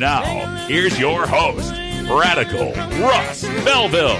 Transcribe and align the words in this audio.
Now, 0.00 0.46
here's 0.66 0.98
your 0.98 1.26
host, 1.26 1.74
Radical 2.08 2.72
Russ 3.04 3.42
Belville. 3.66 4.16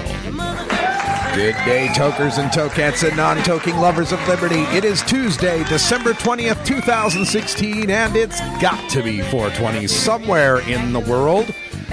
Good 1.33 1.55
day, 1.65 1.91
tokers 1.95 2.37
and 2.37 2.51
tokettes 2.51 3.03
and 3.03 3.17
non 3.17 3.37
toking 3.37 3.81
lovers 3.81 4.11
of 4.11 4.19
liberty. 4.27 4.61
It 4.77 4.85
is 4.85 5.01
Tuesday, 5.01 5.63
December 5.63 6.13
20th, 6.13 6.63
2016, 6.67 7.89
and 7.89 8.15
it's 8.15 8.39
got 8.61 8.91
to 8.91 9.01
be 9.01 9.21
420 9.21 9.87
somewhere 9.87 10.59
in 10.69 10.93
the 10.93 10.99
world. 10.99 11.47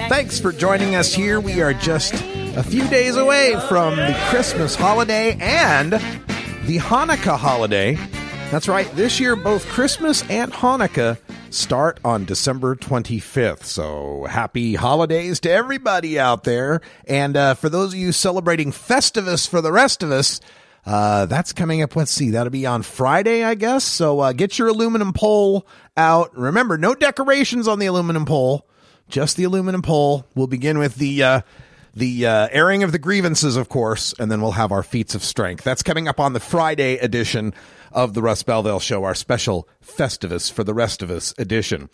Thanks 0.07 0.39
for 0.39 0.51
joining 0.51 0.93
us 0.93 1.11
here. 1.11 1.39
We 1.39 1.59
are 1.63 1.73
just 1.73 2.13
a 2.13 2.61
few 2.61 2.87
days 2.89 3.15
away 3.15 3.59
from 3.67 3.95
the 3.95 4.15
Christmas 4.29 4.75
holiday 4.75 5.35
and 5.41 5.93
the 5.93 6.77
Hanukkah 6.77 7.39
holiday. 7.39 7.97
That's 8.51 8.67
right, 8.67 8.95
this 8.95 9.19
year 9.19 9.35
both 9.35 9.65
Christmas 9.65 10.21
and 10.29 10.53
Hanukkah 10.53 11.17
start 11.53 11.99
on 12.03 12.25
December 12.25 12.75
25th. 12.75 13.63
So 13.63 14.25
happy 14.29 14.75
holidays 14.75 15.39
to 15.41 15.51
everybody 15.51 16.19
out 16.19 16.43
there. 16.43 16.81
And 17.07 17.35
uh, 17.35 17.53
for 17.55 17.69
those 17.69 17.93
of 17.93 17.99
you 17.99 18.11
celebrating 18.11 18.71
Festivus 18.71 19.47
for 19.47 19.61
the 19.61 19.71
rest 19.71 20.03
of 20.03 20.11
us, 20.11 20.39
uh, 20.85 21.25
that's 21.25 21.53
coming 21.53 21.81
up. 21.81 21.95
Let's 21.95 22.11
see, 22.11 22.31
that'll 22.31 22.51
be 22.51 22.65
on 22.65 22.83
Friday, 22.83 23.43
I 23.43 23.55
guess. 23.55 23.83
So 23.83 24.19
uh, 24.19 24.33
get 24.33 24.57
your 24.57 24.69
aluminum 24.69 25.13
pole 25.13 25.67
out. 25.97 26.35
Remember, 26.37 26.77
no 26.77 26.95
decorations 26.95 27.67
on 27.67 27.79
the 27.79 27.85
aluminum 27.85 28.25
pole, 28.25 28.67
just 29.07 29.37
the 29.37 29.43
aluminum 29.43 29.81
pole. 29.81 30.25
We'll 30.35 30.47
begin 30.47 30.77
with 30.77 30.95
the. 30.95 31.23
Uh, 31.23 31.41
the 31.95 32.27
uh, 32.27 32.47
airing 32.51 32.83
of 32.83 32.91
the 32.91 32.99
grievances, 32.99 33.57
of 33.57 33.67
course, 33.67 34.13
and 34.19 34.31
then 34.31 34.41
we'll 34.41 34.51
have 34.51 34.71
our 34.71 34.83
feats 34.83 35.15
of 35.15 35.23
strength. 35.23 35.63
That's 35.63 35.81
coming 35.81 36.07
up 36.07 36.19
on 36.19 36.33
the 36.33 36.39
Friday 36.39 36.97
edition 36.97 37.53
of 37.91 38.13
the 38.13 38.21
Russ 38.21 38.43
Belville 38.43 38.79
Show, 38.79 39.03
our 39.03 39.15
special 39.15 39.67
Festivus 39.83 40.51
for 40.51 40.63
the 40.63 40.73
rest 40.73 41.01
of 41.01 41.09
us 41.09 41.33
edition. 41.37 41.89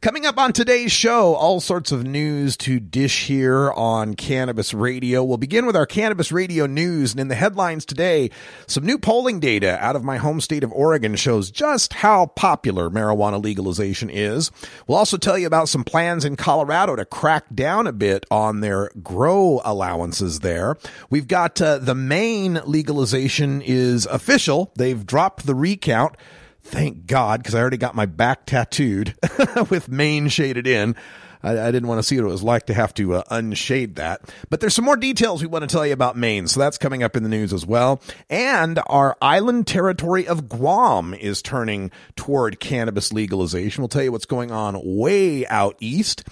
Coming 0.00 0.24
up 0.24 0.38
on 0.38 0.52
today's 0.52 0.92
show, 0.92 1.34
all 1.34 1.60
sorts 1.60 1.92
of 1.92 2.04
news 2.04 2.56
to 2.58 2.80
dish 2.80 3.26
here 3.26 3.72
on 3.72 4.14
Cannabis 4.14 4.72
Radio. 4.72 5.24
We'll 5.24 5.36
begin 5.36 5.66
with 5.66 5.76
our 5.76 5.86
Cannabis 5.86 6.30
Radio 6.32 6.66
news, 6.66 7.12
and 7.12 7.20
in 7.20 7.28
the 7.28 7.34
headlines 7.34 7.84
today, 7.84 8.30
some 8.66 8.84
new 8.84 8.98
polling 8.98 9.40
data 9.40 9.78
out 9.84 9.96
of 9.96 10.04
my 10.04 10.16
home 10.16 10.40
state 10.40 10.64
of 10.64 10.72
Oregon 10.72 11.16
shows 11.16 11.50
just 11.50 11.92
how 11.94 12.26
popular 12.26 12.88
marijuana 12.88 13.42
legalization 13.42 14.10
is. 14.10 14.50
We'll 14.86 14.98
also 14.98 15.16
tell 15.16 15.38
you 15.38 15.46
about 15.46 15.68
some 15.68 15.84
plans 15.84 16.24
in 16.24 16.36
Colorado 16.36 16.96
to 16.96 17.04
crack 17.04 17.44
down 17.54 17.86
a 17.86 17.92
bit 17.92 18.24
on 18.30 18.60
their 18.60 18.90
grow 19.02 19.60
allowances 19.64 20.40
there. 20.40 20.76
We've 21.10 21.28
got 21.28 21.60
uh, 21.60 21.78
the 21.78 21.94
Maine 21.94 22.60
legalization 22.64 23.62
is 23.62 24.06
official. 24.06 24.72
They've 24.76 25.04
dropped 25.04 25.39
the 25.44 25.54
recount. 25.54 26.16
Thank 26.62 27.06
God, 27.06 27.40
because 27.40 27.54
I 27.54 27.60
already 27.60 27.78
got 27.78 27.94
my 27.94 28.06
back 28.06 28.46
tattooed 28.46 29.14
with 29.70 29.88
Maine 29.88 30.28
shaded 30.28 30.66
in. 30.66 30.94
I, 31.42 31.58
I, 31.58 31.70
didn't 31.70 31.88
want 31.88 32.00
to 32.00 32.02
see 32.02 32.16
what 32.16 32.28
it 32.28 32.32
was 32.32 32.42
like 32.42 32.66
to 32.66 32.74
have 32.74 32.92
to 32.94 33.14
uh, 33.14 33.22
unshade 33.30 33.96
that. 33.96 34.32
But 34.50 34.60
there's 34.60 34.74
some 34.74 34.84
more 34.84 34.96
details 34.96 35.40
we 35.40 35.48
want 35.48 35.68
to 35.68 35.74
tell 35.74 35.86
you 35.86 35.92
about 35.92 36.16
Maine, 36.16 36.46
so 36.46 36.60
that's 36.60 36.78
coming 36.78 37.02
up 37.02 37.16
in 37.16 37.22
the 37.22 37.28
news 37.28 37.52
as 37.52 37.64
well. 37.64 38.00
And 38.28 38.78
our 38.86 39.16
island 39.22 39.66
territory 39.66 40.26
of 40.28 40.48
Guam 40.48 41.14
is 41.14 41.40
turning 41.40 41.90
toward 42.16 42.60
cannabis 42.60 43.12
legalization. 43.12 43.82
We'll 43.82 43.88
tell 43.88 44.02
you 44.02 44.12
what's 44.12 44.26
going 44.26 44.50
on 44.50 44.80
way 44.82 45.46
out 45.46 45.76
east 45.80 46.24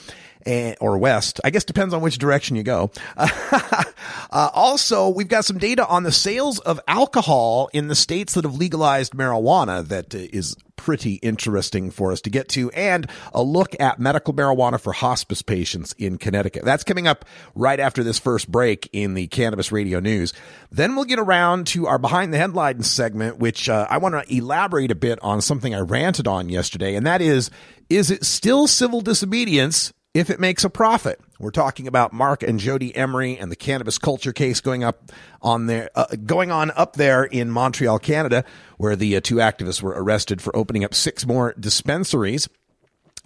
and, 0.48 0.76
or 0.80 0.96
west. 0.96 1.40
I 1.44 1.50
guess 1.50 1.64
depends 1.64 1.92
on 1.92 2.00
which 2.00 2.18
direction 2.18 2.56
you 2.56 2.62
go. 2.62 2.90
uh, 3.16 3.84
also, 4.30 5.10
we've 5.10 5.28
got 5.28 5.44
some 5.44 5.58
data 5.58 5.86
on 5.86 6.02
the 6.02 6.12
sales 6.12 6.58
of 6.60 6.80
alcohol 6.88 7.68
in 7.74 7.88
the 7.88 7.94
states 7.94 8.32
that 8.34 8.44
have 8.44 8.56
legalized 8.56 9.12
marijuana 9.12 9.86
that 9.88 10.14
uh, 10.14 10.62
pretty 10.76 11.14
interesting 11.14 11.90
for 11.90 12.12
us 12.12 12.22
to 12.22 12.30
get 12.30 12.48
to, 12.48 12.70
and 12.70 13.10
a 13.34 13.42
look 13.42 13.78
at 13.78 13.98
medical 13.98 14.32
marijuana 14.32 14.80
for 14.80 14.92
hospice 14.92 15.42
patients 15.42 15.92
in 15.98 16.16
Connecticut. 16.16 16.64
That's 16.64 16.84
coming 16.84 17.06
up 17.06 17.26
right 17.54 17.78
after 17.78 18.02
this 18.02 18.18
first 18.18 18.50
break 18.50 18.88
in 18.92 19.12
the 19.12 19.26
Cannabis 19.26 19.70
Radio 19.70 20.00
News. 20.00 20.32
Then 20.70 20.96
we'll 20.96 21.04
get 21.04 21.18
around 21.18 21.66
to 21.68 21.86
our 21.88 21.98
Behind 21.98 22.32
the 22.32 22.38
Headlines 22.38 22.90
segment, 22.90 23.38
which 23.38 23.68
uh, 23.68 23.86
I 23.90 23.98
want 23.98 24.14
to 24.14 24.34
elaborate 24.34 24.90
a 24.90 24.94
bit 24.94 25.18
on 25.20 25.42
something 25.42 25.74
I 25.74 25.80
ranted 25.80 26.26
on 26.26 26.48
yesterday, 26.48 26.94
and 26.94 27.06
that 27.06 27.20
is, 27.20 27.50
is 27.90 28.10
it 28.10 28.24
still 28.24 28.66
civil 28.66 29.02
disobedience 29.02 29.92
if 30.18 30.30
it 30.30 30.40
makes 30.40 30.64
a 30.64 30.70
profit. 30.70 31.20
We're 31.38 31.52
talking 31.52 31.86
about 31.86 32.12
Marc 32.12 32.42
and 32.42 32.58
Jodie 32.58 32.90
Emery 32.96 33.38
and 33.38 33.52
the 33.52 33.56
cannabis 33.56 33.98
culture 33.98 34.32
case 34.32 34.60
going 34.60 34.82
up 34.82 35.12
on 35.40 35.66
there, 35.66 35.90
uh, 35.94 36.06
going 36.26 36.50
on 36.50 36.72
up 36.72 36.94
there 36.94 37.22
in 37.22 37.52
Montreal, 37.52 38.00
Canada, 38.00 38.44
where 38.78 38.96
the 38.96 39.14
uh, 39.14 39.20
two 39.20 39.36
activists 39.36 39.80
were 39.80 39.94
arrested 39.96 40.42
for 40.42 40.54
opening 40.56 40.82
up 40.82 40.92
six 40.92 41.24
more 41.24 41.54
dispensaries. 41.60 42.48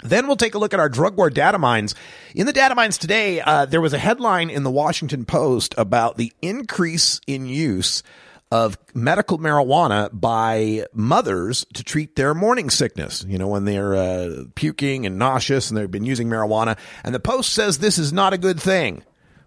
Then 0.03 0.27
we'll 0.27 0.37
take 0.37 0.55
a 0.55 0.59
look 0.59 0.75
at 0.75 0.81
our 0.81 0.91
drug 0.91 1.17
war 1.17 1.31
data 1.31 1.57
mines. 1.57 1.95
In 2.35 2.45
the 2.45 2.53
data 2.53 2.75
mines 2.75 2.99
today, 2.99 3.41
uh, 3.41 3.65
there 3.65 3.81
was 3.81 3.95
a 3.95 3.99
headline 3.99 4.51
in 4.51 4.63
the 4.63 4.71
Washington 4.71 5.25
Post 5.25 5.75
about 5.79 6.19
the 6.19 6.31
increase 6.43 7.23
in 7.27 7.47
use 7.47 8.03
of 8.53 8.77
medical 8.93 9.39
marijuana 9.39 10.11
by 10.13 10.85
mothers 10.93 11.65
to 11.73 11.83
treat 11.83 12.17
their 12.17 12.35
morning 12.35 12.69
sickness. 12.69 13.25
You 13.27 13.39
know, 13.39 13.49
when 13.49 13.65
they're 13.65 13.95
uh, 13.95 14.45
puking 14.55 15.07
and 15.07 15.19
nauseous 15.19 15.71
and 15.71 15.79
they've 15.79 15.91
been 15.91 16.05
using 16.05 16.29
marijuana. 16.29 16.77
And 17.03 17.15
the 17.15 17.21
Post 17.21 17.55
says 17.55 17.79
this 17.79 17.97
is 17.97 18.13
not 18.13 18.35
a 18.35 18.39
good 18.39 18.61
thing. 18.61 19.05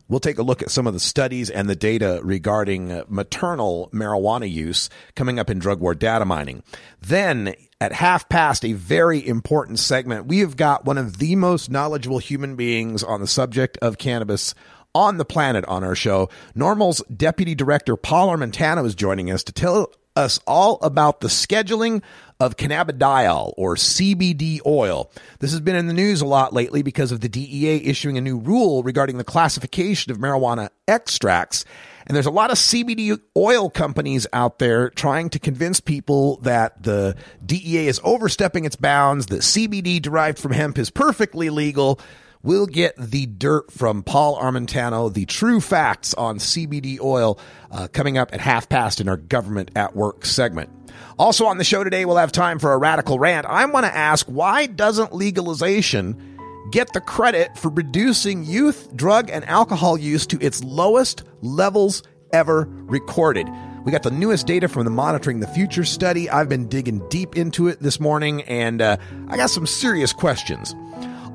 We'll 0.07 0.19
take 0.19 0.39
a 0.39 0.43
look 0.43 0.63
at 0.63 0.71
some 0.71 0.87
of 0.87 0.93
the 0.93 0.99
studies 0.99 1.51
and 1.51 1.69
the 1.69 1.75
data 1.75 2.19
regarding 2.23 2.91
uh, 2.91 3.03
maternal 3.07 3.91
marijuana 3.93 4.51
use 4.51 4.89
coming 5.15 5.37
up 5.37 5.51
in 5.51 5.59
drug 5.59 5.81
war 5.81 5.93
data 5.93 6.25
mining. 6.25 6.63
Then 6.99 7.53
at 7.79 7.91
half 7.91 8.27
past, 8.27 8.65
a 8.65 8.73
very 8.73 9.25
important 9.25 9.77
segment, 9.77 10.25
we 10.25 10.39
have 10.39 10.57
got 10.57 10.85
one 10.85 10.97
of 10.97 11.19
the 11.19 11.35
most 11.35 11.69
knowledgeable 11.69 12.17
human 12.17 12.55
beings 12.55 13.03
on 13.03 13.21
the 13.21 13.27
subject 13.27 13.77
of 13.83 13.99
cannabis 13.99 14.55
on 14.95 15.17
the 15.17 15.25
planet 15.25 15.65
on 15.65 15.83
our 15.83 15.93
show. 15.93 16.29
NORML's 16.55 17.03
Deputy 17.15 17.53
Director 17.53 17.95
Paul 17.95 18.29
Armentano 18.29 18.85
is 18.85 18.95
joining 18.95 19.29
us 19.29 19.43
to 19.43 19.51
tell 19.51 19.91
us 20.15 20.39
all 20.47 20.79
about 20.81 21.19
the 21.19 21.27
scheduling 21.27 22.01
of 22.39 22.55
cannabidiol 22.55 23.53
or 23.57 23.75
CBD 23.75 24.59
oil. 24.65 25.11
This 25.39 25.51
has 25.51 25.59
been 25.59 25.75
in 25.75 25.87
the 25.87 25.93
news 25.93 26.21
a 26.21 26.25
lot 26.25 26.53
lately 26.53 26.81
because 26.81 27.11
of 27.11 27.19
the 27.19 27.29
DEA 27.29 27.85
issuing 27.85 28.17
a 28.17 28.21
new 28.21 28.37
rule 28.37 28.81
regarding 28.81 29.17
the 29.17 29.23
classification 29.23 30.11
of 30.11 30.17
marijuana 30.17 30.69
extracts. 30.87 31.65
And 32.07 32.15
there's 32.15 32.25
a 32.25 32.31
lot 32.31 32.51
of 32.51 32.57
CBD 32.57 33.19
oil 33.35 33.69
companies 33.69 34.27
out 34.31 34.59
there 34.59 34.89
trying 34.91 35.29
to 35.31 35.39
convince 35.39 35.79
people 35.79 36.37
that 36.37 36.83
the 36.83 37.15
DEA 37.45 37.87
is 37.87 37.99
overstepping 38.03 38.63
its 38.63 38.75
bounds, 38.75 39.25
that 39.27 39.41
CBD 39.41 40.01
derived 40.01 40.37
from 40.37 40.51
hemp 40.51 40.77
is 40.77 40.89
perfectly 40.89 41.49
legal. 41.49 41.99
We'll 42.45 42.67
get 42.67 42.95
the 42.95 43.25
dirt 43.25 43.71
from 43.71 44.03
Paul 44.03 44.37
Armentano, 44.37 45.11
the 45.11 45.25
true 45.25 45.59
facts 45.59 46.13
on 46.13 46.37
CBD 46.37 46.99
oil, 47.01 47.39
uh, 47.71 47.87
coming 47.91 48.19
up 48.19 48.35
at 48.35 48.39
half 48.39 48.69
past 48.69 49.01
in 49.01 49.09
our 49.09 49.17
Government 49.17 49.71
at 49.75 49.95
Work 49.95 50.27
segment. 50.27 50.69
Also 51.17 51.47
on 51.47 51.57
the 51.57 51.63
show 51.63 51.83
today, 51.83 52.05
we'll 52.05 52.17
have 52.17 52.31
time 52.31 52.59
for 52.59 52.71
a 52.73 52.77
radical 52.77 53.17
rant. 53.17 53.47
I 53.47 53.65
want 53.65 53.87
to 53.87 53.95
ask 53.95 54.27
why 54.27 54.67
doesn't 54.67 55.11
legalization 55.11 56.37
get 56.71 56.93
the 56.93 57.01
credit 57.01 57.57
for 57.57 57.69
reducing 57.69 58.43
youth 58.43 58.95
drug 58.95 59.31
and 59.31 59.43
alcohol 59.45 59.97
use 59.97 60.27
to 60.27 60.37
its 60.39 60.63
lowest 60.63 61.23
levels 61.41 62.03
ever 62.31 62.67
recorded? 62.69 63.49
We 63.85 63.91
got 63.91 64.03
the 64.03 64.11
newest 64.11 64.45
data 64.45 64.67
from 64.67 64.83
the 64.85 64.91
Monitoring 64.91 65.39
the 65.39 65.47
Future 65.47 65.83
study. 65.83 66.29
I've 66.29 66.49
been 66.49 66.67
digging 66.67 67.09
deep 67.09 67.35
into 67.35 67.69
it 67.69 67.79
this 67.79 67.99
morning, 67.99 68.43
and 68.43 68.83
uh, 68.83 68.97
I 69.29 69.35
got 69.35 69.49
some 69.49 69.65
serious 69.65 70.13
questions. 70.13 70.75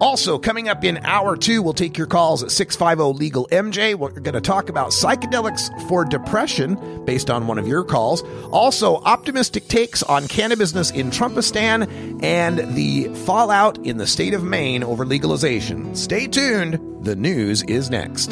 Also, 0.00 0.38
coming 0.38 0.68
up 0.68 0.82
in 0.82 0.96
hour 0.98 1.36
two, 1.36 1.62
we'll 1.62 1.74
take 1.74 1.98
your 1.98 2.06
calls 2.06 2.42
at 2.42 2.50
650 2.50 3.18
Legal 3.18 3.46
MJ. 3.52 3.94
We're 3.94 4.10
going 4.10 4.34
to 4.34 4.40
talk 4.40 4.68
about 4.70 4.92
psychedelics 4.92 5.88
for 5.88 6.04
depression 6.04 7.04
based 7.04 7.28
on 7.28 7.46
one 7.46 7.58
of 7.58 7.68
your 7.68 7.84
calls. 7.84 8.22
Also, 8.50 8.96
optimistic 8.96 9.68
takes 9.68 10.02
on 10.02 10.26
cannabis 10.28 10.70
in 10.90 11.10
Trumpistan 11.10 12.22
and 12.22 12.74
the 12.74 13.08
fallout 13.26 13.78
in 13.84 13.98
the 13.98 14.06
state 14.06 14.32
of 14.34 14.42
Maine 14.42 14.82
over 14.82 15.04
legalization. 15.04 15.94
Stay 15.94 16.26
tuned. 16.26 17.04
The 17.04 17.16
news 17.16 17.62
is 17.64 17.90
next. 17.90 18.30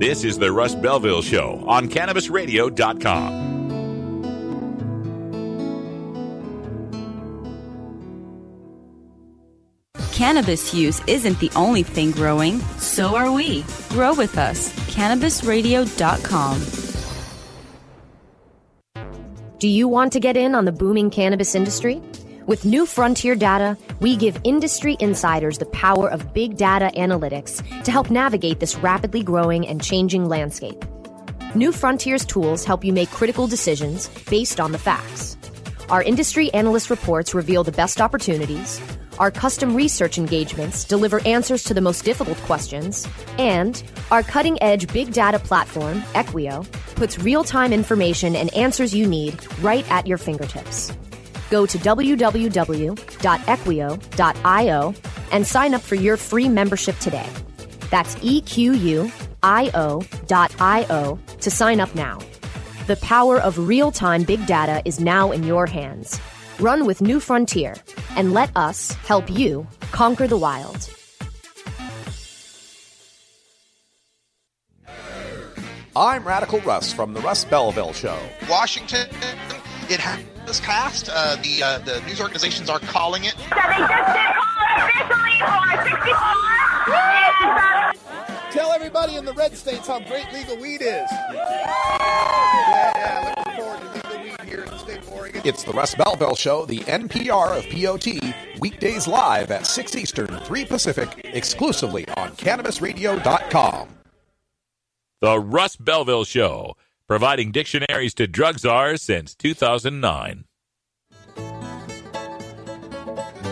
This 0.00 0.24
is 0.24 0.38
the 0.38 0.50
Russ 0.50 0.74
Belville 0.74 1.22
Show 1.22 1.62
on 1.64 1.88
CannabisRadio.com. 1.88 3.61
Cannabis 10.12 10.72
use 10.74 11.00
isn't 11.06 11.40
the 11.40 11.50
only 11.56 11.82
thing 11.82 12.10
growing, 12.10 12.60
so 12.78 13.16
are 13.16 13.32
we. 13.32 13.64
Grow 13.88 14.14
with 14.14 14.38
us. 14.38 14.72
CannabisRadio.com. 14.94 16.82
Do 19.58 19.68
you 19.68 19.88
want 19.88 20.12
to 20.12 20.20
get 20.20 20.36
in 20.36 20.54
on 20.54 20.64
the 20.64 20.72
booming 20.72 21.10
cannabis 21.10 21.54
industry? 21.54 22.02
With 22.46 22.64
New 22.64 22.84
Frontier 22.84 23.36
Data, 23.36 23.78
we 24.00 24.16
give 24.16 24.38
industry 24.44 24.96
insiders 24.98 25.58
the 25.58 25.66
power 25.66 26.10
of 26.10 26.34
big 26.34 26.56
data 26.56 26.90
analytics 26.96 27.62
to 27.84 27.92
help 27.92 28.10
navigate 28.10 28.58
this 28.58 28.76
rapidly 28.76 29.22
growing 29.22 29.66
and 29.66 29.82
changing 29.82 30.28
landscape. 30.28 30.84
New 31.54 31.70
Frontier's 31.70 32.24
tools 32.24 32.64
help 32.64 32.84
you 32.84 32.92
make 32.92 33.10
critical 33.10 33.46
decisions 33.46 34.08
based 34.28 34.58
on 34.58 34.72
the 34.72 34.78
facts. 34.78 35.36
Our 35.92 36.02
industry 36.02 36.52
analyst 36.54 36.88
reports 36.88 37.34
reveal 37.34 37.64
the 37.64 37.72
best 37.72 38.00
opportunities. 38.00 38.80
Our 39.18 39.30
custom 39.30 39.76
research 39.76 40.16
engagements 40.16 40.84
deliver 40.84 41.20
answers 41.28 41.64
to 41.64 41.74
the 41.74 41.82
most 41.82 42.02
difficult 42.06 42.38
questions. 42.38 43.06
And 43.36 43.82
our 44.10 44.22
cutting 44.22 44.56
edge 44.62 44.90
big 44.90 45.12
data 45.12 45.38
platform, 45.38 46.00
Equio, 46.14 46.66
puts 46.94 47.18
real 47.18 47.44
time 47.44 47.74
information 47.74 48.34
and 48.34 48.50
answers 48.54 48.94
you 48.94 49.06
need 49.06 49.38
right 49.62 49.84
at 49.90 50.06
your 50.06 50.16
fingertips. 50.16 50.90
Go 51.50 51.66
to 51.66 51.76
www.equio.io 51.76 52.14
and 55.30 55.46
sign 55.46 55.74
up 55.74 55.82
for 55.82 55.94
your 55.96 56.16
free 56.16 56.48
membership 56.48 56.98
today. 57.00 57.28
That's 57.90 58.14
EQUIO.io 58.14 59.10
to 61.42 61.50
sign 61.50 61.80
up 61.80 61.94
now. 61.94 62.18
The 62.88 62.96
power 62.96 63.38
of 63.38 63.68
real 63.68 63.92
time 63.92 64.24
big 64.24 64.44
data 64.44 64.82
is 64.84 64.98
now 64.98 65.30
in 65.30 65.44
your 65.44 65.66
hands. 65.66 66.20
Run 66.58 66.84
with 66.84 67.00
New 67.00 67.20
Frontier 67.20 67.76
and 68.16 68.32
let 68.32 68.50
us 68.56 68.90
help 69.06 69.30
you 69.30 69.64
conquer 69.92 70.26
the 70.26 70.36
wild. 70.36 70.90
I'm 75.94 76.26
Radical 76.26 76.58
Russ 76.62 76.92
from 76.92 77.14
the 77.14 77.20
Russ 77.20 77.44
Belville 77.44 77.92
Show. 77.92 78.18
Washington, 78.50 79.06
it 79.88 80.00
has 80.00 80.58
passed. 80.58 81.08
Uh, 81.12 81.36
the 81.36 81.62
uh, 81.62 81.78
the 81.78 82.00
news 82.00 82.20
organizations 82.20 82.68
are 82.68 82.80
calling 82.80 83.22
it. 83.22 83.34
So 83.34 83.44
they 83.44 83.78
just 83.78 84.12
did 84.12 84.34
call 84.34 84.82
officially 84.90 85.38
for 85.38 85.70
64. 85.84 86.62
Tell 88.50 88.72
everybody 88.72 89.14
in 89.14 89.24
the 89.24 89.34
red 89.34 89.56
states 89.56 89.86
how 89.86 90.00
great 90.00 90.26
legal 90.32 90.56
weed 90.56 90.82
is. 90.82 91.08
Yeah, 92.12 92.92
yeah, 92.96 93.34
looking 93.36 93.62
forward 93.62 93.80
to 93.80 94.08
legal 94.10 94.22
weed 94.22 94.48
here 94.48 94.62
in 94.62 94.70
the 94.70 94.78
state 94.78 94.98
of 94.98 95.12
Oregon. 95.12 95.42
It's 95.44 95.62
the 95.64 95.72
Russ 95.72 95.94
Belville 95.94 96.34
Show, 96.36 96.66
the 96.66 96.80
NPR 96.80 97.58
of 97.58 97.68
POT, 97.70 98.60
weekdays 98.60 99.06
live 99.08 99.50
at 99.50 99.66
6 99.66 99.96
Eastern, 99.96 100.28
3 100.28 100.64
Pacific, 100.64 101.08
exclusively 101.24 102.06
on 102.16 102.30
CannabisRadio.com. 102.32 103.88
The 105.20 105.38
Russ 105.38 105.76
Belville 105.76 106.24
Show, 106.24 106.76
providing 107.06 107.52
dictionaries 107.52 108.14
to 108.14 108.26
drug 108.26 108.58
czars 108.58 109.02
since 109.02 109.34
2009. 109.36 110.44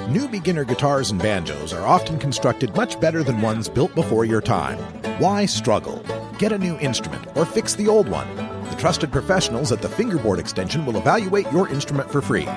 New 0.09 0.27
beginner 0.27 0.65
guitars 0.65 1.13
and 1.13 1.23
banjos 1.23 1.73
are 1.73 1.87
often 1.87 2.19
constructed 2.19 2.75
much 2.75 2.99
better 2.99 3.23
than 3.23 3.41
ones 3.41 3.69
built 3.69 3.95
before 3.95 4.25
your 4.25 4.41
time. 4.41 4.77
Why 5.21 5.47
struggle? 5.47 6.05
Get 6.41 6.53
a 6.53 6.59
new 6.59 6.79
instrument 6.79 7.27
or 7.37 7.45
fix 7.45 7.75
the 7.75 7.87
old 7.87 8.09
one. 8.09 8.27
The 8.71 8.77
trusted 8.79 9.13
professionals 9.13 9.73
at 9.73 9.83
the 9.83 9.91
Fingerboard 9.91 10.39
Extension 10.39 10.87
will 10.87 10.97
evaluate 10.97 11.53
your 11.53 11.69
instrument 11.69 12.11
for 12.11 12.23
free. 12.23 12.49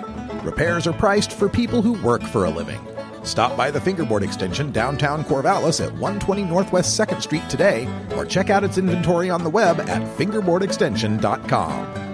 Repairs 0.41 0.87
are 0.87 0.93
priced 0.93 1.33
for 1.33 1.49
people 1.49 1.81
who 1.81 2.01
work 2.01 2.23
for 2.23 2.45
a 2.45 2.49
living. 2.49 2.79
Stop 3.25 3.57
by 3.57 3.69
the 3.71 3.81
Fingerboard 3.81 4.23
Extension 4.23 4.71
downtown 4.71 5.25
Corvallis 5.25 5.85
at 5.85 5.91
120 5.95 6.43
Northwest 6.43 6.97
2nd 6.97 7.21
Street 7.21 7.43
today 7.49 7.85
or 8.15 8.25
check 8.25 8.49
out 8.49 8.63
its 8.63 8.77
inventory 8.77 9.29
on 9.29 9.43
the 9.43 9.49
web 9.49 9.81
at 9.81 10.17
fingerboardextension.com. 10.17 12.12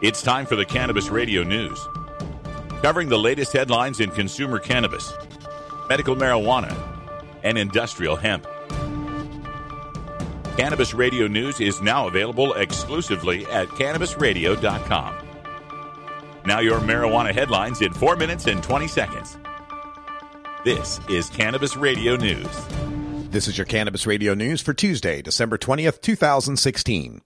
It's 0.00 0.22
time 0.22 0.46
for 0.46 0.54
the 0.54 0.64
Cannabis 0.64 1.08
Radio 1.08 1.42
News. 1.42 1.76
Covering 2.82 3.08
the 3.08 3.18
latest 3.18 3.52
headlines 3.52 3.98
in 3.98 4.12
consumer 4.12 4.60
cannabis, 4.60 5.12
medical 5.88 6.14
marijuana, 6.14 6.72
and 7.42 7.58
industrial 7.58 8.14
hemp. 8.14 8.46
Cannabis 10.56 10.94
Radio 10.94 11.26
News 11.26 11.60
is 11.60 11.80
now 11.80 12.06
available 12.06 12.54
exclusively 12.54 13.44
at 13.46 13.66
cannabisradio.com. 13.70 15.14
Now, 16.46 16.60
your 16.60 16.78
marijuana 16.78 17.34
headlines 17.34 17.82
in 17.82 17.92
4 17.92 18.14
minutes 18.14 18.46
and 18.46 18.62
20 18.62 18.86
seconds. 18.86 19.36
This 20.64 21.00
is 21.08 21.28
Cannabis 21.28 21.76
Radio 21.76 22.14
News. 22.14 22.46
This 23.30 23.48
is 23.48 23.58
your 23.58 23.64
Cannabis 23.64 24.06
Radio 24.06 24.34
News 24.34 24.60
for 24.60 24.74
Tuesday, 24.74 25.22
December 25.22 25.58
20th, 25.58 26.00
2016. 26.00 27.20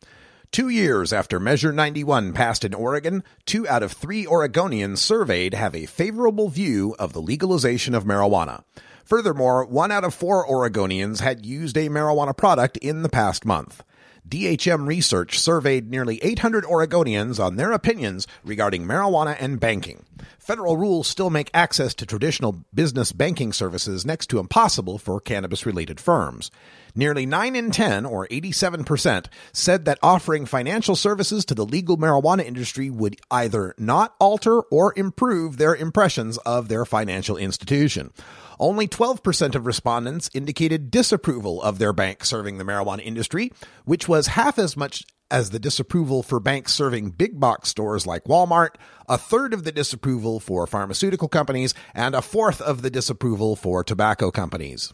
Two 0.52 0.69
years 0.69 1.14
after 1.14 1.40
Measure 1.40 1.72
91 1.72 2.34
passed 2.34 2.62
in 2.62 2.75
Oregon, 2.75 3.25
two 3.46 3.66
out 3.69 3.82
of 3.82 3.93
three 3.93 4.26
Oregonians 4.26 4.99
surveyed 4.99 5.54
have 5.54 5.75
a 5.75 5.87
favorable 5.87 6.50
view 6.50 6.94
of 6.99 7.14
the 7.14 7.22
legalization 7.22 7.94
of 7.94 8.04
marijuana. 8.04 8.62
Furthermore, 9.02 9.64
one 9.64 9.90
out 9.90 10.04
of 10.04 10.12
four 10.12 10.46
Oregonians 10.46 11.20
had 11.20 11.46
used 11.46 11.78
a 11.78 11.88
marijuana 11.88 12.37
product 12.37 12.76
in 12.76 13.00
the 13.00 13.08
past 13.08 13.46
month. 13.46 13.82
DHM 14.28 14.87
Research 14.87 15.38
surveyed 15.38 15.90
nearly 15.90 16.22
800 16.22 16.64
Oregonians 16.64 17.43
on 17.43 17.56
their 17.56 17.72
opinions 17.72 18.26
regarding 18.44 18.84
marijuana 18.84 19.38
and 19.40 19.58
banking. 19.58 20.04
Federal 20.38 20.76
rules 20.76 21.08
still 21.08 21.31
make 21.31 21.50
access 21.54 21.94
to 21.94 22.04
traditional 22.04 22.62
business 22.75 23.12
banking 23.12 23.54
services 23.54 24.04
next 24.04 24.26
to 24.26 24.38
impossible 24.38 24.99
for 24.99 25.19
cannabis 25.19 25.64
related 25.64 25.99
firms. 25.99 26.50
Nearly 26.94 27.25
9 27.25 27.56
in 27.56 27.71
10, 27.71 28.05
or 28.05 28.27
87%, 28.29 29.27
said 29.53 29.85
that 29.87 29.99
offering 30.03 30.44
financial 30.44 30.94
services 30.94 31.44
to 31.47 31.55
the 31.55 31.65
legal 31.65 31.97
marijuana 31.97 32.44
industry 32.44 32.91
would 32.91 33.17
either 33.31 33.75
not 33.79 34.15
alter 34.19 34.61
or 34.61 34.93
improve 34.97 35.56
their 35.56 35.75
impressions 35.75 36.37
of 36.39 36.69
their 36.69 36.85
financial 36.85 37.37
institution. 37.37 38.12
Only 38.59 38.87
12% 38.87 39.55
of 39.55 39.67
respondents 39.67 40.31
indicated 40.35 40.91
disapproval 40.91 41.62
of 41.62 41.79
their 41.79 41.93
bank 41.93 42.25
serving 42.25 42.59
the 42.59 42.65
marijuana 42.65 43.03
industry, 43.03 43.53
which 43.85 44.06
was 44.06 44.28
half 44.28 44.59
as 44.59 44.76
much 44.76 45.05
as 45.33 45.49
the 45.49 45.59
disapproval 45.59 46.23
for 46.23 46.38
banks 46.38 46.75
serving 46.75 47.11
big 47.11 47.40
box 47.40 47.71
stores 47.71 48.07
like 48.07 48.25
Walmart, 48.25 48.75
a 49.09 49.16
third 49.16 49.55
of 49.55 49.64
the 49.64 49.73
disapproval 49.73 50.38
for 50.40 50.66
pharmaceutical 50.66 51.26
companies, 51.26 51.73
and 51.95 52.14
a 52.14 52.21
fourth 52.21 52.61
of 52.61 52.83
the 52.83 52.90
disapproval 52.90 53.57
for 53.57 53.83
tobacco 53.83 54.31
companies. 54.31 54.93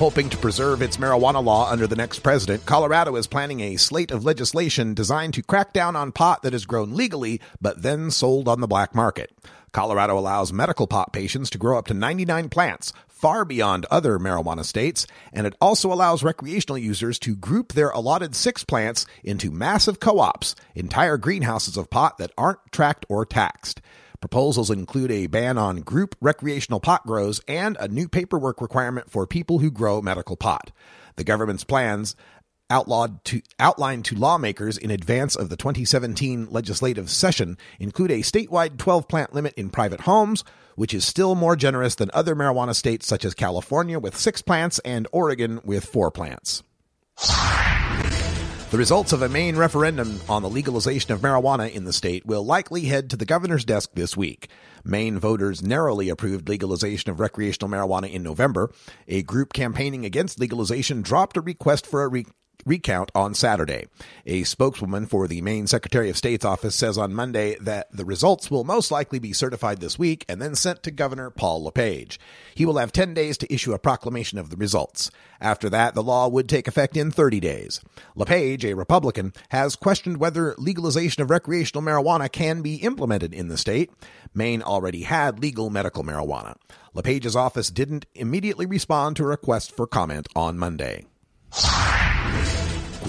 Hoping 0.00 0.30
to 0.30 0.38
preserve 0.38 0.80
its 0.80 0.96
marijuana 0.96 1.44
law 1.44 1.70
under 1.70 1.86
the 1.86 1.94
next 1.94 2.20
president, 2.20 2.64
Colorado 2.64 3.16
is 3.16 3.26
planning 3.26 3.60
a 3.60 3.76
slate 3.76 4.10
of 4.10 4.24
legislation 4.24 4.94
designed 4.94 5.34
to 5.34 5.42
crack 5.42 5.74
down 5.74 5.94
on 5.94 6.10
pot 6.10 6.42
that 6.42 6.54
is 6.54 6.64
grown 6.64 6.96
legally 6.96 7.38
but 7.60 7.82
then 7.82 8.10
sold 8.10 8.48
on 8.48 8.62
the 8.62 8.66
black 8.66 8.94
market. 8.94 9.30
Colorado 9.72 10.18
allows 10.18 10.54
medical 10.54 10.86
pot 10.86 11.12
patients 11.12 11.50
to 11.50 11.58
grow 11.58 11.76
up 11.76 11.86
to 11.86 11.92
99 11.92 12.48
plants, 12.48 12.94
far 13.08 13.44
beyond 13.44 13.84
other 13.90 14.18
marijuana 14.18 14.64
states, 14.64 15.06
and 15.34 15.46
it 15.46 15.54
also 15.60 15.92
allows 15.92 16.22
recreational 16.22 16.78
users 16.78 17.18
to 17.18 17.36
group 17.36 17.74
their 17.74 17.90
allotted 17.90 18.34
six 18.34 18.64
plants 18.64 19.04
into 19.22 19.50
massive 19.50 20.00
co 20.00 20.18
ops, 20.18 20.54
entire 20.74 21.18
greenhouses 21.18 21.76
of 21.76 21.90
pot 21.90 22.16
that 22.16 22.32
aren't 22.38 22.72
tracked 22.72 23.04
or 23.10 23.26
taxed. 23.26 23.82
Proposals 24.20 24.70
include 24.70 25.10
a 25.10 25.28
ban 25.28 25.56
on 25.56 25.80
group 25.80 26.14
recreational 26.20 26.78
pot 26.78 27.06
grows 27.06 27.40
and 27.48 27.78
a 27.80 27.88
new 27.88 28.06
paperwork 28.06 28.60
requirement 28.60 29.10
for 29.10 29.26
people 29.26 29.60
who 29.60 29.70
grow 29.70 30.02
medical 30.02 30.36
pot. 30.36 30.72
The 31.16 31.24
government's 31.24 31.64
plans 31.64 32.14
outlawed 32.68 33.24
to 33.24 33.40
outlined 33.58 34.04
to 34.04 34.14
lawmakers 34.14 34.76
in 34.76 34.90
advance 34.90 35.36
of 35.36 35.48
the 35.48 35.56
2017 35.56 36.48
legislative 36.50 37.08
session 37.08 37.56
include 37.78 38.10
a 38.10 38.18
statewide 38.18 38.76
12 38.76 39.08
plant 39.08 39.34
limit 39.34 39.54
in 39.54 39.70
private 39.70 40.02
homes, 40.02 40.44
which 40.76 40.92
is 40.92 41.04
still 41.06 41.34
more 41.34 41.56
generous 41.56 41.94
than 41.94 42.10
other 42.12 42.36
marijuana 42.36 42.74
states 42.74 43.06
such 43.06 43.24
as 43.24 43.32
California 43.32 43.98
with 43.98 44.16
6 44.16 44.42
plants 44.42 44.78
and 44.80 45.08
Oregon 45.12 45.60
with 45.64 45.86
4 45.86 46.10
plants. 46.10 46.62
The 48.70 48.78
results 48.78 49.12
of 49.12 49.22
a 49.22 49.28
Maine 49.28 49.56
referendum 49.56 50.20
on 50.28 50.42
the 50.42 50.48
legalization 50.48 51.12
of 51.12 51.22
marijuana 51.22 51.72
in 51.72 51.86
the 51.86 51.92
state 51.92 52.24
will 52.24 52.46
likely 52.46 52.82
head 52.82 53.10
to 53.10 53.16
the 53.16 53.24
governor's 53.24 53.64
desk 53.64 53.90
this 53.94 54.16
week. 54.16 54.48
Maine 54.84 55.18
voters 55.18 55.60
narrowly 55.60 56.08
approved 56.08 56.48
legalization 56.48 57.10
of 57.10 57.18
recreational 57.18 57.68
marijuana 57.68 58.08
in 58.08 58.22
November. 58.22 58.70
A 59.08 59.24
group 59.24 59.52
campaigning 59.52 60.04
against 60.04 60.38
legalization 60.38 61.02
dropped 61.02 61.36
a 61.36 61.40
request 61.40 61.84
for 61.84 62.04
a 62.04 62.08
re- 62.08 62.26
recount 62.64 63.10
on 63.14 63.34
Saturday. 63.34 63.86
A 64.26 64.44
spokeswoman 64.44 65.06
for 65.06 65.26
the 65.26 65.42
Maine 65.42 65.66
Secretary 65.66 66.10
of 66.10 66.16
State's 66.16 66.44
office 66.44 66.74
says 66.74 66.98
on 66.98 67.14
Monday 67.14 67.56
that 67.60 67.88
the 67.92 68.04
results 68.04 68.50
will 68.50 68.64
most 68.64 68.90
likely 68.90 69.18
be 69.18 69.32
certified 69.32 69.80
this 69.80 69.98
week 69.98 70.24
and 70.28 70.40
then 70.40 70.54
sent 70.54 70.82
to 70.82 70.90
Governor 70.90 71.30
Paul 71.30 71.64
LePage. 71.64 72.18
He 72.54 72.64
will 72.64 72.78
have 72.78 72.92
10 72.92 73.14
days 73.14 73.38
to 73.38 73.52
issue 73.52 73.72
a 73.72 73.78
proclamation 73.78 74.38
of 74.38 74.50
the 74.50 74.56
results. 74.56 75.10
After 75.40 75.70
that, 75.70 75.94
the 75.94 76.02
law 76.02 76.28
would 76.28 76.48
take 76.48 76.68
effect 76.68 76.96
in 76.96 77.10
30 77.10 77.40
days. 77.40 77.80
LePage, 78.14 78.64
a 78.64 78.74
Republican, 78.74 79.32
has 79.50 79.76
questioned 79.76 80.18
whether 80.18 80.54
legalization 80.58 81.22
of 81.22 81.30
recreational 81.30 81.82
marijuana 81.82 82.30
can 82.30 82.62
be 82.62 82.76
implemented 82.76 83.34
in 83.34 83.48
the 83.48 83.58
state. 83.58 83.90
Maine 84.34 84.62
already 84.62 85.02
had 85.02 85.40
legal 85.40 85.70
medical 85.70 86.04
marijuana. 86.04 86.56
LePage's 86.94 87.36
office 87.36 87.70
didn't 87.70 88.06
immediately 88.14 88.66
respond 88.66 89.16
to 89.16 89.24
a 89.24 89.28
request 89.28 89.74
for 89.74 89.86
comment 89.86 90.28
on 90.34 90.58
Monday. 90.58 91.04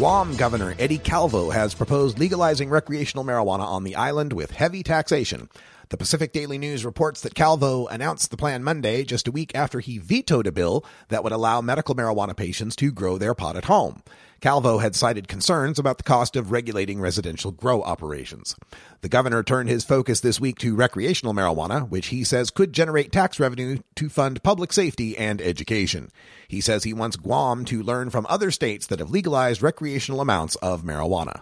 Guam 0.02 0.36
Governor 0.36 0.74
Eddie 0.80 0.98
Calvo 0.98 1.52
has 1.52 1.76
proposed 1.76 2.18
legalizing 2.18 2.72
recreational 2.72 3.24
marijuana 3.24 3.60
on 3.60 3.84
the 3.84 3.96
island 3.96 4.34
with 4.34 4.50
heavy 4.50 4.82
taxation. 4.82 5.48
The 5.90 5.98
Pacific 5.98 6.34
Daily 6.34 6.58
News 6.58 6.84
reports 6.84 7.22
that 7.22 7.36
Calvo 7.36 7.86
announced 7.86 8.32
the 8.32 8.36
plan 8.36 8.64
Monday, 8.64 9.04
just 9.04 9.28
a 9.28 9.32
week 9.32 9.52
after 9.54 9.80
he 9.80 10.00
vetoed 10.00 10.48
a 10.48 10.52
bill 10.52 10.84
that 11.10 11.24
would 11.24 11.32
allow 11.32 11.62
medical 11.62 11.94
marijuana 11.94 12.36
patients 12.36 12.76
to 12.78 12.92
grow 12.92 13.20
their 13.20 13.36
pot 13.36 13.56
at 13.56 13.66
home. 13.66 14.02
Calvo 14.42 14.80
had 14.80 14.96
cited 14.96 15.28
concerns 15.28 15.78
about 15.78 16.00
the 16.00 16.04
cost 16.04 16.36
of 16.36 16.52
regulating 16.52 17.00
residential 17.00 17.52
grow 17.52 17.84
operations. 17.84 18.56
The 19.02 19.10
governor 19.10 19.44
turned 19.44 19.70
his 19.70 19.86
focus 19.86 20.20
this 20.20 20.40
week 20.40 20.58
to 20.60 20.76
recreational 20.76 21.36
marijuana, 21.36 21.88
which 21.88 22.08
he 22.08 22.24
says 22.24 22.50
could 22.50 22.74
generate 22.74 23.12
tax 23.12 23.40
revenue 23.40 23.78
to 23.96 24.10
fund 24.10 24.42
public 24.42 24.74
safety 24.74 25.16
and 25.16 25.40
education. 25.40 26.10
He 26.48 26.60
says 26.60 26.84
he 26.84 26.94
wants 26.94 27.18
Guam 27.18 27.66
to 27.66 27.84
learn 27.84 28.10
from 28.10 28.26
other 28.30 28.50
states 28.50 28.88
that 28.88 28.98
have 28.98 29.12
legalized 29.12 29.62
recreational 29.62 30.22
amounts 30.22 30.56
of 30.56 30.82
marijuana. 30.82 31.42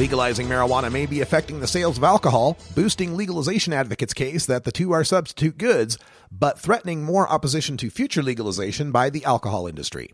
Legalizing 0.00 0.48
marijuana 0.48 0.90
may 0.90 1.06
be 1.06 1.20
affecting 1.20 1.60
the 1.60 1.68
sales 1.68 1.96
of 1.96 2.02
alcohol, 2.02 2.58
boosting 2.74 3.16
legalization 3.16 3.72
advocates' 3.72 4.14
case 4.14 4.46
that 4.46 4.64
the 4.64 4.72
two 4.72 4.90
are 4.90 5.04
substitute 5.04 5.58
goods, 5.58 5.96
but 6.32 6.58
threatening 6.58 7.04
more 7.04 7.28
opposition 7.28 7.76
to 7.76 7.88
future 7.88 8.22
legalization 8.22 8.90
by 8.90 9.10
the 9.10 9.24
alcohol 9.24 9.68
industry. 9.68 10.10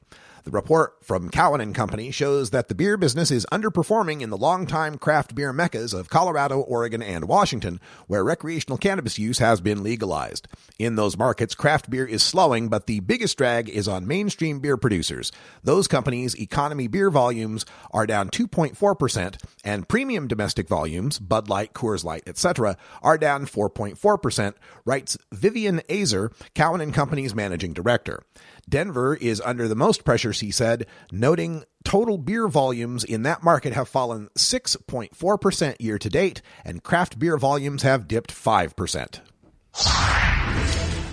The 0.46 0.52
report 0.52 1.04
from 1.04 1.28
Cowen 1.28 1.60
and 1.60 1.74
Company 1.74 2.12
shows 2.12 2.50
that 2.50 2.68
the 2.68 2.76
beer 2.76 2.96
business 2.96 3.32
is 3.32 3.44
underperforming 3.50 4.20
in 4.20 4.30
the 4.30 4.36
longtime 4.36 4.96
craft 4.96 5.34
beer 5.34 5.52
meccas 5.52 5.92
of 5.92 6.08
Colorado, 6.08 6.60
Oregon, 6.60 7.02
and 7.02 7.24
Washington, 7.24 7.80
where 8.06 8.22
recreational 8.22 8.78
cannabis 8.78 9.18
use 9.18 9.38
has 9.38 9.60
been 9.60 9.82
legalized. 9.82 10.46
In 10.78 10.94
those 10.94 11.18
markets, 11.18 11.56
craft 11.56 11.90
beer 11.90 12.06
is 12.06 12.22
slowing, 12.22 12.68
but 12.68 12.86
the 12.86 13.00
biggest 13.00 13.36
drag 13.36 13.68
is 13.68 13.88
on 13.88 14.06
mainstream 14.06 14.60
beer 14.60 14.76
producers. 14.76 15.32
Those 15.64 15.88
companies' 15.88 16.38
economy 16.38 16.86
beer 16.86 17.10
volumes 17.10 17.66
are 17.90 18.06
down 18.06 18.30
2.4%, 18.30 19.42
and 19.64 19.88
premium 19.88 20.28
domestic 20.28 20.68
volumes, 20.68 21.18
Bud 21.18 21.48
Light, 21.48 21.72
Coors 21.72 22.04
Light, 22.04 22.22
etc., 22.24 22.76
are 23.02 23.18
down 23.18 23.46
4.4%, 23.46 24.54
writes 24.84 25.18
Vivien 25.32 25.80
Azer, 25.88 26.32
Cowen 26.54 26.80
and 26.80 26.94
Company's 26.94 27.34
managing 27.34 27.72
director. 27.72 28.22
Denver 28.68 29.14
is 29.14 29.40
under 29.42 29.68
the 29.68 29.76
most 29.76 30.04
pressure, 30.04 30.32
he 30.32 30.50
said, 30.50 30.86
noting 31.12 31.64
total 31.84 32.18
beer 32.18 32.48
volumes 32.48 33.04
in 33.04 33.22
that 33.22 33.42
market 33.42 33.72
have 33.72 33.88
fallen 33.88 34.28
6.4% 34.36 35.76
year 35.78 35.98
to 35.98 36.10
date, 36.10 36.42
and 36.64 36.82
craft 36.82 37.18
beer 37.18 37.36
volumes 37.36 37.82
have 37.82 38.08
dipped 38.08 38.34
5%. 38.34 39.20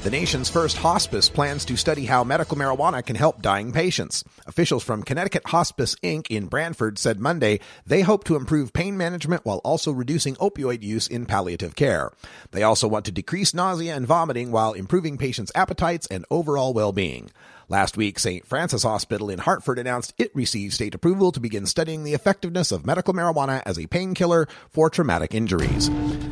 The 0.03 0.11
nation's 0.11 0.49
first 0.49 0.75
hospice 0.75 1.29
plans 1.29 1.63
to 1.63 1.77
study 1.77 2.03
how 2.03 2.25
medical 2.25 2.57
marijuana 2.57 3.05
can 3.05 3.15
help 3.15 3.41
dying 3.41 3.71
patients. 3.71 4.25
Officials 4.45 4.83
from 4.83 5.01
Connecticut 5.01 5.43
Hospice 5.45 5.95
Inc. 6.03 6.27
in 6.29 6.47
Branford 6.47 6.99
said 6.99 7.21
Monday 7.21 7.61
they 7.87 8.01
hope 8.01 8.25
to 8.25 8.35
improve 8.35 8.73
pain 8.73 8.97
management 8.97 9.45
while 9.45 9.59
also 9.59 9.93
reducing 9.93 10.35
opioid 10.35 10.83
use 10.83 11.07
in 11.07 11.25
palliative 11.25 11.77
care. 11.77 12.11
They 12.51 12.63
also 12.63 12.85
want 12.85 13.05
to 13.05 13.13
decrease 13.13 13.53
nausea 13.53 13.95
and 13.95 14.05
vomiting 14.05 14.51
while 14.51 14.73
improving 14.73 15.17
patients' 15.17 15.53
appetites 15.55 16.05
and 16.07 16.25
overall 16.29 16.73
well 16.73 16.91
being. 16.91 17.31
Last 17.69 17.97
week, 17.97 18.19
St. 18.19 18.45
Francis 18.45 18.83
Hospital 18.83 19.29
in 19.29 19.39
Hartford 19.39 19.79
announced 19.79 20.13
it 20.17 20.35
received 20.35 20.73
state 20.73 20.93
approval 20.93 21.31
to 21.31 21.39
begin 21.39 21.65
studying 21.65 22.03
the 22.03 22.13
effectiveness 22.13 22.71
of 22.71 22.85
medical 22.85 23.13
marijuana 23.13 23.63
as 23.65 23.79
a 23.79 23.87
painkiller 23.87 24.47
for 24.69 24.89
traumatic 24.89 25.33
injuries. 25.33 25.89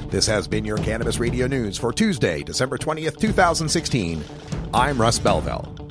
This 0.09 0.27
has 0.27 0.47
been 0.47 0.65
your 0.65 0.77
Cannabis 0.77 1.19
Radio 1.19 1.47
News 1.47 1.77
for 1.77 1.93
Tuesday, 1.93 2.43
December 2.43 2.77
20th, 2.77 3.19
2016. 3.19 4.23
I'm 4.73 4.99
Russ 4.99 5.19
Belville. 5.19 5.81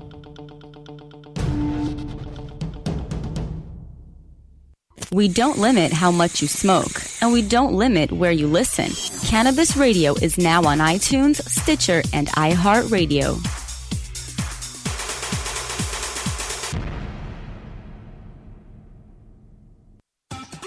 We 5.12 5.26
don't 5.26 5.58
limit 5.58 5.92
how 5.92 6.12
much 6.12 6.40
you 6.40 6.46
smoke, 6.46 7.02
and 7.20 7.32
we 7.32 7.42
don't 7.42 7.72
limit 7.72 8.12
where 8.12 8.30
you 8.30 8.46
listen. 8.46 8.90
Cannabis 9.26 9.76
Radio 9.76 10.14
is 10.14 10.38
now 10.38 10.62
on 10.64 10.78
iTunes, 10.78 11.42
Stitcher, 11.48 12.02
and 12.12 12.28
iHeartRadio. 12.28 13.69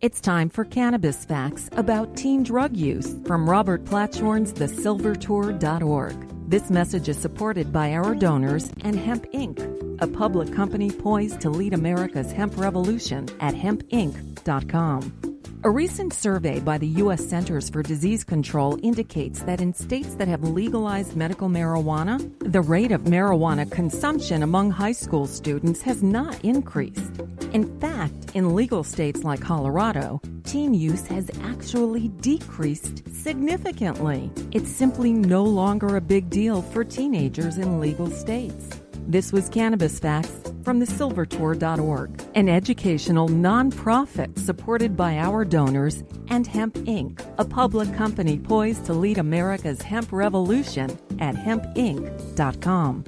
It's 0.00 0.20
time 0.20 0.48
for 0.48 0.64
cannabis 0.64 1.24
facts 1.24 1.68
about 1.72 2.16
teen 2.16 2.44
drug 2.44 2.76
use 2.76 3.16
from 3.26 3.50
Robert 3.50 3.84
Platshorn's 3.84 4.52
thesilvertour.org. 4.52 6.48
This 6.48 6.70
message 6.70 7.08
is 7.08 7.18
supported 7.18 7.72
by 7.72 7.94
our 7.94 8.14
donors 8.14 8.70
and 8.84 8.94
Hemp 8.94 9.26
Inc., 9.32 9.58
a 10.00 10.06
public 10.06 10.54
company 10.54 10.92
poised 10.92 11.40
to 11.40 11.50
lead 11.50 11.74
America's 11.74 12.30
hemp 12.30 12.56
revolution 12.56 13.28
at 13.40 13.54
hempinc.com. 13.54 15.37
A 15.64 15.70
recent 15.70 16.12
survey 16.12 16.60
by 16.60 16.78
the 16.78 16.86
U.S. 17.02 17.26
Centers 17.26 17.68
for 17.68 17.82
Disease 17.82 18.22
Control 18.22 18.78
indicates 18.80 19.42
that 19.42 19.60
in 19.60 19.74
states 19.74 20.14
that 20.14 20.28
have 20.28 20.44
legalized 20.44 21.16
medical 21.16 21.48
marijuana, 21.48 22.32
the 22.38 22.60
rate 22.60 22.92
of 22.92 23.02
marijuana 23.02 23.68
consumption 23.68 24.44
among 24.44 24.70
high 24.70 24.92
school 24.92 25.26
students 25.26 25.82
has 25.82 26.00
not 26.00 26.40
increased. 26.44 27.22
In 27.52 27.76
fact, 27.80 28.36
in 28.36 28.54
legal 28.54 28.84
states 28.84 29.24
like 29.24 29.40
Colorado, 29.40 30.20
teen 30.44 30.74
use 30.74 31.04
has 31.08 31.28
actually 31.42 32.06
decreased 32.20 33.02
significantly. 33.12 34.30
It's 34.52 34.70
simply 34.70 35.12
no 35.12 35.42
longer 35.42 35.96
a 35.96 36.00
big 36.00 36.30
deal 36.30 36.62
for 36.62 36.84
teenagers 36.84 37.58
in 37.58 37.80
legal 37.80 38.08
states. 38.12 38.78
This 39.08 39.32
was 39.32 39.48
Cannabis 39.48 39.98
Facts 39.98 40.52
from 40.62 40.82
thesilvertour.org, 40.82 42.22
an 42.34 42.46
educational 42.50 43.26
nonprofit 43.26 44.38
supported 44.38 44.98
by 44.98 45.16
our 45.16 45.46
donors 45.46 46.04
and 46.28 46.46
Hemp 46.46 46.74
Inc., 46.74 47.18
a 47.38 47.44
public 47.46 47.94
company 47.94 48.38
poised 48.38 48.84
to 48.84 48.92
lead 48.92 49.16
America's 49.16 49.80
hemp 49.80 50.12
revolution 50.12 50.90
at 51.20 51.34
hempinc.com. 51.34 53.04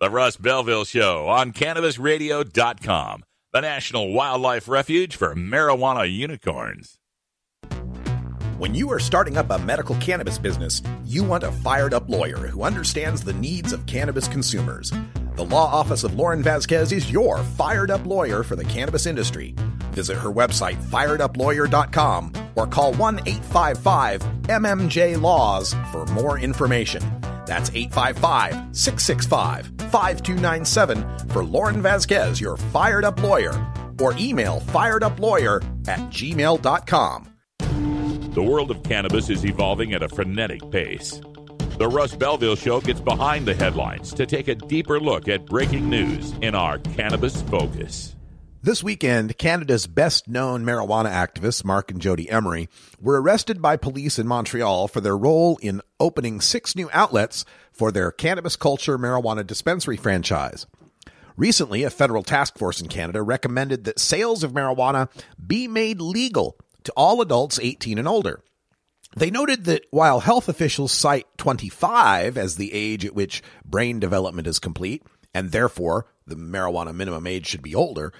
The 0.00 0.10
Russ 0.10 0.38
Belville 0.38 0.86
Show 0.86 1.28
on 1.28 1.52
CannabisRadio.com, 1.52 3.24
the 3.52 3.60
National 3.60 4.14
Wildlife 4.14 4.66
Refuge 4.66 5.14
for 5.14 5.34
Marijuana 5.34 6.10
Unicorns. 6.10 6.98
When 8.58 8.74
you 8.74 8.90
are 8.90 8.98
starting 8.98 9.36
up 9.36 9.50
a 9.50 9.58
medical 9.60 9.94
cannabis 9.96 10.36
business, 10.36 10.82
you 11.04 11.22
want 11.22 11.44
a 11.44 11.52
fired 11.52 11.94
up 11.94 12.08
lawyer 12.08 12.38
who 12.38 12.64
understands 12.64 13.22
the 13.22 13.32
needs 13.32 13.72
of 13.72 13.86
cannabis 13.86 14.26
consumers. 14.26 14.92
The 15.36 15.44
law 15.44 15.72
office 15.72 16.02
of 16.02 16.16
Lauren 16.16 16.42
Vasquez 16.42 16.90
is 16.90 17.12
your 17.12 17.38
fired 17.38 17.92
up 17.92 18.04
lawyer 18.04 18.42
for 18.42 18.56
the 18.56 18.64
cannabis 18.64 19.06
industry. 19.06 19.54
Visit 19.92 20.16
her 20.16 20.32
website, 20.32 20.74
fireduplawyer.com, 20.74 22.32
or 22.56 22.66
call 22.66 22.94
1 22.94 23.20
855 23.26 24.22
MMJ 24.48 25.22
Laws 25.22 25.76
for 25.92 26.04
more 26.06 26.40
information. 26.40 27.00
That's 27.46 27.70
855 27.70 28.76
665 28.76 29.66
5297 29.92 31.28
for 31.28 31.44
Lauren 31.44 31.80
Vasquez, 31.80 32.40
your 32.40 32.56
fired 32.56 33.04
up 33.04 33.22
lawyer, 33.22 33.54
or 34.00 34.16
email 34.18 34.60
fireduplawyer 34.62 35.62
at 35.86 36.00
gmail.com. 36.10 37.37
The 38.38 38.44
world 38.44 38.70
of 38.70 38.84
cannabis 38.84 39.30
is 39.30 39.44
evolving 39.44 39.94
at 39.94 40.04
a 40.04 40.08
frenetic 40.08 40.70
pace. 40.70 41.20
The 41.76 41.88
Russ 41.88 42.14
Belville 42.14 42.54
Show 42.54 42.80
gets 42.80 43.00
behind 43.00 43.48
the 43.48 43.54
headlines 43.54 44.14
to 44.14 44.26
take 44.26 44.46
a 44.46 44.54
deeper 44.54 45.00
look 45.00 45.26
at 45.26 45.44
breaking 45.46 45.90
news 45.90 46.32
in 46.40 46.54
our 46.54 46.78
Cannabis 46.78 47.42
Focus. 47.42 48.14
This 48.62 48.80
weekend, 48.80 49.38
Canada's 49.38 49.88
best 49.88 50.28
known 50.28 50.64
marijuana 50.64 51.10
activists, 51.10 51.64
Marc 51.64 51.90
and 51.90 52.00
Jodie 52.00 52.32
Emery, 52.32 52.68
were 53.00 53.20
arrested 53.20 53.60
by 53.60 53.76
police 53.76 54.20
in 54.20 54.28
Montreal 54.28 54.86
for 54.86 55.00
their 55.00 55.18
role 55.18 55.58
in 55.60 55.82
opening 55.98 56.40
six 56.40 56.76
new 56.76 56.88
outlets 56.92 57.44
for 57.72 57.90
their 57.90 58.12
cannabis 58.12 58.54
culture 58.54 58.96
marijuana 58.96 59.44
dispensary 59.44 59.96
franchise. 59.96 60.64
Recently, 61.36 61.82
a 61.82 61.90
federal 61.90 62.22
task 62.22 62.56
force 62.56 62.80
in 62.80 62.86
Canada 62.86 63.20
recommended 63.20 63.82
that 63.82 63.98
sales 63.98 64.44
of 64.44 64.52
marijuana 64.52 65.08
be 65.44 65.66
made 65.66 66.00
legal 66.00 66.56
to 66.88 66.92
all 66.96 67.20
adults 67.20 67.58
18 67.60 67.98
and 67.98 68.08
older. 68.08 68.42
They 69.16 69.30
noted 69.30 69.64
that 69.64 69.86
while 69.90 70.20
health 70.20 70.48
officials 70.48 70.92
cite 70.92 71.26
25 71.38 72.36
as 72.36 72.56
the 72.56 72.72
age 72.72 73.04
at 73.04 73.14
which 73.14 73.42
brain 73.64 74.00
development 74.00 74.46
is 74.46 74.58
complete, 74.58 75.02
and 75.32 75.50
therefore 75.50 76.06
the 76.26 76.36
marijuana 76.36 76.94
minimum 76.94 77.26
age 77.26 77.46
should 77.46 77.62
be 77.62 77.74
older, 77.74 78.12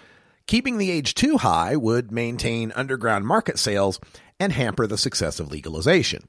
keeping 0.46 0.78
the 0.78 0.90
age 0.90 1.14
too 1.14 1.38
high 1.38 1.76
would 1.76 2.10
maintain 2.10 2.72
underground 2.74 3.26
market 3.26 3.58
sales 3.58 4.00
and 4.40 4.52
hamper 4.52 4.86
the 4.86 4.98
success 4.98 5.40
of 5.40 5.50
legalization. 5.50 6.28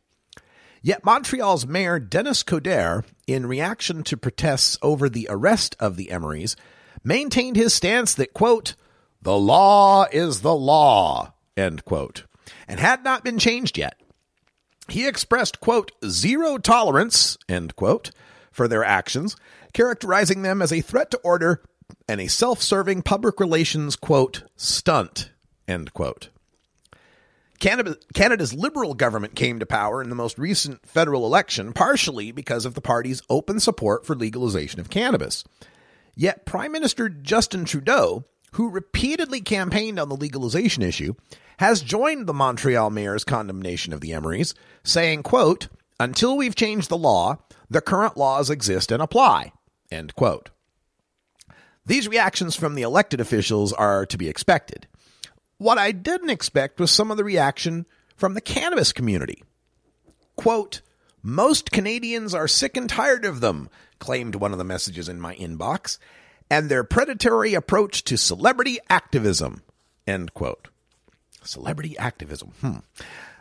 Yet 0.82 1.04
Montreal's 1.04 1.68
mayor 1.68 2.00
Denis 2.00 2.44
Coderre, 2.44 3.04
in 3.28 3.46
reaction 3.46 4.04
to 4.04 4.18
protests 4.18 4.78
over 4.82 5.10
the 5.10 5.28
arrest 5.30 5.76
of 5.80 5.98
the 5.98 6.08
Emerys, 6.08 6.56
maintained 7.04 7.58
his 7.58 7.74
stance 7.74 8.14
that, 8.14 8.34
quote, 8.34 8.76
the 9.22 9.38
law 9.38 10.06
is 10.12 10.42
the 10.42 10.56
law, 10.56 11.34
end 11.58 11.84
quote, 11.84 12.24
and 12.68 12.80
had 12.80 13.04
not 13.04 13.24
been 13.24 13.40
changed 13.40 13.78
yet. 13.78 14.00
He 14.88 15.08
expressed, 15.08 15.60
quote, 15.60 15.92
zero 16.06 16.58
tolerance, 16.58 17.38
end 17.48 17.76
quote, 17.76 18.12
for 18.52 18.68
their 18.68 18.84
actions, 18.84 19.36
characterizing 19.74 20.42
them 20.42 20.62
as 20.62 20.74
a 20.74 20.82
threat 20.82 21.12
to 21.12 21.20
order 21.20 21.62
and 22.08 22.20
a 22.20 22.28
self 22.28 22.62
serving 22.62 23.04
public 23.04 23.40
relations, 23.40 23.96
quote, 23.96 24.44
stunt, 24.56 25.32
end 25.68 25.94
quote. 25.94 26.30
Canada, 27.60 27.98
Canada's 28.14 28.54
Liberal 28.54 28.94
government 28.94 29.36
came 29.36 29.60
to 29.60 29.66
power 29.66 30.02
in 30.02 30.10
the 30.10 30.16
most 30.16 30.40
recent 30.40 30.86
federal 30.88 31.26
election, 31.26 31.74
partially 31.74 32.32
because 32.32 32.66
of 32.66 32.74
the 32.74 32.82
party's 32.82 33.22
open 33.30 33.60
support 33.60 34.06
for 34.06 34.16
legalization 34.16 34.80
of 34.80 34.90
cannabis. 34.90 35.44
Yet 36.16 36.46
Prime 36.46 36.72
Minister 36.72 37.10
Justin 37.10 37.66
Trudeau, 37.66 38.26
who 38.54 38.70
repeatedly 38.70 39.42
campaigned 39.42 40.00
on 40.00 40.10
the 40.10 40.16
legalization 40.16 40.84
issue, 40.84 41.14
has 41.58 41.82
joined 41.82 42.26
the 42.26 42.34
Montreal 42.34 42.90
mayor's 42.90 43.24
condemnation 43.24 43.94
of 43.94 44.02
the 44.02 44.12
Emerys, 44.12 44.54
saying, 44.84 45.24
quote, 45.24 45.68
until 46.00 46.38
we've 46.38 46.56
changed 46.56 46.90
the 46.90 46.98
law, 46.98 47.38
the 47.70 47.82
current 47.82 48.16
laws 48.16 48.50
exist 48.50 48.92
and 48.92 49.02
apply, 49.02 49.52
end 49.92 50.16
quote. 50.16 50.50
These 51.86 52.08
reactions 52.08 52.56
from 52.56 52.76
the 52.76 52.84
elected 52.84 53.20
officials 53.20 53.74
are 53.74 54.06
to 54.06 54.18
be 54.18 54.30
expected. 54.30 54.88
What 55.58 55.78
I 55.78 55.92
didn't 55.92 56.30
expect 56.30 56.80
was 56.80 56.92
some 56.92 57.12
of 57.12 57.18
the 57.18 57.24
reaction 57.24 57.86
from 58.16 58.34
the 58.34 58.42
cannabis 58.42 58.94
community. 58.94 59.44
Quote, 60.36 60.82
most 61.22 61.72
Canadians 61.72 62.34
are 62.34 62.48
sick 62.48 62.78
and 62.78 62.90
tired 62.90 63.26
of 63.26 63.42
them, 63.42 63.70
claimed 64.00 64.36
one 64.36 64.54
of 64.54 64.58
the 64.58 64.64
messages 64.64 65.10
in 65.10 65.20
my 65.20 65.36
inbox, 65.36 65.98
and 66.50 66.70
their 66.70 66.84
predatory 66.84 67.54
approach 67.54 68.04
to 68.06 68.18
celebrity 68.18 68.80
activism, 68.90 69.64
end 70.08 70.34
quote. 70.34 70.70
Celebrity 71.44 71.98
activism. 71.98 72.52
Hmm. 72.62 72.78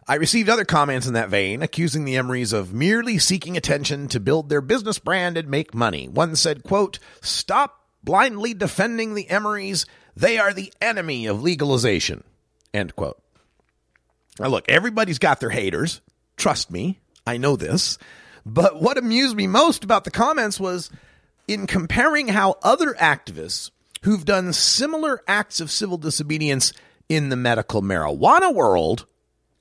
I 0.07 0.15
received 0.15 0.49
other 0.49 0.65
comments 0.65 1.07
in 1.07 1.13
that 1.15 1.29
vein, 1.29 1.63
accusing 1.63 2.05
the 2.05 2.15
Emerys 2.15 2.55
of 2.55 2.73
merely 2.73 3.19
seeking 3.19 3.57
attention 3.57 4.09
to 4.09 4.21
build 4.21 4.49
their 4.49 4.63
business 4.63 4.99
brand 4.99 5.37
and 5.37 5.49
make 5.49 5.75
money. 5.75 6.09
One 6.09 6.35
said, 6.35 6.63
quote, 6.63 6.99
stop 7.21 7.85
blindly 8.03 8.55
defending 8.55 9.15
the 9.15 9.27
Emerys. 9.27 9.85
They 10.17 10.39
are 10.39 10.55
the 10.55 10.73
enemy 10.81 11.27
of 11.27 11.43
legalization, 11.43 12.25
end 12.73 12.97
quote. 12.97 13.21
Now 14.41 14.49
look, 14.49 14.65
everybody's 14.69 15.19
got 15.19 15.41
their 15.41 15.51
haters. 15.51 16.01
Trust 16.39 16.71
me, 16.71 17.01
I 17.27 17.37
know 17.37 17.57
this. 17.57 17.99
But 18.47 18.81
what 18.81 18.97
amused 18.97 19.37
me 19.37 19.47
most 19.47 19.85
about 19.85 20.05
the 20.05 20.11
comments 20.11 20.59
was 20.59 20.91
in 21.49 21.67
comparing 21.67 22.29
how 22.29 22.57
other 22.63 22.95
activists 22.95 23.71
who've 24.03 24.25
done 24.25 24.53
similar 24.53 25.23
acts 25.27 25.61
of 25.61 25.71
civil 25.71 25.97
disobedience 25.97 26.73
in 27.09 27.31
the 27.31 27.37
medical 27.37 27.83
marijuana 27.83 28.55
world, 28.55 29.07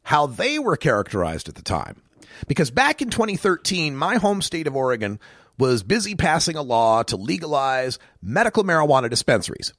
how 0.03 0.27
they 0.27 0.59
were 0.59 0.77
characterized 0.77 1.49
at 1.49 1.55
the 1.55 1.61
time. 1.63 2.01
Because 2.47 2.69
back 2.69 3.01
in 3.01 3.09
2013, 3.09 3.95
my 3.95 4.17
home 4.17 4.41
state 4.41 4.67
of 4.67 4.75
Oregon 4.75 5.19
was 5.57 5.81
busy 5.81 6.13
passing 6.13 6.55
a 6.55 6.61
law 6.61 7.01
to 7.03 7.15
legalize 7.15 7.97
medical 8.21 8.63
marijuana 8.63 9.09
dispensaries. 9.09 9.73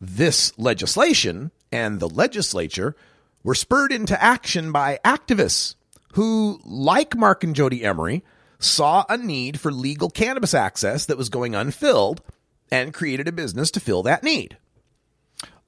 This 0.00 0.56
legislation 0.56 1.50
and 1.72 1.98
the 1.98 2.08
legislature 2.08 2.94
were 3.42 3.54
spurred 3.54 3.92
into 3.92 4.22
action 4.22 4.70
by 4.70 5.00
activists 5.04 5.74
who, 6.12 6.60
like 6.64 7.16
Marc 7.16 7.42
and 7.44 7.54
Jodie 7.54 7.82
Emery, 7.82 8.22
saw 8.60 9.04
a 9.08 9.16
need 9.16 9.58
for 9.58 9.72
legal 9.72 10.10
cannabis 10.10 10.54
access 10.54 11.06
that 11.06 11.18
was 11.18 11.28
going 11.28 11.54
unfilled 11.54 12.22
and 12.70 12.94
created 12.94 13.26
a 13.26 13.32
business 13.32 13.70
to 13.72 13.80
fill 13.80 14.04
that 14.04 14.22
need. 14.22 14.56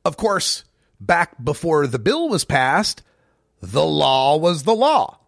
Of 0.04 0.16
course, 0.16 0.64
back 1.00 1.42
before 1.42 1.86
the 1.86 1.98
bill 1.98 2.28
was 2.28 2.44
passed, 2.44 3.02
the 3.60 3.84
law 3.84 4.36
was 4.36 4.62
the 4.62 4.74
law. 4.74 5.18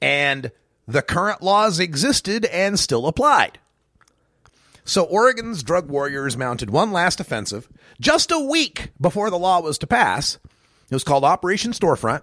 And 0.00 0.52
the 0.86 1.02
current 1.02 1.42
laws 1.42 1.80
existed 1.80 2.44
and 2.46 2.78
still 2.78 3.06
applied. 3.06 3.58
So 4.84 5.04
Oregon's 5.04 5.62
drug 5.62 5.90
warriors 5.90 6.36
mounted 6.36 6.70
one 6.70 6.92
last 6.92 7.20
offensive 7.20 7.68
just 8.00 8.30
a 8.30 8.38
week 8.38 8.90
before 9.00 9.28
the 9.28 9.38
law 9.38 9.60
was 9.60 9.78
to 9.78 9.86
pass. 9.86 10.38
It 10.90 10.94
was 10.94 11.04
called 11.04 11.24
Operation 11.24 11.72
Storefront, 11.72 12.22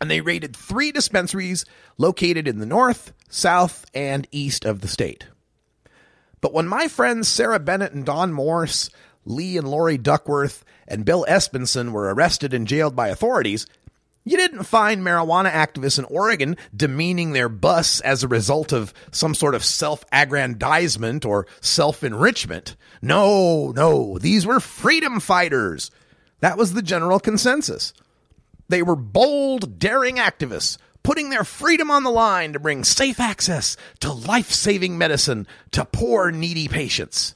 and 0.00 0.10
they 0.10 0.20
raided 0.20 0.54
three 0.54 0.92
dispensaries 0.92 1.64
located 1.98 2.46
in 2.46 2.58
the 2.58 2.66
north, 2.66 3.12
south, 3.30 3.86
and 3.94 4.28
east 4.30 4.66
of 4.66 4.80
the 4.82 4.88
state. 4.88 5.26
But 6.40 6.52
when 6.52 6.68
my 6.68 6.88
friends 6.88 7.28
Sarah 7.28 7.58
Bennett 7.58 7.92
and 7.92 8.04
Don 8.04 8.32
Morse, 8.32 8.90
Lee 9.24 9.56
and 9.56 9.68
Lori 9.68 9.96
Duckworth, 9.96 10.64
and 10.88 11.04
Bill 11.04 11.24
Espenson 11.28 11.92
were 11.92 12.12
arrested 12.12 12.52
and 12.52 12.66
jailed 12.66 12.96
by 12.96 13.08
authorities, 13.08 13.66
you 14.24 14.36
didn't 14.36 14.64
find 14.64 15.02
marijuana 15.02 15.50
activists 15.50 15.98
in 15.98 16.04
Oregon 16.06 16.56
demeaning 16.76 17.32
their 17.32 17.48
bus 17.48 18.00
as 18.00 18.22
a 18.22 18.28
result 18.28 18.72
of 18.72 18.92
some 19.12 19.34
sort 19.34 19.54
of 19.54 19.64
self 19.64 20.04
aggrandizement 20.12 21.24
or 21.24 21.46
self 21.60 22.04
enrichment. 22.04 22.76
No, 23.00 23.72
no, 23.72 24.18
these 24.18 24.46
were 24.46 24.60
freedom 24.60 25.20
fighters. 25.20 25.90
That 26.40 26.58
was 26.58 26.74
the 26.74 26.82
general 26.82 27.20
consensus. 27.20 27.92
They 28.68 28.82
were 28.82 28.96
bold, 28.96 29.78
daring 29.78 30.16
activists 30.16 30.78
putting 31.02 31.30
their 31.30 31.44
freedom 31.44 31.90
on 31.90 32.04
the 32.04 32.10
line 32.10 32.52
to 32.52 32.58
bring 32.58 32.84
safe 32.84 33.20
access 33.20 33.76
to 34.00 34.12
life 34.12 34.50
saving 34.50 34.98
medicine 34.98 35.46
to 35.72 35.84
poor, 35.84 36.30
needy 36.30 36.68
patients. 36.68 37.34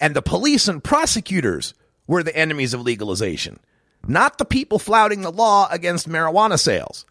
And 0.00 0.14
the 0.14 0.22
police 0.22 0.68
and 0.68 0.82
prosecutors 0.82 1.74
were 2.06 2.22
the 2.22 2.36
enemies 2.36 2.74
of 2.74 2.80
legalization 2.80 3.60
not 4.06 4.38
the 4.38 4.44
people 4.44 4.78
flouting 4.78 5.22
the 5.22 5.32
law 5.32 5.68
against 5.70 6.08
marijuana 6.08 6.58
sales. 6.58 7.04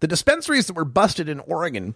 The 0.00 0.06
dispensaries 0.06 0.66
that 0.66 0.76
were 0.76 0.84
busted 0.84 1.28
in 1.28 1.40
Oregon 1.40 1.94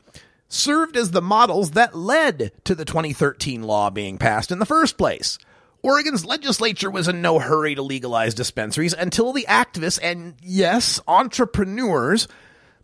served 0.48 0.96
as 0.96 1.10
the 1.10 1.20
models 1.20 1.72
that 1.72 1.94
led 1.94 2.52
to 2.64 2.74
the 2.74 2.84
2013 2.84 3.62
law 3.62 3.90
being 3.90 4.16
passed 4.18 4.50
in 4.50 4.58
the 4.58 4.66
first 4.66 4.96
place. 4.96 5.38
Oregon's 5.82 6.24
legislature 6.24 6.90
was 6.90 7.08
in 7.08 7.22
no 7.22 7.38
hurry 7.38 7.74
to 7.74 7.82
legalize 7.82 8.34
dispensaries 8.34 8.92
until 8.92 9.32
the 9.32 9.46
activists 9.48 9.98
and, 10.02 10.34
yes, 10.42 11.00
entrepreneurs 11.06 12.26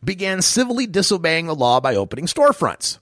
began 0.05 0.43
civilly 0.43 0.87
disobeying 0.87 1.47
the 1.47 1.55
law 1.55 1.81
by 1.81 1.97
opening 1.97 2.27
storefronts. 2.27 2.99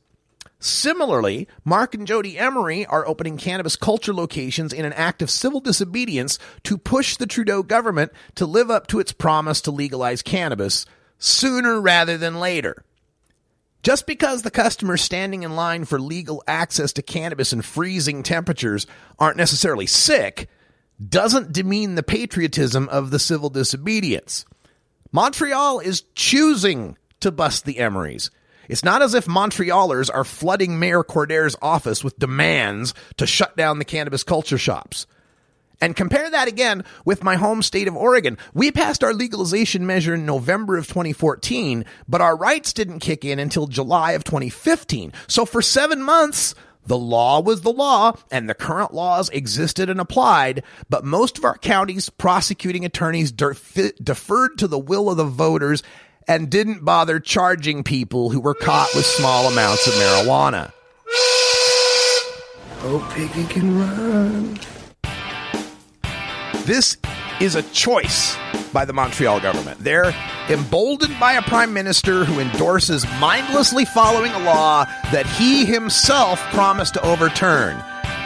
Similarly, 0.61 1.49
Marc 1.65 1.95
and 1.95 2.07
Jodie 2.07 2.41
Emery 2.41 2.87
are 2.87 3.07
opening 3.07 3.37
cannabis 3.37 3.75
culture 3.75 4.15
locations 4.15 4.73
in 4.73 4.85
an 4.85 4.93
act 4.93 5.21
of 5.21 5.29
civil 5.29 5.59
disobedience 5.59 6.39
to 6.63 6.79
push 6.79 7.17
the 7.17 7.27
Trudeau 7.27 7.65
government 7.65 8.13
to 8.37 8.47
live 8.47 8.71
up 8.71 8.87
to 8.87 9.01
its 9.01 9.13
promise 9.13 9.61
to 9.63 9.73
legalize 9.73 10.23
cannabis 10.23 10.87
sooner 11.19 11.81
rather 11.81 12.17
than 12.17 12.39
later. 12.39 12.85
Just 13.83 14.07
because 14.07 14.43
the 14.43 14.51
customers 14.51 15.03
standing 15.03 15.43
in 15.43 15.57
line 15.57 15.85
for 15.85 15.99
legal 15.99 16.43
access 16.47 16.93
to 16.95 17.03
cannabis 17.03 17.53
in 17.53 17.63
freezing 17.63 18.23
temperatures 18.23 18.87
aren't 19.19 19.37
necessarily 19.37 19.87
sick 19.87 20.49
doesn't 21.09 21.53
demean 21.53 21.97
the 21.97 22.03
patriotism 22.03 22.89
of 22.91 23.11
the 23.11 23.19
civil 23.19 23.51
disobedience. 23.51 24.45
Montreal 25.11 25.81
is 25.81 26.05
choosing 26.15 26.97
to 27.21 27.33
bust 27.33 27.65
the 27.65 27.75
Emerys. 27.75 28.31
It's 28.69 28.85
not 28.85 29.03
as 29.03 29.15
if 29.15 29.27
Montrealers 29.27 30.09
are 30.13 30.25
flooding 30.25 30.79
Mayor 30.79 31.03
Coderre's 31.03 31.57
office 31.61 32.05
with 32.05 32.19
demands 32.19 32.95
to 33.17 33.27
shut 33.27 33.57
down 33.57 33.79
the 33.81 33.85
cannabis 33.85 34.23
culture 34.23 34.59
shops. 34.59 35.07
And 35.83 35.97
compare 35.97 36.31
that 36.31 36.47
again 36.47 36.85
with 37.05 37.25
my 37.25 37.35
home 37.35 37.61
state 37.61 37.89
of 37.89 37.97
Oregon. 37.97 38.39
We 38.55 38.71
passed 38.71 39.03
our 39.03 39.13
legalization 39.13 39.85
measure 39.85 40.15
in 40.15 40.25
November 40.25 40.77
of 40.77 40.87
2014, 40.87 41.85
but 42.09 42.21
our 42.21 42.37
rights 42.37 42.73
didn't 42.73 43.01
kick 43.01 43.25
in 43.25 43.41
until 43.41 43.67
July 43.67 44.13
of 44.13 44.23
2015. 44.23 45.13
So 45.27 45.45
for 45.45 45.61
seven 45.61 46.01
months, 46.01 46.55
the 46.87 46.97
law 46.97 47.41
was 47.41 47.63
the 47.63 47.73
law 47.73 48.13
and 48.31 48.49
the 48.49 48.55
current 48.55 48.95
laws 48.95 49.29
existed 49.31 49.91
and 49.91 50.01
applied, 50.01 50.63
but 50.89 51.05
most 51.05 51.37
of 51.37 51.45
our 51.45 51.59
counties 51.59 52.11
prosecuting 52.11 52.85
attorneys 52.85 53.33
deferred 53.33 54.59
to 54.59 54.69
the 54.69 54.79
will 54.79 55.11
of 55.11 55.17
the 55.17 55.25
voters 55.25 55.83
and 56.29 56.49
didn't 56.49 56.85
bother 56.85 57.19
charging 57.19 57.83
people 57.83 58.31
who 58.31 58.41
were 58.41 58.55
caught 58.55 58.95
with 58.95 59.05
small 59.05 59.49
amounts 59.49 59.89
of 59.89 59.95
marijuana. 59.95 60.73
Oh, 62.85 63.13
Piggy 63.15 63.45
can 63.49 63.79
run. 63.81 64.61
This 66.65 66.97
is 67.41 67.55
a 67.55 67.63
choice 67.63 68.37
by 68.73 68.85
the 68.85 68.93
Montreal 68.93 69.41
government. 69.41 69.81
They're 69.81 70.15
emboldened 70.49 71.19
by 71.19 71.35
a 71.35 71.43
prime 71.43 71.73
minister 71.73 72.25
who 72.25 72.41
endorses 72.41 73.05
mindlessly 73.21 73.85
following 73.85 74.33
a 74.33 74.39
law 74.39 74.85
that 75.13 75.27
he 75.27 75.65
himself 75.65 76.41
promised 76.51 76.95
to 76.95 77.03
overturn. 77.03 77.77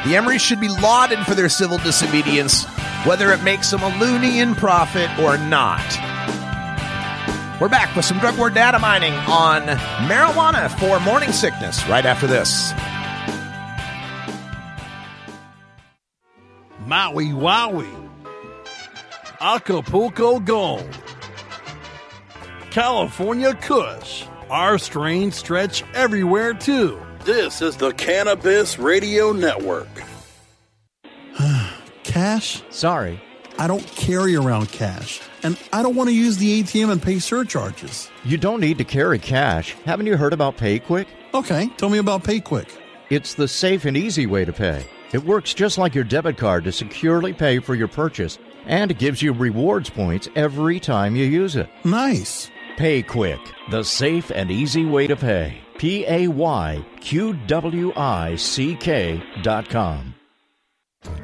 The 0.04 0.14
Emerys 0.14 0.40
should 0.40 0.60
be 0.60 0.68
lauded 0.68 1.18
for 1.20 1.34
their 1.34 1.48
civil 1.48 1.78
disobedience, 1.78 2.64
whether 3.04 3.32
it 3.32 3.42
makes 3.42 3.70
them 3.70 3.82
a 3.82 3.90
loonie 3.90 4.36
in 4.36 4.54
profit 4.54 5.10
or 5.18 5.38
not. 5.38 5.84
We're 7.60 7.70
back 7.70 7.96
with 7.96 8.04
some 8.04 8.18
drug 8.18 8.36
war 8.36 8.50
data 8.50 8.78
mining 8.78 9.14
on 9.14 9.62
marijuana 10.08 10.70
for 10.78 11.00
morning 11.00 11.32
sickness 11.32 11.86
right 11.88 12.04
after 12.04 12.26
this. 12.26 12.72
Maui 16.86 17.26
Wowie. 17.26 18.05
Acapulco 19.40 20.40
Gold, 20.40 20.88
California 22.70 23.54
Kush. 23.54 24.24
Our 24.48 24.78
strains 24.78 25.36
stretch 25.36 25.84
everywhere 25.94 26.54
too. 26.54 27.00
This 27.24 27.60
is 27.60 27.76
the 27.76 27.92
Cannabis 27.92 28.78
Radio 28.78 29.32
Network. 29.32 29.88
cash? 32.04 32.62
Sorry. 32.70 33.20
I 33.58 33.66
don't 33.66 33.86
carry 33.88 34.36
around 34.36 34.70
cash, 34.70 35.20
and 35.42 35.58
I 35.72 35.82
don't 35.82 35.96
want 35.96 36.08
to 36.08 36.14
use 36.14 36.36
the 36.38 36.62
ATM 36.62 36.92
and 36.92 37.02
pay 37.02 37.18
surcharges. 37.18 38.10
You 38.24 38.38
don't 38.38 38.60
need 38.60 38.78
to 38.78 38.84
carry 38.84 39.18
cash. 39.18 39.72
Haven't 39.84 40.06
you 40.06 40.16
heard 40.16 40.32
about 40.32 40.56
PayQwick? 40.56 41.06
Okay, 41.34 41.68
tell 41.76 41.88
me 41.90 41.98
about 41.98 42.22
PayQwick. 42.22 42.70
It's 43.10 43.34
the 43.34 43.48
safe 43.48 43.84
and 43.84 43.96
easy 43.96 44.26
way 44.26 44.44
to 44.44 44.52
pay. 44.52 44.86
It 45.12 45.24
works 45.24 45.54
just 45.54 45.78
like 45.78 45.94
your 45.94 46.04
debit 46.04 46.36
card 46.36 46.64
to 46.64 46.72
securely 46.72 47.32
pay 47.32 47.58
for 47.60 47.74
your 47.74 47.88
purchase 47.88 48.38
and 48.66 48.90
it 48.90 48.98
gives 48.98 49.22
you 49.22 49.32
rewards 49.32 49.90
points 49.90 50.28
every 50.36 50.78
time 50.78 51.16
you 51.16 51.24
use 51.24 51.56
it. 51.56 51.68
Nice. 51.84 52.50
PayQwick, 52.76 53.40
the 53.70 53.82
safe 53.82 54.30
and 54.30 54.50
easy 54.50 54.84
way 54.84 55.06
to 55.06 55.16
pay. 55.16 55.58
P 55.78 56.04
A 56.06 56.28
Y 56.28 56.84
Q 57.00 57.34
W 57.46 57.92
I 57.96 58.36
C 58.36 58.74
K 58.76 59.22
dot 59.42 59.68
com. 59.68 60.14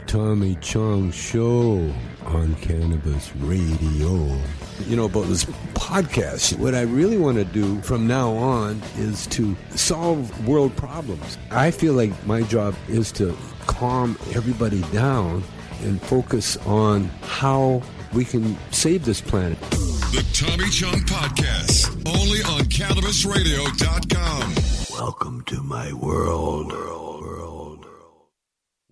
Tommy 0.07 0.57
Chong 0.57 1.11
Show 1.11 1.93
on 2.27 2.55
Cannabis 2.57 3.35
Radio. 3.37 4.39
You 4.87 4.97
know, 4.97 5.07
about 5.07 5.27
this 5.27 5.45
podcast, 5.75 6.59
what 6.59 6.75
I 6.75 6.83
really 6.83 7.19
want 7.19 7.39
to 7.39 7.45
do 7.45 7.81
from 7.83 8.07
now 8.07 8.33
on 8.33 8.81
is 8.97 9.27
to 9.29 9.57
solve 9.71 10.47
world 10.47 10.77
problems. 10.77 11.39
I 11.51 11.71
feel 11.71 11.95
like 11.95 12.27
my 12.27 12.43
job 12.43 12.75
is 12.89 13.11
to 13.13 13.37
calm 13.67 14.19
everybody 14.35 14.83
down 14.93 15.43
and 15.83 16.01
focus 16.03 16.57
on 16.67 17.05
how 17.23 17.83
we 18.13 18.25
can 18.25 18.57
save 18.71 19.05
this 19.05 19.21
planet. 19.21 19.61
The 19.61 20.25
Tommy 20.33 20.71
Chong 20.71 21.01
Podcast, 21.07 21.89
only 22.07 22.43
on 22.43 22.65
CannabisRadio.com. 22.71 24.55
Welcome 24.99 25.43
to 25.43 25.63
my 25.63 25.93
world. 25.93 26.73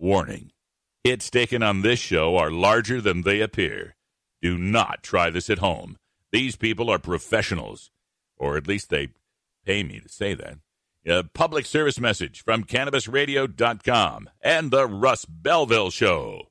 Warning 0.01 0.51
hits 1.03 1.29
taken 1.29 1.61
on 1.61 1.83
this 1.83 1.99
show 1.99 2.35
are 2.37 2.49
larger 2.49 2.99
than 2.99 3.21
they 3.21 3.39
appear. 3.39 3.95
Do 4.41 4.57
not 4.57 5.03
try 5.03 5.29
this 5.29 5.47
at 5.47 5.59
home. 5.59 5.97
These 6.31 6.55
people 6.55 6.89
are 6.89 6.97
professionals, 6.97 7.91
or 8.35 8.57
at 8.57 8.67
least 8.67 8.89
they 8.89 9.09
pay 9.63 9.83
me 9.83 9.99
to 9.99 10.09
say 10.09 10.33
that. 10.33 10.57
A 11.05 11.23
public 11.23 11.67
service 11.67 11.99
message 11.99 12.43
from 12.43 12.63
CannabisRadio.com 12.63 14.29
and 14.41 14.71
the 14.71 14.87
Russ 14.87 15.25
Belville 15.25 15.91
Show. 15.91 16.50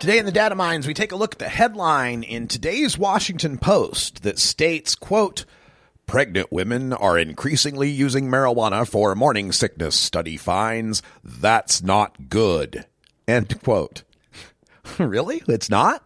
Today 0.00 0.16
in 0.16 0.24
the 0.24 0.32
data 0.32 0.54
mines, 0.54 0.86
we 0.86 0.94
take 0.94 1.12
a 1.12 1.16
look 1.16 1.34
at 1.34 1.40
the 1.40 1.48
headline 1.50 2.22
in 2.22 2.48
today's 2.48 2.96
Washington 2.96 3.58
Post 3.58 4.22
that 4.22 4.38
states, 4.38 4.94
quote, 4.94 5.44
Pregnant 6.06 6.50
women 6.50 6.94
are 6.94 7.18
increasingly 7.18 7.90
using 7.90 8.26
marijuana 8.26 8.88
for 8.88 9.14
morning 9.14 9.52
sickness, 9.52 9.94
study 9.94 10.38
finds. 10.38 11.02
That's 11.22 11.82
not 11.82 12.30
good. 12.30 12.86
End 13.28 13.60
quote. 13.62 14.04
really? 14.98 15.42
It's 15.46 15.68
not? 15.68 16.02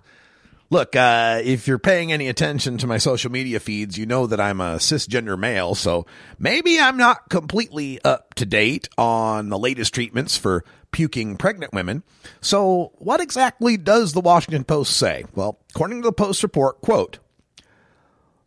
Look, 0.70 0.96
uh, 0.96 1.40
if 1.44 1.68
you're 1.68 1.78
paying 1.78 2.10
any 2.10 2.26
attention 2.26 2.78
to 2.78 2.88
my 2.88 2.98
social 2.98 3.30
media 3.30 3.60
feeds, 3.60 3.96
you 3.96 4.06
know 4.06 4.26
that 4.26 4.40
I'm 4.40 4.60
a 4.60 4.78
cisgender 4.78 5.38
male, 5.38 5.76
so 5.76 6.04
maybe 6.36 6.80
I'm 6.80 6.96
not 6.96 7.28
completely 7.28 8.02
up 8.02 8.34
to 8.34 8.44
date 8.44 8.88
on 8.98 9.50
the 9.50 9.58
latest 9.58 9.94
treatments 9.94 10.36
for 10.36 10.64
puking 10.94 11.36
pregnant 11.36 11.72
women. 11.72 12.04
So, 12.40 12.92
what 12.98 13.20
exactly 13.20 13.76
does 13.76 14.12
the 14.12 14.20
Washington 14.20 14.62
Post 14.62 14.96
say? 14.96 15.24
Well, 15.34 15.58
according 15.74 16.02
to 16.02 16.06
the 16.08 16.12
Post 16.12 16.44
report, 16.44 16.80
quote, 16.80 17.18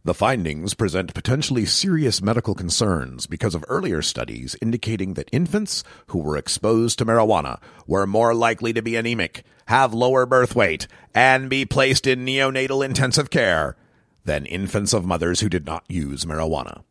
the 0.05 0.13
findings 0.13 0.73
present 0.73 1.13
potentially 1.13 1.65
serious 1.65 2.21
medical 2.21 2.55
concerns 2.55 3.27
because 3.27 3.53
of 3.53 3.65
earlier 3.67 4.01
studies 4.01 4.55
indicating 4.61 5.15
that 5.15 5.27
infants 5.33 5.83
who 6.07 6.19
were 6.19 6.37
exposed 6.37 6.97
to 6.99 7.05
marijuana 7.05 7.59
were 7.85 8.07
more 8.07 8.33
likely 8.33 8.71
to 8.71 8.81
be 8.81 8.95
anemic, 8.95 9.43
have 9.65 9.93
lower 9.93 10.25
birth 10.25 10.55
weight, 10.55 10.87
and 11.13 11.49
be 11.49 11.65
placed 11.65 12.07
in 12.07 12.25
neonatal 12.25 12.85
intensive 12.85 13.29
care 13.29 13.75
than 14.23 14.45
infants 14.45 14.93
of 14.93 15.05
mothers 15.05 15.41
who 15.41 15.49
did 15.49 15.65
not 15.65 15.83
use 15.89 16.23
marijuana. 16.23 16.83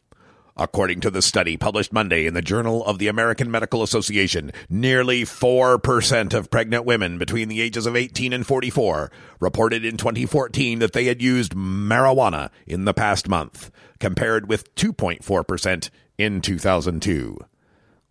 According 0.58 1.00
to 1.00 1.10
the 1.10 1.20
study 1.20 1.58
published 1.58 1.92
Monday 1.92 2.24
in 2.24 2.32
the 2.32 2.40
Journal 2.40 2.82
of 2.86 2.98
the 2.98 3.08
American 3.08 3.50
Medical 3.50 3.82
Association, 3.82 4.52
nearly 4.70 5.22
4% 5.22 6.32
of 6.32 6.50
pregnant 6.50 6.86
women 6.86 7.18
between 7.18 7.48
the 7.48 7.60
ages 7.60 7.84
of 7.84 7.94
18 7.94 8.32
and 8.32 8.46
44 8.46 9.12
reported 9.38 9.84
in 9.84 9.98
2014 9.98 10.78
that 10.78 10.94
they 10.94 11.04
had 11.04 11.20
used 11.20 11.54
marijuana 11.54 12.48
in 12.66 12.86
the 12.86 12.94
past 12.94 13.28
month, 13.28 13.70
compared 14.00 14.48
with 14.48 14.74
2.4% 14.76 15.90
in 16.16 16.40
2002. 16.40 17.38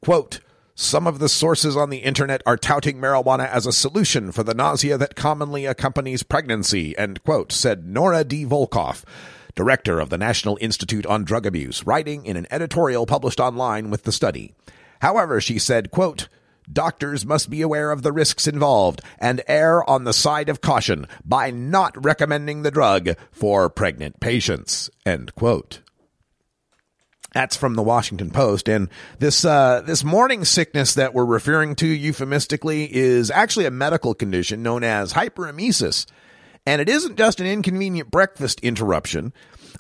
Quote, 0.03 0.39
some 0.75 1.07
of 1.07 1.17
the 1.17 1.29
sources 1.29 1.75
on 1.75 1.89
the 1.89 1.99
internet 1.99 2.43
are 2.45 2.57
touting 2.57 2.97
marijuana 2.97 3.47
as 3.47 3.65
a 3.65 3.71
solution 3.71 4.31
for 4.31 4.43
the 4.43 4.53
nausea 4.53 4.99
that 4.99 5.15
commonly 5.15 5.65
accompanies 5.65 6.21
pregnancy, 6.21 6.95
end 6.95 7.23
quote, 7.23 7.51
said 7.51 7.87
Nora 7.87 8.23
D. 8.23 8.45
Volkow, 8.45 9.01
director 9.55 9.99
of 9.99 10.09
the 10.09 10.17
National 10.17 10.57
Institute 10.61 11.05
on 11.05 11.23
Drug 11.23 11.45
Abuse, 11.45 11.85
writing 11.85 12.25
in 12.25 12.37
an 12.37 12.47
editorial 12.51 13.05
published 13.05 13.39
online 13.39 13.89
with 13.89 14.03
the 14.03 14.11
study. 14.11 14.53
However, 15.01 15.41
she 15.41 15.59
said, 15.59 15.91
quote, 15.91 16.27
doctors 16.71 17.25
must 17.25 17.49
be 17.49 17.61
aware 17.61 17.91
of 17.91 18.01
the 18.01 18.11
risks 18.11 18.47
involved 18.47 19.01
and 19.19 19.43
err 19.47 19.87
on 19.89 20.03
the 20.03 20.13
side 20.13 20.49
of 20.49 20.61
caution 20.61 21.07
by 21.23 21.51
not 21.51 22.03
recommending 22.03 22.61
the 22.63 22.71
drug 22.71 23.09
for 23.31 23.69
pregnant 23.69 24.19
patients. 24.19 24.89
End 25.05 25.33
quote. 25.35 25.81
That's 27.33 27.57
from 27.57 27.75
the 27.75 27.83
Washington 27.83 28.31
Post, 28.31 28.69
and 28.69 28.87
this 29.19 29.43
uh, 29.43 29.81
this 29.85 30.05
morning 30.05 30.45
sickness 30.45 30.93
that 30.93 31.13
we're 31.13 31.25
referring 31.25 31.75
to 31.75 31.85
euphemistically 31.85 32.87
is 32.95 33.29
actually 33.29 33.65
a 33.65 33.71
medical 33.71 34.13
condition 34.13 34.63
known 34.63 34.85
as 34.85 35.11
hyperemesis, 35.11 36.05
and 36.65 36.81
it 36.81 36.89
isn't 36.89 37.17
just 37.17 37.39
an 37.39 37.47
inconvenient 37.47 38.11
breakfast 38.11 38.59
interruption. 38.61 39.33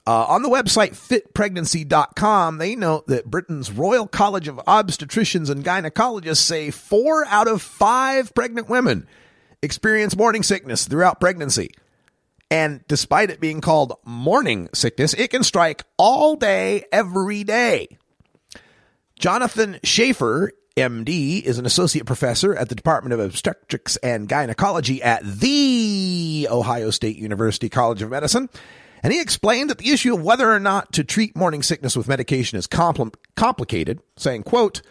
Uh, 0.07 0.25
on 0.25 0.43
the 0.43 0.49
website 0.49 0.91
fitpregnancy.com, 0.91 2.57
they 2.59 2.75
note 2.75 3.07
that 3.07 3.25
Britain's 3.25 3.71
Royal 3.71 4.07
College 4.07 4.47
of 4.47 4.57
Obstetricians 4.67 5.49
and 5.49 5.63
Gynecologists 5.63 6.37
say 6.37 6.69
four 6.69 7.25
out 7.25 7.47
of 7.47 7.61
five 7.61 8.33
pregnant 8.35 8.69
women 8.69 9.07
experience 9.63 10.15
morning 10.15 10.43
sickness 10.43 10.87
throughout 10.87 11.19
pregnancy. 11.19 11.71
And 12.51 12.85
despite 12.87 13.31
it 13.31 13.39
being 13.39 13.61
called 13.61 13.93
morning 14.05 14.69
sickness, 14.73 15.15
it 15.15 15.31
can 15.31 15.43
strike 15.43 15.83
all 15.97 16.35
day, 16.35 16.83
every 16.91 17.43
day. 17.43 17.97
Jonathan 19.17 19.79
Schaffir, 19.83 20.49
MD, 20.75 21.41
is 21.41 21.57
an 21.57 21.65
associate 21.65 22.05
professor 22.05 22.53
at 22.53 22.67
the 22.67 22.75
Department 22.75 23.13
of 23.13 23.19
Obstetrics 23.21 23.95
and 23.97 24.27
Gynecology 24.27 25.01
at 25.01 25.23
the 25.23 26.47
Ohio 26.51 26.89
State 26.89 27.15
University 27.15 27.69
College 27.69 28.01
of 28.01 28.09
Medicine. 28.09 28.49
And 29.01 29.13
he 29.13 29.21
explained 29.21 29.69
that 29.69 29.77
the 29.77 29.91
issue 29.91 30.13
of 30.13 30.21
whether 30.21 30.51
or 30.51 30.59
not 30.59 30.91
to 30.93 31.05
treat 31.05 31.35
morning 31.35 31.63
sickness 31.63 31.95
with 31.95 32.09
medication 32.09 32.57
is 32.57 32.67
compl- 32.67 33.15
complicated, 33.35 34.01
saying, 34.17 34.43
quote, 34.43 34.81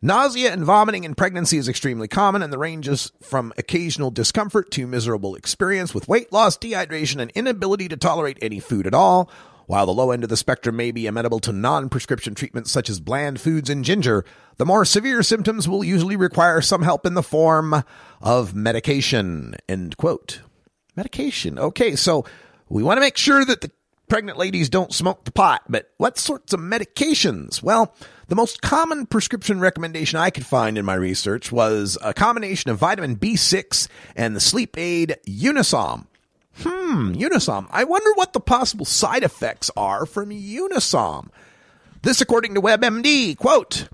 Nausea 0.00 0.52
and 0.52 0.64
vomiting 0.64 1.02
in 1.02 1.14
pregnancy 1.14 1.56
is 1.56 1.66
extremely 1.66 2.06
common 2.06 2.42
and 2.42 2.52
the 2.52 2.58
ranges 2.58 3.10
from 3.20 3.52
occasional 3.56 4.10
discomfort 4.12 4.70
to 4.72 4.86
miserable 4.86 5.34
experience 5.34 5.94
with 5.94 6.06
weight 6.06 6.30
loss, 6.30 6.56
dehydration, 6.58 7.20
and 7.20 7.30
inability 7.32 7.88
to 7.88 7.96
tolerate 7.96 8.38
any 8.40 8.60
food 8.60 8.86
at 8.86 8.94
all. 8.94 9.30
While 9.66 9.86
the 9.86 9.94
low 9.94 10.10
end 10.10 10.22
of 10.22 10.30
the 10.30 10.36
spectrum 10.36 10.76
may 10.76 10.90
be 10.90 11.06
amenable 11.06 11.40
to 11.40 11.52
non 11.52 11.88
prescription 11.88 12.34
treatments 12.34 12.70
such 12.70 12.90
as 12.90 13.00
bland 13.00 13.40
foods 13.40 13.70
and 13.70 13.84
ginger, 13.84 14.24
the 14.56 14.66
more 14.66 14.84
severe 14.84 15.22
symptoms 15.22 15.68
will 15.68 15.82
usually 15.82 16.16
require 16.16 16.60
some 16.60 16.82
help 16.82 17.06
in 17.06 17.14
the 17.14 17.22
form 17.22 17.82
of 18.20 18.54
medication. 18.54 19.54
End 19.68 19.96
quote. 19.96 20.40
Medication. 20.96 21.58
Okay, 21.58 21.96
so 21.96 22.24
we 22.68 22.82
want 22.82 22.98
to 22.98 23.00
make 23.00 23.16
sure 23.16 23.44
that 23.44 23.62
the 23.62 23.70
pregnant 24.08 24.38
ladies 24.38 24.68
don't 24.68 24.92
smoke 24.92 25.24
the 25.24 25.32
pot, 25.32 25.62
but 25.68 25.90
what 25.96 26.18
sorts 26.18 26.52
of 26.52 26.60
medications? 26.60 27.62
Well, 27.62 27.94
the 28.28 28.36
most 28.36 28.62
common 28.62 29.06
prescription 29.06 29.60
recommendation 29.60 30.18
I 30.18 30.30
could 30.30 30.46
find 30.46 30.78
in 30.78 30.84
my 30.84 30.94
research 30.94 31.50
was 31.50 31.98
a 32.02 32.14
combination 32.14 32.70
of 32.70 32.78
vitamin 32.78 33.16
B6 33.16 33.88
and 34.14 34.36
the 34.36 34.40
sleep 34.40 34.78
aid 34.78 35.16
Unisom. 35.26 36.06
Hmm, 36.58 37.12
Unisom. 37.14 37.66
I 37.70 37.84
wonder 37.84 38.12
what 38.14 38.32
the 38.32 38.40
possible 38.40 38.84
side 38.84 39.22
effects 39.24 39.70
are 39.76 40.06
from 40.06 40.30
Unisom. 40.30 41.28
This 42.02 42.20
according 42.20 42.54
to 42.54 42.62
WebMD. 42.62 43.36
Quote, 43.36 43.88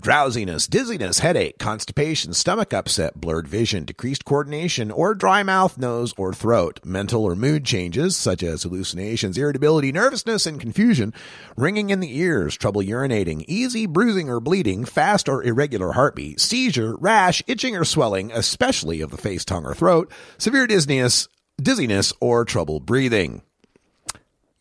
drowsiness, 0.00 0.68
dizziness, 0.68 1.18
headache, 1.18 1.58
constipation, 1.58 2.32
stomach 2.32 2.72
upset, 2.72 3.20
blurred 3.20 3.48
vision, 3.48 3.84
decreased 3.84 4.24
coordination, 4.24 4.90
or 4.90 5.14
dry 5.14 5.42
mouth, 5.42 5.76
nose, 5.76 6.14
or 6.16 6.32
throat, 6.32 6.78
mental 6.84 7.24
or 7.24 7.34
mood 7.34 7.64
changes 7.64 8.16
such 8.16 8.42
as 8.42 8.62
hallucinations, 8.62 9.36
irritability, 9.36 9.90
nervousness, 9.90 10.46
and 10.46 10.60
confusion, 10.60 11.12
ringing 11.56 11.90
in 11.90 12.00
the 12.00 12.16
ears, 12.16 12.56
trouble 12.56 12.80
urinating, 12.82 13.44
easy 13.48 13.86
bruising 13.86 14.30
or 14.30 14.40
bleeding, 14.40 14.84
fast 14.84 15.28
or 15.28 15.42
irregular 15.42 15.92
heartbeat, 15.92 16.38
seizure, 16.38 16.94
rash, 16.96 17.42
itching 17.48 17.74
or 17.74 17.84
swelling, 17.84 18.30
especially 18.30 19.00
of 19.00 19.10
the 19.10 19.16
face, 19.16 19.44
tongue, 19.44 19.66
or 19.66 19.74
throat, 19.74 20.12
severe 20.36 20.66
dizziness, 20.66 21.28
dizziness, 21.60 22.12
or 22.20 22.44
trouble 22.44 22.80
breathing. 22.80 23.42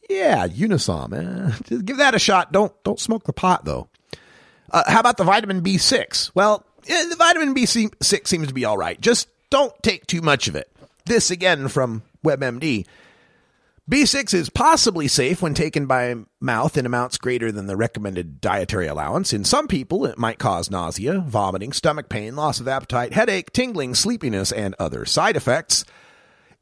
Yeah, 0.10 0.47
Unisom. 0.47 1.10
man. 1.10 1.53
Just 1.65 1.86
give 1.86 1.97
that 1.97 2.15
a 2.15 2.19
shot. 2.19 2.51
Don't 2.51 2.71
don't 2.83 2.99
smoke 2.99 3.25
the 3.25 3.33
pot 3.33 3.65
though. 3.65 3.89
Uh, 4.71 4.83
how 4.88 4.99
about 4.99 5.17
the 5.17 5.23
vitamin 5.23 5.62
B6? 5.62 6.31
Well, 6.33 6.65
eh, 6.88 7.10
the 7.10 7.15
vitamin 7.15 7.55
B6 7.55 8.27
seems 8.27 8.47
to 8.47 8.53
be 8.53 8.65
all 8.65 8.77
right. 8.77 8.99
Just 8.99 9.27
don't 9.49 9.73
take 9.81 10.07
too 10.07 10.21
much 10.21 10.47
of 10.47 10.55
it. 10.55 10.69
This 11.05 11.31
again 11.31 11.67
from 11.69 12.03
WebMD. 12.25 12.86
B6 13.89 14.33
is 14.33 14.49
possibly 14.49 15.07
safe 15.07 15.41
when 15.41 15.53
taken 15.53 15.86
by 15.86 16.13
mouth 16.41 16.77
in 16.77 16.86
amounts 16.86 17.17
greater 17.17 17.53
than 17.53 17.67
the 17.67 17.77
recommended 17.77 18.41
dietary 18.41 18.88
allowance. 18.88 19.31
In 19.31 19.45
some 19.45 19.69
people, 19.69 20.05
it 20.05 20.17
might 20.17 20.39
cause 20.39 20.69
nausea, 20.69 21.19
vomiting, 21.19 21.71
stomach 21.71 22.10
pain, 22.10 22.36
loss 22.36 22.60
of 22.60 22.67
appetite, 22.67 23.13
headache, 23.13 23.53
tingling, 23.53 23.95
sleepiness, 23.95 24.51
and 24.51 24.75
other 24.77 25.05
side 25.05 25.38
effects. 25.38 25.86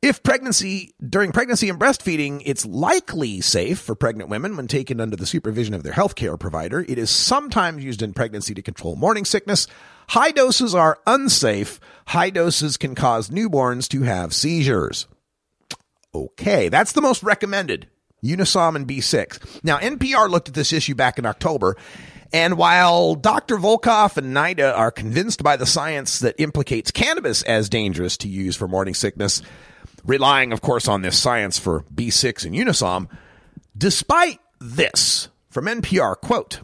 If 0.06 0.22
pregnancy, 0.22 0.94
during 1.02 1.32
pregnancy 1.32 1.68
and 1.68 1.80
breastfeeding, 1.80 2.44
it's 2.46 2.64
likely 2.64 3.42
safe 3.42 3.80
for 3.80 3.96
pregnant 3.96 4.30
women 4.30 4.56
when 4.56 4.68
taken 4.68 5.02
under 5.02 5.16
the 5.16 5.26
supervision 5.26 5.74
of 5.74 5.82
their 5.82 5.94
healthcare 5.94 6.40
provider. 6.40 6.86
It 6.88 7.00
is 7.00 7.10
sometimes 7.10 7.84
used 7.84 8.04
in 8.04 8.14
pregnancy 8.14 8.54
to 8.54 8.62
control 8.62 8.96
morning 8.96 9.26
sickness. 9.26 9.66
High 10.10 10.30
doses 10.30 10.76
are 10.76 11.00
unsafe. 11.08 11.80
High 12.06 12.30
doses 12.30 12.78
can 12.78 12.94
cause 12.94 13.32
newborns 13.32 13.90
to 13.90 14.04
have 14.04 14.32
seizures. 14.32 15.08
Okay, 16.14 16.70
that's 16.70 16.92
the 16.92 17.02
most 17.02 17.24
recommended. 17.24 17.88
Unisom 18.24 18.76
and 18.76 18.88
B6. 18.88 19.64
Now, 19.64 19.80
NPR 19.80 20.30
looked 20.30 20.50
at 20.50 20.54
this 20.54 20.72
issue 20.72 20.94
back 20.94 21.18
in 21.18 21.26
October, 21.26 21.78
and 22.32 22.60
while 22.60 23.16
Dr. 23.16 23.58
Volkow 23.58 24.16
and 24.18 24.36
NIDA 24.36 24.72
are 24.78 24.92
convinced 24.92 25.42
by 25.42 25.58
the 25.58 25.66
science 25.66 26.20
that 26.20 26.40
implicates 26.40 26.92
cannabis 26.92 27.42
as 27.42 27.70
dangerous 27.70 28.18
to 28.18 28.28
use 28.28 28.56
for 28.56 28.68
morning 28.68 28.94
sickness, 28.94 29.42
relying, 30.06 30.54
of 30.54 30.62
course, 30.62 30.88
on 30.88 31.02
this 31.02 31.18
science 31.18 31.58
for 31.58 31.84
B6 31.94 32.46
and 32.46 32.56
Unisom, 32.56 33.10
despite 33.78 34.40
this, 34.60 35.30
from 35.50 35.66
NPR, 35.66 36.16
quote, 36.16 36.62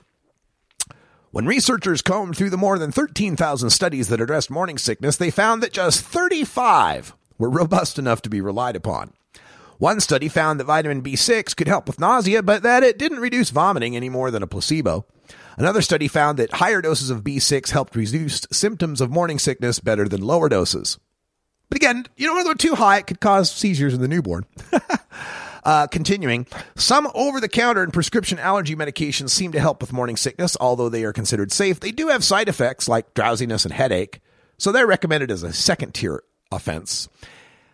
when 1.32 1.45
researchers 1.45 2.01
combed 2.01 2.36
through 2.36 2.49
the 2.49 2.58
more 2.58 2.77
than 2.77 2.91
13,000 2.91 3.69
studies 3.69 4.10
that 4.10 4.19
addressed 4.19 4.49
morning 4.49 4.77
sickness, 4.77 5.15
they 5.15 5.32
found 5.32 5.63
that 5.63 5.71
just 5.71 6.01
35 6.01 7.15
were 7.38 7.49
robust 7.49 7.97
enough 7.97 8.21
to 8.23 8.30
be 8.30 8.41
relied 8.41 8.75
upon. 8.75 9.13
One 9.77 10.01
study 10.01 10.27
found 10.27 10.60
that 10.60 10.65
vitamin 10.65 11.01
B6 11.01 11.56
could 11.56 11.69
help 11.69 11.88
with 11.88 11.99
nausea, 11.99 12.43
but 12.43 12.63
that 12.63 12.84
it 12.84 12.99
didn't 12.99 13.19
reduce 13.19 13.49
vomiting 13.49 13.95
any 13.95 14.10
more 14.10 14.30
than 14.30 14.43
a 14.43 14.47
placebo. 14.47 15.06
Another 15.58 15.82
study 15.82 16.08
found 16.08 16.38
that 16.38 16.54
higher 16.54 16.82
doses 16.82 17.10
of 17.10 17.23
B6 17.23 17.69
helped 17.71 17.95
reduce 17.95 18.45
symptoms 18.51 18.99
of 18.99 19.10
morning 19.10 19.39
sickness 19.39 19.80
better 19.80 20.08
than 20.08 20.21
lower 20.21 20.49
doses. 20.49 20.99
But 21.71 21.77
again, 21.77 22.05
you 22.17 22.27
know, 22.27 22.36
when 22.36 22.43
they're 22.43 22.53
too 22.53 22.75
high, 22.75 22.97
it 22.97 23.07
could 23.07 23.21
cause 23.21 23.49
seizures 23.49 23.93
in 23.93 24.01
the 24.01 24.07
newborn. 24.07 24.45
Uh, 25.63 25.86
continuing, 25.86 26.47
some 26.75 27.07
over 27.13 27.39
the 27.39 27.47
counter 27.47 27.84
and 27.84 27.93
prescription 27.93 28.39
allergy 28.39 28.75
medications 28.75 29.29
seem 29.29 29.51
to 29.51 29.60
help 29.60 29.79
with 29.79 29.93
morning 29.93 30.17
sickness, 30.17 30.57
although 30.60 30.89
they 30.89 31.03
are 31.03 31.13
considered 31.13 31.51
safe. 31.51 31.79
They 31.79 31.91
do 31.91 32.07
have 32.07 32.23
side 32.23 32.49
effects 32.49 32.88
like 32.88 33.13
drowsiness 33.13 33.63
and 33.63 33.71
headache, 33.71 34.21
so 34.57 34.71
they're 34.71 34.88
recommended 34.88 35.29
as 35.29 35.43
a 35.43 35.53
second 35.53 35.93
tier 35.93 36.23
offense. 36.51 37.10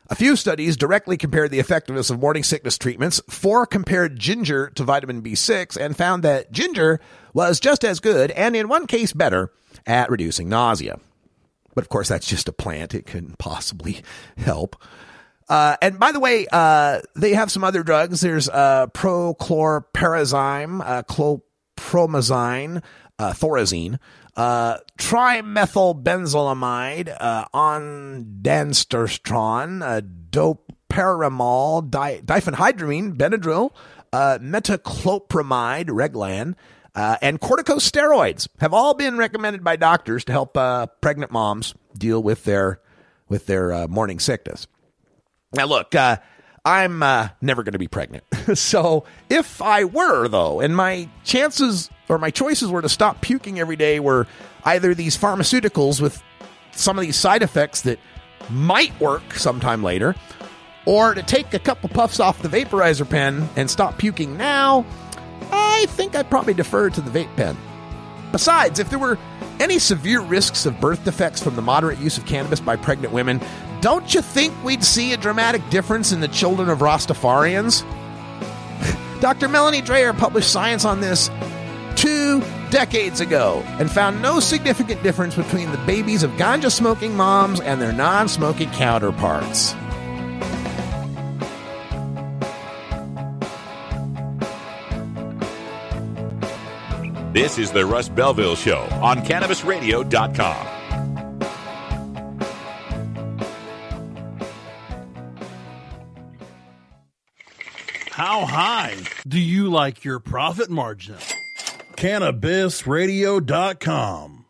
A 0.09 0.15
few 0.15 0.35
studies 0.35 0.75
directly 0.75 1.15
compared 1.15 1.49
the 1.49 1.59
effectiveness 1.59 2.09
of 2.09 2.19
morning 2.19 2.43
sickness 2.43 2.77
treatments. 2.77 3.21
Four 3.29 3.65
compared 3.65 4.19
ginger 4.19 4.69
to 4.71 4.83
vitamin 4.83 5.21
B6 5.21 5.77
and 5.77 5.95
found 5.95 6.23
that 6.23 6.51
ginger 6.51 6.99
was 7.33 7.61
just 7.61 7.85
as 7.85 8.01
good 8.01 8.31
and, 8.31 8.53
in 8.53 8.67
one 8.67 8.85
case, 8.87 9.13
better 9.13 9.49
at 9.85 10.11
reducing 10.11 10.49
nausea. 10.49 10.99
But 11.77 11.83
of 11.83 11.89
course, 11.89 12.07
that's 12.07 12.25
just 12.25 12.47
a 12.47 12.51
plant. 12.51 12.95
It 12.95 13.05
couldn't 13.05 13.37
possibly 13.37 14.01
help. 14.35 14.81
Uh, 15.47 15.77
and 15.79 15.99
by 15.99 16.11
the 16.11 16.19
way, 16.19 16.47
uh, 16.51 17.01
they 17.15 17.35
have 17.35 17.51
some 17.51 17.63
other 17.63 17.83
drugs. 17.83 18.21
There's 18.21 18.49
uh, 18.49 18.87
prochlorperazine, 18.87 20.81
uh, 20.83 21.03
chlorpromazine, 21.03 22.81
uh, 23.19 23.33
thorazine, 23.33 23.99
uh, 24.35 24.77
trimethylbenzolamide, 24.97 27.15
uh, 27.19 27.45
ondansetron, 27.53 29.83
uh, 29.83 30.01
doperamol, 30.31 31.91
di- 31.91 32.21
diphenhydramine, 32.25 33.15
Benadryl, 33.15 33.69
uh, 34.11 34.39
metoclopramide, 34.41 35.89
Reglan, 35.89 36.55
uh, 36.97 37.15
and 37.21 37.39
corticosteroids 37.39 38.47
have 38.59 38.73
all 38.73 38.95
been 38.95 39.17
recommended 39.17 39.63
by 39.63 39.75
doctors 39.75 40.25
to 40.25 40.31
help 40.31 40.57
uh, 40.57 40.87
pregnant 40.99 41.31
moms 41.31 41.75
deal 41.95 42.21
with 42.21 42.43
their 42.43 42.79
with 43.29 43.45
their 43.45 43.71
uh, 43.71 43.87
morning 43.87 44.19
sickness. 44.19 44.65
Now, 45.53 45.65
look, 45.65 45.93
uh, 45.93 46.17
I'm 46.65 47.03
uh, 47.03 47.29
never 47.39 47.61
going 47.61 47.73
to 47.73 47.79
be 47.79 47.87
pregnant. 47.87 48.23
so, 48.55 49.05
if 49.29 49.61
I 49.61 49.83
were, 49.83 50.27
though, 50.27 50.59
and 50.59 50.75
my 50.75 51.07
chances 51.23 51.91
or 52.09 52.17
my 52.17 52.31
choices 52.31 52.71
were 52.71 52.81
to 52.81 52.89
stop 52.89 53.21
puking 53.21 53.59
every 53.59 53.75
day 53.75 53.99
were 53.99 54.25
either 54.65 54.95
these 54.95 55.15
pharmaceuticals 55.15 56.01
with 56.01 56.21
some 56.71 56.97
of 56.97 57.03
these 57.03 57.15
side 57.15 57.43
effects 57.43 57.81
that 57.81 57.99
might 58.49 58.99
work 58.99 59.35
sometime 59.35 59.83
later, 59.83 60.15
or 60.87 61.13
to 61.13 61.21
take 61.21 61.53
a 61.53 61.59
couple 61.59 61.89
puffs 61.89 62.19
off 62.19 62.41
the 62.41 62.49
vaporizer 62.49 63.07
pen 63.07 63.47
and 63.55 63.69
stop 63.69 63.99
puking 63.99 64.35
now, 64.35 64.83
I 65.57 65.85
think 65.89 66.15
I'd 66.15 66.29
probably 66.29 66.53
defer 66.53 66.89
to 66.89 67.01
the 67.01 67.11
vape 67.11 67.35
pen. 67.35 67.57
Besides, 68.31 68.79
if 68.79 68.89
there 68.89 68.99
were 68.99 69.17
any 69.59 69.79
severe 69.79 70.21
risks 70.21 70.65
of 70.65 70.79
birth 70.79 71.03
defects 71.03 71.41
from 71.41 71.55
the 71.55 71.61
moderate 71.61 71.99
use 71.99 72.17
of 72.17 72.25
cannabis 72.25 72.59
by 72.59 72.75
pregnant 72.75 73.13
women, 73.13 73.41
don't 73.81 74.13
you 74.13 74.21
think 74.21 74.53
we'd 74.63 74.83
see 74.83 75.13
a 75.13 75.17
dramatic 75.17 75.67
difference 75.69 76.11
in 76.11 76.19
the 76.19 76.27
children 76.27 76.69
of 76.69 76.79
Rastafarians? 76.79 77.83
Dr. 79.21 79.47
Melanie 79.47 79.81
Dreher 79.81 80.17
published 80.17 80.51
science 80.51 80.85
on 80.85 80.99
this 80.99 81.29
two 81.95 82.41
decades 82.69 83.21
ago 83.21 83.63
and 83.79 83.89
found 83.89 84.21
no 84.21 84.39
significant 84.39 85.01
difference 85.01 85.35
between 85.35 85.71
the 85.71 85.77
babies 85.79 86.21
of 86.21 86.31
ganja 86.31 86.71
smoking 86.71 87.15
moms 87.15 87.59
and 87.59 87.81
their 87.81 87.93
non 87.93 88.27
smoking 88.27 88.69
counterparts. 88.71 89.73
This 97.33 97.57
is 97.57 97.73
the 97.73 97.85
Russ 97.85 98.07
Belville 98.07 98.55
Show 98.55 98.87
on 99.01 99.17
CannabisRadio.com. 99.19 100.67
How 108.11 108.45
high 108.45 108.95
do 109.27 109.37
you 109.39 109.69
like 109.69 110.05
your 110.05 110.19
profit 110.19 110.69
margin? 110.69 111.17
CannabisRadio.com. 111.97 114.45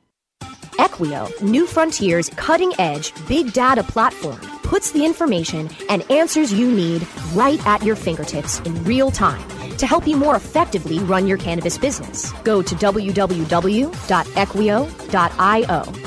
Equio, 0.77 1.41
New 1.41 1.65
Frontiers 1.65 2.29
cutting 2.29 2.73
edge 2.77 3.11
big 3.27 3.53
data 3.53 3.81
platform, 3.81 4.39
puts 4.61 4.91
the 4.91 5.03
information 5.03 5.67
and 5.89 6.09
answers 6.11 6.53
you 6.53 6.71
need 6.71 7.07
right 7.33 7.65
at 7.65 7.81
your 7.81 7.95
fingertips 7.95 8.59
in 8.59 8.83
real 8.83 9.09
time 9.09 9.56
to 9.77 9.87
help 9.87 10.07
you 10.07 10.17
more 10.17 10.35
effectively 10.35 10.99
run 10.99 11.27
your 11.27 11.37
cannabis 11.37 11.77
business. 11.77 12.31
Go 12.43 12.61
to 12.61 12.75
www.equio.io 12.75 13.91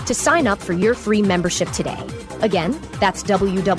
to 0.05 0.15
sign 0.15 0.47
up 0.47 0.59
for 0.59 0.73
your 0.73 0.95
free 0.95 1.23
membership 1.23 1.69
today. 1.71 1.99
Again, 2.43 2.79
that's 3.01 3.23
www.equio.io. 3.23 3.71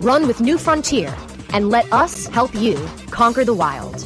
Run 0.00 0.26
with 0.26 0.40
New 0.40 0.58
Frontier 0.58 1.14
and 1.52 1.70
let 1.70 1.92
us 1.92 2.26
help 2.26 2.54
you 2.54 2.76
conquer 3.10 3.44
the 3.44 3.54
wild. 3.54 4.04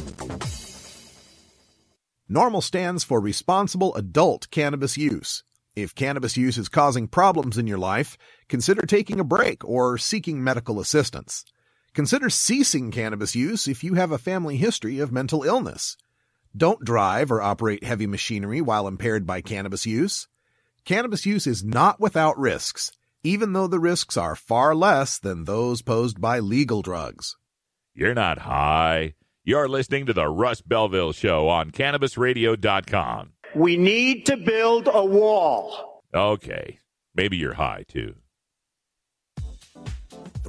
NORML 2.29 2.63
stands 2.63 3.03
for 3.03 3.19
responsible 3.19 3.93
adult 3.95 4.49
cannabis 4.49 4.97
use. 4.97 5.43
If 5.75 5.93
cannabis 5.93 6.37
use 6.37 6.57
is 6.57 6.69
causing 6.69 7.07
problems 7.07 7.57
in 7.57 7.67
your 7.67 7.77
life, 7.77 8.17
consider 8.53 8.85
taking 8.85 9.19
a 9.19 9.23
break 9.23 9.67
or 9.67 9.97
seeking 9.97 10.43
medical 10.43 10.79
assistance. 10.79 11.43
Consider 11.95 12.29
ceasing 12.29 12.91
cannabis 12.91 13.35
use 13.35 13.67
if 13.67 13.83
you 13.83 13.95
have 13.95 14.11
a 14.11 14.19
family 14.19 14.57
history 14.57 14.99
of 14.99 15.11
mental 15.11 15.41
illness. 15.41 15.97
Don't 16.55 16.85
drive 16.85 17.31
or 17.31 17.41
operate 17.41 17.83
heavy 17.83 18.05
machinery 18.05 18.61
while 18.61 18.87
impaired 18.87 19.25
by 19.25 19.41
cannabis 19.41 19.87
use. 19.87 20.27
Cannabis 20.85 21.25
use 21.25 21.47
is 21.47 21.63
not 21.63 21.99
without 21.99 22.37
risks, 22.37 22.91
even 23.23 23.53
though 23.53 23.65
the 23.65 23.79
risks 23.79 24.17
are 24.17 24.35
far 24.35 24.75
less 24.75 25.17
than 25.17 25.45
those 25.45 25.81
posed 25.81 26.21
by 26.21 26.37
legal 26.37 26.83
drugs. 26.83 27.35
You're 27.95 28.13
not 28.13 28.37
high. 28.37 29.15
You're 29.43 29.67
listening 29.67 30.05
to 30.05 30.13
the 30.13 30.27
Russ 30.27 30.61
Belville 30.61 31.13
Show 31.13 31.49
on 31.49 31.71
CannabisRadio.com. 31.71 33.31
We 33.55 33.77
need 33.77 34.27
to 34.27 34.37
build 34.37 34.87
a 34.93 35.03
wall. 35.03 36.03
Okay. 36.13 36.77
Maybe 37.15 37.37
you're 37.37 37.55
high 37.55 37.85
too. 37.87 38.13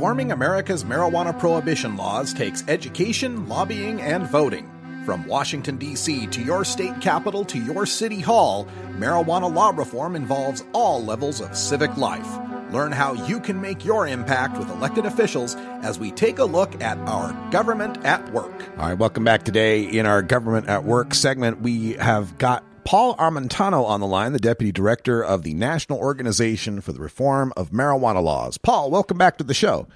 Reforming 0.00 0.32
America's 0.32 0.82
marijuana 0.82 1.38
prohibition 1.38 1.94
laws 1.94 2.32
takes 2.32 2.64
education, 2.68 3.46
lobbying, 3.48 4.00
and 4.00 4.26
voting. 4.26 4.66
From 5.04 5.26
Washington, 5.26 5.76
D.C. 5.76 6.26
to 6.28 6.40
your 6.40 6.64
state 6.64 6.98
capital 7.02 7.44
to 7.44 7.58
your 7.58 7.84
city 7.84 8.18
hall, 8.18 8.66
marijuana 8.92 9.54
law 9.54 9.68
reform 9.76 10.16
involves 10.16 10.64
all 10.72 11.04
levels 11.04 11.42
of 11.42 11.54
civic 11.54 11.94
life. 11.98 12.26
Learn 12.72 12.92
how 12.92 13.12
you 13.26 13.40
can 13.40 13.60
make 13.60 13.84
your 13.84 14.06
impact 14.06 14.56
with 14.56 14.70
elected 14.70 15.04
officials 15.04 15.54
as 15.82 15.98
we 15.98 16.10
take 16.12 16.38
a 16.38 16.44
look 16.46 16.80
at 16.80 16.96
our 17.00 17.34
government 17.50 18.02
at 18.02 18.26
work. 18.32 18.54
All 18.78 18.88
right, 18.88 18.94
welcome 18.96 19.24
back 19.24 19.42
today 19.42 19.82
in 19.82 20.06
our 20.06 20.22
government 20.22 20.66
at 20.68 20.84
work 20.84 21.12
segment. 21.12 21.60
We 21.60 21.92
have 21.92 22.38
got 22.38 22.64
Paul 22.84 23.16
Armentano 23.16 23.84
on 23.84 24.00
the 24.00 24.06
line, 24.06 24.32
the 24.32 24.38
deputy 24.38 24.72
director 24.72 25.22
of 25.22 25.42
the 25.42 25.54
National 25.54 25.98
Organization 25.98 26.80
for 26.80 26.92
the 26.92 27.00
Reform 27.00 27.52
of 27.56 27.70
Marijuana 27.70 28.22
Laws. 28.22 28.58
Paul, 28.58 28.90
welcome 28.90 29.18
back 29.18 29.38
to 29.38 29.44
the 29.44 29.54
show. 29.54 29.86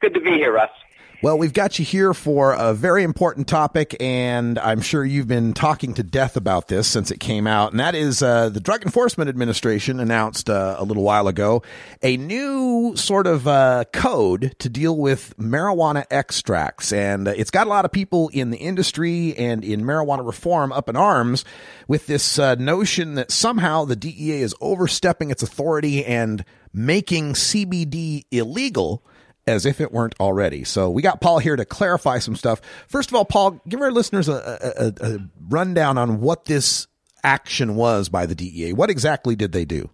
Good 0.00 0.14
to 0.14 0.20
be 0.20 0.32
here, 0.32 0.52
Russ. 0.52 0.70
Well, 1.20 1.36
we've 1.36 1.52
got 1.52 1.80
you 1.80 1.84
here 1.84 2.14
for 2.14 2.52
a 2.52 2.72
very 2.72 3.02
important 3.02 3.48
topic, 3.48 3.96
and 3.98 4.56
I'm 4.56 4.80
sure 4.80 5.04
you've 5.04 5.26
been 5.26 5.52
talking 5.52 5.94
to 5.94 6.04
death 6.04 6.36
about 6.36 6.68
this 6.68 6.86
since 6.86 7.10
it 7.10 7.18
came 7.18 7.48
out. 7.48 7.72
And 7.72 7.80
that 7.80 7.96
is 7.96 8.22
uh, 8.22 8.50
the 8.50 8.60
Drug 8.60 8.84
Enforcement 8.84 9.28
Administration 9.28 9.98
announced 9.98 10.48
uh, 10.48 10.76
a 10.78 10.84
little 10.84 11.02
while 11.02 11.26
ago 11.26 11.64
a 12.04 12.16
new 12.16 12.92
sort 12.94 13.26
of 13.26 13.48
uh, 13.48 13.82
code 13.92 14.54
to 14.60 14.68
deal 14.68 14.96
with 14.96 15.36
marijuana 15.38 16.04
extracts. 16.08 16.92
And 16.92 17.26
it's 17.26 17.50
got 17.50 17.66
a 17.66 17.70
lot 17.70 17.84
of 17.84 17.90
people 17.90 18.30
in 18.32 18.50
the 18.50 18.58
industry 18.58 19.36
and 19.36 19.64
in 19.64 19.82
marijuana 19.82 20.24
reform 20.24 20.70
up 20.70 20.88
in 20.88 20.94
arms 20.94 21.44
with 21.88 22.06
this 22.06 22.38
uh, 22.38 22.54
notion 22.54 23.16
that 23.16 23.32
somehow 23.32 23.84
the 23.84 23.96
DEA 23.96 24.40
is 24.40 24.54
overstepping 24.60 25.32
its 25.32 25.42
authority 25.42 26.04
and 26.04 26.44
making 26.72 27.32
CBD 27.32 28.24
illegal 28.30 29.02
as 29.48 29.66
if 29.66 29.80
it 29.80 29.92
weren't 29.92 30.14
already. 30.20 30.64
So 30.64 30.90
we 30.90 31.02
got 31.02 31.20
Paul 31.20 31.38
here 31.38 31.56
to 31.56 31.64
clarify 31.64 32.18
some 32.18 32.36
stuff. 32.36 32.60
First 32.86 33.10
of 33.10 33.16
all, 33.16 33.24
Paul, 33.24 33.60
give 33.68 33.80
our 33.80 33.90
listeners 33.90 34.28
a, 34.28 34.94
a, 35.00 35.06
a 35.06 35.18
rundown 35.48 35.98
on 35.98 36.20
what 36.20 36.44
this 36.44 36.86
action 37.24 37.74
was 37.74 38.08
by 38.08 38.26
the 38.26 38.34
DEA. 38.34 38.72
What 38.72 38.90
exactly 38.90 39.34
did 39.34 39.52
they 39.52 39.64
do? 39.64 39.90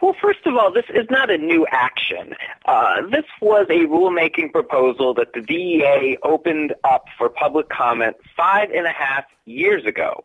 Well, 0.00 0.14
first 0.20 0.46
of 0.46 0.56
all, 0.56 0.72
this 0.72 0.84
is 0.90 1.06
not 1.10 1.28
a 1.30 1.38
new 1.38 1.66
action. 1.70 2.34
Uh, 2.66 3.02
this 3.10 3.24
was 3.40 3.66
a 3.68 3.86
rulemaking 3.86 4.52
proposal 4.52 5.12
that 5.14 5.32
the 5.32 5.40
DEA 5.40 6.18
opened 6.22 6.74
up 6.84 7.06
for 7.16 7.28
public 7.28 7.68
comment 7.68 8.16
five 8.36 8.70
and 8.70 8.86
a 8.86 8.92
half 8.92 9.24
years 9.44 9.84
ago. 9.84 10.24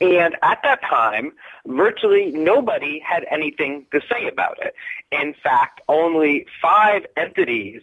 And 0.00 0.34
at 0.42 0.60
that 0.64 0.80
time, 0.82 1.32
virtually 1.66 2.32
nobody 2.32 3.00
had 3.00 3.26
anything 3.30 3.86
to 3.92 4.00
say 4.10 4.26
about 4.26 4.58
it. 4.62 4.74
In 5.12 5.34
fact, 5.34 5.80
only 5.88 6.46
five 6.60 7.04
entities 7.16 7.82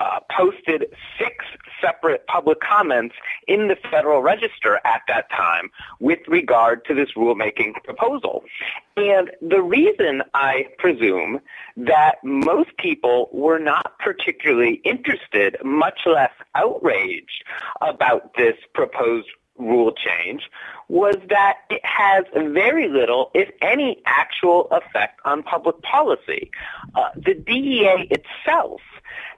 uh, 0.00 0.20
posted 0.30 0.86
six 1.18 1.44
separate 1.80 2.26
public 2.26 2.60
comments 2.60 3.14
in 3.48 3.68
the 3.68 3.76
Federal 3.90 4.22
Register 4.22 4.80
at 4.84 5.02
that 5.08 5.30
time 5.30 5.70
with 6.00 6.20
regard 6.26 6.84
to 6.86 6.94
this 6.94 7.12
rulemaking 7.16 7.72
proposal. 7.84 8.44
And 8.96 9.30
the 9.42 9.62
reason 9.62 10.22
I 10.34 10.68
presume 10.78 11.40
that 11.76 12.16
most 12.24 12.76
people 12.78 13.28
were 13.32 13.58
not 13.58 13.98
particularly 13.98 14.80
interested, 14.84 15.56
much 15.64 16.00
less 16.06 16.32
outraged 16.54 17.44
about 17.80 18.34
this 18.36 18.56
proposed 18.74 19.28
rule 19.58 19.92
change 19.92 20.50
was 20.88 21.16
that 21.28 21.58
it 21.70 21.80
has 21.84 22.24
very 22.34 22.88
little, 22.88 23.30
if 23.34 23.50
any, 23.60 24.02
actual 24.06 24.68
effect 24.70 25.20
on 25.24 25.42
public 25.42 25.80
policy. 25.82 26.50
Uh, 26.94 27.08
the 27.16 27.34
DEA 27.34 28.08
itself 28.10 28.80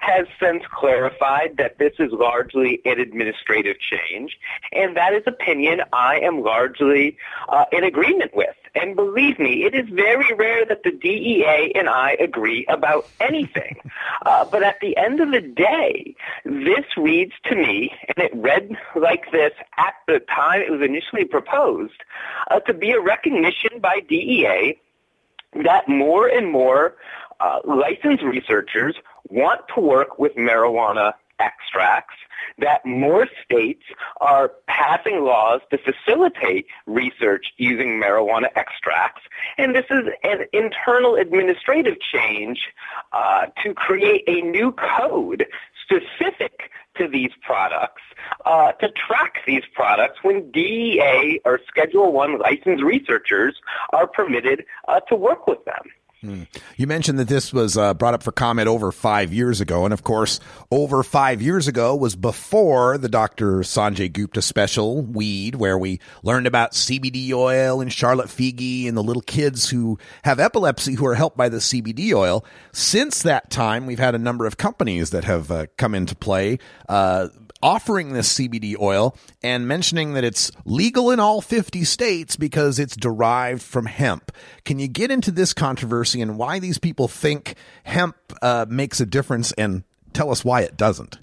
has 0.01 0.27
since 0.41 0.63
clarified 0.71 1.57
that 1.59 1.79
this 1.79 1.93
is 1.99 2.13
largely 2.13 2.81
an 2.85 3.01
administrative 3.01 3.77
change, 3.79 4.39
and 4.73 4.97
that 4.97 5.15
is 5.15 5.23
opinion 5.27 5.83
I 5.93 6.21
am 6.21 6.43
largely 6.43 7.17
uh, 7.49 7.65
in 7.73 7.85
agreement 7.85 8.35
with. 8.35 8.55
And 8.75 8.95
believe 8.95 9.39
me, 9.39 9.65
it 9.65 9.75
is 9.75 9.89
very 9.89 10.33
rare 10.35 10.65
that 10.67 10.83
the 10.85 10.93
DEA 10.93 11.73
and 11.75 11.89
I 11.89 12.13
agree 12.13 12.67
about 12.69 13.07
anything. 13.21 13.77
Uh, 14.27 14.45
but 14.45 14.63
at 14.63 14.81
the 14.81 14.97
end 14.97 15.21
of 15.21 15.31
the 15.31 15.41
day, 15.41 16.15
this 16.45 16.85
reads 16.97 17.33
to 17.45 17.55
me, 17.55 17.91
and 18.09 18.25
it 18.25 18.35
read 18.35 18.77
like 18.97 19.31
this 19.31 19.53
at 19.77 19.95
the 20.07 20.19
time 20.21 20.61
it 20.61 20.71
was 20.71 20.83
initially 20.83 21.25
proposed, 21.25 22.03
uh, 22.51 22.59
to 22.61 22.75
be 22.75 22.91
a 22.91 23.01
recognition 23.01 23.79
by 23.81 24.01
DEA 24.01 24.77
that 25.65 25.89
more 25.89 26.27
and 26.29 26.51
more 26.51 26.97
uh, 27.41 27.61
licensed 27.65 28.23
researchers 28.25 28.97
want 29.31 29.63
to 29.75 29.81
work 29.81 30.19
with 30.19 30.35
marijuana 30.35 31.13
extracts, 31.39 32.15
that 32.59 32.85
more 32.85 33.27
states 33.45 33.83
are 34.21 34.53
passing 34.67 35.25
laws 35.25 35.61
to 35.71 35.79
facilitate 35.79 36.67
research 36.87 37.53
using 37.57 38.01
marijuana 38.01 38.49
extracts, 38.57 39.23
and 39.57 39.75
this 39.75 39.85
is 39.91 40.09
an 40.25 40.47
internal 40.53 41.15
administrative 41.15 42.01
change 42.01 42.69
uh, 43.13 43.47
to 43.63 43.75
create 43.75 44.25
a 44.27 44.41
new 44.43 44.73
code 44.73 45.47
specific 45.83 46.71
to 46.97 47.09
these 47.09 47.31
products 47.43 48.03
uh, 48.45 48.73
to 48.73 48.89
track 48.91 49.39
these 49.47 49.63
products 49.73 50.19
when 50.23 50.51
DEA 50.51 51.41
or 51.45 51.61
Schedule 51.67 52.13
One 52.13 52.39
licensed 52.39 52.83
researchers 52.83 53.57
are 53.93 54.07
permitted 54.07 54.65
uh, 54.89 55.01
to 55.01 55.15
work 55.15 55.47
with 55.47 55.65
them. 55.65 55.83
Hmm. 56.21 56.43
You 56.77 56.89
mentioned 56.89 57.21
that 57.21 57.29
this 57.29 57.53
was 57.53 57.77
uh, 57.77 57.95
brought 57.95 58.15
up 58.15 58.25
for 58.25 58.33
comment 58.33 58.67
over 58.67 58.91
five 58.91 59.33
years 59.33 59.61
ago. 59.61 59.85
And 59.85 59.95
of 59.95 60.03
course, 60.03 60.41
over 60.69 61.05
five 61.05 61.41
years 61.41 61.69
ago 61.69 61.95
was 61.95 62.17
before 62.17 62.99
the 62.99 63.09
Dr. 63.09 63.61
Sanjay 63.61 64.13
Gupta 64.13 64.43
special, 64.43 65.03
Weed, 65.03 65.55
where 65.55 65.79
we 65.79 66.01
learned 66.25 66.49
about 66.49 66.73
CBD 66.73 67.31
oil 67.33 67.81
and 67.81 67.93
Charlotte 67.93 68.27
Figi 68.27 68.89
and 68.89 68.97
the 68.97 69.03
little 69.03 69.23
kids 69.23 69.71
who 69.71 69.97
have 70.25 70.41
epilepsy 70.41 70.95
who 70.95 71.07
are 71.07 71.15
helped 71.15 71.37
by 71.37 71.49
the 71.49 71.59
CBD 71.59 72.13
oil. 72.13 72.45
Since 72.73 73.23
that 73.23 73.49
time, 73.49 73.87
we've 73.87 74.01
had 74.01 74.17
a 74.17 74.19
number 74.19 74.45
of 74.47 74.57
companies 74.57 75.11
that 75.11 75.23
have 75.23 75.53
uh, 75.53 75.67
come 75.77 75.95
into 75.95 76.17
play. 76.17 76.59
Uh, 76.89 77.29
offering 77.63 78.13
this 78.13 78.33
CBD 78.35 78.79
oil 78.79 79.17
and 79.43 79.67
mentioning 79.67 80.15
that 80.15 80.25
it's 80.25 80.51
legal 80.65 81.11
in 81.11 81.21
all 81.21 81.41
50 81.41 81.85
states 81.85 82.37
because 82.37 82.79
it's 82.79 82.97
derived 82.97 83.63
from 83.63 83.87
hemp. 83.87 84.33
Can 84.65 84.79
you 84.79 84.89
get 84.89 85.11
into 85.11 85.31
this 85.31 85.53
controversy 85.53 86.21
and 86.21 86.39
why 86.39 86.59
these 86.59 86.79
people 86.79 87.09
think 87.09 87.55
hemp 87.85 88.17
uh, 88.43 88.67
makes 88.69 89.01
a 89.01 89.07
difference 89.07 89.53
and 89.53 89.85
tell 90.13 90.31
us 90.31 90.45
why 90.45 90.63
it 90.63 90.77
doesn't? 90.77 91.19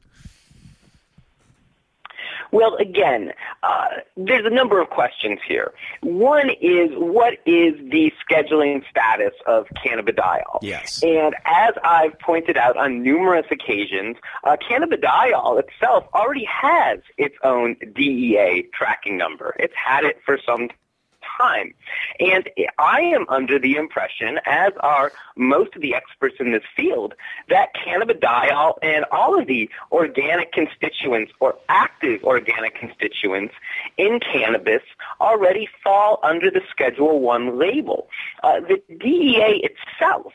Well, 2.55 2.75
again, 2.75 3.33
uh, 3.63 3.87
there's 4.15 4.45
a 4.45 4.49
number 4.49 4.79
of 4.79 4.89
questions 4.89 5.39
here. 5.45 5.73
One 6.01 6.51
is 6.61 6.89
what 6.93 7.33
is 7.45 7.73
the 7.91 8.13
scheduling 8.23 8.81
status 8.89 9.33
of 9.45 9.67
cannabidiol? 9.85 10.59
Yes. 10.61 11.03
And 11.03 11.35
as 11.43 11.73
I've 11.83 12.17
pointed 12.19 12.55
out 12.55 12.77
on 12.77 13.03
numerous 13.03 13.45
occasions, 13.51 14.15
uh, 14.45 14.55
cannabidiol 14.55 15.61
itself 15.61 16.05
already 16.13 16.45
has 16.45 16.99
its 17.17 17.35
own 17.43 17.75
DEA 17.93 18.69
tracking 18.73 19.17
number. 19.17 19.53
It's 19.59 19.75
had 19.75 20.05
it 20.05 20.21
for 20.25 20.39
some 20.45 20.69
time. 21.37 21.73
And 22.19 22.49
I 22.77 23.01
am 23.01 23.25
under 23.29 23.59
the 23.59 23.75
impression, 23.75 24.39
as 24.45 24.73
are 24.79 25.11
most 25.35 25.75
of 25.75 25.81
the 25.81 25.95
experts 25.95 26.35
in 26.39 26.51
this 26.51 26.63
field, 26.75 27.13
that 27.49 27.69
cannabidiol 27.75 28.75
and 28.81 29.05
all 29.11 29.39
of 29.39 29.47
the 29.47 29.69
organic 29.91 30.51
constituents 30.51 31.31
or 31.39 31.55
active 31.69 32.23
organic 32.23 32.75
constituents 32.75 33.53
in 33.97 34.19
cannabis 34.19 34.81
already 35.19 35.67
fall 35.83 36.19
under 36.23 36.49
the 36.49 36.61
Schedule 36.69 37.19
1 37.19 37.57
label. 37.57 38.07
Uh, 38.43 38.59
the 38.59 38.81
DEA 38.99 39.63
itself 39.63 40.33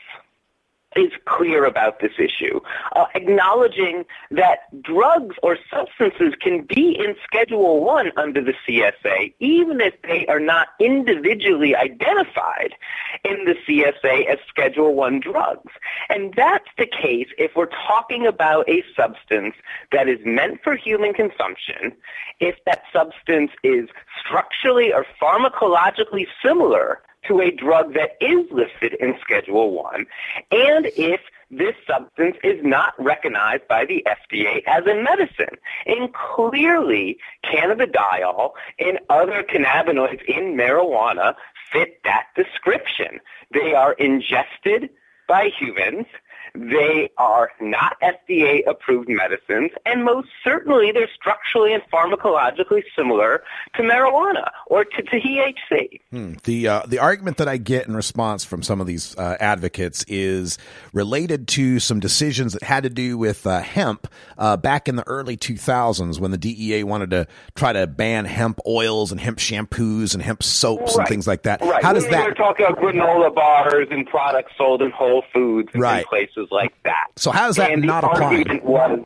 is 0.95 1.11
clear 1.25 1.65
about 1.65 1.99
this 1.99 2.13
issue, 2.19 2.59
uh, 2.95 3.05
acknowledging 3.15 4.05
that 4.29 4.59
drugs 4.81 5.35
or 5.41 5.57
substances 5.73 6.33
can 6.41 6.63
be 6.63 6.97
in 6.97 7.15
Schedule 7.23 7.83
1 7.83 8.11
under 8.17 8.41
the 8.41 8.53
CSA, 8.67 9.33
even 9.39 9.79
if 9.79 9.93
they 10.03 10.25
are 10.27 10.39
not 10.39 10.69
individually 10.79 11.75
identified 11.75 12.75
in 13.23 13.45
the 13.45 13.55
CSA 13.65 14.25
as 14.27 14.39
Schedule 14.47 14.93
1 14.93 15.21
drugs. 15.21 15.71
And 16.09 16.33
that's 16.35 16.67
the 16.77 16.87
case 16.87 17.27
if 17.37 17.55
we're 17.55 17.67
talking 17.67 18.27
about 18.27 18.67
a 18.69 18.83
substance 18.95 19.55
that 19.91 20.09
is 20.09 20.19
meant 20.25 20.61
for 20.63 20.75
human 20.75 21.13
consumption, 21.13 21.93
if 22.39 22.55
that 22.65 22.83
substance 22.91 23.51
is 23.63 23.87
structurally 24.19 24.93
or 24.93 25.05
pharmacologically 25.21 26.27
similar 26.43 27.01
to 27.27 27.41
a 27.41 27.51
drug 27.51 27.93
that 27.93 28.17
is 28.19 28.45
listed 28.51 28.93
in 28.95 29.15
Schedule 29.21 29.71
1, 29.71 30.05
and 30.51 30.85
if 30.97 31.21
this 31.51 31.75
substance 31.85 32.37
is 32.43 32.63
not 32.63 32.93
recognized 32.97 33.67
by 33.67 33.85
the 33.85 34.05
FDA 34.07 34.63
as 34.65 34.85
a 34.85 34.95
medicine. 34.95 35.57
And 35.85 36.13
clearly, 36.13 37.17
cannabidiol 37.43 38.51
and 38.79 38.99
other 39.09 39.43
cannabinoids 39.43 40.23
in 40.23 40.55
marijuana 40.55 41.35
fit 41.71 42.01
that 42.05 42.27
description. 42.35 43.19
They 43.53 43.73
are 43.73 43.93
ingested 43.93 44.89
by 45.27 45.49
humans. 45.49 46.07
They 46.53 47.09
are 47.17 47.51
not 47.61 47.97
FDA 48.01 48.67
approved 48.67 49.07
medicines, 49.07 49.71
and 49.85 50.03
most 50.03 50.27
certainly 50.43 50.91
they're 50.91 51.09
structurally 51.13 51.73
and 51.73 51.81
pharmacologically 51.91 52.83
similar 52.95 53.43
to 53.75 53.81
marijuana 53.81 54.49
or 54.67 54.83
to, 54.83 55.01
to 55.01 55.19
THC. 55.19 56.01
Hmm. 56.09 56.33
The 56.43 56.67
uh, 56.67 56.81
the 56.85 56.99
argument 56.99 57.37
that 57.37 57.47
I 57.47 57.57
get 57.57 57.87
in 57.87 57.95
response 57.95 58.43
from 58.43 58.63
some 58.63 58.81
of 58.81 58.87
these 58.87 59.17
uh, 59.17 59.37
advocates 59.39 60.03
is 60.07 60.57
related 60.93 61.47
to 61.49 61.79
some 61.79 61.99
decisions 61.99 62.53
that 62.53 62.63
had 62.63 62.83
to 62.83 62.89
do 62.89 63.17
with 63.17 63.47
uh, 63.47 63.61
hemp 63.61 64.07
uh, 64.37 64.57
back 64.57 64.87
in 64.87 64.95
the 64.97 65.07
early 65.07 65.37
2000s 65.37 66.19
when 66.19 66.31
the 66.31 66.37
DEA 66.37 66.83
wanted 66.83 67.11
to 67.11 67.27
try 67.55 67.71
to 67.71 67.87
ban 67.87 68.25
hemp 68.25 68.59
oils 68.67 69.11
and 69.11 69.21
hemp 69.21 69.37
shampoos 69.37 70.13
and 70.13 70.21
hemp 70.21 70.43
soaps 70.43 70.95
right. 70.95 70.99
and 70.99 71.07
things 71.07 71.27
like 71.27 71.43
that. 71.43 71.61
Right. 71.61 71.83
How 71.83 71.93
does 71.93 72.07
that? 72.09 72.25
We're 72.25 72.33
talking 72.33 72.65
about 72.65 72.79
granola 72.79 73.33
bars 73.33 73.87
and 73.89 74.05
products 74.05 74.51
sold 74.57 74.81
in 74.81 74.91
Whole 74.91 75.23
Foods 75.33 75.69
and 75.73 75.81
Right. 75.81 76.05
places 76.05 76.40
like 76.49 76.73
that. 76.83 77.07
So 77.17 77.31
how 77.31 77.47
does 77.47 77.57
that 77.57 77.71
and 77.71 77.83
not 77.83 78.03
apply? 78.03 78.43
was, 78.63 79.05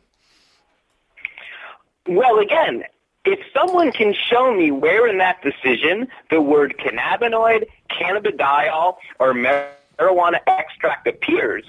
well, 2.08 2.38
again, 2.38 2.84
if 3.24 3.40
someone 3.52 3.92
can 3.92 4.14
show 4.14 4.54
me 4.54 4.70
where 4.70 5.06
in 5.08 5.18
that 5.18 5.42
decision 5.42 6.08
the 6.30 6.40
word 6.40 6.76
cannabinoid, 6.78 7.66
cannabidiol, 7.90 8.96
or 9.18 9.34
marijuana 9.34 10.38
extract 10.46 11.08
appears, 11.08 11.64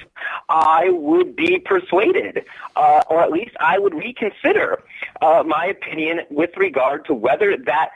I 0.50 0.90
would 0.90 1.36
be 1.36 1.60
persuaded, 1.60 2.46
uh, 2.76 3.02
or 3.10 3.22
at 3.22 3.32
least 3.32 3.56
I 3.60 3.80
would 3.80 3.96
reconsider 3.96 4.84
uh, 5.22 5.44
my 5.48 5.66
opinion 5.66 6.22
with 6.30 6.56
regard 6.58 7.06
to 7.06 7.14
whether 7.14 7.58
that 7.58 7.90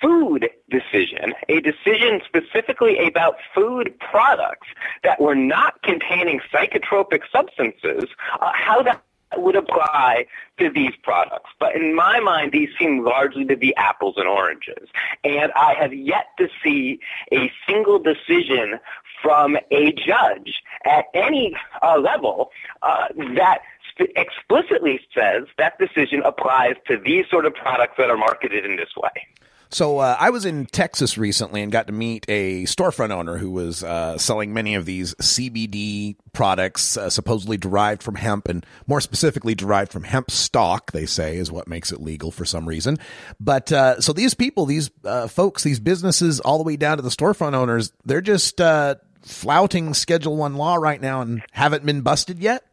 food 0.00 0.48
decision, 0.70 1.34
a 1.48 1.60
decision 1.60 2.20
specifically 2.24 3.06
about 3.06 3.36
food 3.54 3.94
products 3.98 4.68
that 5.02 5.20
were 5.20 5.34
not 5.34 5.82
containing 5.82 6.40
psychotropic 6.52 7.22
substances, 7.32 8.04
uh, 8.40 8.52
how 8.54 8.82
that 8.82 9.02
would 9.36 9.56
apply 9.56 10.26
to 10.58 10.70
these 10.70 10.92
products. 11.02 11.50
But 11.58 11.74
in 11.74 11.94
my 11.94 12.20
mind, 12.20 12.52
these 12.52 12.68
seem 12.78 13.04
largely 13.04 13.44
to 13.46 13.56
be 13.56 13.74
apples 13.76 14.14
and 14.16 14.28
oranges. 14.28 14.88
And 15.24 15.52
I 15.52 15.74
have 15.74 15.92
yet 15.92 16.26
to 16.38 16.48
see 16.62 17.00
a 17.32 17.50
single 17.66 17.98
decision 17.98 18.78
from 19.22 19.56
a 19.70 19.92
judge 19.92 20.62
at 20.84 21.06
any 21.14 21.56
uh, 21.82 21.98
level 21.98 22.50
uh, 22.82 23.08
that 23.34 23.60
sp- 23.90 24.12
explicitly 24.14 25.00
says 25.14 25.44
that 25.58 25.78
decision 25.78 26.22
applies 26.22 26.76
to 26.86 26.96
these 26.98 27.24
sort 27.30 27.46
of 27.46 27.54
products 27.54 27.94
that 27.98 28.10
are 28.10 28.16
marketed 28.16 28.64
in 28.64 28.76
this 28.76 28.94
way. 28.96 29.26
So 29.70 29.98
uh, 29.98 30.16
I 30.18 30.30
was 30.30 30.44
in 30.44 30.66
Texas 30.66 31.18
recently 31.18 31.62
and 31.62 31.72
got 31.72 31.86
to 31.88 31.92
meet 31.92 32.24
a 32.28 32.64
storefront 32.64 33.10
owner 33.10 33.36
who 33.36 33.50
was 33.50 33.82
uh, 33.82 34.18
selling 34.18 34.54
many 34.54 34.74
of 34.74 34.84
these 34.84 35.14
CBD 35.16 36.16
products, 36.32 36.96
uh, 36.96 37.10
supposedly 37.10 37.56
derived 37.56 38.02
from 38.02 38.14
hemp, 38.14 38.48
and 38.48 38.64
more 38.86 39.00
specifically 39.00 39.54
derived 39.54 39.92
from 39.92 40.04
hemp 40.04 40.30
stalk. 40.30 40.92
They 40.92 41.06
say 41.06 41.36
is 41.36 41.50
what 41.50 41.68
makes 41.68 41.92
it 41.92 42.00
legal 42.00 42.30
for 42.30 42.44
some 42.44 42.66
reason. 42.68 42.98
But 43.40 43.72
uh, 43.72 44.00
so 44.00 44.12
these 44.12 44.34
people, 44.34 44.66
these 44.66 44.90
uh, 45.04 45.28
folks, 45.28 45.62
these 45.62 45.80
businesses, 45.80 46.40
all 46.40 46.58
the 46.58 46.64
way 46.64 46.76
down 46.76 46.98
to 46.98 47.02
the 47.02 47.08
storefront 47.10 47.54
owners, 47.54 47.92
they're 48.04 48.20
just 48.20 48.60
uh, 48.60 48.96
flouting 49.22 49.94
Schedule 49.94 50.36
One 50.36 50.54
law 50.54 50.76
right 50.76 51.00
now 51.00 51.22
and 51.22 51.42
haven't 51.50 51.84
been 51.84 52.02
busted 52.02 52.38
yet. 52.38 52.64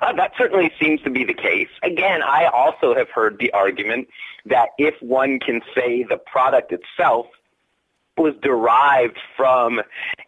Uh, 0.00 0.12
that 0.12 0.32
certainly 0.36 0.72
seems 0.80 1.00
to 1.02 1.10
be 1.10 1.24
the 1.24 1.34
case. 1.34 1.68
Again, 1.82 2.22
I 2.22 2.46
also 2.46 2.94
have 2.94 3.08
heard 3.10 3.38
the 3.38 3.52
argument 3.52 4.08
that 4.46 4.70
if 4.78 4.94
one 5.00 5.38
can 5.40 5.60
say 5.74 6.02
the 6.02 6.16
product 6.16 6.72
itself 6.72 7.26
was 8.16 8.34
derived 8.42 9.18
from 9.36 9.80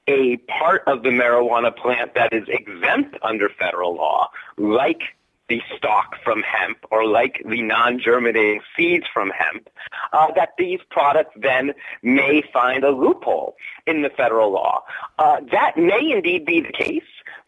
a 0.09 0.37
part 0.39 0.83
of 0.87 1.03
the 1.03 1.11
marijuana 1.11 1.75
plant 1.75 2.15
that 2.15 2.33
is 2.33 2.45
exempt 2.49 3.17
under 3.23 3.49
federal 3.49 3.95
law, 3.95 4.29
like 4.57 5.03
the 5.49 5.63
stalk 5.77 6.17
from 6.25 6.43
hemp 6.43 6.79
or 6.91 7.07
like 7.07 7.41
the 7.47 7.63
non-germinating 7.63 8.61
seeds 8.77 9.07
from 9.13 9.31
hemp, 9.31 9.69
uh, 10.13 10.33
that 10.35 10.51
these 10.59 10.81
products 10.91 11.33
then 11.37 11.73
may 12.03 12.43
find 12.53 12.83
a 12.83 12.91
loophole 12.91 13.55
in 13.87 14.03
the 14.03 14.11
federal 14.11 14.51
law. 14.51 14.83
Uh, 15.19 15.41
that 15.53 15.77
may 15.77 16.11
indeed 16.13 16.45
be 16.45 16.61
the 16.61 16.73
case, 16.73 17.05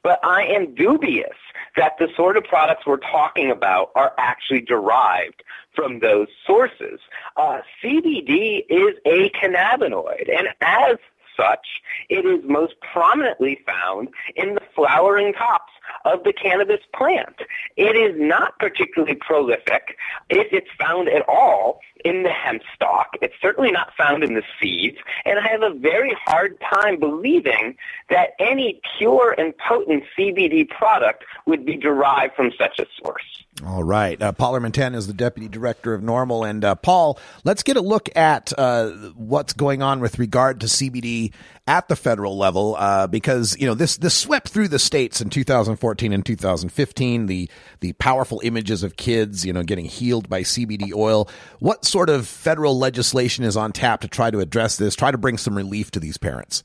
but 0.08 0.24
I 0.24 0.44
am 0.44 0.74
dubious 0.74 1.36
that 1.76 1.98
the 1.98 2.08
sort 2.16 2.38
of 2.38 2.44
products 2.44 2.86
we're 2.86 2.96
talking 2.96 3.50
about 3.50 3.90
are 3.94 4.14
actually 4.16 4.62
derived 4.62 5.42
from 5.74 5.98
those 5.98 6.28
sources. 6.46 6.98
Uh, 7.36 7.60
CBD 7.84 8.64
is 8.70 8.96
a 9.04 9.28
cannabinoid, 9.38 10.34
and 10.34 10.48
as 10.62 10.96
such, 11.36 11.66
it 12.08 12.24
is 12.24 12.40
most 12.48 12.76
prominently 12.80 13.60
found 13.66 14.08
in 14.34 14.54
the 14.54 14.62
flowering 14.74 15.34
tops 15.34 15.72
of 16.04 16.24
the 16.24 16.32
cannabis 16.32 16.80
plant. 16.94 17.36
It 17.76 17.96
is 17.96 18.14
not 18.18 18.58
particularly 18.58 19.14
prolific 19.14 19.96
if 20.28 20.52
it's 20.52 20.70
found 20.78 21.08
at 21.08 21.28
all 21.28 21.80
in 22.04 22.22
the 22.22 22.30
hemp 22.30 22.62
stalk. 22.74 23.16
It's 23.20 23.34
certainly 23.40 23.70
not 23.70 23.92
found 23.96 24.22
in 24.22 24.34
the 24.34 24.42
seeds, 24.60 24.98
and 25.24 25.38
I 25.38 25.48
have 25.48 25.62
a 25.62 25.74
very 25.74 26.16
hard 26.24 26.58
time 26.60 26.98
believing 26.98 27.76
that 28.10 28.30
any 28.38 28.80
pure 28.98 29.34
and 29.36 29.54
potent 29.58 30.04
CBD 30.16 30.68
product 30.68 31.24
would 31.46 31.64
be 31.64 31.76
derived 31.76 32.34
from 32.34 32.52
such 32.58 32.78
a 32.78 32.86
source. 33.02 33.44
All 33.66 33.82
right. 33.82 34.20
Uh, 34.20 34.32
Paul 34.32 34.54
Armentano 34.54 34.94
is 34.94 35.06
the 35.06 35.12
deputy 35.12 35.48
director 35.48 35.92
of 35.92 36.02
NORML. 36.02 36.48
And 36.48 36.64
uh, 36.64 36.74
Paul, 36.76 37.18
let's 37.44 37.62
get 37.62 37.76
a 37.76 37.80
look 37.80 38.08
at 38.16 38.52
uh, 38.56 38.90
what's 39.16 39.52
going 39.52 39.82
on 39.82 40.00
with 40.00 40.18
regard 40.18 40.60
to 40.60 40.66
CBD 40.66 41.32
at 41.68 41.86
the 41.86 41.94
federal 41.94 42.36
level, 42.36 42.74
uh, 42.78 43.06
because 43.06 43.54
you 43.60 43.66
know 43.66 43.74
this 43.74 43.98
this 43.98 44.14
swept 44.14 44.48
through 44.48 44.68
the 44.68 44.78
states 44.78 45.20
in 45.20 45.28
2014 45.28 46.12
and 46.12 46.24
2015. 46.24 47.26
The 47.26 47.48
the 47.80 47.92
powerful 47.92 48.40
images 48.42 48.82
of 48.82 48.96
kids, 48.96 49.44
you 49.44 49.52
know, 49.52 49.62
getting 49.62 49.84
healed 49.84 50.28
by 50.28 50.40
CBD 50.40 50.94
oil. 50.94 51.28
What 51.60 51.84
sort 51.84 52.08
of 52.08 52.26
federal 52.26 52.78
legislation 52.78 53.44
is 53.44 53.56
on 53.56 53.72
tap 53.72 54.00
to 54.00 54.08
try 54.08 54.30
to 54.30 54.40
address 54.40 54.78
this? 54.78 54.96
Try 54.96 55.10
to 55.10 55.18
bring 55.18 55.36
some 55.36 55.54
relief 55.54 55.90
to 55.92 56.00
these 56.00 56.16
parents. 56.16 56.64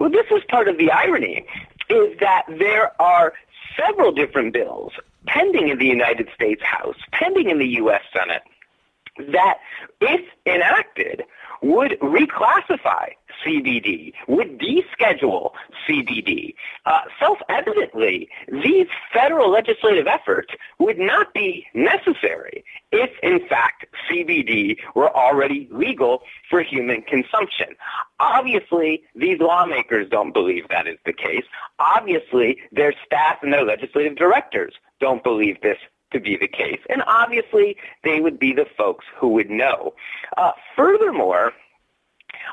Well, 0.00 0.10
this 0.10 0.26
is 0.32 0.42
part 0.48 0.66
of 0.66 0.76
the 0.78 0.90
irony, 0.90 1.46
is 1.88 2.18
that 2.18 2.42
there 2.48 3.00
are 3.00 3.34
several 3.78 4.10
different 4.10 4.52
bills 4.52 4.92
pending 5.28 5.68
in 5.68 5.78
the 5.78 5.86
United 5.86 6.28
States 6.34 6.62
House, 6.64 6.96
pending 7.12 7.50
in 7.50 7.60
the 7.60 7.68
U.S. 7.68 8.02
Senate, 8.12 8.42
that, 9.32 9.58
if 10.00 10.20
enacted, 10.44 11.22
would 11.62 11.92
reclassify 12.00 13.10
CBD, 13.44 14.12
would 14.28 14.58
deschedule 14.58 15.52
CBD. 15.88 16.54
Uh, 16.86 17.00
self-evidently, 17.18 18.28
these 18.48 18.86
federal 19.12 19.50
legislative 19.50 20.06
efforts 20.06 20.52
would 20.78 20.98
not 20.98 21.32
be 21.32 21.66
necessary 21.74 22.64
if, 22.90 23.10
in 23.22 23.46
fact, 23.48 23.86
CBD 24.10 24.76
were 24.94 25.14
already 25.16 25.68
legal 25.70 26.22
for 26.50 26.62
human 26.62 27.02
consumption. 27.02 27.68
Obviously, 28.20 29.02
these 29.14 29.38
lawmakers 29.40 30.08
don't 30.10 30.32
believe 30.32 30.68
that 30.68 30.86
is 30.86 30.98
the 31.06 31.12
case. 31.12 31.44
Obviously, 31.78 32.58
their 32.70 32.92
staff 33.04 33.38
and 33.42 33.52
their 33.52 33.64
legislative 33.64 34.16
directors 34.16 34.74
don't 35.00 35.24
believe 35.24 35.60
this 35.62 35.78
to 36.12 36.20
be 36.20 36.36
the 36.36 36.48
case. 36.48 36.80
And 36.88 37.02
obviously, 37.06 37.76
they 38.04 38.20
would 38.20 38.38
be 38.38 38.52
the 38.52 38.66
folks 38.76 39.04
who 39.16 39.28
would 39.28 39.50
know. 39.50 39.94
Uh, 40.36 40.52
furthermore, 40.76 41.52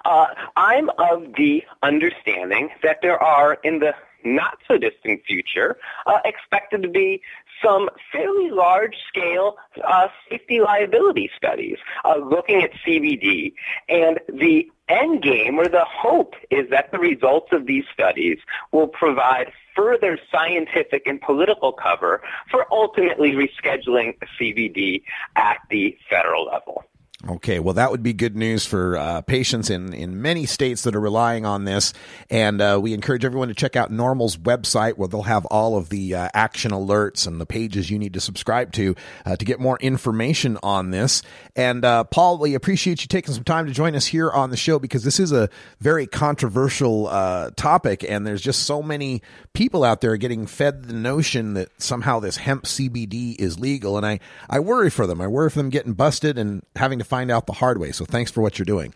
uh, 0.05 0.27
I'm 0.55 0.89
of 0.97 1.33
the 1.35 1.63
understanding 1.83 2.69
that 2.83 2.99
there 3.01 3.21
are 3.21 3.57
in 3.63 3.79
the 3.79 3.93
not 4.23 4.57
so 4.67 4.77
distant 4.77 5.21
future 5.25 5.77
uh, 6.05 6.19
expected 6.25 6.83
to 6.83 6.89
be 6.89 7.21
some 7.63 7.89
fairly 8.11 8.49
large 8.49 8.95
scale 9.07 9.57
uh, 9.83 10.07
safety 10.29 10.59
liability 10.59 11.29
studies 11.35 11.77
uh, 12.05 12.17
looking 12.17 12.61
at 12.61 12.71
CBD. 12.85 13.53
And 13.87 14.19
the 14.27 14.69
end 14.87 15.21
game 15.21 15.59
or 15.59 15.67
the 15.67 15.85
hope 15.85 16.35
is 16.49 16.69
that 16.69 16.91
the 16.91 16.99
results 16.99 17.49
of 17.51 17.65
these 17.65 17.85
studies 17.93 18.39
will 18.71 18.87
provide 18.87 19.51
further 19.79 20.19
scientific 20.29 21.07
and 21.07 21.21
political 21.21 21.71
cover 21.71 22.21
for 22.51 22.65
ultimately 22.69 23.31
rescheduling 23.31 24.13
CBD 24.37 25.01
at 25.37 25.59
the 25.69 25.97
federal 26.09 26.45
level. 26.45 26.83
Okay, 27.27 27.59
well, 27.59 27.73
that 27.73 27.91
would 27.91 28.01
be 28.01 28.13
good 28.13 28.37
news 28.37 28.65
for 28.65 28.95
uh, 28.95 29.19
patients 29.19 29.69
in, 29.69 29.91
in 29.93 30.21
many 30.21 30.45
states 30.45 30.83
that 30.83 30.95
are 30.95 31.01
relying 31.01 31.45
on 31.45 31.65
this. 31.65 31.93
And 32.29 32.61
uh, 32.61 32.79
we 32.81 32.93
encourage 32.93 33.25
everyone 33.25 33.49
to 33.49 33.53
check 33.53 33.75
out 33.75 33.91
NORML's 33.91 34.37
website 34.37 34.93
where 34.93 35.09
they'll 35.09 35.23
have 35.23 35.45
all 35.47 35.75
of 35.75 35.89
the 35.89 36.15
uh, 36.15 36.29
action 36.33 36.71
alerts 36.71 37.27
and 37.27 37.41
the 37.41 37.45
pages 37.45 37.89
you 37.89 37.99
need 37.99 38.13
to 38.13 38.21
subscribe 38.21 38.71
to 38.73 38.95
uh, 39.25 39.35
to 39.35 39.43
get 39.43 39.59
more 39.59 39.77
information 39.81 40.57
on 40.63 40.91
this. 40.91 41.21
And 41.57 41.83
uh, 41.83 42.05
Paul, 42.05 42.37
we 42.37 42.55
appreciate 42.55 43.01
you 43.01 43.09
taking 43.09 43.33
some 43.33 43.43
time 43.43 43.65
to 43.65 43.73
join 43.73 43.95
us 43.95 44.05
here 44.05 44.31
on 44.31 44.49
the 44.49 44.57
show 44.57 44.79
because 44.79 45.03
this 45.03 45.19
is 45.19 45.33
a 45.33 45.49
very 45.81 46.07
controversial 46.07 47.07
uh, 47.07 47.51
topic. 47.57 48.05
And 48.07 48.25
there's 48.25 48.41
just 48.41 48.63
so 48.63 48.81
many 48.81 49.21
people 49.51 49.83
out 49.83 49.99
there 49.99 50.15
getting 50.15 50.47
fed 50.47 50.85
the 50.85 50.93
notion 50.93 51.55
that 51.55 51.67
somehow 51.81 52.21
this 52.21 52.37
hemp 52.37 52.63
CBD 52.63 53.35
is 53.37 53.59
legal. 53.59 53.97
And 53.97 54.05
I, 54.05 54.21
I 54.49 54.61
worry 54.61 54.89
for 54.89 55.05
them. 55.05 55.19
I 55.19 55.27
worry 55.27 55.49
for 55.49 55.59
them 55.59 55.69
getting 55.69 55.91
busted 55.91 56.37
and 56.37 56.63
having 56.77 56.99
to 56.99 57.09
find 57.09 57.18
out 57.29 57.45
the 57.45 57.53
hard 57.53 57.77
way. 57.77 57.91
So 57.91 58.05
thanks 58.05 58.31
for 58.31 58.41
what 58.41 58.57
you're 58.57 58.65
doing. 58.65 58.93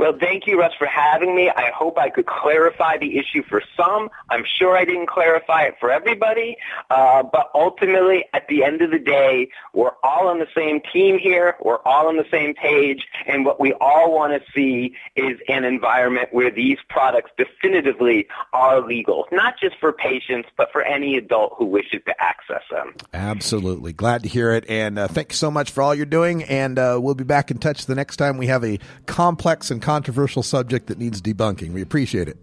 Well, 0.00 0.16
thank 0.18 0.46
you, 0.46 0.58
Russ, 0.58 0.72
for 0.78 0.86
having 0.86 1.36
me. 1.36 1.50
I 1.50 1.70
hope 1.76 1.98
I 1.98 2.08
could 2.08 2.24
clarify 2.24 2.96
the 2.96 3.18
issue 3.18 3.42
for 3.42 3.62
some. 3.76 4.08
I'm 4.30 4.44
sure 4.58 4.74
I 4.74 4.86
didn't 4.86 5.08
clarify 5.08 5.64
it 5.64 5.74
for 5.78 5.90
everybody, 5.90 6.56
uh, 6.88 7.22
but 7.22 7.50
ultimately, 7.54 8.24
at 8.32 8.48
the 8.48 8.64
end 8.64 8.80
of 8.80 8.92
the 8.92 8.98
day, 8.98 9.50
we're 9.74 9.92
all 10.02 10.28
on 10.28 10.38
the 10.38 10.46
same 10.56 10.80
team 10.90 11.18
here. 11.18 11.54
We're 11.62 11.82
all 11.84 12.08
on 12.08 12.16
the 12.16 12.24
same 12.30 12.54
page, 12.54 13.06
and 13.26 13.44
what 13.44 13.60
we 13.60 13.74
all 13.74 14.14
want 14.14 14.32
to 14.32 14.52
see 14.52 14.96
is 15.16 15.38
an 15.48 15.64
environment 15.64 16.30
where 16.32 16.50
these 16.50 16.78
products 16.88 17.32
definitively 17.36 18.26
are 18.54 18.80
legal, 18.80 19.26
not 19.30 19.60
just 19.60 19.76
for 19.80 19.92
patients, 19.92 20.48
but 20.56 20.72
for 20.72 20.80
any 20.80 21.18
adult 21.18 21.56
who 21.58 21.66
wishes 21.66 22.00
to 22.06 22.14
access 22.22 22.62
them. 22.70 22.94
Absolutely. 23.12 23.92
Glad 23.92 24.22
to 24.22 24.30
hear 24.30 24.52
it. 24.52 24.64
And 24.66 24.98
uh, 24.98 25.08
thank 25.08 25.32
you 25.32 25.36
so 25.36 25.50
much 25.50 25.70
for 25.70 25.82
all 25.82 25.94
you're 25.94 26.06
doing. 26.06 26.42
And 26.44 26.78
uh, 26.78 26.98
we'll 27.02 27.14
be 27.14 27.24
back 27.24 27.50
in 27.50 27.58
touch 27.58 27.84
the 27.84 27.94
next 27.94 28.16
time 28.16 28.38
we 28.38 28.46
have 28.46 28.64
a 28.64 28.78
complex 29.04 29.70
and 29.70 29.82
controversial 29.90 30.44
subject 30.44 30.86
that 30.86 30.98
needs 30.98 31.20
debunking. 31.20 31.72
We 31.72 31.82
appreciate 31.82 32.28
it. 32.28 32.36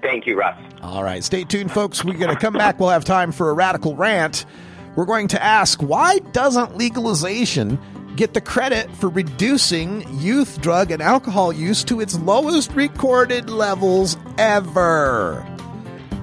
Thank 0.00 0.24
you, 0.24 0.38
Russ. 0.38 0.56
All 0.82 1.02
right. 1.02 1.24
Stay 1.24 1.42
tuned, 1.42 1.72
folks. 1.72 2.04
We're 2.04 2.16
going 2.16 2.32
to 2.32 2.40
come 2.40 2.54
back. 2.54 2.78
We'll 2.78 2.90
have 2.90 3.04
time 3.04 3.32
for 3.32 3.50
a 3.50 3.52
radical 3.52 3.96
rant. 3.96 4.46
We're 4.94 5.04
going 5.04 5.26
to 5.28 5.42
ask 5.42 5.82
why 5.82 6.20
doesn't 6.30 6.76
legalization 6.76 7.76
get 8.14 8.34
the 8.34 8.40
credit 8.40 8.88
for 8.96 9.08
reducing 9.08 10.04
youth 10.20 10.60
drug 10.60 10.92
and 10.92 11.02
alcohol 11.02 11.52
use 11.52 11.82
to 11.84 12.00
its 12.00 12.16
lowest 12.20 12.70
recorded 12.72 13.50
levels 13.50 14.16
ever? 14.38 15.44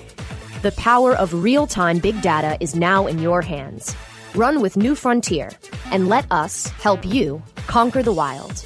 The 0.61 0.71
power 0.71 1.13
of 1.13 1.43
real 1.43 1.67
time 1.67 1.99
big 1.99 2.21
data 2.21 2.57
is 2.59 2.75
now 2.75 3.07
in 3.07 3.19
your 3.19 3.41
hands. 3.41 3.95
Run 4.35 4.61
with 4.61 4.77
New 4.77 4.95
Frontier 4.95 5.51
and 5.91 6.07
let 6.07 6.25
us 6.31 6.67
help 6.67 7.05
you 7.05 7.43
conquer 7.67 8.01
the 8.01 8.13
wild. 8.13 8.65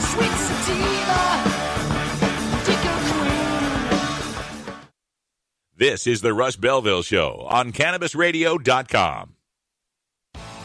Sweet 0.00 0.36
sativa. 0.46 1.64
This 5.76 6.06
is 6.06 6.20
the 6.20 6.32
Russ 6.32 6.56
Belville 6.56 7.02
Show 7.02 7.46
on 7.50 7.72
CannabisRadio.com. 7.72 9.34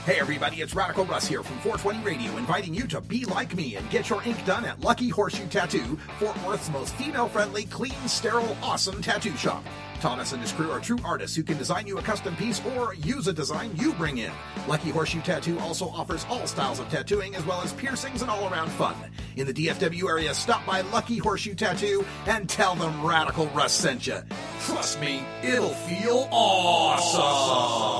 Hey 0.05 0.19
everybody, 0.19 0.61
it's 0.61 0.73
Radical 0.73 1.05
Russ 1.05 1.27
here 1.27 1.43
from 1.43 1.57
420 1.57 2.03
Radio, 2.03 2.37
inviting 2.37 2.73
you 2.73 2.87
to 2.87 2.99
be 3.01 3.25
like 3.25 3.55
me 3.55 3.75
and 3.75 3.87
get 3.91 4.09
your 4.09 4.23
ink 4.23 4.43
done 4.45 4.65
at 4.65 4.79
Lucky 4.79 5.09
Horseshoe 5.09 5.47
Tattoo, 5.47 5.99
Fort 6.17 6.41
Worth's 6.43 6.69
most 6.71 6.95
female-friendly, 6.95 7.65
clean, 7.65 8.07
sterile, 8.07 8.57
awesome 8.63 9.01
tattoo 9.01 9.35
shop. 9.35 9.63
Thomas 9.99 10.31
and 10.31 10.41
his 10.41 10.51
crew 10.51 10.71
are 10.71 10.79
true 10.79 10.97
artists 11.03 11.35
who 11.35 11.43
can 11.43 11.57
design 11.57 11.85
you 11.85 11.97
a 11.97 12.01
custom 12.01 12.35
piece 12.35 12.61
or 12.65 12.93
use 12.95 13.27
a 13.27 13.33
design 13.33 13.71
you 13.75 13.93
bring 13.93 14.17
in. 14.19 14.31
Lucky 14.67 14.89
Horseshoe 14.89 15.21
Tattoo 15.21 15.59
also 15.59 15.89
offers 15.89 16.25
all 16.29 16.47
styles 16.47 16.79
of 16.79 16.89
tattooing 16.89 17.35
as 17.35 17.45
well 17.45 17.61
as 17.61 17.73
piercings 17.73 18.21
and 18.21 18.31
all-around 18.31 18.69
fun. 18.71 18.95
In 19.35 19.45
the 19.45 19.53
DFW 19.53 20.07
area, 20.09 20.33
stop 20.33 20.65
by 20.65 20.81
Lucky 20.81 21.17
Horseshoe 21.17 21.55
Tattoo 21.55 22.05
and 22.27 22.47
tell 22.49 22.75
them 22.75 23.05
Radical 23.05 23.47
Russ 23.47 23.73
sent 23.73 24.07
you. 24.07 24.19
Trust 24.61 25.01
me, 25.01 25.21
it'll 25.43 25.69
feel 25.69 26.27
awesome. 26.31 27.99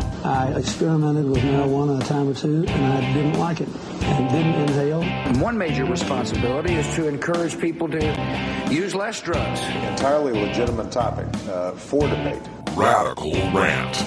I 0.23 0.53
experimented 0.57 1.25
with 1.25 1.39
marijuana 1.39 1.99
a 1.99 2.03
time 2.05 2.29
or 2.29 2.33
two, 2.33 2.63
and 2.67 2.85
I 2.85 3.13
didn't 3.13 3.39
like 3.39 3.59
it 3.59 3.67
and 3.67 4.29
didn't 4.29 4.53
inhale. 4.53 5.01
And 5.01 5.41
one 5.41 5.57
major 5.57 5.85
responsibility 5.85 6.75
is 6.75 6.95
to 6.95 7.07
encourage 7.07 7.59
people 7.59 7.87
to 7.89 8.67
use 8.69 8.93
less 8.93 9.19
drugs. 9.21 9.61
Entirely 9.61 10.33
legitimate 10.33 10.91
topic 10.91 11.25
uh, 11.49 11.71
for 11.71 12.07
debate. 12.07 12.41
Radical 12.73 13.31
Rant. 13.51 14.05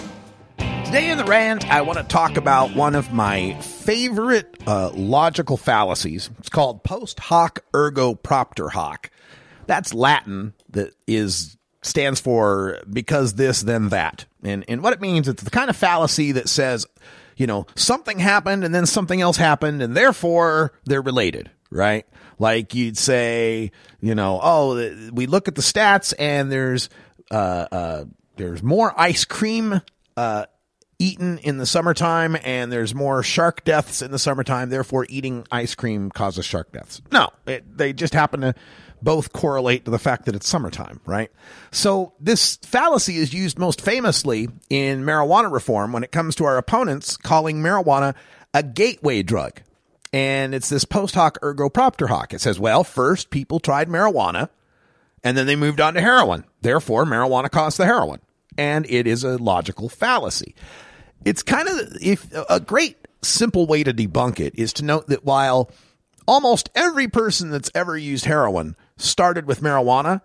Today 0.85 1.11
in 1.11 1.19
the 1.19 1.25
rant, 1.25 1.69
I 1.69 1.83
want 1.83 1.99
to 1.99 2.05
talk 2.05 2.37
about 2.37 2.77
one 2.77 2.95
of 2.95 3.13
my 3.13 3.59
favorite 3.61 4.57
uh, 4.69 4.91
logical 4.95 5.57
fallacies. 5.57 6.31
It's 6.39 6.49
called 6.49 6.85
post 6.85 7.19
hoc 7.19 7.65
ergo 7.75 8.15
propter 8.15 8.69
hoc. 8.69 9.11
That's 9.67 9.93
Latin 9.93 10.55
that 10.71 10.95
is 11.09 11.57
stands 11.85 12.19
for 12.21 12.81
because 12.91 13.35
this 13.35 13.61
then 13.61 13.91
that. 13.91 14.25
And 14.43 14.65
and 14.69 14.83
what 14.83 14.93
it 14.93 15.01
means 15.01 15.29
it's 15.29 15.43
the 15.43 15.51
kind 15.51 15.71
of 15.71 15.77
fallacy 15.77 16.33
that 16.33 16.49
says, 16.49 16.87
you 17.37 17.47
know, 17.47 17.67
something 17.77 18.19
happened 18.19 18.65
and 18.65 18.75
then 18.75 18.87
something 18.87 19.21
else 19.21 19.37
happened 19.37 19.83
and 19.83 19.97
therefore 19.97 20.73
they're 20.85 21.03
related, 21.03 21.51
right? 21.71 22.07
Like 22.39 22.75
you'd 22.75 22.99
say, 22.99 23.71
you 24.01 24.15
know, 24.15 24.41
oh, 24.43 25.11
we 25.13 25.27
look 25.27 25.47
at 25.47 25.55
the 25.55 25.63
stats 25.63 26.15
and 26.19 26.51
there's 26.51 26.89
uh 27.31 27.67
uh 27.71 28.05
there's 28.37 28.63
more 28.63 28.99
ice 29.01 29.25
cream 29.25 29.81
uh 30.17 30.47
eaten 30.99 31.39
in 31.39 31.59
the 31.59 31.67
summertime 31.67 32.37
and 32.45 32.71
there's 32.71 32.95
more 32.95 33.23
shark 33.23 33.65
deaths 33.65 34.01
in 34.01 34.11
the 34.11 34.19
summertime 34.19 34.69
therefore 34.71 35.07
eating 35.09 35.45
ice 35.51 35.75
cream 35.75 36.09
causes 36.11 36.45
shark 36.45 36.71
deaths 36.73 37.03
no 37.11 37.29
it, 37.47 37.77
they 37.77 37.93
just 37.93 38.15
happen 38.15 38.41
to 38.41 38.55
both 39.05 39.33
correlate 39.33 39.85
to 39.85 39.91
the 39.91 39.99
fact 39.99 40.25
that 40.25 40.35
it's 40.35 40.49
summertime 40.49 41.01
right? 41.07 41.31
So 41.71 42.15
this 42.19 42.57
fallacy 42.57 43.17
is 43.17 43.33
used 43.33 43.59
most 43.59 43.81
famously 43.81 44.49
in 44.71 45.05
marijuana 45.05 45.53
reform 45.53 45.93
when 45.93 46.03
it 46.03 46.13
comes 46.13 46.35
to 46.37 46.45
our 46.45 46.57
opponents 46.57 47.17
calling 47.17 47.63
marijuana 47.63 48.15
a 48.53 48.63
gateway 48.63 49.23
drug. 49.23 49.61
And 50.13 50.55
it's 50.55 50.69
this 50.69 50.85
post 50.85 51.15
hoc 51.15 51.39
ergo 51.43 51.69
propter 51.69 52.07
hoc. 52.07 52.33
It 52.33 52.41
says 52.41 52.59
well 52.59 52.83
first 52.83 53.31
people 53.31 53.61
tried 53.61 53.89
marijuana 53.89 54.49
and 55.23 55.37
then 55.37 55.47
they 55.47 55.57
moved 55.57 55.81
on 55.81 55.95
to 55.95 56.01
heroin. 56.01 56.45
Therefore 56.63 57.05
marijuana 57.05 57.51
caused 57.51 57.79
the 57.79 57.87
heroin. 57.87 58.21
And 58.57 58.87
it 58.89 59.07
is 59.07 59.25
a 59.25 59.37
logical 59.37 59.89
fallacy. 59.89 60.55
It's 61.25 61.43
kind 61.43 61.69
of 61.69 61.97
if 62.01 62.29
a 62.49 62.61
great 62.61 62.97
simple 63.23 63.67
way 63.67 63.83
to 63.83 63.93
debunk 63.93 64.39
it 64.41 64.55
is 64.57 64.73
to 64.75 64.85
note 64.85 65.09
that 65.09 65.25
while 65.25 65.71
almost 66.27 66.71
every 66.75 67.09
person 67.09 67.51
that's 67.51 67.71
ever 67.75 67.97
used 67.97 68.25
heroin 68.25 68.77
started 68.97 69.47
with 69.47 69.61
marijuana, 69.61 70.23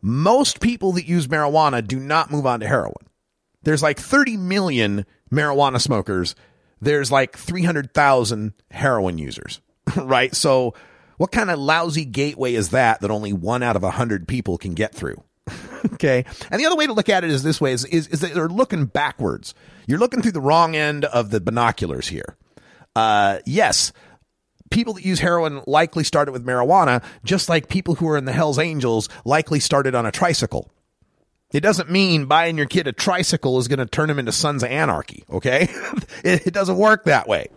most 0.00 0.60
people 0.60 0.92
that 0.92 1.06
use 1.06 1.26
marijuana 1.26 1.86
do 1.86 1.98
not 1.98 2.30
move 2.30 2.46
on 2.46 2.60
to 2.60 2.66
heroin. 2.66 2.94
There's 3.62 3.82
like 3.82 3.98
30 3.98 4.36
million 4.36 5.04
marijuana 5.32 5.80
smokers. 5.80 6.34
There's 6.80 7.10
like 7.10 7.36
300,000 7.36 8.52
heroin 8.70 9.18
users, 9.18 9.60
right? 9.96 10.34
So 10.34 10.74
what 11.16 11.32
kind 11.32 11.50
of 11.50 11.58
lousy 11.58 12.04
gateway 12.04 12.54
is 12.54 12.70
that 12.70 13.00
that 13.00 13.10
only 13.10 13.32
one 13.32 13.62
out 13.62 13.76
of 13.76 13.82
a 13.82 13.90
hundred 13.90 14.28
people 14.28 14.56
can 14.58 14.74
get 14.74 14.94
through? 14.94 15.22
okay. 15.94 16.24
And 16.50 16.60
the 16.60 16.66
other 16.66 16.76
way 16.76 16.86
to 16.86 16.92
look 16.92 17.08
at 17.08 17.24
it 17.24 17.30
is 17.30 17.42
this 17.42 17.60
way 17.60 17.72
is, 17.72 17.84
is, 17.84 18.06
is 18.08 18.20
that 18.20 18.34
they're 18.34 18.48
looking 18.48 18.86
backwards. 18.86 19.54
You're 19.86 19.98
looking 19.98 20.22
through 20.22 20.32
the 20.32 20.40
wrong 20.40 20.76
end 20.76 21.04
of 21.04 21.30
the 21.30 21.40
binoculars 21.40 22.08
here. 22.08 22.36
Uh, 22.94 23.38
yes, 23.46 23.92
people 24.70 24.94
that 24.94 25.04
use 25.04 25.20
heroin 25.20 25.62
likely 25.66 26.04
started 26.04 26.32
with 26.32 26.44
marijuana, 26.44 27.02
just 27.24 27.48
like 27.48 27.68
people 27.68 27.96
who 27.96 28.08
are 28.08 28.16
in 28.16 28.24
the 28.24 28.32
Hells 28.32 28.58
Angels 28.58 29.08
likely 29.24 29.60
started 29.60 29.94
on 29.94 30.06
a 30.06 30.12
tricycle. 30.12 30.70
It 31.52 31.60
doesn't 31.60 31.90
mean 31.90 32.26
buying 32.26 32.58
your 32.58 32.66
kid 32.66 32.86
a 32.86 32.92
tricycle 32.92 33.58
is 33.58 33.68
going 33.68 33.78
to 33.78 33.86
turn 33.86 34.10
him 34.10 34.18
into 34.18 34.32
Sons 34.32 34.62
of 34.62 34.70
Anarchy, 34.70 35.24
okay? 35.30 35.62
it, 36.24 36.48
it 36.48 36.54
doesn't 36.54 36.76
work 36.76 37.04
that 37.04 37.26
way. 37.26 37.48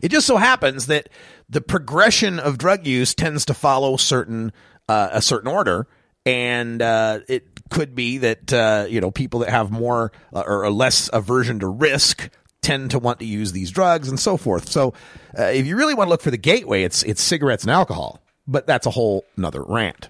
It 0.00 0.10
just 0.10 0.26
so 0.26 0.36
happens 0.36 0.86
that 0.86 1.08
the 1.48 1.60
progression 1.60 2.38
of 2.38 2.58
drug 2.58 2.86
use 2.86 3.14
tends 3.14 3.44
to 3.46 3.54
follow 3.54 3.96
certain 3.96 4.52
uh, 4.88 5.08
a 5.12 5.22
certain 5.22 5.50
order, 5.50 5.86
and 6.24 6.80
uh, 6.80 7.20
it 7.28 7.68
could 7.68 7.94
be 7.94 8.18
that 8.18 8.52
uh, 8.52 8.86
you 8.88 9.00
know 9.00 9.10
people 9.10 9.40
that 9.40 9.50
have 9.50 9.70
more 9.70 10.12
uh, 10.32 10.42
or 10.46 10.70
less 10.70 11.10
aversion 11.12 11.58
to 11.60 11.66
risk 11.66 12.30
tend 12.62 12.90
to 12.90 12.98
want 12.98 13.20
to 13.20 13.24
use 13.24 13.52
these 13.52 13.70
drugs 13.70 14.08
and 14.08 14.18
so 14.18 14.36
forth. 14.36 14.68
So, 14.68 14.94
uh, 15.38 15.44
if 15.44 15.66
you 15.66 15.76
really 15.76 15.94
want 15.94 16.08
to 16.08 16.10
look 16.10 16.22
for 16.22 16.30
the 16.30 16.36
gateway, 16.38 16.82
it's 16.82 17.02
it's 17.02 17.22
cigarettes 17.22 17.64
and 17.64 17.70
alcohol. 17.70 18.20
But 18.46 18.66
that's 18.66 18.86
a 18.86 18.90
whole 18.90 19.24
another 19.36 19.62
rant. 19.62 20.08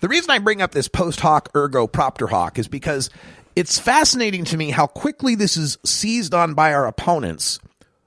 The 0.00 0.08
reason 0.08 0.30
I 0.30 0.38
bring 0.38 0.60
up 0.60 0.72
this 0.72 0.88
post 0.88 1.20
hoc 1.20 1.50
ergo 1.56 1.86
propter 1.86 2.26
hoc 2.26 2.58
is 2.58 2.68
because 2.68 3.10
it's 3.56 3.78
fascinating 3.78 4.44
to 4.46 4.56
me 4.56 4.70
how 4.70 4.86
quickly 4.86 5.34
this 5.34 5.56
is 5.56 5.78
seized 5.84 6.34
on 6.34 6.54
by 6.54 6.74
our 6.74 6.86
opponents 6.86 7.60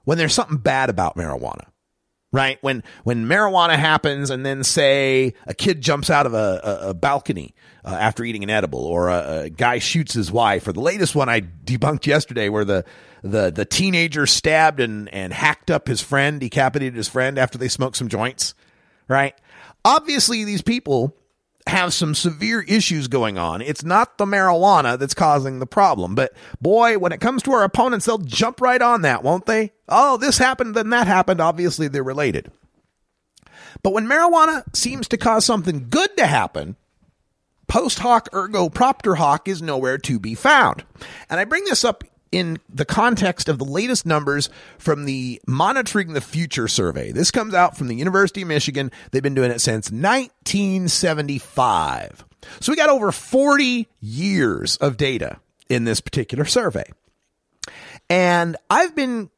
when 0.04 0.18
there's 0.18 0.34
something 0.34 0.58
bad 0.58 0.90
about 0.90 1.16
marijuana 1.16 1.64
right? 2.32 2.58
When 2.60 2.82
when 3.04 3.26
marijuana 3.26 3.76
happens, 3.76 4.30
and 4.30 4.44
then 4.44 4.64
say 4.64 5.34
a 5.46 5.54
kid 5.54 5.80
jumps 5.80 6.10
out 6.10 6.26
of 6.26 6.34
a, 6.34 6.60
a, 6.62 6.88
a 6.90 6.94
balcony 6.94 7.54
uh, 7.88 7.92
after 7.92 8.22
eating 8.22 8.42
an 8.42 8.50
edible, 8.50 8.84
or 8.84 9.08
a, 9.08 9.40
a, 9.44 9.50
guy 9.50 9.78
shoots 9.78 10.12
his 10.12 10.30
wife, 10.30 10.68
or 10.68 10.72
the 10.72 10.80
latest 10.80 11.14
one 11.14 11.30
I 11.30 11.40
debunked 11.40 12.06
yesterday, 12.06 12.50
where 12.50 12.64
the 12.64 12.84
the 13.22 13.50
the 13.50 13.64
teenager 13.64 14.26
stabbed 14.26 14.78
and 14.78 15.08
and 15.08 15.32
hacked 15.32 15.70
up 15.70 15.88
his 15.88 16.02
friend, 16.02 16.38
decapitated 16.38 16.94
his 16.94 17.08
friend 17.08 17.38
after 17.38 17.56
they 17.56 17.68
smoked 17.68 17.96
some 17.96 18.08
joints, 18.08 18.54
right? 19.08 19.34
Obviously, 19.86 20.44
these 20.44 20.60
people 20.60 21.16
have 21.66 21.94
some 21.94 22.14
severe 22.14 22.60
issues 22.60 23.08
going 23.08 23.38
on. 23.38 23.62
It's 23.62 23.84
not 23.84 24.18
the 24.18 24.26
marijuana 24.26 24.98
that's 24.98 25.14
causing 25.14 25.58
the 25.58 25.66
problem. 25.66 26.14
But 26.14 26.34
boy, 26.60 26.98
when 26.98 27.12
it 27.12 27.22
comes 27.22 27.42
to 27.44 27.52
our 27.52 27.64
opponents, 27.64 28.04
they'll 28.04 28.18
jump 28.18 28.60
right 28.60 28.80
on 28.82 29.02
that, 29.02 29.22
won't 29.22 29.46
they? 29.46 29.72
Oh, 29.88 30.18
this 30.18 30.36
happened, 30.36 30.74
then 30.74 30.90
that 30.90 31.06
happened. 31.06 31.40
Obviously, 31.40 31.88
they're 31.88 32.02
related. 32.02 32.50
But 33.82 33.94
when 33.94 34.06
marijuana 34.06 34.64
seems 34.76 35.08
to 35.08 35.16
cause 35.16 35.46
something 35.46 35.86
good 35.88 36.14
to 36.18 36.26
happen, 36.26 36.76
post 37.68 38.00
hoc 38.00 38.28
ergo 38.34 38.68
propter 38.68 39.14
hoc 39.14 39.46
is 39.46 39.62
nowhere 39.62 39.98
to 39.98 40.18
be 40.18 40.34
found. 40.34 40.84
And 41.30 41.38
I 41.38 41.44
bring 41.44 41.64
this 41.64 41.84
up 41.84 42.02
in 42.30 42.58
the 42.68 42.84
context 42.84 43.48
of 43.48 43.58
the 43.58 43.64
latest 43.64 44.04
numbers 44.04 44.50
from 44.78 45.04
the 45.04 45.40
Monitoring 45.46 46.12
the 46.12 46.20
Future 46.20 46.68
survey. 46.68 47.12
This 47.12 47.30
comes 47.30 47.54
out 47.54 47.76
from 47.76 47.86
the 47.88 47.94
University 47.94 48.42
of 48.42 48.48
Michigan. 48.48 48.90
They've 49.10 49.22
been 49.22 49.34
doing 49.34 49.50
it 49.50 49.60
since 49.60 49.90
1975. 49.90 52.24
So 52.60 52.72
we 52.72 52.76
got 52.76 52.90
over 52.90 53.12
40 53.12 53.88
years 54.00 54.76
of 54.76 54.96
data 54.96 55.38
in 55.68 55.84
this 55.84 56.00
particular 56.00 56.44
survey. 56.44 56.84
And 58.10 58.56
I've 58.70 58.94
been 58.94 59.30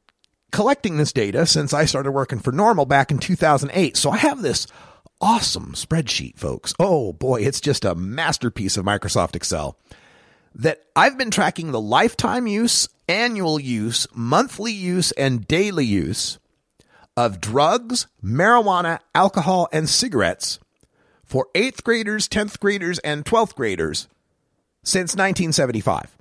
collecting 0.53 0.97
this 0.97 1.13
data 1.13 1.47
since 1.47 1.73
I 1.73 1.85
started 1.85 2.11
working 2.13 2.41
for 2.41 2.53
NORML 2.53 2.89
back 2.89 3.11
in 3.11 3.19
2008. 3.19 3.97
So 3.97 4.11
I 4.11 4.19
have 4.19 4.43
this 4.43 4.67
awesome 5.21 5.73
spreadsheet, 5.73 6.39
folks. 6.39 6.75
Oh 6.79 7.13
boy, 7.13 7.43
it's 7.43 7.61
just 7.61 7.85
a 7.85 7.95
masterpiece 7.95 8.77
of 8.77 8.85
Microsoft 8.85 9.37
Excel 9.37 9.77
that 10.55 10.81
I've 10.97 11.17
been 11.17 11.31
tracking 11.31 11.71
the 11.71 11.81
lifetime 11.81 12.47
use, 12.47 12.89
annual 13.09 13.61
use, 13.61 14.07
monthly 14.15 14.73
use, 14.73 15.13
and 15.13 15.47
daily 15.47 15.85
use 15.85 16.39
of 17.17 17.41
drugs, 17.41 18.07
marijuana, 18.25 18.99
alcohol, 19.15 19.69
and 19.73 19.89
cigarettes 19.89 20.59
for 21.25 21.49
eighth 21.55 21.85
graders, 21.85 22.29
10th 22.29 22.59
graders, 22.59 22.99
and 23.01 23.25
12th 23.25 23.55
graders 23.55 24.09
since 24.83 25.13
1975. 25.13 26.17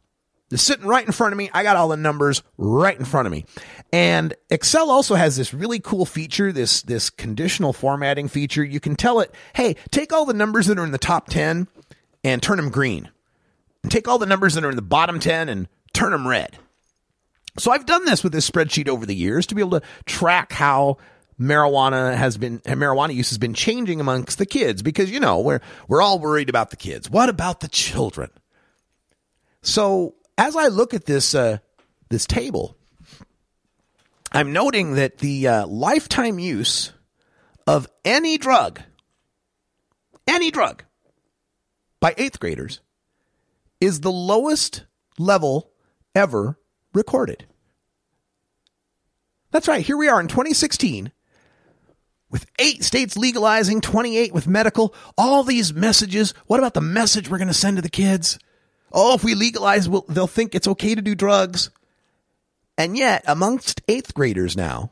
Sitting 0.55 0.87
right 0.87 1.05
in 1.05 1.11
front 1.11 1.31
of 1.31 1.37
me. 1.37 1.49
I 1.53 1.61
got 1.61 1.75
all 1.75 1.89
the 1.89 1.97
numbers 1.97 2.41
right 2.57 2.97
in 2.97 3.05
front 3.05 3.27
of 3.27 3.31
me. 3.31 3.45
And 3.93 4.33
Excel 4.49 4.89
also 4.89 5.15
has 5.15 5.37
this 5.37 5.53
really 5.53 5.79
cool 5.79 6.05
feature, 6.05 6.51
this, 6.51 6.81
this 6.81 7.11
conditional 7.11 7.71
formatting 7.71 8.27
feature. 8.29 8.63
You 8.63 8.79
can 8.79 8.95
tell 8.95 9.19
it, 9.19 9.33
hey, 9.53 9.75
take 9.91 10.11
all 10.11 10.25
the 10.25 10.33
numbers 10.33 10.65
that 10.65 10.79
are 10.79 10.83
in 10.83 10.91
the 10.91 10.97
top 10.97 11.29
10 11.29 11.67
and 12.23 12.41
turn 12.41 12.57
them 12.57 12.69
green. 12.69 13.09
And 13.83 13.91
take 13.91 14.07
all 14.07 14.17
the 14.17 14.25
numbers 14.25 14.55
that 14.55 14.65
are 14.65 14.69
in 14.69 14.75
the 14.75 14.81
bottom 14.81 15.19
10 15.19 15.49
and 15.49 15.67
turn 15.93 16.11
them 16.11 16.27
red. 16.27 16.57
So 17.57 17.71
I've 17.71 17.85
done 17.85 18.05
this 18.05 18.23
with 18.23 18.33
this 18.33 18.49
spreadsheet 18.49 18.87
over 18.87 19.05
the 19.05 19.15
years 19.15 19.45
to 19.47 19.55
be 19.55 19.61
able 19.61 19.79
to 19.79 19.85
track 20.05 20.51
how 20.51 20.97
marijuana 21.39 22.15
has 22.15 22.37
been 22.37 22.59
marijuana 22.59 23.13
use 23.13 23.29
has 23.29 23.37
been 23.37 23.53
changing 23.53 24.01
amongst 24.01 24.37
the 24.37 24.45
kids 24.45 24.81
because 24.81 25.09
you 25.09 25.21
know 25.21 25.39
we're 25.39 25.61
we're 25.87 26.01
all 26.01 26.19
worried 26.19 26.49
about 26.49 26.69
the 26.69 26.75
kids. 26.75 27.09
What 27.09 27.29
about 27.29 27.61
the 27.61 27.67
children? 27.67 28.29
So 29.61 30.15
as 30.39 30.55
I 30.55 30.67
look 30.67 30.93
at 30.93 31.05
this 31.05 31.35
uh, 31.35 31.57
this 32.07 32.25
table, 32.25 32.77
I'm 34.31 34.53
noting 34.53 34.95
that 34.95 35.17
the 35.17 35.47
uh, 35.47 35.67
lifetime 35.67 36.39
use 36.39 36.93
of 37.67 37.87
any 38.05 38.37
drug, 38.37 38.81
any 40.25 40.49
drug, 40.49 40.85
by 41.99 42.15
eighth 42.17 42.39
graders, 42.39 42.79
is 43.81 43.99
the 43.99 44.11
lowest 44.11 44.85
level 45.17 45.71
ever 46.15 46.57
recorded. 46.93 47.45
That's 49.51 49.67
right. 49.67 49.85
Here 49.85 49.97
we 49.97 50.07
are 50.07 50.21
in 50.21 50.29
2016 50.29 51.11
with 52.29 52.45
eight 52.59 52.85
states 52.85 53.17
legalizing, 53.17 53.81
28 53.81 54.33
with 54.33 54.47
medical, 54.47 54.95
all 55.17 55.43
these 55.43 55.73
messages. 55.73 56.33
What 56.45 56.59
about 56.59 56.75
the 56.75 56.81
message 56.81 57.29
we're 57.29 57.39
going 57.39 57.49
to 57.49 57.53
send 57.53 57.75
to 57.75 57.81
the 57.81 57.89
kids? 57.89 58.39
Oh, 58.91 59.15
if 59.15 59.23
we 59.23 59.35
legalize, 59.35 59.87
we'll, 59.87 60.05
they'll 60.09 60.27
think 60.27 60.55
it's 60.55 60.67
okay 60.67 60.95
to 60.95 61.01
do 61.01 61.15
drugs. 61.15 61.69
And 62.77 62.97
yet, 62.97 63.23
amongst 63.27 63.81
eighth 63.87 64.13
graders 64.13 64.55
now, 64.55 64.91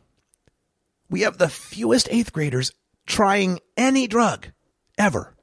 we 1.10 1.22
have 1.22 1.38
the 1.38 1.50
fewest 1.50 2.08
eighth 2.12 2.34
graders 2.34 2.74
trying 3.06 3.60
any 3.78 4.08
drug 4.08 4.48
ever. 4.98 5.34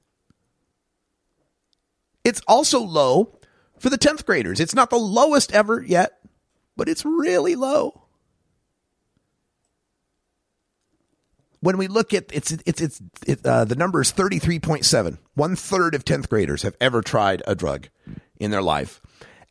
It's 2.23 2.43
also 2.47 2.81
low 2.81 3.39
for 3.79 3.91
the 3.91 3.99
10th 3.99 4.25
graders. 4.25 4.61
It's 4.61 4.75
not 4.75 4.91
the 4.91 4.97
lowest 4.97 5.53
ever 5.53 5.83
yet, 5.83 6.19
but 6.77 6.89
it's 6.89 7.05
really 7.05 7.55
low. 7.55 8.03
When 11.61 11.79
we 11.79 11.87
look 11.87 12.13
at 12.13 12.27
it's 12.31 12.53
it's 12.53 12.83
it's 12.83 13.03
it, 13.27 13.47
uh, 13.47 13.65
the 13.65 13.75
number 13.75 14.03
is 14.03 14.13
33.7. 14.13 15.17
One 15.35 15.57
third 15.57 15.95
of 15.95 16.05
10th 16.05 16.29
graders 16.29 16.61
have 16.61 16.77
ever 16.79 17.01
tried 17.01 17.43
a 17.47 17.55
drug 17.55 17.89
in 18.45 18.51
their 18.51 18.63
life. 18.63 19.01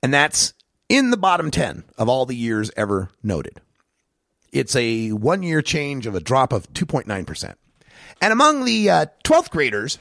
And 0.01 0.13
that's 0.13 0.53
in 0.89 1.09
the 1.11 1.17
bottom 1.17 1.51
10 1.51 1.83
of 1.97 2.07
all 2.07 2.25
the 2.25 2.35
years 2.35 2.71
ever 2.77 3.09
noted. 3.21 3.59
It's 4.51 4.75
a 4.75 5.11
one 5.11 5.43
year 5.43 5.61
change 5.61 6.05
of 6.05 6.15
a 6.15 6.19
drop 6.19 6.53
of 6.53 6.71
2.9%. 6.73 7.55
And 8.21 8.31
among 8.31 8.65
the 8.65 8.89
uh, 8.89 9.05
12th 9.23 9.49
graders, 9.49 9.97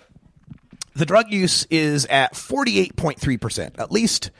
the 0.95 1.07
drug 1.07 1.31
use 1.31 1.65
is 1.71 2.07
at 2.07 2.35
48.3%. 2.35 3.81
At 3.81 3.91
least 3.91 4.31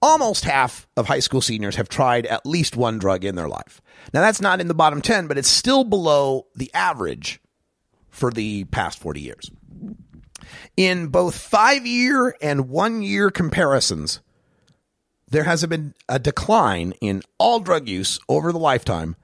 almost 0.00 0.44
half 0.44 0.86
of 0.96 1.06
high 1.06 1.18
school 1.18 1.40
seniors 1.40 1.76
have 1.76 1.88
tried 1.88 2.26
at 2.26 2.46
least 2.46 2.76
one 2.76 2.98
drug 2.98 3.24
in 3.24 3.34
their 3.34 3.48
life. 3.48 3.80
Now, 4.14 4.20
that's 4.20 4.40
not 4.40 4.60
in 4.60 4.68
the 4.68 4.74
bottom 4.74 5.02
10, 5.02 5.26
but 5.26 5.38
it's 5.38 5.48
still 5.48 5.82
below 5.82 6.46
the 6.54 6.70
average 6.72 7.40
for 8.08 8.30
the 8.30 8.64
past 8.64 8.98
40 8.98 9.20
years. 9.20 9.50
In 10.76 11.08
both 11.08 11.36
five 11.36 11.86
year 11.86 12.36
and 12.40 12.68
one 12.68 13.02
year 13.02 13.30
comparisons, 13.30 14.20
there 15.28 15.44
has 15.44 15.64
been 15.66 15.94
a 16.08 16.18
decline 16.18 16.92
in 17.00 17.22
all 17.38 17.60
drug 17.60 17.88
use 17.88 18.18
over 18.28 18.52
the 18.52 18.58
lifetime 18.58 19.16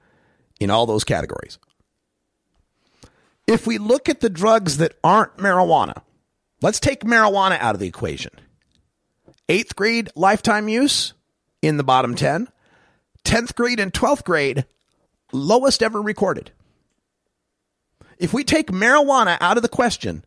in 0.59 0.69
all 0.69 0.85
those 0.85 1.03
categories. 1.03 1.57
If 3.47 3.67
we 3.67 3.77
look 3.77 4.09
at 4.09 4.21
the 4.21 4.29
drugs 4.29 4.77
that 4.77 4.97
aren't 5.03 5.37
marijuana, 5.37 6.01
let's 6.61 6.79
take 6.79 7.01
marijuana 7.01 7.59
out 7.59 7.75
of 7.75 7.79
the 7.79 7.87
equation. 7.87 8.31
Eighth 9.49 9.75
grade 9.75 10.09
lifetime 10.15 10.69
use 10.69 11.13
in 11.61 11.77
the 11.77 11.83
bottom 11.83 12.15
10, 12.15 12.47
10th 13.25 13.55
grade 13.55 13.79
and 13.79 13.93
12th 13.93 14.23
grade, 14.23 14.65
lowest 15.31 15.83
ever 15.83 16.01
recorded. 16.01 16.51
If 18.17 18.33
we 18.33 18.43
take 18.43 18.67
marijuana 18.67 19.37
out 19.41 19.57
of 19.57 19.63
the 19.63 19.69
question, 19.69 20.23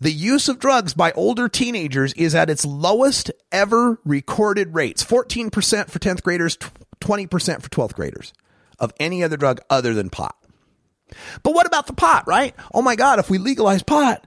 the 0.00 0.12
use 0.12 0.48
of 0.48 0.58
drugs 0.58 0.94
by 0.94 1.12
older 1.12 1.48
teenagers 1.48 2.12
is 2.14 2.34
at 2.34 2.50
its 2.50 2.64
lowest 2.64 3.30
ever 3.52 4.00
recorded 4.04 4.74
rates 4.74 5.04
14% 5.04 5.50
for 5.90 5.98
10th 5.98 6.22
graders, 6.22 6.58
20% 7.00 7.62
for 7.62 7.68
12th 7.68 7.94
graders 7.94 8.32
of 8.78 8.92
any 8.98 9.22
other 9.22 9.36
drug 9.36 9.60
other 9.70 9.94
than 9.94 10.10
pot. 10.10 10.36
But 11.42 11.54
what 11.54 11.66
about 11.66 11.86
the 11.86 11.92
pot, 11.92 12.26
right? 12.26 12.54
Oh 12.72 12.82
my 12.82 12.96
God, 12.96 13.18
if 13.18 13.30
we 13.30 13.38
legalize 13.38 13.82
pot, 13.82 14.26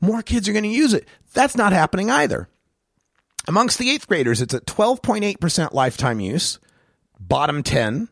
more 0.00 0.22
kids 0.22 0.48
are 0.48 0.52
going 0.52 0.62
to 0.62 0.68
use 0.68 0.94
it. 0.94 1.06
That's 1.34 1.56
not 1.56 1.72
happening 1.72 2.10
either. 2.10 2.48
Amongst 3.46 3.78
the 3.78 3.90
eighth 3.90 4.06
graders, 4.06 4.40
it's 4.40 4.54
at 4.54 4.66
12.8% 4.66 5.72
lifetime 5.72 6.20
use, 6.20 6.58
bottom 7.18 7.62
10 7.62 8.08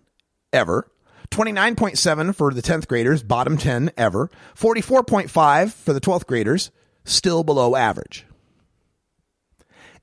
ever. 0.52 0.90
29.7 1.30 2.34
for 2.34 2.52
the 2.54 2.62
10th 2.62 2.86
graders, 2.86 3.22
bottom 3.22 3.58
10 3.58 3.90
ever. 3.96 4.30
44.5 4.56 5.72
for 5.72 5.92
the 5.92 6.00
12th 6.00 6.26
graders, 6.26 6.70
still 7.06 7.42
below 7.42 7.74
average. 7.74 8.26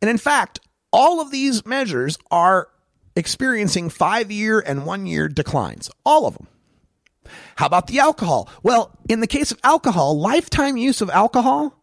And 0.01 0.09
in 0.09 0.17
fact, 0.17 0.59
all 0.91 1.21
of 1.21 1.31
these 1.31 1.65
measures 1.65 2.17
are 2.31 2.67
experiencing 3.15 3.89
five 3.89 4.31
year 4.31 4.59
and 4.59 4.85
one 4.85 5.05
year 5.05 5.27
declines. 5.27 5.89
All 6.05 6.25
of 6.25 6.37
them. 6.37 6.47
How 7.55 7.67
about 7.67 7.87
the 7.87 7.99
alcohol? 7.99 8.49
Well, 8.63 8.97
in 9.07 9.19
the 9.19 9.27
case 9.27 9.51
of 9.51 9.59
alcohol, 9.63 10.19
lifetime 10.19 10.77
use 10.77 11.01
of 11.01 11.09
alcohol 11.09 11.79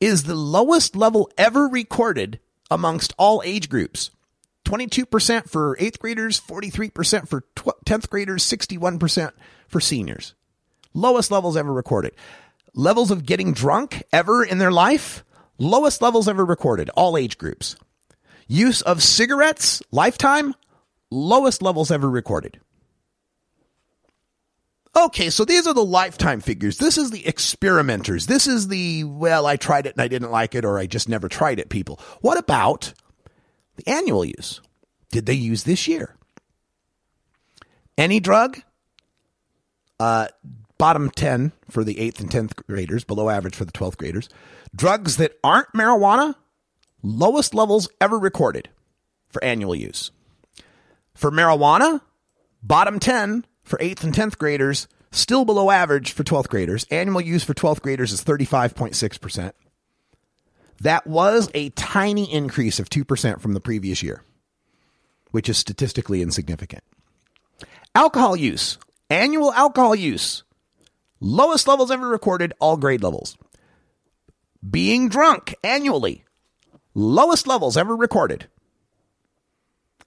is 0.00 0.24
the 0.24 0.34
lowest 0.34 0.96
level 0.96 1.30
ever 1.38 1.68
recorded 1.68 2.40
amongst 2.70 3.14
all 3.18 3.42
age 3.44 3.68
groups. 3.68 4.10
22% 4.64 5.48
for 5.48 5.76
8th 5.76 5.98
graders, 6.00 6.40
43% 6.40 7.28
for 7.28 7.44
10th 7.54 8.10
graders, 8.10 8.42
61% 8.42 9.30
for 9.68 9.80
seniors. 9.80 10.34
Lowest 10.92 11.30
levels 11.30 11.56
ever 11.56 11.72
recorded. 11.72 12.14
Levels 12.78 13.10
of 13.10 13.24
getting 13.24 13.54
drunk 13.54 14.02
ever 14.12 14.44
in 14.44 14.58
their 14.58 14.70
life, 14.70 15.24
lowest 15.56 16.02
levels 16.02 16.28
ever 16.28 16.44
recorded, 16.44 16.90
all 16.90 17.16
age 17.16 17.38
groups. 17.38 17.74
Use 18.46 18.82
of 18.82 19.02
cigarettes, 19.02 19.82
lifetime, 19.90 20.54
lowest 21.10 21.62
levels 21.62 21.90
ever 21.90 22.08
recorded. 22.08 22.60
Okay, 24.94 25.30
so 25.30 25.46
these 25.46 25.66
are 25.66 25.72
the 25.72 25.84
lifetime 25.84 26.40
figures. 26.40 26.76
This 26.76 26.98
is 26.98 27.10
the 27.10 27.26
experimenters. 27.26 28.26
This 28.26 28.46
is 28.46 28.68
the, 28.68 29.04
well, 29.04 29.46
I 29.46 29.56
tried 29.56 29.86
it 29.86 29.94
and 29.94 30.02
I 30.02 30.08
didn't 30.08 30.30
like 30.30 30.54
it, 30.54 30.66
or 30.66 30.78
I 30.78 30.86
just 30.86 31.08
never 31.08 31.28
tried 31.28 31.58
it 31.58 31.70
people. 31.70 31.98
What 32.20 32.36
about 32.36 32.92
the 33.76 33.88
annual 33.88 34.24
use? 34.24 34.60
Did 35.12 35.24
they 35.24 35.34
use 35.34 35.64
this 35.64 35.88
year? 35.88 36.14
Any 37.96 38.20
drug? 38.20 38.60
Uh, 39.98 40.28
bottom 40.78 41.10
10 41.10 41.52
for 41.70 41.84
the 41.84 41.94
8th 41.96 42.20
and 42.20 42.30
10th 42.30 42.54
graders, 42.66 43.04
below 43.04 43.28
average 43.28 43.54
for 43.54 43.64
the 43.64 43.72
12th 43.72 43.96
graders. 43.96 44.28
Drugs 44.74 45.16
that 45.16 45.38
aren't 45.42 45.72
marijuana, 45.72 46.34
lowest 47.02 47.54
levels 47.54 47.88
ever 48.00 48.18
recorded 48.18 48.68
for 49.28 49.42
annual 49.42 49.74
use. 49.74 50.10
For 51.14 51.30
marijuana, 51.30 52.00
bottom 52.62 52.98
10 52.98 53.46
for 53.62 53.78
8th 53.78 54.04
and 54.04 54.14
10th 54.14 54.38
graders, 54.38 54.88
still 55.10 55.44
below 55.44 55.70
average 55.70 56.12
for 56.12 56.24
12th 56.24 56.48
graders. 56.48 56.84
Annual 56.90 57.22
use 57.22 57.44
for 57.44 57.54
12th 57.54 57.80
graders 57.80 58.12
is 58.12 58.22
35.6%. 58.22 59.52
That 60.80 61.06
was 61.06 61.50
a 61.54 61.70
tiny 61.70 62.30
increase 62.30 62.78
of 62.78 62.90
2% 62.90 63.40
from 63.40 63.54
the 63.54 63.60
previous 63.60 64.02
year, 64.02 64.22
which 65.30 65.48
is 65.48 65.56
statistically 65.56 66.20
insignificant. 66.20 66.84
Alcohol 67.94 68.36
use, 68.36 68.76
annual 69.08 69.52
alcohol 69.54 69.94
use, 69.94 70.44
lowest 71.20 71.68
levels 71.68 71.90
ever 71.90 72.08
recorded, 72.08 72.52
all 72.60 72.76
grade 72.76 73.02
levels. 73.02 73.36
Being 74.68 75.08
drunk 75.08 75.54
annually, 75.62 76.24
lowest 76.94 77.46
levels 77.46 77.76
ever 77.76 77.94
recorded. 77.94 78.48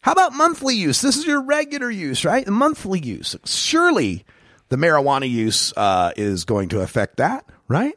How 0.01 0.13
about 0.13 0.33
monthly 0.33 0.75
use? 0.75 1.01
This 1.01 1.17
is 1.17 1.25
your 1.25 1.41
regular 1.41 1.91
use, 1.91 2.23
right? 2.23 2.47
Monthly 2.47 2.99
use. 2.99 3.35
Surely 3.45 4.25
the 4.69 4.77
marijuana 4.77 5.29
use 5.29 5.73
uh, 5.75 6.13
is 6.15 6.45
going 6.45 6.69
to 6.69 6.81
affect 6.81 7.17
that, 7.17 7.45
right? 7.67 7.95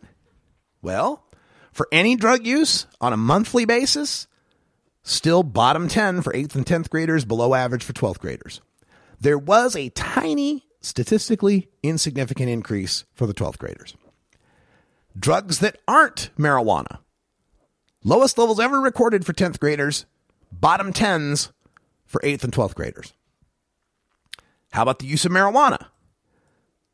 Well, 0.82 1.24
for 1.72 1.86
any 1.92 2.16
drug 2.16 2.46
use 2.46 2.86
on 3.00 3.12
a 3.12 3.16
monthly 3.16 3.64
basis, 3.64 4.26
still 5.02 5.42
bottom 5.42 5.86
10 5.88 6.22
for 6.22 6.32
8th 6.32 6.54
and 6.56 6.66
10th 6.66 6.90
graders, 6.90 7.24
below 7.24 7.54
average 7.54 7.84
for 7.84 7.92
12th 7.92 8.18
graders. 8.18 8.60
There 9.20 9.38
was 9.38 9.76
a 9.76 9.88
tiny, 9.90 10.66
statistically 10.82 11.70
insignificant 11.82 12.50
increase 12.50 13.04
for 13.14 13.26
the 13.26 13.34
12th 13.34 13.58
graders. 13.58 13.96
Drugs 15.18 15.60
that 15.60 15.78
aren't 15.86 16.30
marijuana, 16.38 16.98
lowest 18.04 18.36
levels 18.36 18.60
ever 18.60 18.80
recorded 18.80 19.24
for 19.24 19.32
10th 19.32 19.58
graders, 19.58 20.06
bottom 20.50 20.92
10s 20.92 21.52
for 22.04 22.20
8th 22.20 22.44
and 22.44 22.52
12th 22.52 22.74
graders. 22.74 23.12
How 24.72 24.82
about 24.82 24.98
the 24.98 25.06
use 25.06 25.24
of 25.24 25.32
marijuana? 25.32 25.86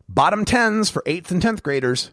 Bottom 0.09 0.45
10s 0.45 0.91
for 0.91 1.03
8th 1.07 1.31
and 1.31 1.43
10th 1.43 1.63
graders, 1.63 2.11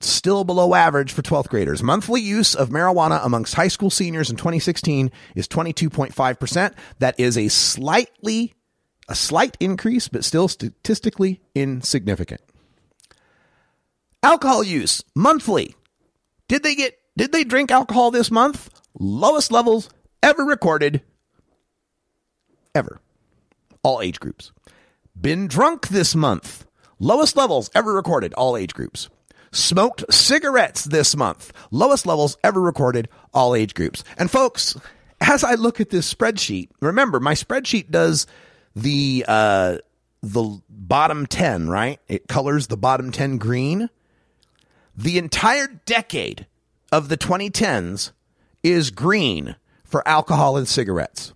still 0.00 0.44
below 0.44 0.74
average 0.74 1.12
for 1.12 1.22
12th 1.22 1.48
graders. 1.48 1.82
Monthly 1.82 2.20
use 2.20 2.54
of 2.54 2.68
marijuana 2.68 3.24
amongst 3.24 3.54
high 3.54 3.68
school 3.68 3.90
seniors 3.90 4.30
in 4.30 4.36
2016 4.36 5.10
is 5.34 5.48
22.5%. 5.48 6.74
That 7.00 7.18
is 7.18 7.36
a 7.36 7.48
slightly 7.48 8.54
a 9.08 9.14
slight 9.14 9.56
increase 9.60 10.08
but 10.08 10.24
still 10.24 10.48
statistically 10.48 11.40
insignificant. 11.54 12.40
Alcohol 14.22 14.62
use 14.62 15.02
monthly. 15.14 15.74
Did 16.48 16.62
they 16.62 16.74
get 16.74 16.98
did 17.16 17.32
they 17.32 17.44
drink 17.44 17.70
alcohol 17.70 18.10
this 18.10 18.30
month? 18.30 18.70
Lowest 18.98 19.50
levels 19.50 19.90
ever 20.22 20.44
recorded 20.44 21.02
ever. 22.74 23.00
All 23.82 24.00
age 24.00 24.20
groups. 24.20 24.52
Been 25.20 25.48
drunk 25.48 25.88
this 25.88 26.14
month. 26.14 26.66
Lowest 27.00 27.36
levels 27.36 27.70
ever 27.74 27.92
recorded, 27.92 28.34
all 28.34 28.56
age 28.56 28.74
groups. 28.74 29.08
Smoked 29.50 30.12
cigarettes 30.12 30.84
this 30.84 31.16
month. 31.16 31.52
Lowest 31.70 32.06
levels 32.06 32.36
ever 32.44 32.60
recorded, 32.60 33.08
all 33.32 33.54
age 33.54 33.74
groups. 33.74 34.04
And 34.16 34.30
folks, 34.30 34.76
as 35.20 35.42
I 35.42 35.54
look 35.54 35.80
at 35.80 35.90
this 35.90 36.12
spreadsheet, 36.12 36.70
remember 36.80 37.18
my 37.18 37.34
spreadsheet 37.34 37.90
does 37.90 38.26
the 38.74 39.24
uh, 39.26 39.78
the 40.22 40.60
bottom 40.68 41.26
10, 41.26 41.68
right? 41.68 42.00
It 42.08 42.28
colors 42.28 42.66
the 42.66 42.76
bottom 42.76 43.12
10 43.12 43.38
green. 43.38 43.90
The 44.96 45.18
entire 45.18 45.68
decade 45.86 46.46
of 46.90 47.08
the 47.08 47.16
2010s 47.16 48.12
is 48.62 48.90
green 48.90 49.56
for 49.84 50.06
alcohol 50.06 50.56
and 50.56 50.66
cigarettes. 50.66 51.32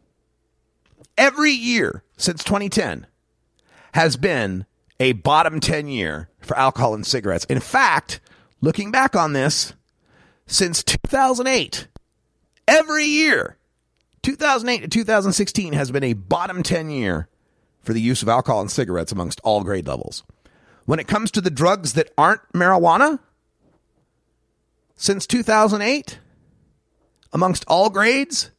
Every 1.16 1.52
year 1.52 2.02
since 2.16 2.42
2010 2.42 3.06
has 3.94 4.16
been 4.16 4.66
a 4.98 5.12
bottom 5.12 5.60
10 5.60 5.88
year 5.88 6.28
for 6.40 6.56
alcohol 6.58 6.94
and 6.94 7.06
cigarettes. 7.06 7.44
In 7.46 7.60
fact, 7.60 8.20
looking 8.60 8.90
back 8.90 9.14
on 9.14 9.32
this, 9.32 9.74
since 10.46 10.82
2008, 10.82 11.88
every 12.66 13.04
year, 13.04 13.56
2008 14.22 14.82
to 14.82 14.88
2016 14.88 15.72
has 15.72 15.90
been 15.90 16.04
a 16.04 16.12
bottom 16.12 16.62
10 16.62 16.90
year 16.90 17.28
for 17.80 17.92
the 17.92 18.00
use 18.00 18.22
of 18.22 18.28
alcohol 18.28 18.60
and 18.60 18.70
cigarettes 18.70 19.12
amongst 19.12 19.40
all 19.42 19.64
grade 19.64 19.86
levels. 19.86 20.22
When 20.84 21.00
it 21.00 21.08
comes 21.08 21.30
to 21.32 21.40
the 21.40 21.50
drugs 21.50 21.94
that 21.94 22.12
aren't 22.16 22.40
marijuana, 22.52 23.18
since 24.96 25.26
2008, 25.26 26.18
amongst 27.32 27.64
all 27.66 27.90
grades, 27.90 28.50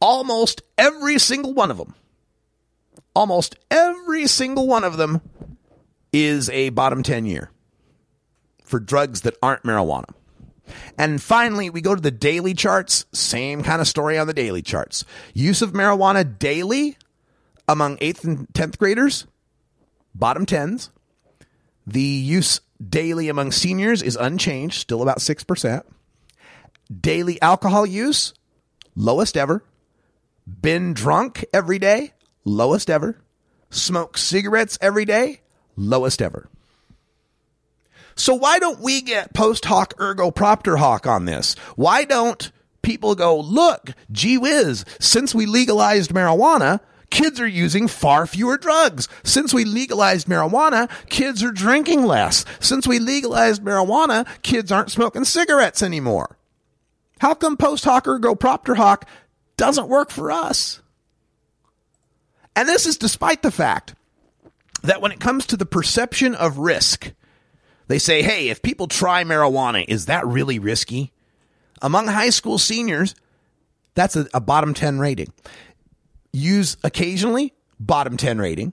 almost 0.00 0.62
every 0.78 1.18
single 1.18 1.54
one 1.54 1.70
of 1.70 1.78
them, 1.78 1.94
almost 3.14 3.56
every 3.70 4.26
single 4.28 4.68
one 4.68 4.84
of 4.84 4.96
them 4.96 5.20
is 6.12 6.48
a 6.50 6.68
bottom 6.70 7.02
10 7.02 7.26
year 7.26 7.50
for 8.62 8.78
drugs 8.78 9.22
that 9.22 9.36
aren't 9.42 9.62
marijuana. 9.62 10.12
And 10.98 11.22
finally, 11.22 11.70
we 11.70 11.80
go 11.80 11.94
to 11.94 12.00
the 12.00 12.10
daily 12.10 12.54
charts. 12.54 13.06
Same 13.12 13.62
kind 13.62 13.80
of 13.80 13.88
story 13.88 14.18
on 14.18 14.26
the 14.26 14.34
daily 14.34 14.62
charts. 14.62 15.04
Use 15.34 15.62
of 15.62 15.72
marijuana 15.72 16.38
daily 16.38 16.96
among 17.68 17.96
8th 17.98 18.24
and 18.24 18.48
10th 18.48 18.78
graders, 18.78 19.26
bottom 20.14 20.46
10s. 20.46 20.90
The 21.86 22.00
use 22.00 22.60
daily 22.86 23.28
among 23.28 23.52
seniors 23.52 24.02
is 24.02 24.16
unchanged, 24.16 24.80
still 24.80 25.02
about 25.02 25.18
6%. 25.18 25.82
Daily 27.00 27.40
alcohol 27.42 27.86
use, 27.86 28.34
lowest 28.94 29.36
ever. 29.36 29.64
Been 30.46 30.94
drunk 30.94 31.44
every 31.52 31.78
day, 31.78 32.12
lowest 32.44 32.88
ever. 32.88 33.20
Smoke 33.70 34.16
cigarettes 34.16 34.78
every 34.80 35.04
day, 35.04 35.40
lowest 35.76 36.22
ever. 36.22 36.48
So 38.16 38.34
why 38.34 38.58
don't 38.58 38.80
we 38.80 39.02
get 39.02 39.34
post 39.34 39.66
hoc 39.66 39.94
ergo 40.00 40.30
propter 40.30 40.78
hoc 40.78 41.06
on 41.06 41.26
this? 41.26 41.54
Why 41.76 42.04
don't 42.04 42.50
people 42.82 43.14
go, 43.14 43.38
look, 43.38 43.90
gee 44.10 44.38
whiz, 44.38 44.84
since 44.98 45.34
we 45.34 45.44
legalized 45.44 46.12
marijuana, 46.12 46.80
kids 47.10 47.40
are 47.40 47.46
using 47.46 47.88
far 47.88 48.26
fewer 48.26 48.56
drugs. 48.56 49.08
Since 49.22 49.52
we 49.52 49.64
legalized 49.64 50.28
marijuana, 50.28 50.90
kids 51.10 51.42
are 51.42 51.52
drinking 51.52 52.04
less. 52.04 52.44
Since 52.58 52.86
we 52.86 52.98
legalized 52.98 53.62
marijuana, 53.62 54.26
kids 54.42 54.72
aren't 54.72 54.90
smoking 54.90 55.24
cigarettes 55.24 55.82
anymore. 55.82 56.38
How 57.20 57.34
come 57.34 57.56
post 57.56 57.84
hoc 57.84 58.06
ergo 58.08 58.34
propter 58.34 58.74
hoc 58.76 59.06
doesn't 59.56 59.88
work 59.88 60.10
for 60.10 60.30
us? 60.30 60.80
And 62.54 62.66
this 62.68 62.86
is 62.86 62.96
despite 62.96 63.42
the 63.42 63.50
fact 63.50 63.94
that 64.82 65.02
when 65.02 65.12
it 65.12 65.20
comes 65.20 65.44
to 65.46 65.56
the 65.56 65.66
perception 65.66 66.34
of 66.34 66.58
risk, 66.58 67.12
they 67.88 67.98
say, 67.98 68.22
hey, 68.22 68.48
if 68.48 68.62
people 68.62 68.88
try 68.88 69.24
marijuana, 69.24 69.84
is 69.86 70.06
that 70.06 70.26
really 70.26 70.58
risky? 70.58 71.12
Among 71.82 72.06
high 72.06 72.30
school 72.30 72.58
seniors, 72.58 73.14
that's 73.94 74.16
a, 74.16 74.26
a 74.34 74.40
bottom 74.40 74.74
10 74.74 74.98
rating. 74.98 75.32
Use 76.32 76.76
occasionally, 76.82 77.54
bottom 77.78 78.16
10 78.16 78.38
rating. 78.38 78.72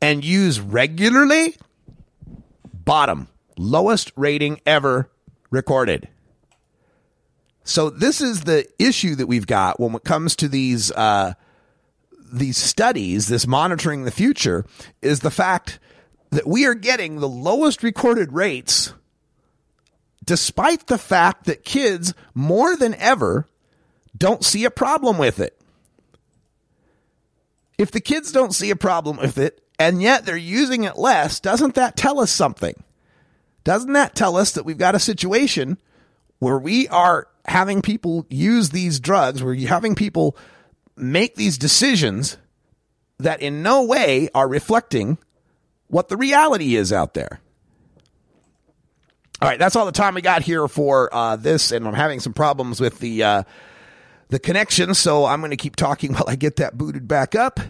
And 0.00 0.24
use 0.24 0.60
regularly, 0.60 1.56
bottom, 2.72 3.28
lowest 3.56 4.12
rating 4.16 4.60
ever 4.66 5.10
recorded. 5.50 6.08
So 7.64 7.90
this 7.90 8.20
is 8.20 8.42
the 8.42 8.66
issue 8.78 9.16
that 9.16 9.26
we've 9.26 9.46
got 9.46 9.80
when 9.80 9.94
it 9.94 10.04
comes 10.04 10.36
to 10.36 10.48
these 10.48 10.92
uh, 10.92 11.34
these 12.32 12.56
studies, 12.56 13.28
this 13.28 13.46
monitoring 13.46 14.04
the 14.04 14.10
future, 14.10 14.64
is 15.02 15.20
the 15.20 15.30
fact 15.30 15.78
that 16.36 16.46
we 16.46 16.66
are 16.66 16.74
getting 16.74 17.16
the 17.16 17.28
lowest 17.28 17.82
recorded 17.82 18.30
rates 18.30 18.92
despite 20.22 20.86
the 20.86 20.98
fact 20.98 21.46
that 21.46 21.64
kids 21.64 22.12
more 22.34 22.76
than 22.76 22.94
ever 22.96 23.48
don't 24.14 24.44
see 24.44 24.66
a 24.66 24.70
problem 24.70 25.16
with 25.16 25.40
it. 25.40 25.58
If 27.78 27.90
the 27.90 28.02
kids 28.02 28.32
don't 28.32 28.54
see 28.54 28.70
a 28.70 28.76
problem 28.76 29.16
with 29.16 29.38
it 29.38 29.62
and 29.78 30.02
yet 30.02 30.26
they're 30.26 30.36
using 30.36 30.84
it 30.84 30.98
less, 30.98 31.40
doesn't 31.40 31.74
that 31.76 31.96
tell 31.96 32.20
us 32.20 32.32
something? 32.32 32.82
Doesn't 33.64 33.94
that 33.94 34.14
tell 34.14 34.36
us 34.36 34.52
that 34.52 34.66
we've 34.66 34.76
got 34.76 34.94
a 34.94 34.98
situation 35.00 35.78
where 36.38 36.58
we 36.58 36.86
are 36.88 37.28
having 37.46 37.80
people 37.80 38.26
use 38.28 38.68
these 38.70 39.00
drugs, 39.00 39.42
where 39.42 39.54
you're 39.54 39.70
having 39.70 39.94
people 39.94 40.36
make 40.98 41.34
these 41.34 41.56
decisions 41.56 42.36
that 43.20 43.40
in 43.40 43.62
no 43.62 43.84
way 43.84 44.28
are 44.34 44.46
reflecting 44.46 45.16
what 45.88 46.08
the 46.08 46.16
reality 46.16 46.76
is 46.76 46.92
out 46.92 47.14
there. 47.14 47.40
All 49.40 49.48
right, 49.48 49.58
that's 49.58 49.76
all 49.76 49.84
the 49.84 49.92
time 49.92 50.14
we 50.14 50.22
got 50.22 50.42
here 50.42 50.66
for 50.66 51.14
uh, 51.14 51.36
this, 51.36 51.70
and 51.70 51.86
I'm 51.86 51.94
having 51.94 52.20
some 52.20 52.32
problems 52.32 52.80
with 52.80 52.98
the 53.00 53.22
uh, 53.22 53.42
the 54.28 54.38
connection, 54.38 54.94
so 54.94 55.26
I'm 55.26 55.40
going 55.40 55.50
to 55.50 55.56
keep 55.56 55.76
talking 55.76 56.12
while 56.14 56.24
I 56.26 56.36
get 56.36 56.56
that 56.56 56.78
booted 56.78 57.06
back 57.06 57.34
up. 57.34 57.60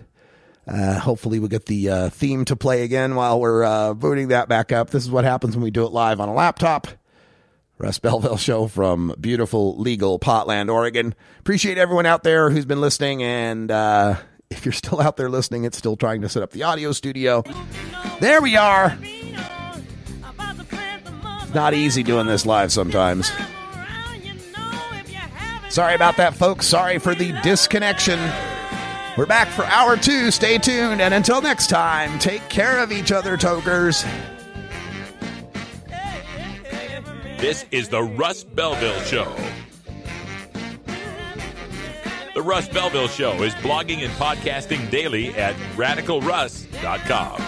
Uh, 0.66 0.98
hopefully, 0.98 1.38
we'll 1.38 1.48
get 1.48 1.66
the 1.66 1.90
uh, 1.90 2.08
theme 2.10 2.44
to 2.44 2.56
play 2.56 2.82
again 2.82 3.14
while 3.14 3.40
we're 3.40 3.64
uh, 3.64 3.94
booting 3.94 4.28
that 4.28 4.48
back 4.48 4.72
up. 4.72 4.90
This 4.90 5.04
is 5.04 5.10
what 5.10 5.24
happens 5.24 5.56
when 5.56 5.62
we 5.62 5.70
do 5.70 5.84
it 5.84 5.92
live 5.92 6.20
on 6.20 6.28
a 6.28 6.34
laptop. 6.34 6.88
Russ 7.78 7.98
Belville 7.98 8.36
Show 8.38 8.68
from 8.68 9.14
beautiful, 9.20 9.76
legal 9.78 10.18
Potland, 10.18 10.72
Oregon. 10.72 11.14
Appreciate 11.40 11.78
everyone 11.78 12.06
out 12.06 12.22
there 12.22 12.48
who's 12.48 12.64
been 12.64 12.80
listening. 12.80 13.22
And 13.22 13.70
uh, 13.70 14.16
if 14.50 14.64
you're 14.64 14.72
still 14.72 15.00
out 15.00 15.16
there 15.16 15.28
listening, 15.28 15.64
it's 15.64 15.78
still 15.78 15.96
trying 15.96 16.22
to 16.22 16.28
set 16.28 16.42
up 16.42 16.50
the 16.50 16.62
audio 16.62 16.92
studio. 16.92 17.42
There 18.20 18.40
we 18.40 18.56
are. 18.56 18.96
Not 21.54 21.74
easy 21.74 22.02
doing 22.02 22.26
this 22.26 22.44
live 22.44 22.72
sometimes. 22.72 23.30
Sorry 25.70 25.94
about 25.94 26.16
that, 26.16 26.34
folks. 26.34 26.66
Sorry 26.66 26.98
for 26.98 27.14
the 27.14 27.32
disconnection. 27.42 28.18
We're 29.16 29.26
back 29.26 29.48
for 29.48 29.64
hour 29.64 29.96
two. 29.96 30.30
Stay 30.30 30.58
tuned. 30.58 31.00
And 31.00 31.14
until 31.14 31.40
next 31.40 31.68
time, 31.68 32.18
take 32.18 32.46
care 32.48 32.78
of 32.78 32.92
each 32.92 33.12
other, 33.12 33.36
tokers. 33.36 34.04
This 37.38 37.66
is 37.70 37.88
the 37.88 38.02
Russ 38.02 38.44
Belville 38.44 39.00
Show. 39.00 39.34
The 42.36 42.42
Russ 42.42 42.68
Belville 42.68 43.08
Show 43.08 43.42
is 43.44 43.54
blogging 43.54 44.04
and 44.04 44.12
podcasting 44.12 44.90
daily 44.90 45.30
at 45.36 45.54
radicalruss.com. 45.74 47.40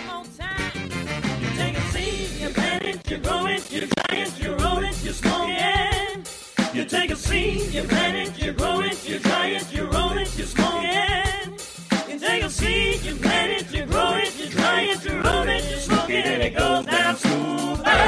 You 2.40 2.48
plant 2.48 3.04
grow 3.18 3.46
it, 3.48 3.70
you 3.70 3.80
dry 3.86 4.16
you 4.40 4.54
roll 4.54 4.78
it, 4.78 5.04
you 5.04 5.12
smoke 5.12 5.50
it. 5.50 6.74
You 6.74 6.86
take 6.86 7.10
a 7.10 7.16
seed, 7.16 7.70
you 7.74 7.82
plant 7.82 8.16
it, 8.16 8.42
you 8.42 8.52
grow 8.52 8.80
it, 8.80 9.06
you 9.06 9.18
dry 9.18 9.48
it, 9.48 9.70
you 9.70 9.84
roll 9.84 10.16
it, 10.16 10.38
you 10.38 10.44
smoke 10.44 10.82
it. 10.82 12.08
You 12.08 12.18
take 12.18 12.44
a 12.44 12.48
seed, 12.48 13.02
you 13.02 13.14
plant 13.16 13.60
it, 13.60 13.70
you 13.70 13.84
grow 13.84 14.14
it, 14.14 14.34
you 14.38 14.48
dry 14.48 14.80
it, 14.80 15.04
you 15.04 15.20
roll 15.20 15.48
it, 15.48 15.70
you 15.70 15.76
smoke 15.76 16.08
it, 16.08 16.24
and 16.24 16.42
it 16.42 16.56
goes 16.56 16.86
down 16.86 17.14
smooth. 17.14 18.07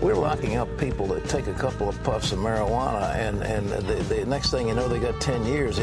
We're 0.00 0.14
locking 0.14 0.56
up 0.56 0.68
people 0.78 1.06
that 1.08 1.28
take 1.28 1.48
a 1.48 1.54
couple 1.54 1.88
of 1.88 2.00
puffs 2.04 2.30
of 2.30 2.38
marijuana, 2.38 3.16
and, 3.16 3.42
and 3.42 3.68
the, 3.68 3.94
the 3.94 4.24
next 4.26 4.50
thing 4.50 4.68
you 4.68 4.74
know, 4.74 4.86
they 4.86 5.00
got 5.00 5.20
10 5.20 5.44
years. 5.44 5.78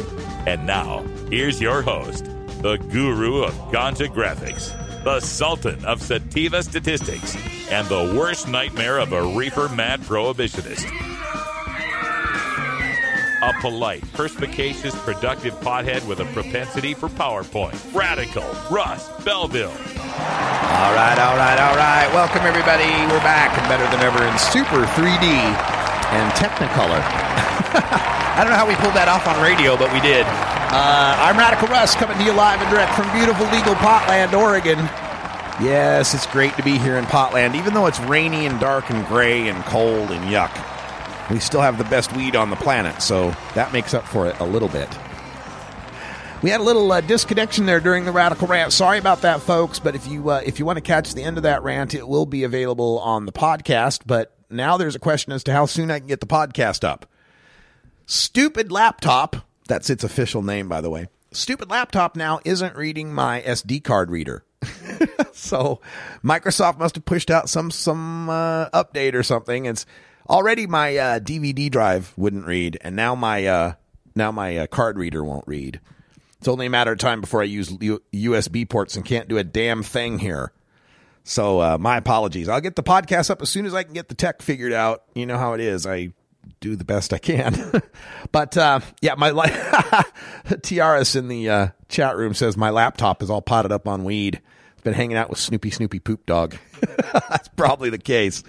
And 0.47 0.65
now, 0.65 1.03
here's 1.29 1.59
your 1.59 1.81
host, 1.81 2.25
the 2.61 2.77
guru 2.77 3.43
of 3.43 3.53
ganja 3.71 4.07
graphics, 4.07 4.73
the 5.03 5.19
sultan 5.19 5.83
of 5.83 6.01
sativa 6.01 6.63
statistics, 6.63 7.35
and 7.69 7.85
the 7.87 8.17
worst 8.17 8.47
nightmare 8.47 8.99
of 8.99 9.11
a 9.11 9.21
reefer 9.37 9.67
mad 9.69 9.99
prohibitionist. 10.01 11.14
A 13.45 13.53
polite, 13.61 14.01
perspicacious, 14.13 14.95
productive 15.05 15.53
pothead 15.59 16.03
with 16.07 16.19
a 16.19 16.25
propensity 16.33 16.95
for 16.95 17.09
PowerPoint. 17.09 17.77
Radical 17.93 18.41
Russ 18.71 19.07
Belville. 19.23 19.69
All 19.69 20.93
right, 20.97 21.13
all 21.21 21.37
right, 21.37 21.59
all 21.61 21.75
right. 21.77 22.09
Welcome, 22.11 22.41
everybody. 22.41 22.89
We're 23.05 23.21
back 23.21 23.55
and 23.55 23.69
better 23.69 23.85
than 23.93 24.01
ever 24.01 24.17
in 24.25 24.35
super 24.39 24.81
3D 24.97 25.29
and 25.29 26.33
Technicolor. 26.33 26.97
I 28.33 28.41
don't 28.41 28.49
know 28.49 28.57
how 28.57 28.67
we 28.67 28.73
pulled 28.77 28.95
that 28.95 29.07
off 29.07 29.27
on 29.27 29.39
radio, 29.39 29.77
but 29.77 29.93
we 29.93 30.01
did. 30.01 30.25
Uh, 30.25 31.13
I'm 31.21 31.37
Radical 31.37 31.67
Russ 31.67 31.93
coming 31.93 32.17
to 32.17 32.23
you 32.23 32.33
live 32.33 32.59
and 32.59 32.69
direct 32.71 32.95
from 32.95 33.05
beautiful 33.13 33.45
legal 33.53 33.75
Potland, 33.75 34.33
Oregon. 34.33 34.79
Yes, 35.61 36.15
it's 36.15 36.25
great 36.25 36.55
to 36.57 36.63
be 36.63 36.79
here 36.79 36.97
in 36.97 37.05
Potland, 37.05 37.53
even 37.53 37.75
though 37.75 37.85
it's 37.85 37.99
rainy 37.99 38.47
and 38.47 38.59
dark 38.59 38.89
and 38.89 39.05
gray 39.05 39.49
and 39.49 39.63
cold 39.65 40.09
and 40.09 40.25
yuck. 40.33 40.49
We 41.31 41.39
still 41.39 41.61
have 41.61 41.77
the 41.77 41.83
best 41.85 42.15
weed 42.15 42.35
on 42.35 42.49
the 42.49 42.55
planet, 42.55 43.01
so 43.01 43.35
that 43.55 43.73
makes 43.73 43.93
up 43.93 44.05
for 44.05 44.27
it 44.27 44.39
a 44.39 44.45
little 44.45 44.69
bit. 44.69 44.89
We 46.41 46.51
had 46.51 46.61
a 46.61 46.63
little 46.63 46.91
uh, 46.91 47.01
disconnection 47.01 47.65
there 47.65 47.79
during 47.79 48.05
the 48.05 48.11
radical 48.11 48.47
rant. 48.47 48.71
Sorry 48.71 48.99
about 48.99 49.21
that, 49.21 49.41
folks. 49.41 49.79
But 49.79 49.95
if 49.95 50.07
you 50.07 50.29
uh, 50.29 50.41
if 50.45 50.59
you 50.59 50.65
want 50.65 50.77
to 50.77 50.81
catch 50.81 51.13
the 51.15 51.23
end 51.23 51.37
of 51.37 51.43
that 51.43 51.63
rant, 51.63 51.95
it 51.95 52.07
will 52.07 52.27
be 52.27 52.43
available 52.43 52.99
on 52.99 53.25
the 53.25 53.31
podcast. 53.31 54.01
But 54.05 54.35
now 54.49 54.77
there's 54.77 54.95
a 54.95 54.99
question 54.99 55.33
as 55.33 55.43
to 55.45 55.53
how 55.53 55.65
soon 55.65 55.89
I 55.89 55.97
can 55.97 56.07
get 56.07 56.19
the 56.19 56.27
podcast 56.27 56.83
up. 56.83 57.07
Stupid 58.05 58.71
laptop. 58.71 59.37
That's 59.67 59.89
its 59.89 60.03
official 60.03 60.43
name, 60.43 60.69
by 60.69 60.81
the 60.81 60.91
way. 60.91 61.07
Stupid 61.31 61.71
laptop 61.71 62.15
now 62.15 62.39
isn't 62.45 62.75
reading 62.75 63.11
my 63.11 63.41
SD 63.41 63.83
card 63.83 64.11
reader. 64.11 64.45
so 65.33 65.81
Microsoft 66.23 66.77
must 66.77 66.95
have 66.95 67.05
pushed 67.05 67.31
out 67.31 67.49
some 67.49 67.71
some 67.71 68.29
uh, 68.29 68.69
update 68.69 69.15
or 69.15 69.23
something. 69.23 69.65
It's 69.65 69.87
already 70.29 70.67
my 70.67 70.97
uh, 70.97 71.19
DVD 71.19 71.69
drive 71.69 72.13
wouldn't 72.17 72.45
read, 72.45 72.77
and 72.81 72.95
now 72.95 73.15
my 73.15 73.45
uh, 73.45 73.73
now 74.15 74.31
my 74.31 74.57
uh, 74.57 74.67
card 74.67 74.97
reader 74.97 75.23
won't 75.23 75.47
read. 75.47 75.79
It's 76.39 76.47
only 76.47 76.67
a 76.67 76.69
matter 76.69 76.91
of 76.91 76.99
time 76.99 77.21
before 77.21 77.41
I 77.41 77.45
use 77.45 77.75
U- 77.81 78.03
USB 78.13 78.69
ports 78.69 78.95
and 78.95 79.03
can't 79.03 79.27
do 79.27 79.37
a 79.37 79.43
damn 79.43 79.83
thing 79.83 80.19
here. 80.19 80.51
So 81.23 81.59
uh, 81.59 81.77
my 81.79 81.97
apologies. 81.97 82.47
I'll 82.47 82.61
get 82.61 82.75
the 82.75 82.83
podcast 82.83 83.31
up 83.31 83.41
as 83.41 83.49
soon 83.49 83.65
as 83.65 83.73
I 83.73 83.83
can 83.83 83.93
get 83.93 84.09
the 84.09 84.15
tech 84.15 84.43
figured 84.43 84.73
out. 84.73 85.03
You 85.15 85.25
know 85.25 85.39
how 85.39 85.53
it 85.53 85.59
is. 85.59 85.87
I 85.87 86.13
do 86.59 86.75
the 86.75 86.85
best 86.85 87.13
I 87.13 87.17
can. 87.17 87.81
but 88.31 88.55
uh, 88.57 88.81
yeah, 89.01 89.15
my 89.15 89.31
li- 89.31 89.49
Tiaras 90.61 91.15
in 91.15 91.27
the 91.27 91.49
uh, 91.49 91.67
chat 91.89 92.15
room 92.15 92.35
says 92.35 92.55
my 92.55 92.69
laptop 92.69 93.23
is 93.23 93.29
all 93.31 93.41
potted 93.41 93.71
up 93.71 93.87
on 93.87 94.03
weed. 94.03 94.39
It's 94.73 94.83
been 94.83 94.93
hanging 94.93 95.17
out 95.17 95.29
with 95.31 95.39
Snoopy 95.39 95.71
Snoopy 95.71 95.99
Poop 95.99 96.27
Dog. 96.27 96.55
That's 97.29 97.47
probably 97.49 97.89
the 97.89 97.97
case. 97.97 98.43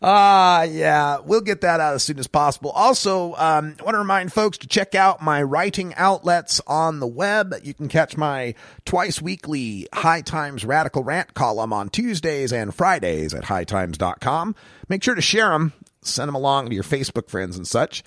Ah, 0.00 0.60
uh, 0.60 0.62
yeah, 0.62 1.18
we'll 1.24 1.40
get 1.40 1.62
that 1.62 1.80
out 1.80 1.94
as 1.94 2.04
soon 2.04 2.20
as 2.20 2.28
possible. 2.28 2.70
Also, 2.70 3.34
um, 3.34 3.74
I 3.80 3.82
want 3.82 3.94
to 3.94 3.98
remind 3.98 4.32
folks 4.32 4.58
to 4.58 4.68
check 4.68 4.94
out 4.94 5.20
my 5.20 5.42
writing 5.42 5.92
outlets 5.96 6.60
on 6.68 7.00
the 7.00 7.06
web. 7.06 7.52
You 7.64 7.74
can 7.74 7.88
catch 7.88 8.16
my 8.16 8.54
twice 8.84 9.20
weekly 9.20 9.88
High 9.92 10.20
Times 10.20 10.64
Radical 10.64 11.02
Rant 11.02 11.34
column 11.34 11.72
on 11.72 11.88
Tuesdays 11.88 12.52
and 12.52 12.72
Fridays 12.72 13.34
at 13.34 13.44
hightimes.com. 13.44 14.54
Make 14.88 15.02
sure 15.02 15.16
to 15.16 15.20
share 15.20 15.50
them, 15.50 15.72
send 16.02 16.28
them 16.28 16.36
along 16.36 16.68
to 16.68 16.74
your 16.76 16.84
Facebook 16.84 17.28
friends 17.28 17.56
and 17.56 17.66
such. 17.66 18.04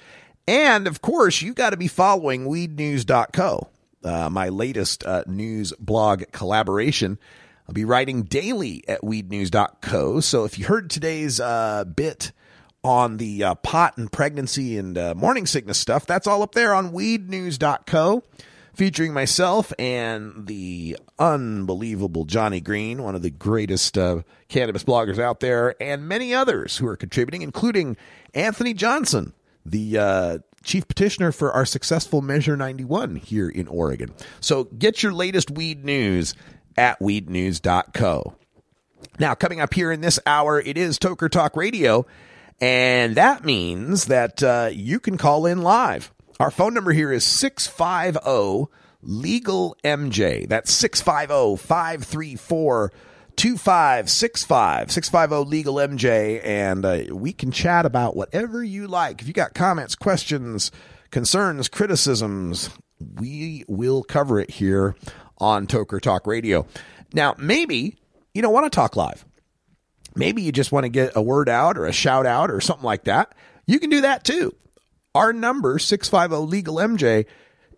And 0.48 0.88
of 0.88 1.02
course, 1.02 1.42
you 1.42 1.54
got 1.54 1.72
to 1.72 1.78
be 1.78 1.90
following 1.90 2.46
weednews.co, 2.46 3.68
uh, 4.06 4.30
my 4.30 4.48
latest 4.48 5.06
uh, 5.06 5.24
news 5.28 5.74
blog 5.78 6.24
collaboration. 6.32 7.20
I'll 7.72 7.74
be 7.74 7.86
writing 7.86 8.24
daily 8.24 8.84
at 8.86 9.00
weednews.co. 9.00 10.20
So 10.20 10.44
if 10.44 10.60
you 10.60 10.66
heard 10.66 10.90
today's 10.90 11.40
uh, 11.40 11.86
bit 11.86 12.34
on 12.84 13.16
the 13.16 13.46
uh, 13.46 13.56
pot 13.56 13.98
and 13.98 14.12
pregnancy 14.12 14.78
and 14.78 14.98
uh, 14.98 15.16
morning 15.16 15.46
sickness 15.46 15.78
stuff, 15.78 16.06
that's 16.06 16.28
all 16.28 16.44
up 16.44 16.54
there 16.54 16.74
on 16.74 16.92
weednews.co, 16.92 18.24
featuring 18.74 19.14
myself 19.14 19.72
and 19.80 20.48
the 20.48 20.98
unbelievable 21.18 22.26
Johnny 22.26 22.60
Green, 22.60 23.04
one 23.04 23.16
of 23.16 23.22
the 23.22 23.30
greatest 23.30 23.98
uh, 23.98 24.24
cannabis 24.50 24.84
bloggers 24.84 25.18
out 25.18 25.40
there, 25.40 25.82
and 25.82 26.10
many 26.10 26.34
others 26.34 26.76
who 26.76 26.88
are 26.88 26.98
contributing, 26.98 27.42
including 27.42 27.96
Anthony 28.34 28.74
Johnson, 28.74 29.32
the 29.66 29.98
uh, 29.98 30.38
chief 30.62 30.90
petitioner 30.90 31.32
for 31.32 31.54
our 31.54 31.66
successful 31.66 32.22
Measure 32.22 32.58
91 32.58 33.16
here 33.16 33.48
in 33.48 33.70
Oregon. 33.70 34.14
So 34.42 34.66
get 34.66 35.02
your 35.02 35.14
latest 35.14 35.50
weed 35.50 35.86
news 35.86 36.36
at 36.78 37.00
weednews.co. 37.00 38.36
Now, 39.20 39.36
coming 39.36 39.60
up 39.60 39.74
here 39.74 39.92
in 39.92 40.02
this 40.02 40.20
hour, 40.26 40.60
it 40.60 40.78
is 40.78 40.98
Toker 40.98 41.30
Talk 41.30 41.56
Radio, 41.56 42.06
and 42.60 43.16
that 43.16 43.44
means 43.44 44.06
that 44.06 44.42
uh, 44.42 44.70
you 44.72 45.00
can 45.00 45.18
call 45.18 45.46
in 45.46 45.62
live. 45.62 46.12
Our 46.40 46.52
phone 46.52 46.74
number 46.74 46.92
here 46.92 47.12
is 47.12 47.24
650 47.24 48.72
Legal 49.04 49.76
MJ. 49.84 50.48
That's 50.48 50.72
650 50.72 51.58
534 51.68 52.92
2565 53.36 54.92
650 54.92 55.50
Legal 55.50 55.76
MJ, 55.76 56.42
and 56.44 56.86
uh, 56.86 57.04
we 57.12 57.34
can 57.34 57.52
chat 57.52 57.86
about 57.86 58.16
whatever 58.16 58.64
you 58.64 58.88
like. 58.88 59.22
If 59.22 59.28
you 59.28 59.34
got 59.34 59.54
comments, 59.54 59.96
questions, 59.96 60.72
concerns, 61.10 61.68
criticisms, 61.68 62.70
we 63.16 63.66
will 63.68 64.04
cover 64.04 64.40
it 64.40 64.52
here 64.52 64.96
on 65.42 65.68
Toker 65.68 66.00
Talk 66.00 66.26
Radio. 66.26 66.66
Now, 67.14 67.36
maybe 67.38 67.98
you 68.34 68.42
don't 68.42 68.54
want 68.54 68.72
to 68.72 68.76
talk 68.76 68.96
live. 68.96 69.26
Maybe 70.16 70.42
you 70.42 70.52
just 70.52 70.72
want 70.72 70.86
to 70.86 70.90
get 70.90 71.14
a 71.16 71.22
word 71.22 71.50
out 71.50 71.78
or 71.78 71.86
a 71.86 71.92
shout 71.92 72.26
out 72.26 72.52
or 72.52 72.62
something 72.62 72.86
like 72.86 73.06
that. 73.06 73.34
You 73.66 73.80
can 73.80 73.90
do 73.90 74.02
that 74.02 74.24
too. 74.24 74.56
Our 75.14 75.34
number, 75.34 75.80
650 75.80 76.46
Legal 76.46 76.76
MJ, 76.76 77.26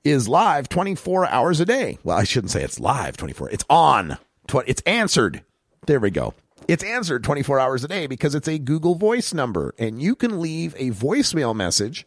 is 0.03 0.27
live 0.27 0.69
24 0.69 1.27
hours 1.27 1.59
a 1.59 1.65
day. 1.65 1.97
Well, 2.03 2.17
I 2.17 2.25
shouldn't 2.25 2.51
say 2.51 2.63
it's 2.63 2.79
live 2.79 3.17
24. 3.17 3.49
It's 3.49 3.65
on. 3.69 4.17
It's 4.67 4.81
answered. 4.81 5.43
There 5.87 5.99
we 5.99 6.11
go. 6.11 6.33
It's 6.67 6.83
answered 6.83 7.23
24 7.23 7.59
hours 7.59 7.83
a 7.83 7.87
day 7.87 8.07
because 8.07 8.35
it's 8.35 8.47
a 8.47 8.59
Google 8.59 8.95
Voice 8.95 9.33
number 9.33 9.73
and 9.79 10.01
you 10.01 10.15
can 10.15 10.39
leave 10.39 10.75
a 10.77 10.91
voicemail 10.91 11.55
message 11.55 12.05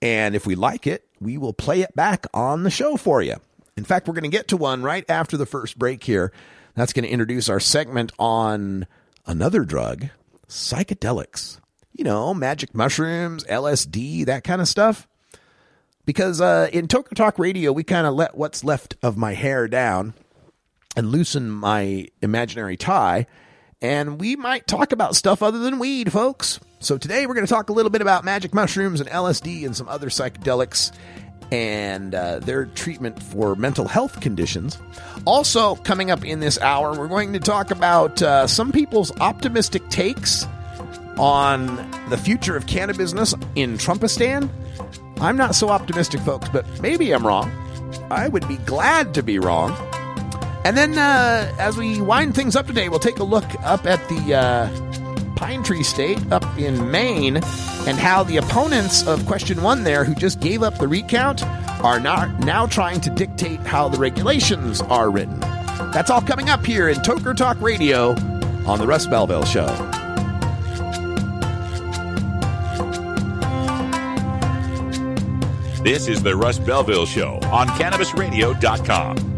and 0.00 0.34
if 0.34 0.46
we 0.46 0.54
like 0.54 0.86
it, 0.86 1.04
we 1.20 1.38
will 1.38 1.52
play 1.52 1.80
it 1.80 1.94
back 1.96 2.26
on 2.32 2.62
the 2.62 2.70
show 2.70 2.96
for 2.96 3.20
you. 3.22 3.36
In 3.78 3.84
fact, 3.84 4.08
we're 4.08 4.14
going 4.14 4.28
to 4.28 4.36
get 4.36 4.48
to 4.48 4.56
one 4.56 4.82
right 4.82 5.04
after 5.08 5.36
the 5.36 5.46
first 5.46 5.78
break 5.78 6.02
here. 6.02 6.32
That's 6.74 6.92
going 6.92 7.04
to 7.04 7.10
introduce 7.10 7.48
our 7.48 7.60
segment 7.60 8.10
on 8.18 8.88
another 9.24 9.64
drug, 9.64 10.08
psychedelics. 10.48 11.60
You 11.92 12.02
know, 12.02 12.34
magic 12.34 12.74
mushrooms, 12.74 13.44
LSD, 13.44 14.26
that 14.26 14.42
kind 14.42 14.60
of 14.60 14.66
stuff. 14.66 15.06
Because 16.04 16.40
uh, 16.40 16.68
in 16.72 16.88
Toker 16.88 17.14
Talk 17.14 17.38
Radio, 17.38 17.70
we 17.70 17.84
kind 17.84 18.06
of 18.06 18.14
let 18.14 18.36
what's 18.36 18.64
left 18.64 18.96
of 19.00 19.16
my 19.16 19.34
hair 19.34 19.68
down 19.68 20.14
and 20.96 21.12
loosen 21.12 21.48
my 21.48 22.08
imaginary 22.20 22.76
tie. 22.76 23.26
And 23.80 24.20
we 24.20 24.34
might 24.34 24.66
talk 24.66 24.90
about 24.90 25.14
stuff 25.14 25.40
other 25.40 25.60
than 25.60 25.78
weed, 25.78 26.12
folks. 26.12 26.58
So 26.80 26.98
today 26.98 27.26
we're 27.26 27.34
going 27.34 27.46
to 27.46 27.52
talk 27.52 27.70
a 27.70 27.72
little 27.72 27.90
bit 27.90 28.02
about 28.02 28.24
magic 28.24 28.52
mushrooms 28.52 29.00
and 29.00 29.08
LSD 29.08 29.64
and 29.64 29.76
some 29.76 29.88
other 29.88 30.08
psychedelics 30.08 30.90
and 31.50 32.14
uh, 32.14 32.38
their 32.40 32.66
treatment 32.66 33.22
for 33.22 33.54
mental 33.54 33.88
health 33.88 34.20
conditions. 34.20 34.78
Also, 35.24 35.76
coming 35.76 36.10
up 36.10 36.24
in 36.24 36.40
this 36.40 36.58
hour, 36.60 36.96
we're 36.98 37.08
going 37.08 37.32
to 37.32 37.40
talk 37.40 37.70
about 37.70 38.20
uh, 38.22 38.46
some 38.46 38.72
people's 38.72 39.10
optimistic 39.20 39.88
takes 39.88 40.46
on 41.18 41.66
the 42.10 42.16
future 42.16 42.56
of 42.56 42.66
cannabis 42.66 43.12
in 43.54 43.76
Trumpistan. 43.78 44.48
I'm 45.20 45.36
not 45.36 45.54
so 45.54 45.68
optimistic, 45.68 46.20
folks, 46.20 46.48
but 46.50 46.64
maybe 46.80 47.12
I'm 47.12 47.26
wrong. 47.26 47.50
I 48.10 48.28
would 48.28 48.46
be 48.46 48.56
glad 48.58 49.14
to 49.14 49.22
be 49.22 49.38
wrong. 49.38 49.76
And 50.64 50.76
then, 50.76 50.98
uh, 50.98 51.54
as 51.58 51.76
we 51.76 52.00
wind 52.00 52.34
things 52.34 52.54
up 52.54 52.66
today, 52.66 52.88
we'll 52.88 52.98
take 52.98 53.18
a 53.18 53.24
look 53.24 53.46
up 53.62 53.86
at 53.86 54.06
the 54.08 54.34
uh, 54.34 55.07
Pine 55.38 55.62
Tree 55.62 55.84
State 55.84 56.20
up 56.32 56.44
in 56.58 56.90
Maine 56.90 57.36
and 57.36 57.96
how 57.96 58.24
the 58.24 58.38
opponents 58.38 59.06
of 59.06 59.24
question 59.24 59.62
one 59.62 59.84
there, 59.84 60.02
who 60.02 60.12
just 60.16 60.40
gave 60.40 60.64
up 60.64 60.78
the 60.78 60.88
recount, 60.88 61.44
are 61.84 62.00
not 62.00 62.40
now 62.40 62.66
trying 62.66 63.00
to 63.02 63.10
dictate 63.10 63.60
how 63.60 63.88
the 63.88 63.98
regulations 63.98 64.80
are 64.82 65.12
written. 65.12 65.38
That's 65.38 66.10
all 66.10 66.20
coming 66.20 66.50
up 66.50 66.66
here 66.66 66.88
in 66.88 66.96
Toker 66.98 67.36
Talk 67.36 67.60
Radio 67.60 68.16
on 68.66 68.80
the 68.80 68.86
Russ 68.88 69.06
Belville 69.06 69.44
Show. 69.44 69.68
This 75.84 76.08
is 76.08 76.20
the 76.24 76.34
Russ 76.36 76.58
Belville 76.58 77.06
Show 77.06 77.38
on 77.44 77.68
CannabisRadio.com. 77.68 79.37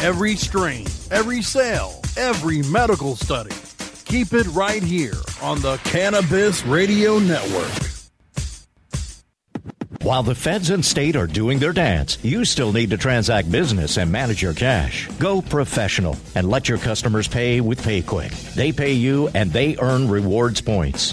Every 0.00 0.36
strain, 0.36 0.86
every 1.10 1.42
sale, 1.42 2.00
every 2.16 2.62
medical 2.62 3.16
study. 3.16 3.50
Keep 4.04 4.32
it 4.32 4.46
right 4.54 4.80
here 4.80 5.20
on 5.42 5.60
the 5.60 5.76
Cannabis 5.78 6.64
Radio 6.64 7.18
Network. 7.18 7.88
While 10.02 10.22
the 10.22 10.36
feds 10.36 10.70
and 10.70 10.84
state 10.84 11.16
are 11.16 11.26
doing 11.26 11.58
their 11.58 11.72
dance, 11.72 12.16
you 12.22 12.44
still 12.44 12.72
need 12.72 12.90
to 12.90 12.96
transact 12.96 13.50
business 13.50 13.98
and 13.98 14.12
manage 14.12 14.40
your 14.40 14.54
cash. 14.54 15.08
Go 15.18 15.42
professional 15.42 16.16
and 16.36 16.48
let 16.48 16.68
your 16.68 16.78
customers 16.78 17.26
pay 17.26 17.60
with 17.60 17.82
PayQwick. 17.82 18.54
They 18.54 18.70
pay 18.70 18.92
you 18.92 19.28
and 19.34 19.52
they 19.52 19.76
earn 19.78 20.08
rewards 20.08 20.60
points. 20.60 21.12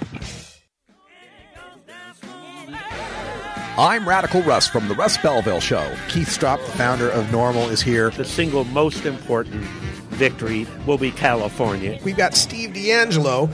I'm 3.81 4.07
Radical 4.07 4.43
Russ 4.43 4.67
from 4.67 4.87
the 4.87 4.93
Russ 4.93 5.17
Belville 5.17 5.59
Show. 5.59 5.97
Keith 6.07 6.27
Stroup, 6.27 6.63
the 6.63 6.71
founder 6.73 7.09
of 7.09 7.25
NORML, 7.31 7.71
is 7.71 7.81
here. 7.81 8.11
The 8.11 8.23
single 8.23 8.63
most 8.65 9.07
important 9.07 9.63
victory 10.11 10.67
will 10.85 10.99
be 10.99 11.09
California. 11.09 11.97
We've 12.03 12.15
got 12.15 12.35
Steve 12.35 12.73
DeAngelo. 12.73 13.49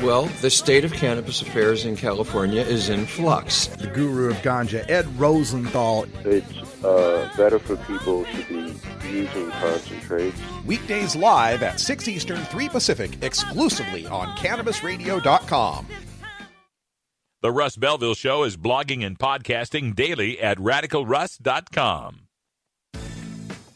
Well, 0.00 0.26
the 0.42 0.50
state 0.50 0.84
of 0.84 0.92
cannabis 0.92 1.42
affairs 1.42 1.84
in 1.84 1.96
California 1.96 2.62
is 2.62 2.88
in 2.88 3.04
flux. 3.04 3.66
The 3.66 3.88
guru 3.88 4.30
of 4.30 4.36
ganja, 4.42 4.88
Ed 4.88 5.08
Rosenthal. 5.18 6.06
It's 6.24 6.84
uh, 6.84 7.28
better 7.36 7.58
for 7.58 7.74
people 7.78 8.26
to 8.26 8.44
be 8.44 8.76
using 9.10 9.50
concentrates. 9.50 10.40
Weekdays 10.64 11.16
live 11.16 11.64
at 11.64 11.80
6 11.80 12.06
Eastern, 12.06 12.44
3 12.44 12.68
Pacific, 12.68 13.18
exclusively 13.22 14.06
on 14.06 14.28
CannabisRadio.com. 14.36 15.88
The 17.44 17.52
Russ 17.52 17.76
Belville 17.76 18.14
Show 18.14 18.44
is 18.44 18.56
blogging 18.56 19.04
and 19.04 19.18
podcasting 19.18 19.94
daily 19.94 20.40
at 20.40 20.56
radicalruss.com. 20.56 22.20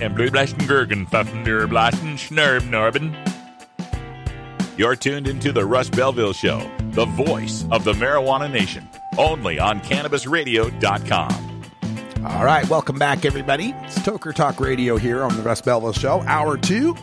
And 0.00 0.14
Blue 0.14 0.30
Blasten 0.30 0.60
Gergen, 0.60 1.08
Pfaffender 1.08 1.68
Blasten 1.68 2.16
Schnurb 2.16 2.60
Norben. 2.62 3.14
You're 4.78 4.96
tuned 4.96 5.28
into 5.28 5.52
the 5.52 5.66
Russ 5.66 5.90
Belville 5.90 6.32
Show, 6.32 6.70
the 6.92 7.04
voice 7.04 7.66
of 7.70 7.84
the 7.84 7.92
marijuana 7.92 8.50
nation, 8.50 8.88
only 9.18 9.58
on 9.58 9.80
CannabisRadio.com. 9.80 11.64
All 12.24 12.44
right, 12.44 12.68
welcome 12.68 12.98
back, 12.98 13.24
everybody. 13.24 13.74
It's 13.84 13.98
Toker 13.98 14.34
Talk 14.34 14.58
Radio 14.60 14.96
here 14.96 15.22
on 15.22 15.36
the 15.36 15.42
Russ 15.42 15.60
Belville 15.60 15.92
Show, 15.92 16.22
hour 16.22 16.56
two. 16.56 16.94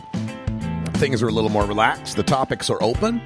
Things 0.94 1.22
are 1.22 1.28
a 1.28 1.32
little 1.32 1.50
more 1.50 1.64
relaxed. 1.66 2.16
The 2.16 2.24
topics 2.24 2.68
are 2.70 2.82
open. 2.82 3.22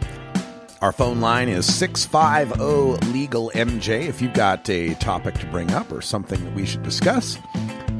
Our 0.82 0.92
phone 0.92 1.20
line 1.20 1.48
is 1.48 1.72
650 1.72 3.06
Legal 3.12 3.50
MJ. 3.54 4.08
If 4.08 4.20
you've 4.20 4.34
got 4.34 4.68
a 4.68 4.94
topic 4.94 5.34
to 5.38 5.46
bring 5.46 5.70
up 5.70 5.92
or 5.92 6.02
something 6.02 6.44
that 6.44 6.54
we 6.54 6.66
should 6.66 6.82
discuss, 6.82 7.38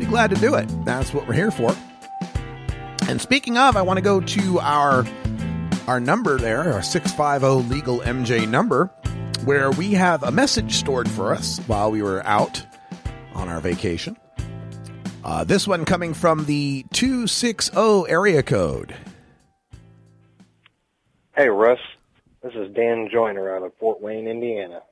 be 0.03 0.11
glad 0.11 0.31
to 0.31 0.37
do 0.37 0.55
it. 0.55 0.69
That's 0.85 1.15
what 1.15 1.29
we're 1.29 1.35
here 1.35 1.53
for. 1.53 1.75
And 3.09 3.21
speaking 3.21 3.57
of, 3.57 3.77
I 3.77 3.83
want 3.83 3.99
to 3.99 4.03
go 4.03 4.21
to 4.21 4.59
our 4.59 5.07
our 5.87 6.01
number 6.01 6.39
there, 6.39 6.73
our 6.73 6.83
650 6.83 7.73
legal 7.73 8.01
MJ 8.01 8.49
number, 8.49 8.87
where 9.45 9.71
we 9.71 9.93
have 9.93 10.23
a 10.23 10.31
message 10.31 10.75
stored 10.75 11.09
for 11.09 11.33
us 11.33 11.59
while 11.67 11.91
we 11.91 12.03
were 12.03 12.25
out 12.27 12.65
on 13.35 13.49
our 13.49 13.61
vacation. 13.61 14.17
Uh, 15.25 15.45
this 15.45 15.69
one 15.69 15.85
coming 15.85 16.15
from 16.15 16.47
the 16.47 16.85
260 16.93 18.05
area 18.09 18.43
code. 18.43 18.95
Hey, 21.37 21.49
Russ. 21.49 21.79
This 22.43 22.55
is 22.55 22.75
Dan 22.75 23.09
Joyner 23.13 23.55
out 23.55 23.63
of 23.63 23.73
Fort 23.79 24.01
Wayne, 24.01 24.27
Indiana. 24.27 24.83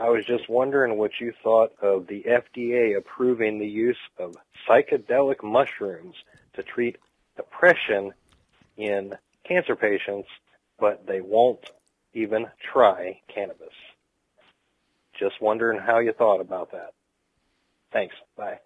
I 0.00 0.08
was 0.08 0.24
just 0.24 0.48
wondering 0.48 0.96
what 0.96 1.20
you 1.20 1.34
thought 1.42 1.72
of 1.82 2.06
the 2.06 2.22
FDA 2.22 2.96
approving 2.96 3.58
the 3.58 3.66
use 3.66 3.98
of 4.18 4.34
psychedelic 4.66 5.42
mushrooms 5.42 6.14
to 6.54 6.62
treat 6.62 6.96
depression 7.36 8.14
in 8.78 9.12
cancer 9.46 9.76
patients, 9.76 10.28
but 10.78 11.06
they 11.06 11.20
won't 11.20 11.70
even 12.14 12.46
try 12.72 13.20
cannabis. 13.28 13.74
Just 15.18 15.34
wondering 15.38 15.78
how 15.78 15.98
you 15.98 16.14
thought 16.14 16.40
about 16.40 16.72
that. 16.72 16.94
Thanks. 17.92 18.14
Bye. 18.38 18.60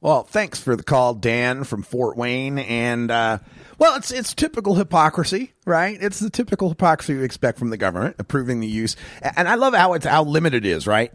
Well, 0.00 0.22
thanks 0.22 0.60
for 0.60 0.76
the 0.76 0.84
call, 0.84 1.14
Dan 1.14 1.64
from 1.64 1.82
Fort 1.82 2.16
Wayne. 2.16 2.58
And 2.58 3.10
uh, 3.10 3.38
well, 3.78 3.96
it's 3.96 4.12
it's 4.12 4.32
typical 4.32 4.74
hypocrisy, 4.76 5.52
right? 5.64 5.98
It's 6.00 6.20
the 6.20 6.30
typical 6.30 6.68
hypocrisy 6.68 7.14
you 7.14 7.22
expect 7.22 7.58
from 7.58 7.70
the 7.70 7.76
government 7.76 8.16
approving 8.18 8.60
the 8.60 8.68
use. 8.68 8.96
And 9.36 9.48
I 9.48 9.56
love 9.56 9.74
how 9.74 9.94
it's 9.94 10.06
how 10.06 10.22
limited 10.22 10.64
it 10.64 10.70
is, 10.70 10.86
right? 10.86 11.12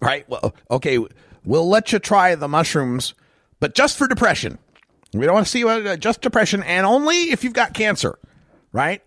Right. 0.00 0.28
Well, 0.28 0.54
okay, 0.70 0.98
we'll 1.44 1.68
let 1.68 1.92
you 1.92 1.98
try 1.98 2.34
the 2.34 2.48
mushrooms, 2.48 3.14
but 3.60 3.74
just 3.74 3.98
for 3.98 4.08
depression. 4.08 4.58
We 5.12 5.26
don't 5.26 5.34
want 5.34 5.46
to 5.46 5.50
see 5.50 5.62
uh, 5.62 5.96
just 5.96 6.22
depression, 6.22 6.62
and 6.62 6.86
only 6.86 7.30
if 7.30 7.44
you've 7.44 7.52
got 7.52 7.74
cancer, 7.74 8.18
right? 8.72 9.02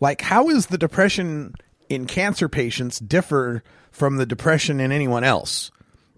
Like, 0.00 0.20
how 0.20 0.48
is 0.48 0.66
the 0.66 0.76
depression 0.76 1.54
in 1.88 2.06
cancer 2.06 2.48
patients 2.48 2.98
differ 2.98 3.62
from 3.92 4.16
the 4.16 4.26
depression 4.26 4.80
in 4.80 4.90
anyone 4.90 5.22
else? 5.22 5.70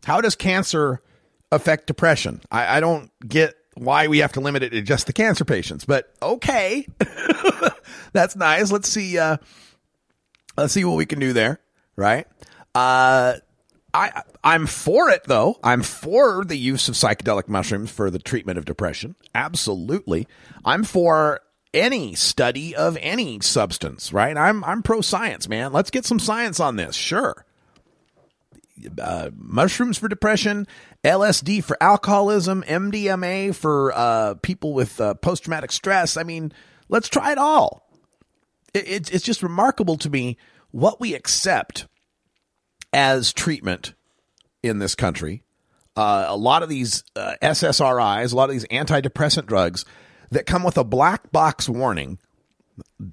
How 0.05 0.23
does 0.23 0.35
cancer 0.35 1.03
affect 1.51 1.87
depression? 1.87 2.41
I, 2.51 2.79
I 2.79 2.81
don't 2.81 3.11
get 3.27 3.55
why 3.75 4.09
we 4.09 4.19
have 4.19 4.33
to 4.33 4.41
limit 4.41 4.63
it 4.63 4.71
to 4.71 4.83
just 4.83 5.07
the 5.07 5.13
cancer 5.13 5.45
patients, 5.45 5.85
but 5.85 6.13
okay, 6.21 6.87
that's 8.13 8.37
nice. 8.37 8.73
Let's 8.73 8.89
see. 8.89 9.19
Uh, 9.19 9.37
let's 10.57 10.73
see 10.73 10.85
what 10.85 10.97
we 10.97 11.07
can 11.07 11.21
do 11.21 11.33
there, 11.33 11.61
right? 11.97 12.27
Uh, 12.75 13.35
I 13.95 14.23
I'm 14.45 14.67
for 14.67 15.11
it 15.11 15.25
though. 15.25 15.59
I'm 15.63 15.83
for 15.83 16.45
the 16.45 16.59
use 16.59 16.89
of 16.89 16.95
psychedelic 16.95 17.49
mushrooms 17.49 17.91
for 17.91 18.11
the 18.11 18.19
treatment 18.19 18.59
of 18.59 18.65
depression. 18.65 19.17
Absolutely. 19.35 20.27
I'm 20.65 20.85
for 20.85 21.41
any 21.73 22.15
study 22.15 22.75
of 22.75 22.97
any 23.01 23.41
substance, 23.41 24.13
right? 24.13 24.37
I'm 24.37 24.63
I'm 24.65 24.83
pro 24.83 25.01
science, 25.01 25.49
man. 25.49 25.73
Let's 25.73 25.91
get 25.91 26.05
some 26.05 26.19
science 26.19 26.61
on 26.61 26.77
this. 26.77 26.95
Sure. 26.95 27.45
Uh, 29.01 29.31
mushrooms 29.37 29.99
for 29.99 30.09
depression, 30.09 30.67
LSD 31.05 31.63
for 31.65 31.77
alcoholism, 31.81 32.63
MDMA 32.67 33.55
for 33.55 33.93
uh, 33.95 34.35
people 34.43 34.75
with 34.75 35.01
uh, 35.01 35.15
post 35.15 35.45
traumatic 35.45 35.73
stress. 35.73 36.17
I 36.17 36.23
mean, 36.23 36.53
let's 36.89 37.09
try 37.09 37.33
it 37.33 37.39
all. 37.39 37.83
It, 38.75 38.89
it, 38.89 39.15
it's 39.15 39.25
just 39.25 39.43
remarkable 39.43 39.97
to 39.99 40.11
me 40.11 40.37
what 40.71 41.01
we 41.01 41.15
accept 41.15 41.87
as 42.93 43.33
treatment 43.33 43.95
in 44.63 44.79
this 44.79 44.95
country. 44.95 45.43
Uh, 45.97 46.27
a 46.29 46.37
lot 46.37 46.63
of 46.63 46.69
these 46.69 47.03
uh, 47.17 47.35
SSRIs, 47.43 48.33
a 48.33 48.37
lot 48.37 48.49
of 48.49 48.53
these 48.53 48.67
antidepressant 48.67 49.47
drugs 49.47 49.85
that 50.31 50.47
come 50.47 50.63
with 50.63 50.79
a 50.79 50.85
black 50.85 51.33
box 51.33 51.69
warning, 51.69 52.19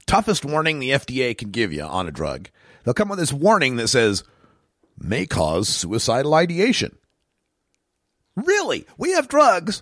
toughest 0.05 0.45
warning 0.45 0.79
the 0.79 0.91
FDA 0.91 1.35
can 1.37 1.49
give 1.49 1.73
you 1.73 1.83
on 1.83 2.07
a 2.07 2.11
drug. 2.11 2.49
They'll 2.83 2.93
come 2.93 3.09
with 3.09 3.19
this 3.19 3.33
warning 3.33 3.77
that 3.77 3.87
says, 3.87 4.23
may 4.97 5.25
cause 5.25 5.69
suicidal 5.69 6.33
ideation. 6.33 6.97
Really? 8.35 8.85
We 8.97 9.11
have 9.11 9.27
drugs 9.27 9.81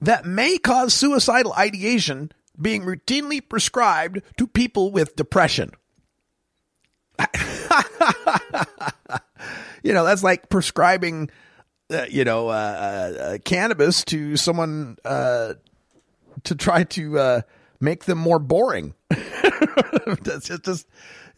that 0.00 0.26
may 0.26 0.58
cause 0.58 0.92
suicidal 0.94 1.52
ideation 1.54 2.32
being 2.60 2.82
routinely 2.82 3.46
prescribed 3.46 4.20
to 4.36 4.46
people 4.46 4.90
with 4.92 5.16
depression. 5.16 5.72
you 9.82 9.92
know, 9.92 10.04
that's 10.04 10.22
like 10.22 10.48
prescribing, 10.48 11.30
uh, 11.90 12.06
you 12.08 12.24
know, 12.24 12.48
uh, 12.48 12.52
uh, 12.52 13.38
cannabis 13.44 14.04
to 14.04 14.36
someone 14.36 14.96
uh, 15.04 15.54
to 16.44 16.54
try 16.54 16.84
to 16.84 17.18
uh, 17.18 17.40
make 17.80 18.04
them 18.04 18.18
more 18.18 18.38
boring. 18.38 18.94
that's 20.22 20.48
just, 20.48 20.64
just 20.64 20.88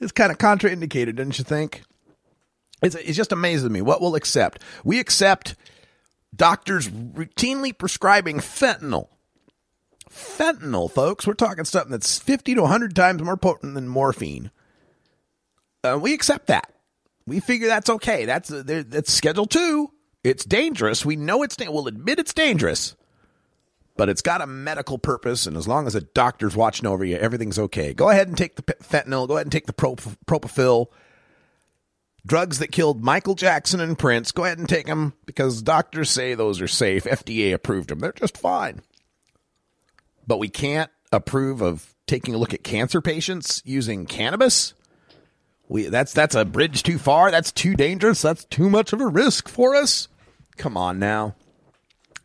it's 0.00 0.12
kind 0.12 0.32
of 0.32 0.38
contraindicated, 0.38 1.16
don't 1.16 1.36
you 1.38 1.44
think? 1.44 1.82
It's, 2.82 2.94
it's 2.94 3.16
just 3.16 3.30
to 3.30 3.36
me 3.36 3.80
what 3.80 4.00
we'll 4.00 4.14
accept. 4.14 4.62
We 4.84 5.00
accept 5.00 5.54
doctors 6.34 6.88
routinely 6.88 7.76
prescribing 7.76 8.38
fentanyl. 8.38 9.08
Fentanyl, 10.10 10.90
folks. 10.90 11.26
We're 11.26 11.34
talking 11.34 11.64
something 11.64 11.90
that's 11.90 12.18
50 12.18 12.54
to 12.54 12.62
100 12.62 12.94
times 12.94 13.22
more 13.22 13.36
potent 13.36 13.74
than 13.74 13.88
morphine. 13.88 14.50
Uh, 15.84 15.98
we 16.00 16.14
accept 16.14 16.46
that. 16.48 16.72
We 17.26 17.40
figure 17.40 17.66
that's 17.66 17.90
okay. 17.90 18.24
That's 18.24 18.50
uh, 18.52 18.62
that's 18.64 19.12
Schedule 19.12 19.46
Two. 19.46 19.90
It's 20.22 20.44
dangerous. 20.44 21.04
We 21.04 21.16
know 21.16 21.42
it's. 21.42 21.56
We'll 21.58 21.88
admit 21.88 22.20
it's 22.20 22.32
dangerous, 22.32 22.94
but 23.96 24.08
it's 24.08 24.22
got 24.22 24.40
a 24.40 24.46
medical 24.46 24.96
purpose, 24.96 25.44
and 25.46 25.56
as 25.56 25.66
long 25.66 25.88
as 25.88 25.96
a 25.96 26.00
doctor's 26.00 26.54
watching 26.54 26.86
over 26.86 27.04
you, 27.04 27.16
everything's 27.16 27.58
okay. 27.58 27.94
Go 27.94 28.10
ahead 28.10 28.28
and 28.28 28.38
take 28.38 28.54
the 28.54 28.62
fentanyl. 28.62 29.26
Go 29.26 29.34
ahead 29.34 29.46
and 29.46 29.52
take 29.52 29.66
the 29.66 29.72
prop- 29.72 30.00
propofol. 30.26 30.86
Drugs 32.26 32.58
that 32.58 32.72
killed 32.72 33.04
Michael 33.04 33.36
Jackson 33.36 33.78
and 33.80 33.96
Prince. 33.96 34.32
Go 34.32 34.44
ahead 34.44 34.58
and 34.58 34.68
take 34.68 34.86
them 34.86 35.14
because 35.26 35.62
doctors 35.62 36.10
say 36.10 36.34
those 36.34 36.60
are 36.60 36.68
safe. 36.68 37.04
FDA 37.04 37.54
approved 37.54 37.90
them. 37.90 38.00
They're 38.00 38.12
just 38.12 38.36
fine. 38.36 38.82
But 40.26 40.38
we 40.38 40.48
can't 40.48 40.90
approve 41.12 41.60
of 41.60 41.94
taking 42.06 42.34
a 42.34 42.38
look 42.38 42.52
at 42.52 42.64
cancer 42.64 43.00
patients 43.00 43.62
using 43.64 44.06
cannabis. 44.06 44.74
We 45.68 45.84
that's 45.88 46.12
that's 46.12 46.34
a 46.34 46.44
bridge 46.44 46.82
too 46.82 46.98
far. 46.98 47.30
That's 47.30 47.52
too 47.52 47.74
dangerous. 47.74 48.22
That's 48.22 48.44
too 48.44 48.68
much 48.70 48.92
of 48.92 49.00
a 49.00 49.06
risk 49.06 49.48
for 49.48 49.76
us. 49.76 50.08
Come 50.56 50.76
on 50.76 50.98
now. 50.98 51.34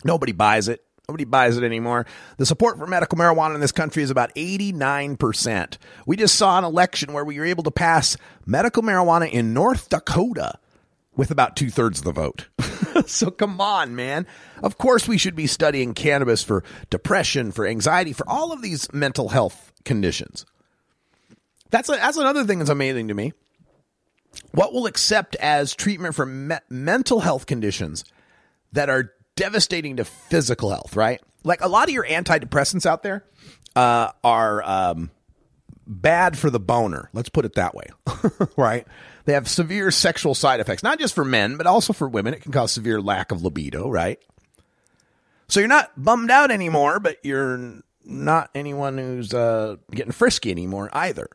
Nobody 0.04 0.32
buys 0.32 0.68
it. 0.68 0.84
Nobody 1.12 1.26
buys 1.26 1.58
it 1.58 1.64
anymore. 1.66 2.06
The 2.38 2.46
support 2.46 2.78
for 2.78 2.88
medical 2.88 3.18
marijuana 3.18 3.54
in 3.54 3.60
this 3.60 3.74
country 3.74 4.02
is 4.02 4.12
about 4.12 4.34
89%. 4.34 5.78
We 6.06 6.16
just 6.16 6.36
saw 6.36 6.58
an 6.58 6.64
election 6.64 7.12
where 7.12 7.26
we 7.26 7.38
were 7.38 7.44
able 7.44 7.64
to 7.64 7.72
pass 7.72 8.16
medical 8.46 8.82
marijuana 8.82 9.30
in 9.30 9.54
North 9.54 9.90
Dakota 9.90 10.58
with 11.18 11.30
about 11.30 11.58
two 11.58 11.70
thirds 11.70 12.00
of 12.00 12.06
the 12.06 12.14
vote. 12.14 12.48
so 13.08 13.30
come 13.30 13.60
on, 13.60 13.94
man. 13.94 14.26
Of 14.64 14.78
course, 14.78 15.06
we 15.06 15.18
should 15.18 15.36
be 15.36 15.48
studying 15.48 15.94
cannabis 15.94 16.44
for 16.44 16.64
depression, 16.90 17.52
for 17.52 17.68
anxiety, 17.68 18.14
for 18.14 18.24
all 18.30 18.54
of 18.54 18.62
these 18.62 18.94
mental 18.94 19.28
health 19.28 19.74
conditions. 19.84 20.46
That's 21.72 21.90
a, 21.90 21.98
that's 21.98 22.16
another 22.16 22.46
thing 22.46 22.60
that's 22.60 22.70
amazing 22.70 23.10
to 23.10 23.14
me. 23.14 23.34
What 24.52 24.72
we'll 24.72 24.86
accept 24.86 25.36
as 25.36 25.76
treatment 25.76 26.16
for 26.16 26.26
me- 26.26 26.56
mental 26.70 27.20
health 27.20 27.48
conditions 27.48 28.06
that 28.72 28.90
are 28.90 29.12
devastating 29.36 29.98
to 29.98 30.06
physical 30.06 30.70
health, 30.70 30.96
right? 30.96 31.22
Like 31.44 31.62
a 31.62 31.68
lot 31.68 31.88
of 31.88 31.94
your 31.94 32.06
antidepressants 32.06 32.86
out 32.86 33.04
there 33.04 33.26
uh, 33.76 34.12
are 34.24 34.64
um, 34.64 35.12
bad 35.88 36.38
for 36.38 36.50
the 36.50 36.60
boner. 36.60 37.10
Let's 37.14 37.30
put 37.30 37.46
it 37.46 37.56
that 37.56 37.74
way, 37.74 37.88
right? 38.58 38.86
They 39.26 39.34
have 39.34 39.48
severe 39.48 39.92
sexual 39.92 40.36
side 40.36 40.60
effects, 40.60 40.84
not 40.84 41.00
just 41.00 41.14
for 41.14 41.26
men, 41.26 41.58
but 41.58 41.68
also 41.68 41.94
for 41.94 42.08
women. 42.08 42.34
It 42.34 42.42
can 42.42 42.52
cause 42.52 42.72
severe 42.72 43.02
lack 43.02 43.32
of 43.32 43.44
libido, 43.44 43.90
right? 43.90 44.20
So 45.48 45.60
you're 45.60 45.70
not 45.70 45.92
bummed 46.02 46.32
out 46.32 46.50
anymore, 46.50 47.00
but 47.00 47.18
you're 47.24 47.82
not 48.04 48.50
anyone 48.56 48.98
who's 48.98 49.34
uh, 49.34 49.76
getting 49.92 50.12
frisky 50.12 50.50
anymore 50.52 50.90
either. 50.94 51.28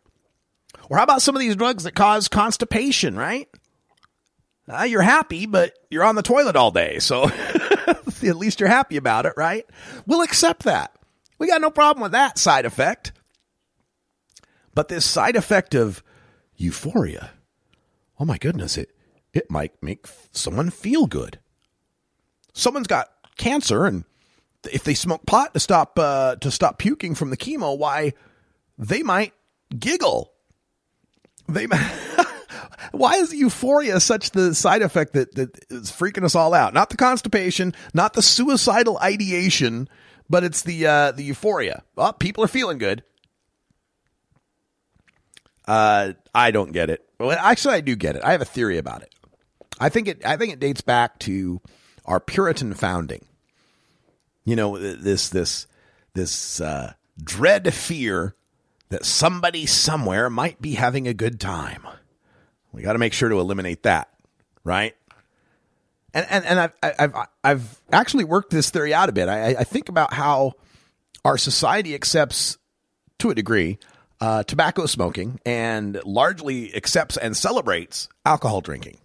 Or 0.88 0.96
how 0.96 1.04
about 1.04 1.22
some 1.22 1.36
of 1.36 1.40
these 1.40 1.56
drugs 1.56 1.84
that 1.84 1.94
cause 1.94 2.28
constipation, 2.28 3.16
right? 3.16 3.48
Uh, 4.68 4.82
you're 4.82 5.02
happy, 5.02 5.46
but 5.46 5.74
you're 5.90 6.04
on 6.04 6.16
the 6.16 6.22
toilet 6.22 6.56
all 6.56 6.70
day. 6.70 6.98
So 6.98 7.24
at 8.28 8.36
least 8.36 8.60
you're 8.60 8.68
happy 8.68 8.96
about 8.96 9.26
it, 9.26 9.34
right? 9.36 9.66
We'll 10.06 10.22
accept 10.22 10.62
that. 10.64 10.92
We 11.38 11.46
got 11.46 11.60
no 11.60 11.70
problem 11.70 12.02
with 12.02 12.12
that 12.12 12.38
side 12.38 12.64
effect. 12.64 13.12
But 14.74 14.88
this 14.88 15.04
side 15.04 15.36
effect 15.36 15.74
of 15.74 16.02
euphoria, 16.56 17.30
oh 18.18 18.24
my 18.24 18.38
goodness, 18.38 18.76
it, 18.76 18.94
it 19.32 19.50
might 19.50 19.72
make 19.82 20.06
someone 20.32 20.70
feel 20.70 21.06
good. 21.06 21.38
Someone's 22.52 22.86
got 22.86 23.10
cancer 23.36 23.86
and 23.86 24.04
if 24.70 24.84
they 24.84 24.94
smoke 24.94 25.26
pot 25.26 25.54
to 25.54 25.60
stop 25.60 25.98
uh, 25.98 26.36
to 26.36 26.50
stop 26.50 26.78
puking 26.78 27.14
from 27.14 27.30
the 27.30 27.36
chemo, 27.36 27.78
why 27.78 28.14
they 28.76 29.02
might 29.02 29.32
giggle 29.78 30.32
they 31.48 31.66
why 32.92 33.14
is 33.14 33.32
euphoria 33.32 34.00
such 34.00 34.30
the 34.30 34.54
side 34.54 34.82
effect 34.82 35.12
that, 35.14 35.34
that 35.34 35.64
is 35.70 35.90
freaking 35.90 36.24
us 36.24 36.34
all 36.34 36.54
out? 36.54 36.74
Not 36.74 36.90
the 36.90 36.96
constipation, 36.96 37.74
not 37.94 38.14
the 38.14 38.22
suicidal 38.22 38.98
ideation, 38.98 39.88
but 40.28 40.44
it's 40.44 40.62
the 40.62 40.86
uh, 40.86 41.12
the 41.12 41.22
euphoria. 41.22 41.82
Well, 41.94 42.12
people 42.12 42.44
are 42.44 42.48
feeling 42.48 42.78
good. 42.78 43.02
Uh, 45.66 46.12
I 46.34 46.50
don't 46.50 46.72
get 46.72 46.90
it. 46.90 47.04
Well, 47.18 47.36
actually, 47.38 47.74
I 47.74 47.80
do 47.80 47.96
get 47.96 48.16
it. 48.16 48.22
I 48.24 48.32
have 48.32 48.42
a 48.42 48.46
theory 48.46 48.78
about 48.78 49.02
it. 49.02 49.14
I 49.80 49.88
think 49.88 50.08
it. 50.08 50.24
I 50.24 50.36
think 50.36 50.52
it 50.52 50.60
dates 50.60 50.80
back 50.80 51.18
to 51.20 51.60
our 52.04 52.20
Puritan 52.20 52.74
founding. 52.74 53.24
You 54.44 54.56
know, 54.56 54.78
this 54.78 55.28
this 55.28 55.66
this 56.14 56.60
uh, 56.60 56.94
dread 57.22 57.72
fear 57.74 58.34
that 58.88 59.04
somebody 59.04 59.66
somewhere 59.66 60.30
might 60.30 60.60
be 60.62 60.74
having 60.74 61.08
a 61.08 61.14
good 61.14 61.40
time. 61.40 61.82
We 62.76 62.82
got 62.82 62.92
to 62.92 62.98
make 62.98 63.14
sure 63.14 63.30
to 63.30 63.40
eliminate 63.40 63.84
that, 63.84 64.10
right? 64.62 64.94
And 66.12 66.26
and 66.28 66.44
and 66.44 66.60
I've 66.60 66.72
I've 66.82 67.14
I've 67.42 67.80
actually 67.90 68.24
worked 68.24 68.50
this 68.50 68.68
theory 68.68 68.92
out 68.92 69.08
a 69.08 69.12
bit. 69.12 69.30
I, 69.30 69.56
I 69.58 69.64
think 69.64 69.88
about 69.88 70.12
how 70.12 70.52
our 71.24 71.38
society 71.38 71.94
accepts, 71.94 72.58
to 73.18 73.30
a 73.30 73.34
degree, 73.34 73.78
uh, 74.20 74.42
tobacco 74.42 74.84
smoking 74.84 75.40
and 75.46 76.00
largely 76.04 76.74
accepts 76.76 77.16
and 77.16 77.34
celebrates 77.34 78.08
alcohol 78.26 78.60
drinking. 78.60 78.98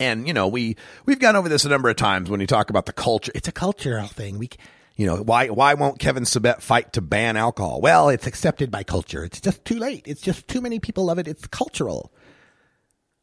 And 0.00 0.26
you 0.26 0.34
know, 0.34 0.48
we 0.48 0.76
we've 1.06 1.20
gone 1.20 1.36
over 1.36 1.48
this 1.48 1.64
a 1.64 1.68
number 1.68 1.88
of 1.88 1.96
times 1.96 2.28
when 2.28 2.40
you 2.40 2.48
talk 2.48 2.70
about 2.70 2.86
the 2.86 2.92
culture. 2.92 3.32
It's 3.36 3.48
a 3.48 3.52
cultural 3.52 4.08
thing. 4.08 4.36
We, 4.36 4.50
you 4.96 5.06
know, 5.06 5.18
why 5.18 5.46
why 5.48 5.74
won't 5.74 6.00
Kevin 6.00 6.24
Sabet 6.24 6.60
fight 6.60 6.92
to 6.94 7.00
ban 7.00 7.36
alcohol? 7.36 7.80
Well, 7.80 8.08
it's 8.08 8.26
accepted 8.26 8.72
by 8.72 8.82
culture. 8.82 9.24
It's 9.24 9.40
just 9.40 9.64
too 9.64 9.78
late. 9.78 10.08
It's 10.08 10.22
just 10.22 10.48
too 10.48 10.60
many 10.60 10.80
people 10.80 11.04
love 11.04 11.20
it. 11.20 11.28
It's 11.28 11.46
cultural, 11.46 12.12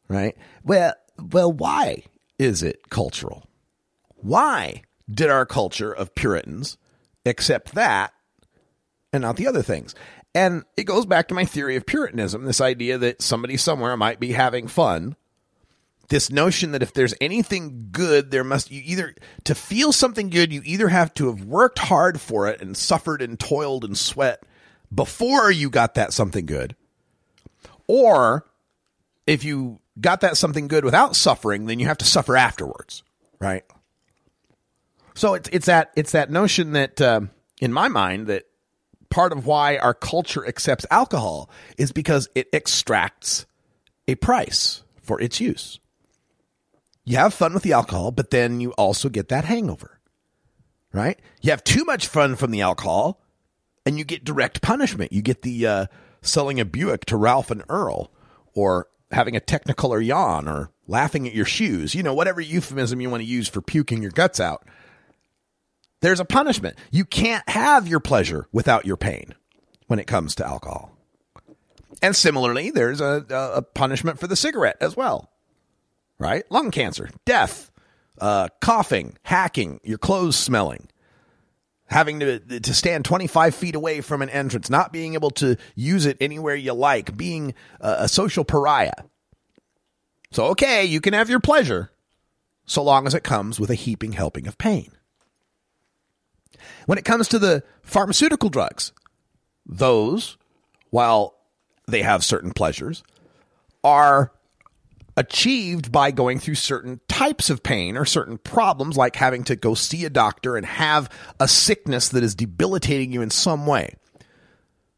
right? 0.08 0.36
Well, 0.64 0.94
well, 1.18 1.52
why 1.52 2.04
is 2.38 2.62
it 2.62 2.90
cultural? 2.90 3.46
Why 4.16 4.82
did 5.10 5.30
our 5.30 5.46
culture 5.46 5.92
of 5.92 6.14
Puritans 6.14 6.76
accept 7.24 7.74
that 7.74 8.12
and 9.12 9.22
not 9.22 9.36
the 9.36 9.46
other 9.46 9.62
things? 9.62 9.94
And 10.34 10.64
it 10.76 10.84
goes 10.84 11.06
back 11.06 11.28
to 11.28 11.34
my 11.34 11.44
theory 11.44 11.76
of 11.76 11.86
Puritanism 11.86 12.44
this 12.44 12.60
idea 12.60 12.98
that 12.98 13.22
somebody 13.22 13.56
somewhere 13.56 13.96
might 13.96 14.20
be 14.20 14.32
having 14.32 14.68
fun. 14.68 15.16
This 16.08 16.30
notion 16.30 16.72
that 16.72 16.82
if 16.82 16.92
there's 16.92 17.14
anything 17.20 17.88
good, 17.90 18.30
there 18.30 18.44
must, 18.44 18.70
you 18.70 18.80
either, 18.84 19.14
to 19.44 19.54
feel 19.56 19.92
something 19.92 20.30
good, 20.30 20.52
you 20.52 20.62
either 20.64 20.88
have 20.88 21.12
to 21.14 21.26
have 21.26 21.44
worked 21.44 21.80
hard 21.80 22.20
for 22.20 22.46
it 22.48 22.60
and 22.60 22.76
suffered 22.76 23.22
and 23.22 23.40
toiled 23.40 23.84
and 23.84 23.98
sweat 23.98 24.42
before 24.94 25.50
you 25.50 25.68
got 25.68 25.94
that 25.94 26.12
something 26.12 26.46
good. 26.46 26.76
Or 27.88 28.46
if 29.26 29.42
you 29.42 29.80
got 30.00 30.20
that 30.20 30.36
something 30.36 30.68
good 30.68 30.84
without 30.84 31.16
suffering, 31.16 31.66
then 31.66 31.78
you 31.78 31.86
have 31.86 31.98
to 31.98 32.04
suffer 32.04 32.36
afterwards, 32.36 33.02
right? 33.38 33.64
So 35.14 35.34
it's 35.34 35.48
it's 35.50 35.66
that 35.66 35.92
it's 35.96 36.12
that 36.12 36.30
notion 36.30 36.72
that 36.72 37.00
um, 37.00 37.30
in 37.60 37.72
my 37.72 37.88
mind 37.88 38.26
that 38.26 38.44
part 39.08 39.32
of 39.32 39.46
why 39.46 39.78
our 39.78 39.94
culture 39.94 40.46
accepts 40.46 40.84
alcohol 40.90 41.50
is 41.78 41.92
because 41.92 42.28
it 42.34 42.48
extracts 42.52 43.46
a 44.08 44.14
price 44.16 44.82
for 45.00 45.20
its 45.20 45.40
use. 45.40 45.80
You 47.04 47.16
have 47.18 47.32
fun 47.32 47.54
with 47.54 47.62
the 47.62 47.72
alcohol, 47.72 48.10
but 48.10 48.30
then 48.30 48.60
you 48.60 48.72
also 48.72 49.08
get 49.08 49.28
that 49.28 49.44
hangover, 49.44 50.00
right? 50.92 51.18
You 51.40 51.50
have 51.50 51.62
too 51.62 51.84
much 51.84 52.08
fun 52.08 52.34
from 52.34 52.50
the 52.50 52.62
alcohol, 52.62 53.22
and 53.86 53.96
you 53.96 54.04
get 54.04 54.24
direct 54.24 54.60
punishment. 54.60 55.12
You 55.12 55.22
get 55.22 55.42
the 55.42 55.66
uh, 55.66 55.86
selling 56.20 56.58
a 56.58 56.64
Buick 56.64 57.04
to 57.06 57.16
Ralph 57.16 57.52
and 57.52 57.62
Earl, 57.68 58.10
or 58.54 58.88
having 59.10 59.36
a 59.36 59.40
technicolor 59.40 60.04
yawn, 60.04 60.48
or 60.48 60.70
laughing 60.86 61.26
at 61.26 61.34
your 61.34 61.44
shoes. 61.44 61.94
You 61.94 62.02
know, 62.02 62.14
whatever 62.14 62.40
euphemism 62.40 63.00
you 63.00 63.10
want 63.10 63.22
to 63.22 63.28
use 63.28 63.48
for 63.48 63.60
puking 63.60 64.02
your 64.02 64.10
guts 64.10 64.40
out. 64.40 64.66
There's 66.02 66.20
a 66.20 66.24
punishment. 66.24 66.76
You 66.90 67.04
can't 67.04 67.48
have 67.48 67.88
your 67.88 68.00
pleasure 68.00 68.46
without 68.52 68.84
your 68.84 68.96
pain 68.96 69.34
when 69.86 69.98
it 69.98 70.06
comes 70.06 70.34
to 70.36 70.46
alcohol. 70.46 70.92
And 72.02 72.14
similarly, 72.14 72.70
there's 72.70 73.00
a, 73.00 73.24
a 73.30 73.62
punishment 73.62 74.20
for 74.20 74.26
the 74.26 74.36
cigarette 74.36 74.76
as 74.80 74.96
well, 74.96 75.30
right? 76.18 76.44
Lung 76.50 76.70
cancer, 76.70 77.08
death, 77.24 77.70
uh, 78.20 78.48
coughing, 78.60 79.16
hacking, 79.22 79.80
your 79.82 79.98
clothes 79.98 80.36
smelling, 80.36 80.88
having 81.86 82.20
to, 82.20 82.60
to 82.60 82.74
stand 82.74 83.04
25 83.04 83.54
feet 83.54 83.74
away 83.74 84.00
from 84.00 84.22
an 84.22 84.28
entrance, 84.28 84.68
not 84.68 84.92
being 84.92 85.14
able 85.14 85.30
to 85.30 85.56
use 85.74 86.06
it 86.06 86.16
anywhere 86.20 86.54
you 86.54 86.72
like, 86.72 87.16
being 87.16 87.54
a, 87.80 87.96
a 88.00 88.08
social 88.08 88.44
pariah. 88.44 89.04
So, 90.32 90.46
okay, 90.46 90.84
you 90.84 91.00
can 91.00 91.14
have 91.14 91.30
your 91.30 91.40
pleasure 91.40 91.90
so 92.66 92.82
long 92.82 93.06
as 93.06 93.14
it 93.14 93.22
comes 93.22 93.60
with 93.60 93.70
a 93.70 93.74
heaping 93.74 94.12
helping 94.12 94.46
of 94.46 94.58
pain. 94.58 94.90
When 96.86 96.98
it 96.98 97.04
comes 97.04 97.28
to 97.28 97.38
the 97.38 97.62
pharmaceutical 97.82 98.48
drugs, 98.48 98.92
those, 99.64 100.36
while 100.90 101.34
they 101.86 102.02
have 102.02 102.24
certain 102.24 102.52
pleasures, 102.52 103.04
are 103.84 104.32
achieved 105.16 105.90
by 105.90 106.10
going 106.10 106.38
through 106.38 106.56
certain 106.56 107.00
types 107.08 107.48
of 107.48 107.62
pain 107.62 107.96
or 107.96 108.04
certain 108.04 108.38
problems, 108.38 108.96
like 108.96 109.16
having 109.16 109.44
to 109.44 109.56
go 109.56 109.74
see 109.74 110.04
a 110.04 110.10
doctor 110.10 110.56
and 110.56 110.66
have 110.66 111.08
a 111.40 111.48
sickness 111.48 112.10
that 112.10 112.22
is 112.22 112.34
debilitating 112.34 113.12
you 113.12 113.22
in 113.22 113.30
some 113.30 113.66
way. 113.66 113.94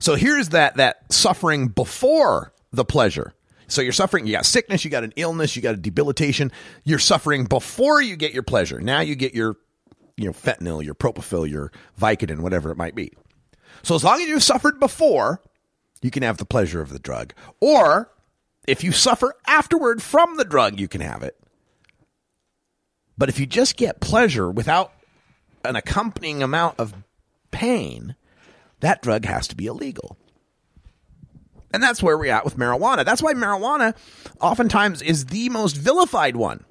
So 0.00 0.14
here's 0.14 0.50
that 0.50 0.76
that 0.76 1.12
suffering 1.12 1.68
before 1.68 2.52
the 2.72 2.84
pleasure. 2.84 3.34
So 3.68 3.82
you're 3.82 3.92
suffering, 3.92 4.26
you 4.26 4.32
got 4.32 4.46
sickness, 4.46 4.84
you 4.84 4.90
got 4.90 5.04
an 5.04 5.12
illness, 5.16 5.54
you 5.54 5.62
got 5.62 5.74
a 5.74 5.78
debilitation. 5.78 6.50
You're 6.84 6.98
suffering 6.98 7.44
before 7.44 8.00
you 8.00 8.16
get 8.16 8.32
your 8.32 8.42
pleasure. 8.42 8.80
Now 8.80 9.00
you 9.00 9.14
get 9.14 9.34
your 9.34 9.56
you 10.16 10.24
know, 10.24 10.32
fentanyl, 10.32 10.84
your 10.84 10.94
propofol, 10.94 11.48
your 11.48 11.70
Vicodin, 11.98 12.40
whatever 12.40 12.70
it 12.70 12.76
might 12.76 12.94
be. 12.94 13.12
So 13.82 13.94
as 13.94 14.02
long 14.02 14.20
as 14.20 14.26
you've 14.26 14.42
suffered 14.42 14.80
before, 14.80 15.40
you 16.02 16.10
can 16.10 16.24
have 16.24 16.38
the 16.38 16.44
pleasure 16.44 16.80
of 16.80 16.90
the 16.90 16.98
drug. 16.98 17.34
Or 17.60 18.10
if 18.68 18.84
you 18.84 18.92
suffer 18.92 19.34
afterward 19.46 20.02
from 20.02 20.36
the 20.36 20.44
drug, 20.44 20.78
you 20.78 20.88
can 20.88 21.00
have 21.00 21.22
it. 21.22 21.36
But 23.16 23.30
if 23.30 23.40
you 23.40 23.46
just 23.46 23.78
get 23.78 23.98
pleasure 23.98 24.50
without 24.50 24.92
an 25.64 25.74
accompanying 25.74 26.42
amount 26.42 26.78
of 26.78 26.94
pain, 27.50 28.14
that 28.80 29.00
drug 29.00 29.24
has 29.24 29.48
to 29.48 29.56
be 29.56 29.66
illegal. 29.66 30.18
And 31.72 31.82
that's 31.82 32.02
where 32.02 32.18
we're 32.18 32.32
at 32.32 32.44
with 32.44 32.58
marijuana. 32.58 33.06
That's 33.06 33.22
why 33.22 33.32
marijuana 33.32 33.96
oftentimes 34.38 35.00
is 35.00 35.26
the 35.26 35.48
most 35.48 35.74
vilified 35.74 36.36
one. 36.36 36.64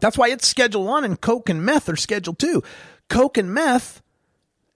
That's 0.00 0.18
why 0.18 0.30
it's 0.30 0.48
Schedule 0.48 0.84
1 0.84 1.04
and 1.04 1.20
Coke 1.20 1.48
and 1.48 1.64
meth 1.64 1.88
are 1.88 1.96
Schedule 1.96 2.34
2. 2.34 2.60
Coke 3.08 3.38
and 3.38 3.54
meth 3.54 4.02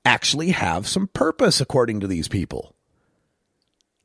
actually 0.05 0.51
have 0.51 0.87
some 0.87 1.09
purpose 1.09 1.61
according 1.61 1.99
to 1.99 2.07
these 2.07 2.29
people. 2.29 2.76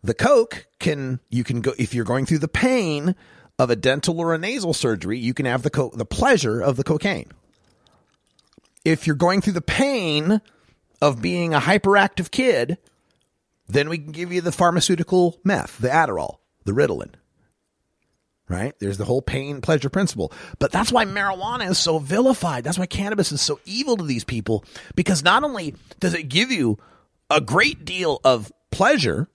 The 0.04 0.14
Coke 0.14 0.68
can 0.80 1.20
you 1.30 1.44
can 1.44 1.62
go 1.62 1.74
if 1.78 1.94
you're 1.94 2.06
going 2.06 2.26
through 2.26 2.40
the 2.40 2.48
pain 2.48 3.16
of 3.60 3.70
a 3.70 3.76
dental 3.76 4.20
or 4.20 4.34
a 4.34 4.38
nasal 4.38 4.74
surgery, 4.74 5.20
you 5.20 5.34
can 5.34 5.46
have 5.46 5.62
the 5.62 5.70
co- 5.70 5.92
the 5.94 6.06
pleasure 6.06 6.60
of 6.60 6.78
the 6.78 6.84
cocaine. 6.84 7.32
If 8.84 9.06
you're 9.06 9.16
going 9.16 9.42
through 9.42 9.54
the 9.54 9.62
pain 9.62 10.42
of 11.02 11.22
being 11.22 11.54
a 11.54 11.60
hyperactive 11.60 12.32
kid, 12.32 12.80
then 13.68 13.90
we 13.90 14.00
can 14.00 14.12
give 14.12 14.34
you 14.34 14.42
the 14.42 14.52
pharmaceutical 14.52 15.40
meth, 15.44 15.78
the 15.78 15.90
Adderall, 15.90 16.38
the 16.66 16.72
Ritalin 16.72 17.14
right? 18.52 18.78
There's 18.80 18.98
the 18.98 19.06
whole 19.06 19.22
pain 19.22 19.62
pleasure 19.62 19.90
principle. 19.90 20.32
But 20.60 20.72
that's 20.72 20.92
why 20.92 21.06
marijuana 21.06 21.70
is 21.70 21.80
so 21.80 22.00
vilified. 22.00 22.64
That's 22.64 22.78
why 22.78 22.86
cannabis 22.86 23.32
is 23.32 23.42
so 23.42 23.60
evil 23.66 23.98
to 23.98 24.04
these 24.04 24.26
people 24.26 24.66
because 24.94 25.24
not 25.24 25.44
only 25.44 25.76
does 26.00 26.14
it 26.14 26.24
give 26.24 26.52
you 26.52 26.78
a 27.30 27.40
great 27.42 27.86
deal 27.86 28.20
of 28.24 28.52
pleasure, 28.70 29.30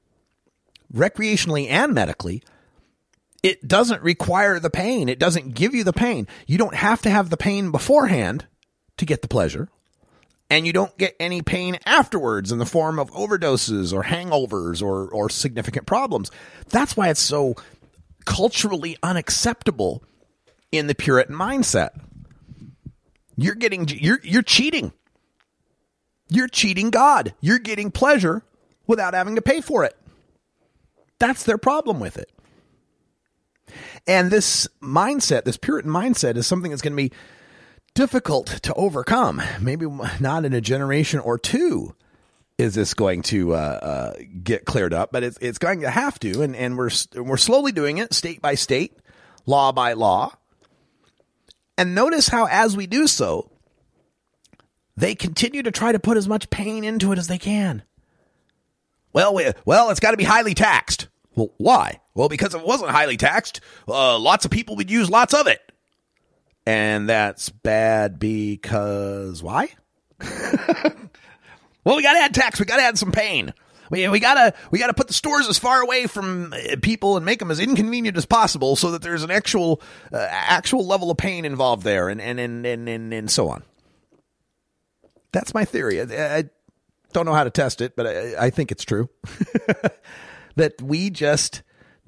recreationally 0.92 1.68
and 1.68 1.94
medically, 1.94 2.42
it 3.42 3.66
doesn't 3.66 4.02
require 4.02 4.58
the 4.58 4.70
pain. 4.70 5.08
It 5.08 5.18
doesn't 5.18 5.54
give 5.54 5.74
you 5.74 5.84
the 5.84 5.92
pain. 5.92 6.26
You 6.46 6.58
don't 6.58 6.74
have 6.74 7.02
to 7.02 7.10
have 7.10 7.30
the 7.30 7.36
pain 7.36 7.70
beforehand 7.70 8.46
to 8.96 9.06
get 9.06 9.22
the 9.22 9.28
pleasure. 9.28 9.68
And 10.48 10.66
you 10.66 10.72
don't 10.72 10.96
get 10.96 11.16
any 11.18 11.42
pain 11.42 11.78
afterwards 11.86 12.52
in 12.52 12.58
the 12.58 12.66
form 12.66 12.98
of 12.98 13.10
overdoses 13.12 13.92
or 13.92 14.04
hangovers 14.04 14.82
or, 14.82 15.08
or 15.08 15.28
significant 15.28 15.86
problems. 15.86 16.30
That's 16.68 16.96
why 16.96 17.08
it's 17.08 17.20
so 17.20 17.56
culturally 18.24 18.96
unacceptable 19.02 20.04
in 20.70 20.86
the 20.86 20.94
Puritan 20.94 21.34
mindset. 21.34 21.90
You're 23.36 23.54
getting 23.54 23.88
you're 23.88 24.20
you're 24.22 24.42
cheating. 24.42 24.92
You're 26.28 26.48
cheating 26.48 26.90
God. 26.90 27.34
You're 27.40 27.58
getting 27.58 27.90
pleasure 27.90 28.42
without 28.86 29.14
having 29.14 29.36
to 29.36 29.42
pay 29.42 29.60
for 29.60 29.84
it. 29.84 29.96
That's 31.18 31.44
their 31.44 31.58
problem 31.58 32.00
with 32.00 32.16
it. 32.16 32.30
And 34.06 34.30
this 34.30 34.68
mindset, 34.80 35.44
this 35.44 35.56
Puritan 35.56 35.90
mindset, 35.90 36.36
is 36.36 36.46
something 36.46 36.70
that's 36.70 36.82
going 36.82 36.92
to 36.92 36.96
be 36.96 37.12
difficult 37.94 38.46
to 38.62 38.74
overcome. 38.74 39.42
Maybe 39.60 39.86
not 40.20 40.44
in 40.44 40.52
a 40.52 40.60
generation 40.60 41.18
or 41.18 41.38
two 41.38 41.94
is 42.58 42.74
this 42.74 42.94
going 42.94 43.22
to 43.22 43.54
uh, 43.54 43.56
uh, 43.56 44.12
get 44.42 44.64
cleared 44.64 44.94
up, 44.94 45.12
but 45.12 45.22
it's 45.22 45.38
it's 45.40 45.58
going 45.58 45.80
to 45.80 45.90
have 45.90 46.18
to, 46.20 46.42
and 46.42 46.56
and 46.56 46.78
we're 46.78 46.90
we're 47.14 47.36
slowly 47.36 47.72
doing 47.72 47.98
it, 47.98 48.14
state 48.14 48.40
by 48.40 48.54
state, 48.54 48.96
law 49.44 49.72
by 49.72 49.92
law. 49.92 50.32
And 51.76 51.94
notice 51.94 52.28
how, 52.28 52.46
as 52.46 52.74
we 52.74 52.86
do 52.86 53.06
so, 53.06 53.50
they 54.96 55.14
continue 55.14 55.62
to 55.62 55.70
try 55.70 55.92
to 55.92 55.98
put 55.98 56.16
as 56.16 56.26
much 56.26 56.48
pain 56.48 56.84
into 56.84 57.12
it 57.12 57.18
as 57.18 57.28
they 57.28 57.36
can. 57.38 57.82
Well, 59.16 59.34
we, 59.34 59.50
well, 59.64 59.88
it's 59.88 59.98
got 59.98 60.10
to 60.10 60.18
be 60.18 60.24
highly 60.24 60.52
taxed. 60.52 61.08
Well, 61.34 61.50
why? 61.56 62.00
Well, 62.14 62.28
because 62.28 62.54
if 62.54 62.60
it 62.60 62.66
wasn't 62.66 62.90
highly 62.90 63.16
taxed, 63.16 63.62
uh, 63.88 64.18
lots 64.18 64.44
of 64.44 64.50
people 64.50 64.76
would 64.76 64.90
use 64.90 65.08
lots 65.08 65.32
of 65.32 65.46
it. 65.46 65.72
And 66.66 67.08
that's 67.08 67.48
bad 67.48 68.18
because 68.18 69.42
why? 69.42 69.70
Well, 71.84 71.94
we 71.94 72.02
got 72.02 72.14
to 72.14 72.18
add 72.18 72.34
tax. 72.34 72.58
We 72.58 72.66
got 72.66 72.78
to 72.78 72.82
add 72.82 72.98
some 72.98 73.12
pain. 73.12 73.54
We, 73.90 74.08
we 74.08 74.18
gotta 74.18 74.54
we 74.72 74.80
gotta 74.80 74.92
put 74.92 75.06
the 75.06 75.14
stores 75.14 75.46
as 75.46 75.56
far 75.56 75.80
away 75.80 76.08
from 76.08 76.52
uh, 76.52 76.74
people 76.82 77.16
and 77.16 77.24
make 77.24 77.38
them 77.38 77.52
as 77.52 77.60
inconvenient 77.60 78.16
as 78.16 78.26
possible, 78.26 78.74
so 78.74 78.90
that 78.90 79.02
there's 79.02 79.22
an 79.22 79.30
actual 79.30 79.80
uh, 80.12 80.26
actual 80.28 80.84
level 80.84 81.12
of 81.12 81.16
pain 81.16 81.44
involved 81.44 81.84
there, 81.84 82.08
and 82.08 82.20
and 82.20 82.40
and 82.40 82.66
and 82.66 82.88
and, 82.88 83.14
and 83.14 83.30
so 83.30 83.48
on. 83.48 83.62
That's 85.30 85.54
my 85.54 85.64
theory. 85.64 86.00
I, 86.00 86.38
I 86.38 86.44
don't 87.16 87.26
know 87.26 87.34
how 87.34 87.44
to 87.44 87.50
test 87.50 87.80
it, 87.80 87.96
but 87.96 88.06
I, 88.06 88.46
I 88.46 88.50
think 88.50 88.70
it's 88.70 88.84
true 88.84 89.08
that 90.56 90.80
we 90.80 91.10
just 91.10 91.62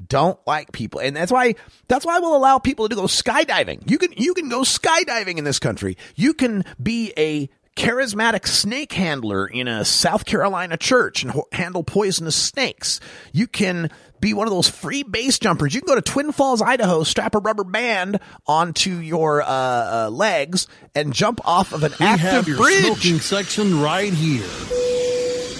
don't 0.06 0.39
like 0.47 0.70
people, 0.70 1.01
and 1.01 1.16
that's 1.16 1.32
why 1.32 1.55
that's 1.89 2.06
why 2.06 2.20
we'll 2.20 2.36
allow 2.36 2.59
people 2.59 2.89
to 2.89 2.94
go 2.94 3.05
skydiving. 3.05 3.90
You 3.90 3.98
can 3.98 4.12
you 4.16 4.35
can 4.35 4.48
go 4.48 4.60
skydiving 4.60 5.39
in 5.39 5.44
this 5.44 5.59
country. 5.59 5.97
You 6.14 6.35
can 6.35 6.64
be 6.80 7.12
a 7.16 7.48
charismatic 7.76 8.47
snake 8.47 8.93
handler 8.93 9.47
in 9.47 9.68
a 9.68 9.85
South 9.85 10.24
Carolina 10.24 10.76
church 10.76 11.22
and 11.22 11.30
ho- 11.32 11.47
handle 11.52 11.82
poisonous 11.85 12.35
snakes. 12.36 12.98
You 13.32 13.47
can 13.47 13.90
be 14.20 14.35
one 14.35 14.48
of 14.48 14.52
those 14.52 14.68
free 14.68 15.05
base 15.05 15.39
jumpers. 15.39 15.74
You 15.74 15.80
can 15.80 15.86
go 15.86 15.94
to 15.94 16.02
Twin 16.02 16.32
Falls, 16.32 16.60
Idaho, 16.60 17.05
strap 17.05 17.36
a 17.36 17.39
rubber 17.39 17.62
band 17.62 18.18
onto 18.48 18.97
your 18.97 19.43
uh, 19.43 19.47
uh, 19.47 20.10
legs, 20.12 20.66
and 20.97 21.12
jump 21.12 21.40
off 21.47 21.72
of 21.72 21.85
an 21.85 21.93
We 22.01 22.06
active 22.06 22.30
have 22.30 22.48
your 22.48 22.56
bridge. 22.56 22.85
smoking 22.85 23.20
section 23.20 23.80
right 23.80 24.12
here. 24.12 24.47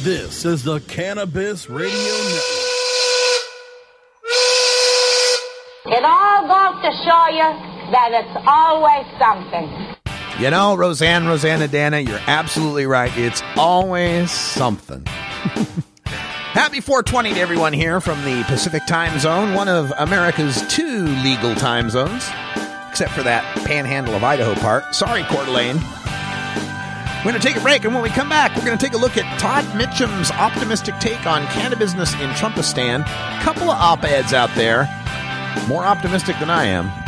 This 0.03 0.45
is 0.45 0.63
the 0.63 0.79
Cannabis 0.79 1.69
Radio 1.69 1.91
Network. 1.91 2.45
It 5.87 6.05
all 6.05 6.47
goes 6.47 6.83
to 6.85 6.93
show 7.03 7.27
you 7.33 7.91
that 7.91 8.11
it's 8.13 8.47
always 8.47 9.05
something. 9.19 9.97
You 10.41 10.51
know, 10.53 10.77
Roseanne, 10.77 11.27
Rosanna, 11.27 11.67
Dana, 11.67 11.99
you're 11.99 12.21
absolutely 12.29 12.87
right. 12.87 13.11
It's 13.19 13.43
always 13.57 14.31
something. 14.31 15.05
Happy 16.05 16.81
420 16.81 17.35
to 17.35 17.41
everyone 17.41 17.73
here 17.73 18.01
from 18.01 18.23
the 18.25 18.45
Pacific 18.45 18.87
Time 18.87 19.19
Zone, 19.19 19.55
one 19.55 19.69
of 19.69 19.93
America's 19.99 20.63
two 20.69 21.09
legal 21.25 21.57
time 21.57 21.91
zones, 21.91 22.25
except 22.89 23.11
for 23.11 23.25
that 23.25 23.43
panhandle 23.67 24.15
of 24.15 24.23
Idaho 24.23 24.55
part. 24.61 24.95
Sorry, 24.95 25.25
Coeur 25.25 25.45
d'Alene. 25.45 25.81
We're 27.19 27.33
going 27.33 27.41
to 27.43 27.47
take 27.49 27.57
a 27.57 27.61
break, 27.61 27.85
and 27.85 27.93
when 27.93 28.03
we 28.03 28.11
come 28.11 28.29
back, 28.29 28.55
we're 28.55 28.65
going 28.65 28.79
to 28.79 28.85
take 28.85 28.95
a 28.95 28.99
look 28.99 29.17
at 29.17 29.41
Todd 29.41 29.65
Mitchem's 29.75 30.31
optimistic 30.31 30.95
take 31.01 31.27
on 31.27 31.45
cannabis 31.47 31.93
business 31.93 32.13
in 32.15 32.31
Trumpistan. 32.31 33.05
Couple 33.43 33.71
of 33.71 33.81
op 33.81 34.05
eds 34.05 34.33
out 34.33 34.51
there, 34.55 34.89
more 35.67 35.85
optimistic 35.85 36.39
than 36.39 36.49
I 36.49 36.65
am. 36.67 37.08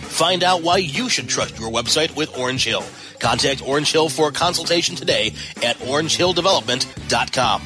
Find 0.11 0.43
out 0.43 0.61
why 0.61 0.77
you 0.77 1.09
should 1.09 1.27
trust 1.27 1.57
your 1.57 1.71
website 1.71 2.15
with 2.15 2.37
Orange 2.37 2.63
Hill. 2.65 2.83
Contact 3.19 3.67
Orange 3.67 3.91
Hill 3.91 4.09
for 4.09 4.27
a 4.27 4.31
consultation 4.31 4.95
today 4.95 5.33
at 5.63 5.77
orangehilldevelopment.com. 5.77 7.61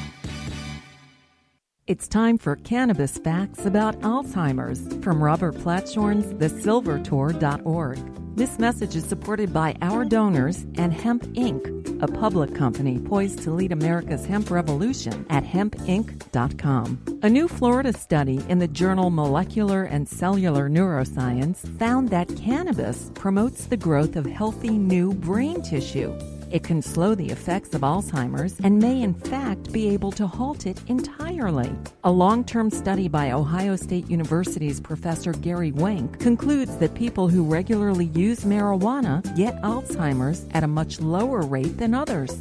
It's 1.86 2.08
time 2.08 2.36
for 2.38 2.56
cannabis 2.56 3.16
facts 3.18 3.64
about 3.64 4.00
Alzheimer's 4.00 5.04
from 5.04 5.22
Robert 5.22 5.54
Platshorn's 5.54 6.34
thesilvertour.org. 6.34 8.25
This 8.36 8.58
message 8.58 8.94
is 8.94 9.06
supported 9.06 9.50
by 9.54 9.74
our 9.80 10.04
donors 10.04 10.66
and 10.74 10.92
Hemp 10.92 11.22
Inc., 11.28 12.02
a 12.02 12.06
public 12.06 12.54
company 12.54 12.98
poised 12.98 13.42
to 13.44 13.50
lead 13.50 13.72
America's 13.72 14.26
hemp 14.26 14.50
revolution 14.50 15.24
at 15.30 15.42
hempinc.com. 15.42 17.20
A 17.22 17.30
new 17.30 17.48
Florida 17.48 17.94
study 17.94 18.44
in 18.50 18.58
the 18.58 18.68
journal 18.68 19.08
Molecular 19.08 19.84
and 19.84 20.06
Cellular 20.06 20.68
Neuroscience 20.68 21.66
found 21.78 22.10
that 22.10 22.28
cannabis 22.36 23.10
promotes 23.14 23.68
the 23.68 23.76
growth 23.78 24.16
of 24.16 24.26
healthy 24.26 24.76
new 24.76 25.14
brain 25.14 25.62
tissue. 25.62 26.12
It 26.50 26.62
can 26.62 26.80
slow 26.82 27.14
the 27.14 27.30
effects 27.30 27.74
of 27.74 27.80
Alzheimer's 27.80 28.58
and 28.62 28.78
may, 28.78 29.02
in 29.02 29.14
fact, 29.14 29.72
be 29.72 29.88
able 29.88 30.12
to 30.12 30.26
halt 30.26 30.66
it 30.66 30.80
entirely. 30.88 31.70
A 32.04 32.10
long 32.10 32.44
term 32.44 32.70
study 32.70 33.08
by 33.08 33.32
Ohio 33.32 33.76
State 33.76 34.08
University's 34.08 34.80
Professor 34.80 35.32
Gary 35.32 35.72
Wenk 35.72 36.20
concludes 36.20 36.76
that 36.78 36.94
people 36.94 37.28
who 37.28 37.44
regularly 37.44 38.06
use 38.06 38.40
marijuana 38.44 39.22
get 39.36 39.60
Alzheimer's 39.62 40.46
at 40.52 40.64
a 40.64 40.68
much 40.68 41.00
lower 41.00 41.42
rate 41.42 41.76
than 41.78 41.94
others. 41.94 42.36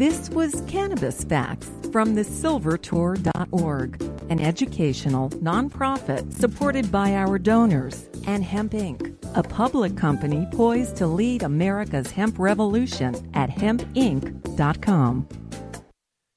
This 0.00 0.30
was 0.30 0.62
Cannabis 0.66 1.24
Facts 1.24 1.70
from 1.92 2.16
thesilvertour.org, 2.16 4.02
an 4.30 4.40
educational 4.40 5.28
nonprofit 5.28 6.32
supported 6.32 6.90
by 6.90 7.16
our 7.16 7.38
donors 7.38 8.08
and 8.26 8.42
Hemp 8.42 8.72
Inc., 8.72 9.14
a 9.36 9.42
public 9.42 9.98
company 9.98 10.48
poised 10.52 10.96
to 10.96 11.06
lead 11.06 11.42
America's 11.42 12.10
hemp 12.10 12.38
revolution 12.38 13.14
at 13.34 13.50
hempinc.com. 13.50 15.28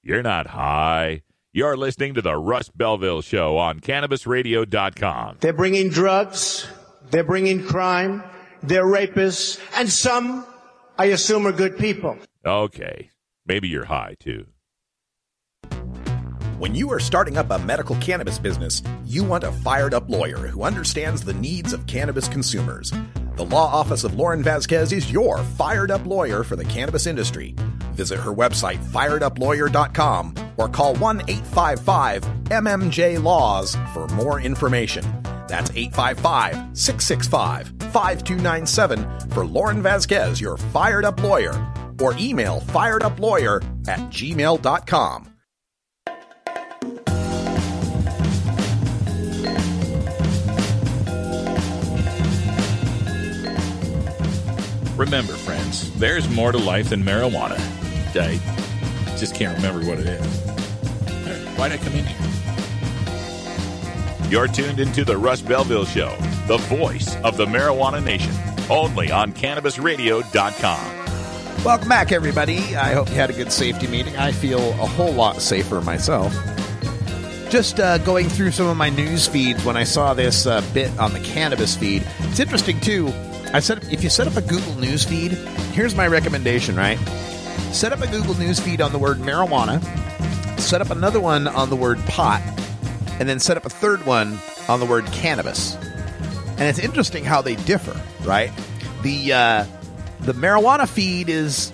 You're 0.04 0.24
not 0.24 0.48
high. 0.48 1.22
You're 1.54 1.78
listening 1.78 2.16
to 2.16 2.22
the 2.22 2.36
Russ 2.36 2.68
Belville 2.68 3.22
Show 3.22 3.58
on 3.58 3.80
CannabisRadio.com. 3.80 5.38
They're 5.40 5.54
bringing 5.54 5.88
drugs. 5.88 6.68
They're 7.12 7.24
bringing 7.24 7.64
crime. 7.64 8.26
They're 8.62 8.84
rapists. 8.84 9.58
And 9.80 9.90
some, 9.90 10.46
I 10.98 11.06
assume, 11.06 11.48
are 11.48 11.54
good 11.54 11.78
people. 11.78 12.18
Okay, 12.46 13.10
maybe 13.46 13.68
you're 13.68 13.86
high 13.86 14.16
too. 14.20 14.46
When 16.60 16.76
you 16.76 16.92
are 16.94 17.00
starting 17.00 17.38
up 17.38 17.50
a 17.50 17.60
medical 17.60 17.96
cannabis 17.98 18.40
business, 18.40 18.82
you 19.04 19.24
want 19.24 19.44
a 19.44 19.52
fired 19.52 19.94
up 19.94 20.10
lawyer 20.10 20.38
who 20.38 20.64
understands 20.64 21.22
the 21.22 21.34
needs 21.34 21.74
of 21.74 21.86
cannabis 21.88 22.28
consumers. 22.28 22.94
The 23.36 23.46
law 23.46 23.66
office 23.66 24.04
of 24.04 24.16
Lauren 24.16 24.44
Vasquez 24.44 24.94
is 24.94 25.12
your 25.12 25.40
fired 25.40 25.92
up 25.92 26.06
lawyer 26.06 26.44
for 26.44 26.56
the 26.56 26.64
cannabis 26.64 27.08
industry. 27.08 27.56
Visit 27.94 28.20
her 28.20 28.32
website, 28.32 28.78
fireduplawyer.com, 28.78 30.36
or 30.58 30.70
call 30.70 30.96
1 30.96 31.22
855 31.28 32.24
MMJ 32.46 33.22
Laws 33.22 33.76
for 33.94 34.08
more 34.10 34.40
information. 34.40 35.04
That's 35.48 35.72
855 35.72 36.78
665 36.78 37.68
5297 37.92 39.30
for 39.32 39.46
Lauren 39.46 39.82
Vasquez, 39.82 40.40
your 40.40 40.58
fired 40.58 41.04
up 41.04 41.22
lawyer, 41.22 41.52
or 42.02 42.16
email 42.18 42.62
fireduplawyer 42.68 43.64
at 43.88 44.00
gmail.com. 44.10 45.30
Remember, 54.96 55.34
friends, 55.34 55.92
there's 56.00 56.30
more 56.30 56.52
to 56.52 56.58
life 56.58 56.90
than 56.90 57.04
marijuana. 57.04 57.60
I 58.16 58.40
just 59.18 59.34
can't 59.34 59.56
remember 59.58 59.86
what 59.88 60.00
it 60.00 60.06
is. 60.06 60.26
Why'd 61.58 61.72
I 61.72 61.78
come 61.78 61.94
in 61.94 62.06
here? 62.06 62.30
You're 64.30 64.48
tuned 64.48 64.80
into 64.80 65.04
the 65.04 65.18
Russ 65.18 65.42
Belville 65.42 65.86
Show, 65.86 66.16
the 66.48 66.58
voice 66.58 67.16
of 67.18 67.38
the 67.38 67.46
marijuana 67.46 68.04
nation, 68.04 68.34
only 68.70 69.12
on 69.12 69.34
CannabisRadio.com. 69.34 71.03
Welcome 71.64 71.88
back, 71.88 72.12
everybody. 72.12 72.58
I 72.76 72.92
hope 72.92 73.08
you 73.08 73.16
had 73.16 73.30
a 73.30 73.34
good 73.34 73.50
safety 73.50 73.88
meeting. 73.88 74.18
I 74.18 74.34
feel 74.34 74.60
a 74.60 74.86
whole 74.86 75.14
lot 75.14 75.42
safer 75.42 75.80
myself. 75.80 76.34
Just 77.50 77.80
uh, 77.80 78.00
going 78.00 78.28
through 78.28 78.52
some 78.52 78.68
of 78.68 78.76
my 78.76 78.90
news 78.90 79.28
feeds 79.28 79.64
when 79.64 79.78
I 79.78 79.86
saw 79.86 80.14
this 80.14 80.46
uh, 80.46 80.62
bit 80.74 80.92
on 81.00 81.14
the 81.14 81.22
cannabis 81.22 81.78
feed. 81.78 82.06
It's 82.20 82.42
interesting 82.42 82.82
too. 82.82 83.14
I 83.54 83.62
said 83.62 83.82
if 83.94 84.04
you 84.04 84.10
set 84.10 84.28
up 84.28 84.36
a 84.36 84.42
Google 84.42 84.76
News 84.76 85.06
feed, 85.06 85.32
here's 85.72 85.96
my 85.96 86.06
recommendation. 86.06 86.76
Right, 86.76 87.00
set 87.72 87.94
up 87.94 88.02
a 88.02 88.08
Google 88.08 88.36
News 88.36 88.60
feed 88.60 88.82
on 88.82 88.92
the 88.92 89.00
word 89.00 89.20
marijuana. 89.20 89.82
Set 90.60 90.82
up 90.82 90.90
another 90.90 91.22
one 91.22 91.48
on 91.48 91.70
the 91.70 91.78
word 91.78 91.98
pot, 92.08 92.42
and 93.22 93.30
then 93.30 93.40
set 93.40 93.56
up 93.56 93.66
a 93.66 93.70
third 93.70 94.06
one 94.06 94.38
on 94.68 94.82
the 94.82 94.86
word 94.86 95.06
cannabis. 95.14 95.76
And 96.58 96.64
it's 96.64 96.80
interesting 96.80 97.24
how 97.24 97.42
they 97.42 97.56
differ. 97.56 97.98
Right, 98.26 98.52
the 99.02 99.32
uh, 99.32 99.66
the 100.24 100.34
marijuana 100.34 100.88
feed 100.88 101.28
is 101.28 101.74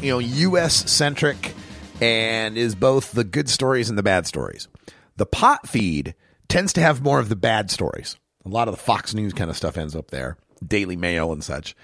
you 0.00 0.12
know 0.12 0.18
U.S. 0.20 0.90
centric 0.90 1.54
and 2.00 2.56
is 2.56 2.76
both 2.76 3.10
the 3.10 3.24
good 3.24 3.48
stories 3.48 3.88
and 3.88 3.98
the 3.98 4.04
bad 4.04 4.26
stories. 4.26 4.68
The 5.16 5.26
pot 5.26 5.68
feed 5.68 6.14
tends 6.48 6.72
to 6.74 6.80
have 6.80 7.02
more 7.02 7.18
of 7.18 7.28
the 7.28 7.36
bad 7.36 7.70
stories. 7.72 8.16
A 8.44 8.48
lot 8.48 8.68
of 8.68 8.74
the 8.74 8.80
Fox 8.80 9.14
News 9.14 9.32
kind 9.32 9.50
of 9.50 9.56
stuff 9.56 9.76
ends 9.76 9.96
up 9.96 10.12
there. 10.12 10.36
Daily 10.64 10.96
Mail 10.96 11.32
and 11.32 11.42
such. 11.42 11.74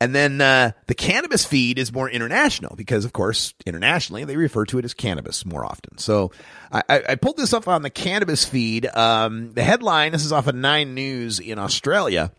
And 0.00 0.14
then 0.14 0.40
uh, 0.40 0.72
the 0.86 0.94
cannabis 0.94 1.44
feed 1.44 1.78
is 1.78 1.92
more 1.92 2.08
international 2.08 2.74
because, 2.76 3.04
of 3.04 3.12
course, 3.12 3.54
internationally 3.64 4.24
they 4.24 4.36
refer 4.36 4.64
to 4.66 4.78
it 4.78 4.84
as 4.84 4.94
cannabis 4.94 5.44
more 5.44 5.64
often. 5.64 5.98
So 5.98 6.32
I, 6.72 7.02
I 7.10 7.14
pulled 7.14 7.36
this 7.36 7.52
up 7.52 7.68
on 7.68 7.82
the 7.82 7.90
cannabis 7.90 8.44
feed. 8.44 8.86
Um, 8.86 9.52
the 9.52 9.62
headline 9.62 10.12
this 10.12 10.24
is 10.24 10.32
off 10.32 10.46
of 10.46 10.54
Nine 10.54 10.94
News 10.94 11.38
in 11.38 11.58
Australia, 11.58 12.32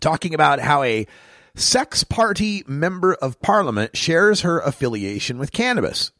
talking 0.00 0.34
about 0.34 0.60
how 0.60 0.82
a 0.82 1.06
sex 1.54 2.04
party 2.04 2.62
member 2.66 3.14
of 3.14 3.40
parliament 3.40 3.96
shares 3.96 4.42
her 4.42 4.60
affiliation 4.60 5.38
with 5.38 5.52
cannabis. 5.52 6.12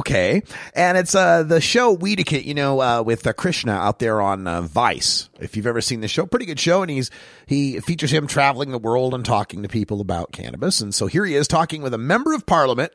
Okay, 0.00 0.42
and 0.74 0.98
it's 0.98 1.14
uh 1.14 1.44
the 1.44 1.60
show 1.60 1.96
Weediquette, 1.96 2.44
you 2.44 2.54
know, 2.54 2.80
uh, 2.80 3.02
with 3.02 3.24
uh, 3.24 3.32
Krishna 3.32 3.72
out 3.72 4.00
there 4.00 4.20
on 4.20 4.48
uh, 4.48 4.62
Vice. 4.62 5.28
If 5.38 5.56
you've 5.56 5.66
ever 5.66 5.80
seen 5.80 6.00
the 6.00 6.08
show, 6.08 6.26
pretty 6.26 6.46
good 6.46 6.58
show, 6.58 6.82
and 6.82 6.90
he's 6.90 7.10
he 7.46 7.78
features 7.78 8.12
him 8.12 8.26
traveling 8.26 8.72
the 8.72 8.78
world 8.78 9.14
and 9.14 9.24
talking 9.24 9.62
to 9.62 9.68
people 9.68 10.00
about 10.00 10.32
cannabis. 10.32 10.80
And 10.80 10.92
so 10.92 11.06
here 11.06 11.24
he 11.24 11.36
is 11.36 11.46
talking 11.46 11.82
with 11.82 11.94
a 11.94 11.98
member 11.98 12.32
of 12.32 12.46
Parliament. 12.46 12.92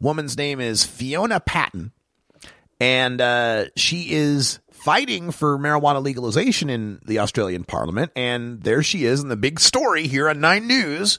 Woman's 0.00 0.36
name 0.36 0.60
is 0.60 0.84
Fiona 0.84 1.40
Patten, 1.40 1.90
and 2.78 3.20
uh, 3.20 3.64
she 3.76 4.12
is 4.12 4.60
fighting 4.82 5.30
for 5.30 5.58
marijuana 5.58 6.02
legalization 6.02 6.68
in 6.68 7.00
the 7.04 7.18
Australian 7.18 7.64
Parliament. 7.64 8.12
And 8.16 8.62
there 8.62 8.82
she 8.82 9.04
is 9.04 9.20
in 9.20 9.28
the 9.28 9.36
big 9.36 9.60
story 9.60 10.06
here 10.06 10.28
on 10.28 10.40
Nine 10.40 10.66
News 10.66 11.18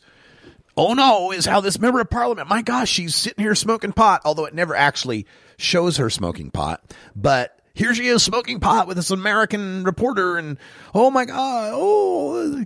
oh 0.75 0.93
no, 0.93 1.31
is 1.31 1.45
how 1.45 1.61
this 1.61 1.79
member 1.79 2.01
of 2.01 2.09
parliament, 2.09 2.49
my 2.49 2.61
gosh, 2.61 2.89
she's 2.89 3.15
sitting 3.15 3.43
here 3.43 3.55
smoking 3.55 3.93
pot, 3.93 4.21
although 4.25 4.45
it 4.45 4.53
never 4.53 4.75
actually 4.75 5.25
shows 5.57 5.97
her 5.97 6.09
smoking 6.09 6.51
pot. 6.51 6.81
But 7.15 7.59
here 7.73 7.93
she 7.93 8.07
is 8.07 8.23
smoking 8.23 8.59
pot 8.59 8.87
with 8.87 8.97
this 8.97 9.11
American 9.11 9.83
reporter, 9.83 10.37
and 10.37 10.57
oh 10.93 11.11
my 11.11 11.25
God, 11.25 11.71
oh, 11.73 12.65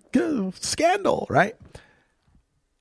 scandal, 0.59 1.27
right? 1.29 1.55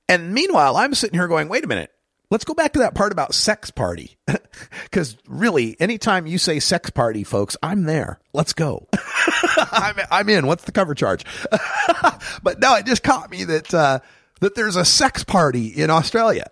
And 0.09 0.33
meanwhile, 0.33 0.77
I'm 0.77 0.93
sitting 0.93 1.19
here 1.19 1.27
going, 1.27 1.49
wait 1.49 1.65
a 1.65 1.67
minute. 1.67 1.91
Let's 2.29 2.43
go 2.43 2.53
back 2.53 2.73
to 2.73 2.79
that 2.79 2.93
part 2.93 3.11
about 3.11 3.33
sex 3.33 3.71
party. 3.71 4.17
Because 4.83 5.17
really, 5.27 5.79
anytime 5.79 6.25
you 6.25 6.39
say 6.39 6.59
sex 6.59 6.89
party, 6.89 7.23
folks, 7.23 7.55
I'm 7.61 7.83
there. 7.83 8.19
Let's 8.33 8.53
go. 8.53 8.87
I'm, 9.71 9.95
I'm 10.09 10.29
in. 10.29 10.47
What's 10.47 10.63
the 10.63 10.71
cover 10.71 10.95
charge? 10.95 11.23
but 12.41 12.59
no, 12.59 12.75
it 12.75 12.87
just 12.87 13.03
caught 13.03 13.29
me 13.29 13.43
that, 13.43 13.71
uh, 13.71 13.99
that 14.39 14.55
there's 14.55 14.75
a 14.75 14.83
sex 14.83 15.23
party 15.23 15.67
in 15.67 15.91
Australia 15.91 16.49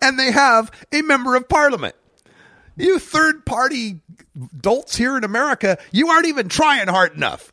and 0.00 0.18
they 0.18 0.30
have 0.30 0.70
a 0.92 1.02
member 1.02 1.34
of 1.34 1.48
parliament. 1.48 1.96
You 2.76 3.00
third 3.00 3.44
party 3.44 4.00
dolts 4.56 4.94
here 4.94 5.16
in 5.16 5.24
America, 5.24 5.78
you 5.90 6.08
aren't 6.08 6.26
even 6.26 6.48
trying 6.48 6.86
hard 6.86 7.14
enough. 7.14 7.52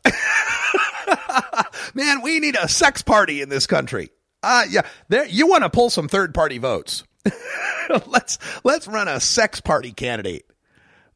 Man, 1.94 2.22
we 2.22 2.38
need 2.38 2.56
a 2.56 2.68
sex 2.68 3.02
party 3.02 3.42
in 3.42 3.48
this 3.48 3.66
country. 3.66 4.10
Uh, 4.42 4.64
yeah, 4.68 4.82
there, 5.08 5.26
you 5.26 5.48
want 5.48 5.64
to 5.64 5.70
pull 5.70 5.90
some 5.90 6.06
third 6.06 6.32
party 6.34 6.58
votes. 6.58 7.02
let's, 8.06 8.38
let's 8.64 8.88
run 8.88 9.08
a 9.08 9.20
sex 9.20 9.60
party 9.60 9.92
candidate. 9.92 10.46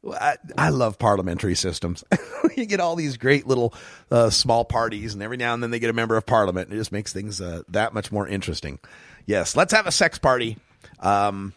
I, 0.09 0.37
I 0.57 0.69
love 0.69 0.97
parliamentary 0.97 1.55
systems. 1.55 2.03
you 2.57 2.65
get 2.65 2.79
all 2.79 2.95
these 2.95 3.17
great 3.17 3.45
little 3.45 3.73
uh, 4.09 4.29
small 4.29 4.65
parties, 4.65 5.13
and 5.13 5.21
every 5.21 5.37
now 5.37 5.53
and 5.53 5.61
then 5.61 5.71
they 5.71 5.79
get 5.79 5.89
a 5.89 5.93
member 5.93 6.17
of 6.17 6.25
parliament, 6.25 6.69
and 6.69 6.75
it 6.75 6.79
just 6.79 6.91
makes 6.91 7.13
things 7.13 7.39
uh, 7.39 7.61
that 7.69 7.93
much 7.93 8.11
more 8.11 8.27
interesting. 8.27 8.79
Yes, 9.25 9.55
let's 9.55 9.73
have 9.73 9.85
a 9.85 9.91
sex 9.91 10.17
party. 10.17 10.57
Um, 10.99 11.53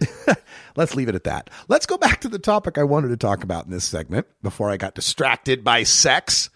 let's 0.76 0.94
leave 0.94 1.08
it 1.08 1.14
at 1.14 1.24
that. 1.24 1.50
Let's 1.68 1.86
go 1.86 1.96
back 1.96 2.22
to 2.22 2.28
the 2.28 2.38
topic 2.38 2.78
I 2.78 2.82
wanted 2.82 3.08
to 3.08 3.16
talk 3.16 3.44
about 3.44 3.64
in 3.64 3.70
this 3.70 3.84
segment 3.84 4.26
before 4.42 4.70
I 4.70 4.76
got 4.76 4.94
distracted 4.94 5.62
by 5.62 5.84
sex, 5.84 6.50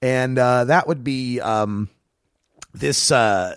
and 0.00 0.38
uh, 0.38 0.64
that 0.64 0.88
would 0.88 1.04
be 1.04 1.40
um, 1.40 1.90
this 2.72 3.10
uh, 3.10 3.56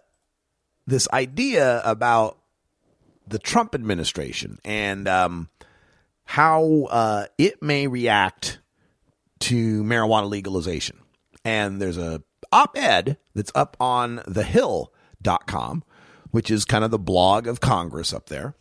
this 0.87 1.07
idea 1.13 1.81
about 1.85 2.37
the 3.29 3.39
Trump 3.39 3.75
administration 3.75 4.59
and. 4.63 5.07
Um, 5.07 5.49
how 6.29 6.85
uh, 6.91 7.25
it 7.39 7.59
may 7.63 7.87
react 7.87 8.59
to 9.39 9.83
marijuana 9.83 10.29
legalization. 10.29 10.99
And 11.43 11.81
there's 11.81 11.97
a 11.97 12.21
op-ed 12.51 13.17
that's 13.33 13.51
up 13.55 13.75
on 13.79 14.19
thehill.com, 14.19 15.83
which 16.29 16.51
is 16.51 16.65
kind 16.65 16.83
of 16.83 16.91
the 16.91 16.99
blog 16.99 17.47
of 17.47 17.61
Congress 17.61 18.13
up 18.13 18.27
there. 18.27 18.53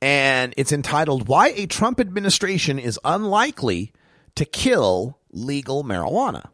And 0.00 0.54
it's 0.56 0.72
entitled 0.72 1.28
Why 1.28 1.48
a 1.48 1.66
Trump 1.66 2.00
Administration 2.00 2.78
is 2.78 2.98
Unlikely 3.04 3.92
to 4.34 4.46
Kill 4.46 5.18
Legal 5.30 5.84
Marijuana. 5.84 6.48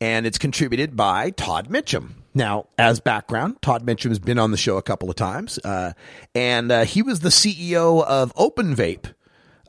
And 0.00 0.26
it's 0.26 0.38
contributed 0.38 0.96
by 0.96 1.30
Todd 1.30 1.68
Mitchem. 1.68 2.14
Now, 2.36 2.66
as 2.76 3.00
background, 3.00 3.62
Todd 3.62 3.86
Mitchem 3.86 4.10
has 4.10 4.18
been 4.18 4.38
on 4.38 4.50
the 4.50 4.58
show 4.58 4.76
a 4.76 4.82
couple 4.82 5.08
of 5.08 5.16
times, 5.16 5.58
uh, 5.64 5.94
and 6.34 6.70
uh, 6.70 6.84
he 6.84 7.00
was 7.00 7.20
the 7.20 7.30
CEO 7.30 8.04
of 8.04 8.30
Open 8.36 8.76
Vape 8.76 9.14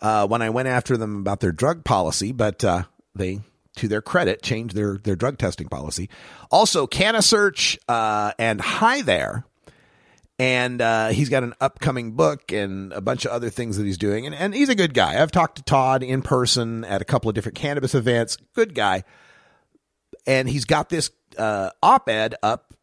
uh, 0.01 0.27
when 0.27 0.41
I 0.41 0.49
went 0.49 0.67
after 0.67 0.97
them 0.97 1.15
about 1.15 1.39
their 1.39 1.53
drug 1.53 1.85
policy, 1.85 2.33
but 2.33 2.65
uh, 2.65 2.83
they, 3.15 3.39
to 3.77 3.87
their 3.87 4.01
credit, 4.01 4.41
changed 4.41 4.75
their 4.75 4.97
their 4.97 5.15
drug 5.15 5.37
testing 5.37 5.69
policy. 5.69 6.09
Also, 6.51 6.87
CannaSearch 6.87 7.77
uh, 7.87 8.33
and 8.37 8.59
Hi 8.59 9.01
There, 9.01 9.45
and 10.37 10.81
uh, 10.81 11.07
he's 11.11 11.29
got 11.29 11.43
an 11.43 11.53
upcoming 11.61 12.17
book 12.17 12.51
and 12.51 12.91
a 12.91 12.99
bunch 12.99 13.23
of 13.23 13.31
other 13.31 13.49
things 13.49 13.77
that 13.77 13.85
he's 13.85 13.97
doing, 13.97 14.25
and, 14.25 14.35
and 14.35 14.53
he's 14.53 14.67
a 14.67 14.75
good 14.75 14.93
guy. 14.93 15.21
I've 15.21 15.31
talked 15.31 15.55
to 15.55 15.63
Todd 15.63 16.03
in 16.03 16.21
person 16.21 16.83
at 16.83 17.01
a 17.01 17.05
couple 17.05 17.29
of 17.29 17.35
different 17.35 17.55
cannabis 17.55 17.95
events. 17.95 18.35
Good 18.53 18.75
guy, 18.75 19.05
and 20.25 20.49
he's 20.49 20.65
got 20.65 20.89
this 20.89 21.11
uh, 21.37 21.71
op-ed 21.81 22.35
up 22.41 22.73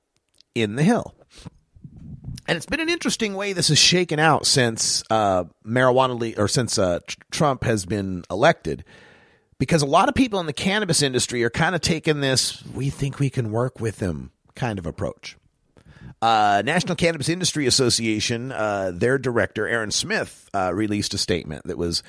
in 0.55 0.77
the 0.77 0.83
Hill. 0.83 1.15
And 2.47 2.57
it's 2.57 2.67
been 2.67 2.81
an 2.81 2.91
interesting 2.91 3.35
way 3.35 3.55
this 3.55 3.69
has 3.69 3.79
shaken 3.79 4.19
out 4.19 4.47
since 4.47 5.03
uh, 5.09 5.45
marijuana 5.67 6.19
le- 6.19 6.43
or 6.43 6.47
since 6.47 6.79
uh, 6.79 6.99
tr- 7.07 7.17
Trump 7.31 7.65
has 7.65 7.87
been 7.87 8.23
elected, 8.31 8.85
because 9.59 9.81
a 9.81 9.87
lot 9.87 10.11
of 10.11 10.15
people 10.15 10.41
in 10.41 10.47
the 10.47 10.53
cannabis 10.53 11.01
industry 11.01 11.43
are 11.43 11.51
kind 11.51 11.75
of 11.75 11.81
taking 11.81 12.21
this 12.21 12.63
"we 12.75 12.91
think 12.91 13.19
we 13.19 13.31
can 13.31 13.51
work 13.51 13.81
with 13.81 13.97
them" 13.97 14.31
kind 14.55 14.79
of 14.79 14.85
approach. 14.85 15.39
Uh, 16.21 16.63
National 16.65 16.97
Cannabis 16.97 17.29
Industry 17.31 17.67
Association, 17.67 18.53
uh, 18.53 18.93
their 18.95 19.17
director 19.17 19.67
Aaron 19.67 19.91
Smith 19.91 20.49
uh, 20.55 20.71
released 20.75 21.15
a 21.15 21.19
statement 21.19 21.65
that 21.65 21.79
was, 21.79 22.03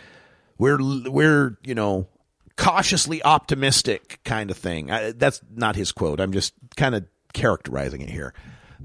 "We're 0.57 0.79
we're 0.81 1.57
you 1.63 1.75
know 1.75 2.07
cautiously 2.57 3.23
optimistic 3.23 4.19
kind 4.23 4.51
of 4.51 4.57
thing. 4.57 4.91
I, 4.91 5.11
that's 5.11 5.41
not 5.53 5.75
his 5.75 5.91
quote. 5.91 6.19
I'm 6.19 6.31
just 6.31 6.53
kind 6.75 6.95
of 6.95 7.05
characterizing 7.33 8.01
it 8.01 8.09
here. 8.09 8.33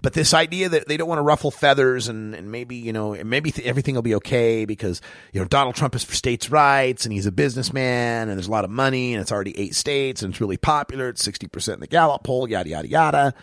But 0.02 0.12
this 0.12 0.32
idea 0.34 0.68
that 0.68 0.88
they 0.88 0.96
don't 0.96 1.08
want 1.08 1.18
to 1.18 1.22
ruffle 1.22 1.50
feathers 1.50 2.08
and, 2.08 2.34
and 2.34 2.50
maybe, 2.50 2.76
you 2.76 2.92
know, 2.92 3.22
maybe 3.24 3.50
th- 3.50 3.66
everything 3.66 3.94
will 3.96 4.02
be 4.02 4.14
okay 4.16 4.64
because, 4.64 5.00
you 5.32 5.40
know, 5.40 5.46
Donald 5.46 5.74
Trump 5.74 5.94
is 5.94 6.04
for 6.04 6.14
states' 6.14 6.50
rights 6.50 7.04
and 7.04 7.12
he's 7.12 7.26
a 7.26 7.32
businessman 7.32 8.28
and 8.28 8.38
there's 8.38 8.46
a 8.46 8.52
lot 8.52 8.64
of 8.64 8.70
money 8.70 9.14
and 9.14 9.20
it's 9.20 9.32
already 9.32 9.58
eight 9.58 9.74
states 9.74 10.22
and 10.22 10.32
it's 10.32 10.40
really 10.40 10.56
popular. 10.56 11.08
It's 11.08 11.26
60% 11.26 11.74
in 11.74 11.80
the 11.80 11.86
Gallup 11.86 12.22
poll, 12.22 12.48
yada, 12.48 12.70
yada, 12.70 12.88
yada. 12.88 13.34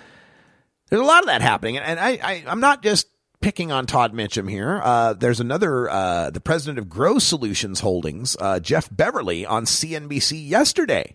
There's 0.89 1.01
a 1.01 1.05
lot 1.05 1.21
of 1.21 1.27
that 1.27 1.41
happening. 1.41 1.77
And, 1.77 1.85
and 1.85 1.99
I, 1.99 2.11
I, 2.23 2.43
I'm 2.47 2.61
not 2.61 2.81
just 2.81 3.07
picking 3.41 3.71
on 3.71 3.85
Todd 3.85 4.13
Mitchem 4.13 4.49
here. 4.49 4.81
Uh, 4.83 5.13
there's 5.13 5.39
another, 5.39 5.89
uh, 5.89 6.29
the 6.29 6.39
president 6.39 6.79
of 6.79 6.89
Grow 6.89 7.19
Solutions 7.19 7.81
Holdings, 7.81 8.35
uh, 8.39 8.59
Jeff 8.59 8.89
Beverly, 8.91 9.45
on 9.45 9.65
CNBC 9.65 10.47
yesterday 10.47 11.13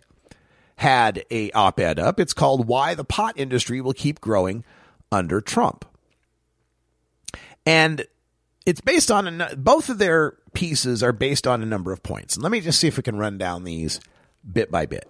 had 0.76 1.24
a 1.30 1.50
op-ed 1.52 1.98
up. 1.98 2.18
It's 2.18 2.32
called 2.32 2.66
"Why 2.66 2.94
the 2.94 3.04
Pot 3.04 3.34
Industry 3.36 3.80
Will 3.80 3.92
Keep 3.92 4.20
Growing 4.20 4.64
Under 5.10 5.40
Trump," 5.40 5.84
and 7.64 8.06
it's 8.66 8.80
based 8.80 9.10
on 9.10 9.40
a, 9.40 9.56
both 9.56 9.88
of 9.88 9.98
their 9.98 10.38
pieces 10.54 11.02
are 11.02 11.12
based 11.12 11.46
on 11.46 11.62
a 11.62 11.66
number 11.66 11.92
of 11.92 12.02
points. 12.02 12.34
And 12.34 12.42
let 12.42 12.52
me 12.52 12.60
just 12.60 12.78
see 12.80 12.88
if 12.88 12.96
we 12.96 13.02
can 13.02 13.16
run 13.16 13.38
down 13.38 13.64
these 13.64 14.00
bit 14.50 14.70
by 14.70 14.86
bit. 14.86 15.08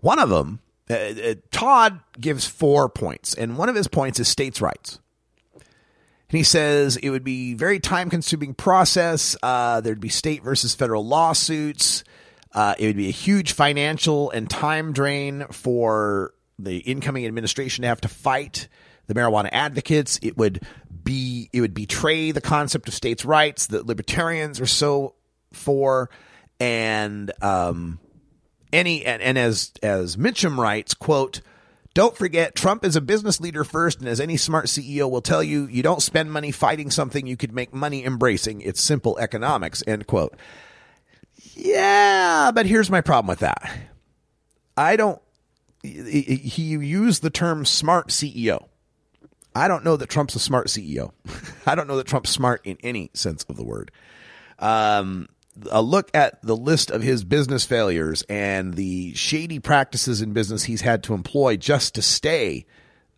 One 0.00 0.18
of 0.18 0.28
them, 0.28 0.60
uh, 0.90 0.94
uh, 0.94 1.34
Todd 1.50 2.00
gives 2.20 2.46
four 2.46 2.88
points, 2.88 3.34
and 3.34 3.56
one 3.56 3.68
of 3.68 3.74
his 3.74 3.88
points 3.88 4.20
is 4.20 4.28
states' 4.28 4.60
rights. 4.60 4.98
And 6.34 6.38
he 6.38 6.42
says 6.42 6.96
it 6.96 7.10
would 7.10 7.22
be 7.22 7.54
very 7.54 7.78
time 7.78 8.10
consuming 8.10 8.54
process. 8.54 9.36
Uh, 9.40 9.80
there'd 9.80 10.00
be 10.00 10.08
state 10.08 10.42
versus 10.42 10.74
federal 10.74 11.06
lawsuits. 11.06 12.02
Uh, 12.52 12.74
it 12.76 12.88
would 12.88 12.96
be 12.96 13.06
a 13.06 13.12
huge 13.12 13.52
financial 13.52 14.32
and 14.32 14.50
time 14.50 14.92
drain 14.92 15.44
for 15.52 16.34
the 16.58 16.78
incoming 16.78 17.24
administration 17.24 17.82
to 17.82 17.88
have 17.88 18.00
to 18.00 18.08
fight 18.08 18.66
the 19.06 19.14
marijuana 19.14 19.48
advocates. 19.52 20.18
It 20.22 20.36
would 20.36 20.66
be 21.04 21.50
it 21.52 21.60
would 21.60 21.72
betray 21.72 22.32
the 22.32 22.40
concept 22.40 22.88
of 22.88 22.94
states' 22.94 23.24
rights 23.24 23.68
that 23.68 23.86
libertarians 23.86 24.60
are 24.60 24.66
so 24.66 25.14
for, 25.52 26.10
and 26.58 27.30
um, 27.42 28.00
any 28.72 29.04
and, 29.04 29.22
and 29.22 29.38
as 29.38 29.70
as 29.84 30.16
Mitchem 30.16 30.58
writes, 30.58 30.94
quote 30.94 31.42
don't 31.94 32.16
forget, 32.16 32.54
Trump 32.54 32.84
is 32.84 32.96
a 32.96 33.00
business 33.00 33.40
leader 33.40 33.64
first, 33.64 34.00
and 34.00 34.08
as 34.08 34.20
any 34.20 34.36
smart 34.36 34.66
CEO 34.66 35.10
will 35.10 35.22
tell 35.22 35.42
you, 35.42 35.66
you 35.66 35.82
don't 35.82 36.02
spend 36.02 36.32
money 36.32 36.50
fighting 36.50 36.90
something 36.90 37.26
you 37.26 37.36
could 37.36 37.52
make 37.52 37.72
money 37.72 38.04
embracing. 38.04 38.60
It's 38.60 38.80
simple 38.80 39.18
economics. 39.18 39.82
End 39.86 40.06
quote. 40.06 40.36
Yeah, 41.54 42.50
but 42.52 42.66
here's 42.66 42.90
my 42.90 43.00
problem 43.00 43.28
with 43.28 43.40
that. 43.40 43.70
I 44.76 44.96
don't 44.96 45.20
he 45.84 46.62
used 46.62 47.22
the 47.22 47.30
term 47.30 47.64
smart 47.64 48.08
CEO. 48.08 48.66
I 49.54 49.68
don't 49.68 49.84
know 49.84 49.96
that 49.96 50.08
Trump's 50.08 50.34
a 50.34 50.40
smart 50.40 50.68
CEO. 50.68 51.12
I 51.66 51.74
don't 51.74 51.86
know 51.86 51.96
that 51.96 52.06
Trump's 52.06 52.30
smart 52.30 52.62
in 52.64 52.78
any 52.82 53.10
sense 53.14 53.44
of 53.44 53.56
the 53.56 53.64
word. 53.64 53.92
Um, 54.58 55.28
a 55.70 55.82
look 55.82 56.10
at 56.14 56.42
the 56.42 56.56
list 56.56 56.90
of 56.90 57.02
his 57.02 57.24
business 57.24 57.64
failures 57.64 58.22
and 58.28 58.74
the 58.74 59.14
shady 59.14 59.58
practices 59.58 60.20
in 60.20 60.32
business 60.32 60.64
he's 60.64 60.80
had 60.80 61.02
to 61.04 61.14
employ 61.14 61.56
just 61.56 61.94
to 61.94 62.02
stay 62.02 62.66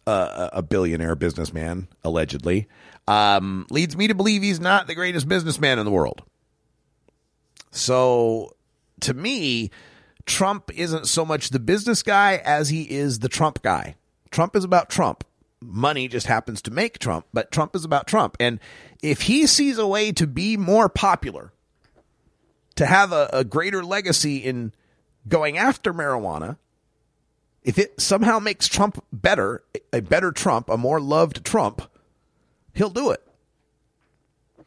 uh, 0.07 0.51
a 0.53 0.63
billionaire 0.63 1.17
businessman, 1.17 1.89
allegedly, 2.05 2.69
um, 3.09 3.67
leads 3.71 3.97
me 3.97 4.07
to 4.09 4.15
believe 4.15 4.43
he's 4.43 4.61
not 4.61 4.87
the 4.87 4.95
greatest 4.95 5.29
businessman 5.29 5.79
in 5.79 5.85
the 5.85 5.91
world. 5.91 6.23
So, 7.73 8.55
to 9.01 9.15
me, 9.15 9.71
Trump 10.25 10.71
isn't 10.75 11.07
so 11.07 11.25
much 11.25 11.51
the 11.51 11.59
business 11.59 12.03
guy 12.03 12.41
as 12.45 12.69
he 12.69 12.83
is 12.83 13.19
the 13.19 13.29
Trump 13.29 13.63
guy. 13.63 13.97
Trump 14.31 14.57
is 14.57 14.65
about 14.65 14.89
Trump. 14.89 15.25
Money 15.61 16.09
just 16.09 16.27
happens 16.27 16.63
to 16.63 16.71
make 16.71 16.99
Trump, 16.99 17.27
but 17.33 17.51
Trump 17.51 17.75
is 17.75 17.85
about 17.85 18.07
Trump. 18.07 18.37
And 18.39 18.61
if 19.03 19.23
he 19.23 19.47
sees 19.47 19.79
a 19.79 19.87
way 19.87 20.13
to 20.13 20.27
be 20.27 20.57
more 20.57 20.89
popular, 20.89 21.53
to 22.77 22.87
have 22.87 23.13
a, 23.13 23.29
a 23.33 23.45
greater 23.45 23.83
legacy 23.85 24.39
in 24.39 24.73
going 25.29 25.59
after 25.59 25.93
marijuana, 25.93 26.57
if 27.63 27.79
it 27.79 28.01
somehow 28.01 28.39
makes 28.39 28.69
Trump 28.69 29.05
better, 29.13 29.65
a 29.93 30.01
better 30.01 30.31
Trump, 30.31 30.69
a 30.69 30.77
more 30.77 31.01
loved 31.01 31.45
Trump, 31.45 31.83
he'll 32.75 32.91
do 32.91 33.11
it. 33.11 33.23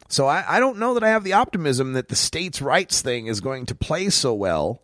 So 0.08 0.26
I, 0.26 0.44
I, 0.56 0.60
don't 0.60 0.78
know 0.78 0.94
that 0.94 1.04
I 1.04 1.08
have 1.10 1.22
the 1.22 1.34
optimism 1.34 1.92
that 1.92 2.08
the 2.08 2.16
states' 2.16 2.60
rights 2.60 3.00
thing 3.00 3.28
is 3.28 3.40
going 3.40 3.64
to 3.66 3.76
play 3.76 4.10
so 4.10 4.34
well 4.34 4.82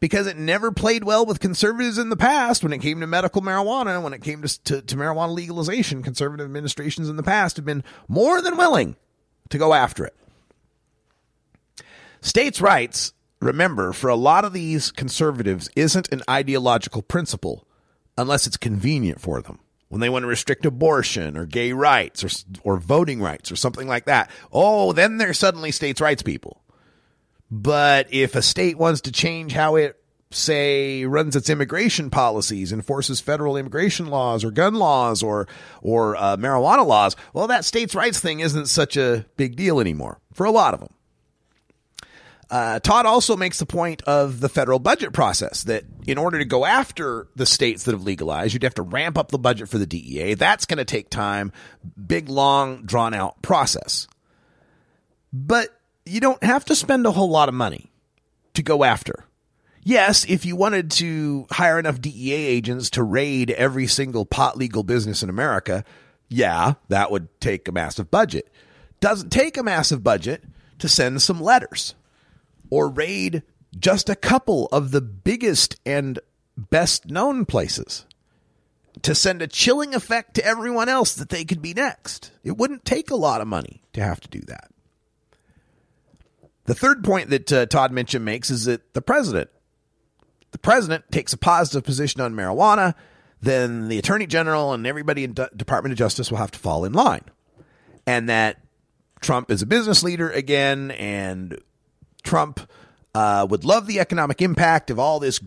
because 0.00 0.26
it 0.26 0.36
never 0.36 0.70
played 0.70 1.02
well 1.04 1.24
with 1.24 1.40
conservatives 1.40 1.96
in 1.96 2.10
the 2.10 2.16
past 2.16 2.62
when 2.62 2.74
it 2.74 2.82
came 2.82 3.00
to 3.00 3.06
medical 3.06 3.40
marijuana, 3.40 4.02
when 4.02 4.12
it 4.12 4.22
came 4.22 4.42
to, 4.42 4.62
to, 4.64 4.82
to 4.82 4.96
marijuana 4.96 5.32
legalization. 5.32 6.02
Conservative 6.02 6.44
administrations 6.44 7.08
in 7.08 7.16
the 7.16 7.22
past 7.22 7.56
have 7.56 7.64
been 7.64 7.82
more 8.06 8.42
than 8.42 8.58
willing 8.58 8.96
to 9.48 9.56
go 9.56 9.72
after 9.72 10.04
it. 10.04 10.14
States' 12.22 12.60
rights, 12.60 13.12
remember, 13.40 13.92
for 13.92 14.08
a 14.08 14.14
lot 14.14 14.44
of 14.44 14.52
these 14.52 14.92
conservatives, 14.92 15.68
isn't 15.74 16.12
an 16.12 16.22
ideological 16.30 17.02
principle 17.02 17.66
unless 18.16 18.46
it's 18.46 18.56
convenient 18.56 19.20
for 19.20 19.42
them. 19.42 19.58
When 19.88 20.00
they 20.00 20.08
want 20.08 20.22
to 20.22 20.28
restrict 20.28 20.64
abortion 20.64 21.36
or 21.36 21.46
gay 21.46 21.72
rights 21.72 22.22
or, 22.22 22.28
or 22.62 22.76
voting 22.78 23.20
rights 23.20 23.50
or 23.50 23.56
something 23.56 23.88
like 23.88 24.04
that, 24.04 24.30
oh, 24.52 24.92
then 24.92 25.18
they're 25.18 25.34
suddenly 25.34 25.72
states' 25.72 26.00
rights 26.00 26.22
people. 26.22 26.62
But 27.50 28.06
if 28.10 28.36
a 28.36 28.40
state 28.40 28.78
wants 28.78 29.00
to 29.02 29.12
change 29.12 29.52
how 29.52 29.74
it, 29.74 30.00
say, 30.30 31.04
runs 31.04 31.34
its 31.34 31.50
immigration 31.50 32.08
policies, 32.08 32.72
enforces 32.72 33.20
federal 33.20 33.56
immigration 33.56 34.06
laws 34.06 34.44
or 34.44 34.52
gun 34.52 34.76
laws 34.76 35.24
or 35.24 35.48
or 35.82 36.14
uh, 36.16 36.36
marijuana 36.36 36.86
laws, 36.86 37.16
well, 37.34 37.48
that 37.48 37.64
states' 37.64 37.96
rights 37.96 38.20
thing 38.20 38.38
isn't 38.38 38.66
such 38.66 38.96
a 38.96 39.26
big 39.36 39.56
deal 39.56 39.80
anymore 39.80 40.20
for 40.32 40.46
a 40.46 40.52
lot 40.52 40.72
of 40.72 40.80
them. 40.80 40.94
Uh, 42.52 42.78
Todd 42.80 43.06
also 43.06 43.34
makes 43.34 43.58
the 43.58 43.64
point 43.64 44.02
of 44.02 44.40
the 44.40 44.48
federal 44.50 44.78
budget 44.78 45.14
process 45.14 45.62
that 45.62 45.84
in 46.06 46.18
order 46.18 46.38
to 46.38 46.44
go 46.44 46.66
after 46.66 47.26
the 47.34 47.46
states 47.46 47.84
that 47.84 47.92
have 47.92 48.02
legalized, 48.02 48.52
you'd 48.52 48.62
have 48.62 48.74
to 48.74 48.82
ramp 48.82 49.16
up 49.16 49.30
the 49.30 49.38
budget 49.38 49.70
for 49.70 49.78
the 49.78 49.86
DEA. 49.86 50.34
That's 50.34 50.66
going 50.66 50.76
to 50.76 50.84
take 50.84 51.08
time, 51.08 51.50
big, 52.06 52.28
long, 52.28 52.82
drawn 52.84 53.14
out 53.14 53.40
process. 53.40 54.06
But 55.32 55.70
you 56.04 56.20
don't 56.20 56.44
have 56.44 56.66
to 56.66 56.76
spend 56.76 57.06
a 57.06 57.12
whole 57.12 57.30
lot 57.30 57.48
of 57.48 57.54
money 57.54 57.90
to 58.52 58.62
go 58.62 58.84
after. 58.84 59.24
Yes, 59.82 60.26
if 60.28 60.44
you 60.44 60.54
wanted 60.54 60.90
to 60.90 61.46
hire 61.52 61.78
enough 61.78 62.02
DEA 62.02 62.34
agents 62.34 62.90
to 62.90 63.02
raid 63.02 63.50
every 63.52 63.86
single 63.86 64.26
pot 64.26 64.58
legal 64.58 64.82
business 64.82 65.22
in 65.22 65.30
America, 65.30 65.86
yeah, 66.28 66.74
that 66.90 67.10
would 67.10 67.28
take 67.40 67.66
a 67.66 67.72
massive 67.72 68.10
budget. 68.10 68.52
Doesn't 69.00 69.30
take 69.30 69.56
a 69.56 69.62
massive 69.62 70.04
budget 70.04 70.44
to 70.80 70.88
send 70.90 71.22
some 71.22 71.40
letters 71.40 71.94
or 72.72 72.88
raid 72.88 73.42
just 73.78 74.08
a 74.08 74.16
couple 74.16 74.66
of 74.72 74.92
the 74.92 75.00
biggest 75.02 75.78
and 75.84 76.18
best 76.56 77.10
known 77.10 77.44
places 77.44 78.06
to 79.02 79.14
send 79.14 79.42
a 79.42 79.46
chilling 79.46 79.94
effect 79.94 80.32
to 80.32 80.44
everyone 80.44 80.88
else 80.88 81.12
that 81.12 81.28
they 81.28 81.44
could 81.44 81.60
be 81.60 81.74
next. 81.74 82.30
It 82.42 82.56
wouldn't 82.56 82.86
take 82.86 83.10
a 83.10 83.14
lot 83.14 83.42
of 83.42 83.46
money 83.46 83.82
to 83.92 84.02
have 84.02 84.20
to 84.20 84.28
do 84.28 84.40
that. 84.46 84.70
The 86.64 86.74
third 86.74 87.04
point 87.04 87.28
that 87.28 87.52
uh, 87.52 87.66
Todd 87.66 87.92
Mitchem 87.92 88.22
makes 88.22 88.48
is 88.48 88.64
that 88.64 88.94
the 88.94 89.02
president, 89.02 89.50
the 90.52 90.58
president 90.58 91.04
takes 91.12 91.34
a 91.34 91.38
positive 91.38 91.84
position 91.84 92.22
on 92.22 92.32
marijuana, 92.32 92.94
then 93.42 93.88
the 93.88 93.98
attorney 93.98 94.26
general 94.26 94.72
and 94.72 94.86
everybody 94.86 95.24
in 95.24 95.34
D- 95.34 95.44
Department 95.54 95.92
of 95.92 95.98
Justice 95.98 96.30
will 96.30 96.38
have 96.38 96.52
to 96.52 96.58
fall 96.58 96.86
in 96.86 96.94
line, 96.94 97.24
and 98.06 98.30
that 98.30 98.56
Trump 99.20 99.50
is 99.50 99.60
a 99.60 99.66
business 99.66 100.02
leader 100.02 100.30
again, 100.30 100.90
and 100.92 101.60
Trump 102.22 102.60
uh, 103.14 103.46
would 103.48 103.64
love 103.64 103.86
the 103.86 104.00
economic 104.00 104.40
impact 104.42 104.90
of 104.90 104.98
all 104.98 105.20
this 105.20 105.40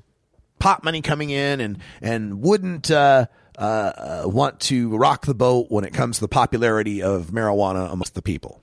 pot 0.60 0.84
money 0.84 1.02
coming 1.02 1.30
in 1.30 1.60
and 1.60 1.78
and 2.02 2.42
wouldn't 2.42 2.90
uh, 2.92 3.26
uh, 3.58 4.24
want 4.26 4.60
to 4.62 4.96
rock 4.96 5.26
the 5.26 5.34
boat 5.34 5.68
when 5.70 5.84
it 5.84 5.94
comes 5.94 6.18
to 6.18 6.22
the 6.22 6.28
popularity 6.28 7.02
of 7.02 7.28
marijuana 7.28 7.92
amongst 7.92 8.16
the 8.16 8.22
people. 8.22 8.62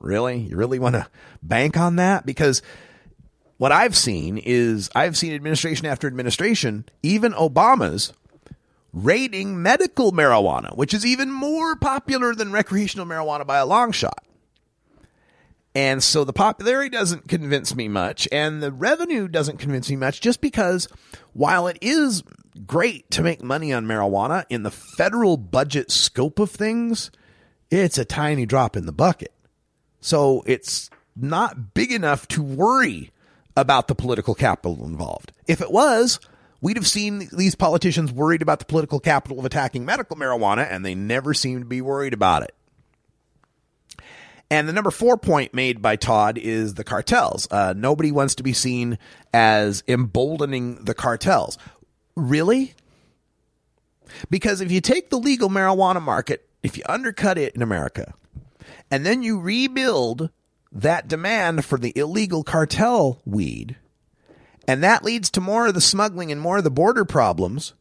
Really? 0.00 0.38
You 0.38 0.56
really 0.56 0.78
want 0.78 0.94
to 0.94 1.08
bank 1.42 1.76
on 1.76 1.96
that? 1.96 2.24
Because 2.24 2.62
what 3.56 3.72
I've 3.72 3.96
seen 3.96 4.38
is 4.38 4.88
I've 4.94 5.16
seen 5.16 5.34
administration 5.34 5.86
after 5.86 6.06
administration, 6.06 6.84
even 7.02 7.32
Obama's, 7.32 8.12
raiding 8.92 9.60
medical 9.60 10.12
marijuana, 10.12 10.76
which 10.76 10.94
is 10.94 11.04
even 11.04 11.30
more 11.30 11.76
popular 11.76 12.34
than 12.34 12.52
recreational 12.52 13.06
marijuana 13.06 13.46
by 13.46 13.58
a 13.58 13.66
long 13.66 13.92
shot. 13.92 14.24
And 15.78 16.02
so 16.02 16.24
the 16.24 16.32
popularity 16.32 16.88
doesn't 16.88 17.28
convince 17.28 17.72
me 17.72 17.86
much, 17.86 18.26
and 18.32 18.60
the 18.60 18.72
revenue 18.72 19.28
doesn't 19.28 19.58
convince 19.58 19.88
me 19.88 19.94
much, 19.94 20.20
just 20.20 20.40
because 20.40 20.88
while 21.34 21.68
it 21.68 21.78
is 21.80 22.24
great 22.66 23.08
to 23.12 23.22
make 23.22 23.44
money 23.44 23.72
on 23.72 23.86
marijuana 23.86 24.44
in 24.50 24.64
the 24.64 24.72
federal 24.72 25.36
budget 25.36 25.92
scope 25.92 26.40
of 26.40 26.50
things, 26.50 27.12
it's 27.70 27.96
a 27.96 28.04
tiny 28.04 28.44
drop 28.44 28.76
in 28.76 28.86
the 28.86 28.92
bucket. 28.92 29.32
So 30.00 30.42
it's 30.46 30.90
not 31.14 31.74
big 31.74 31.92
enough 31.92 32.26
to 32.28 32.42
worry 32.42 33.12
about 33.56 33.86
the 33.86 33.94
political 33.94 34.34
capital 34.34 34.84
involved. 34.84 35.30
If 35.46 35.60
it 35.60 35.70
was, 35.70 36.18
we'd 36.60 36.76
have 36.76 36.88
seen 36.88 37.28
these 37.32 37.54
politicians 37.54 38.10
worried 38.10 38.42
about 38.42 38.58
the 38.58 38.64
political 38.64 38.98
capital 38.98 39.38
of 39.38 39.44
attacking 39.44 39.84
medical 39.84 40.16
marijuana, 40.16 40.66
and 40.68 40.84
they 40.84 40.96
never 40.96 41.34
seem 41.34 41.60
to 41.60 41.64
be 41.64 41.80
worried 41.80 42.14
about 42.14 42.42
it. 42.42 42.52
And 44.50 44.66
the 44.66 44.72
number 44.72 44.90
four 44.90 45.18
point 45.18 45.52
made 45.52 45.82
by 45.82 45.96
Todd 45.96 46.38
is 46.38 46.74
the 46.74 46.84
cartels. 46.84 47.46
Uh, 47.50 47.74
nobody 47.76 48.10
wants 48.10 48.34
to 48.36 48.42
be 48.42 48.52
seen 48.54 48.98
as 49.32 49.82
emboldening 49.86 50.84
the 50.84 50.94
cartels. 50.94 51.58
Really? 52.16 52.74
Because 54.30 54.60
if 54.60 54.72
you 54.72 54.80
take 54.80 55.10
the 55.10 55.18
legal 55.18 55.50
marijuana 55.50 56.00
market, 56.00 56.48
if 56.62 56.78
you 56.78 56.82
undercut 56.88 57.36
it 57.36 57.54
in 57.54 57.60
America, 57.60 58.14
and 58.90 59.04
then 59.04 59.22
you 59.22 59.38
rebuild 59.38 60.30
that 60.72 61.08
demand 61.08 61.64
for 61.64 61.78
the 61.78 61.92
illegal 61.96 62.42
cartel 62.42 63.20
weed, 63.26 63.76
and 64.66 64.82
that 64.82 65.04
leads 65.04 65.30
to 65.30 65.40
more 65.40 65.66
of 65.66 65.74
the 65.74 65.80
smuggling 65.80 66.32
and 66.32 66.40
more 66.40 66.58
of 66.58 66.64
the 66.64 66.70
border 66.70 67.04
problems, 67.04 67.74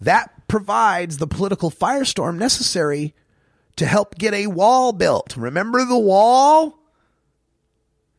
that 0.00 0.46
provides 0.48 1.18
the 1.18 1.26
political 1.26 1.70
firestorm 1.70 2.36
necessary 2.36 3.14
to 3.76 3.86
help 3.86 4.16
get 4.16 4.34
a 4.34 4.46
wall 4.46 4.92
built. 4.92 5.36
Remember 5.36 5.84
the 5.84 5.98
wall? 5.98 6.78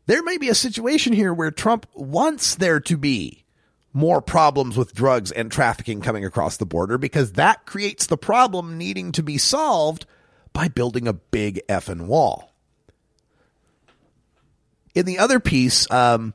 There 0.08 0.24
may 0.24 0.38
be 0.38 0.50
a 0.50 0.56
situation 0.56 1.14
here 1.14 1.34
where 1.34 1.52
Trump 1.52 1.88
wants 1.96 2.56
there 2.56 2.80
to 2.82 2.98
be 2.98 3.44
more 3.92 4.22
problems 4.22 4.78
with 4.78 4.94
drugs 4.94 5.32
and 5.32 5.52
trafficking 5.52 6.02
coming 6.02 6.26
across 6.26 6.58
the 6.58 6.66
border 6.66 6.98
because 6.98 7.34
that 7.34 7.66
creates 7.66 8.06
the 8.06 8.18
problem 8.18 8.78
needing 8.78 9.12
to 9.14 9.24
be 9.24 9.38
solved 9.38 10.06
by 10.52 10.68
building 10.68 11.08
a 11.08 11.14
big 11.14 11.62
effing 11.70 12.06
wall. 12.06 12.54
In 14.94 15.06
the 15.06 15.18
other 15.18 15.40
piece, 15.40 15.90
um, 15.92 16.34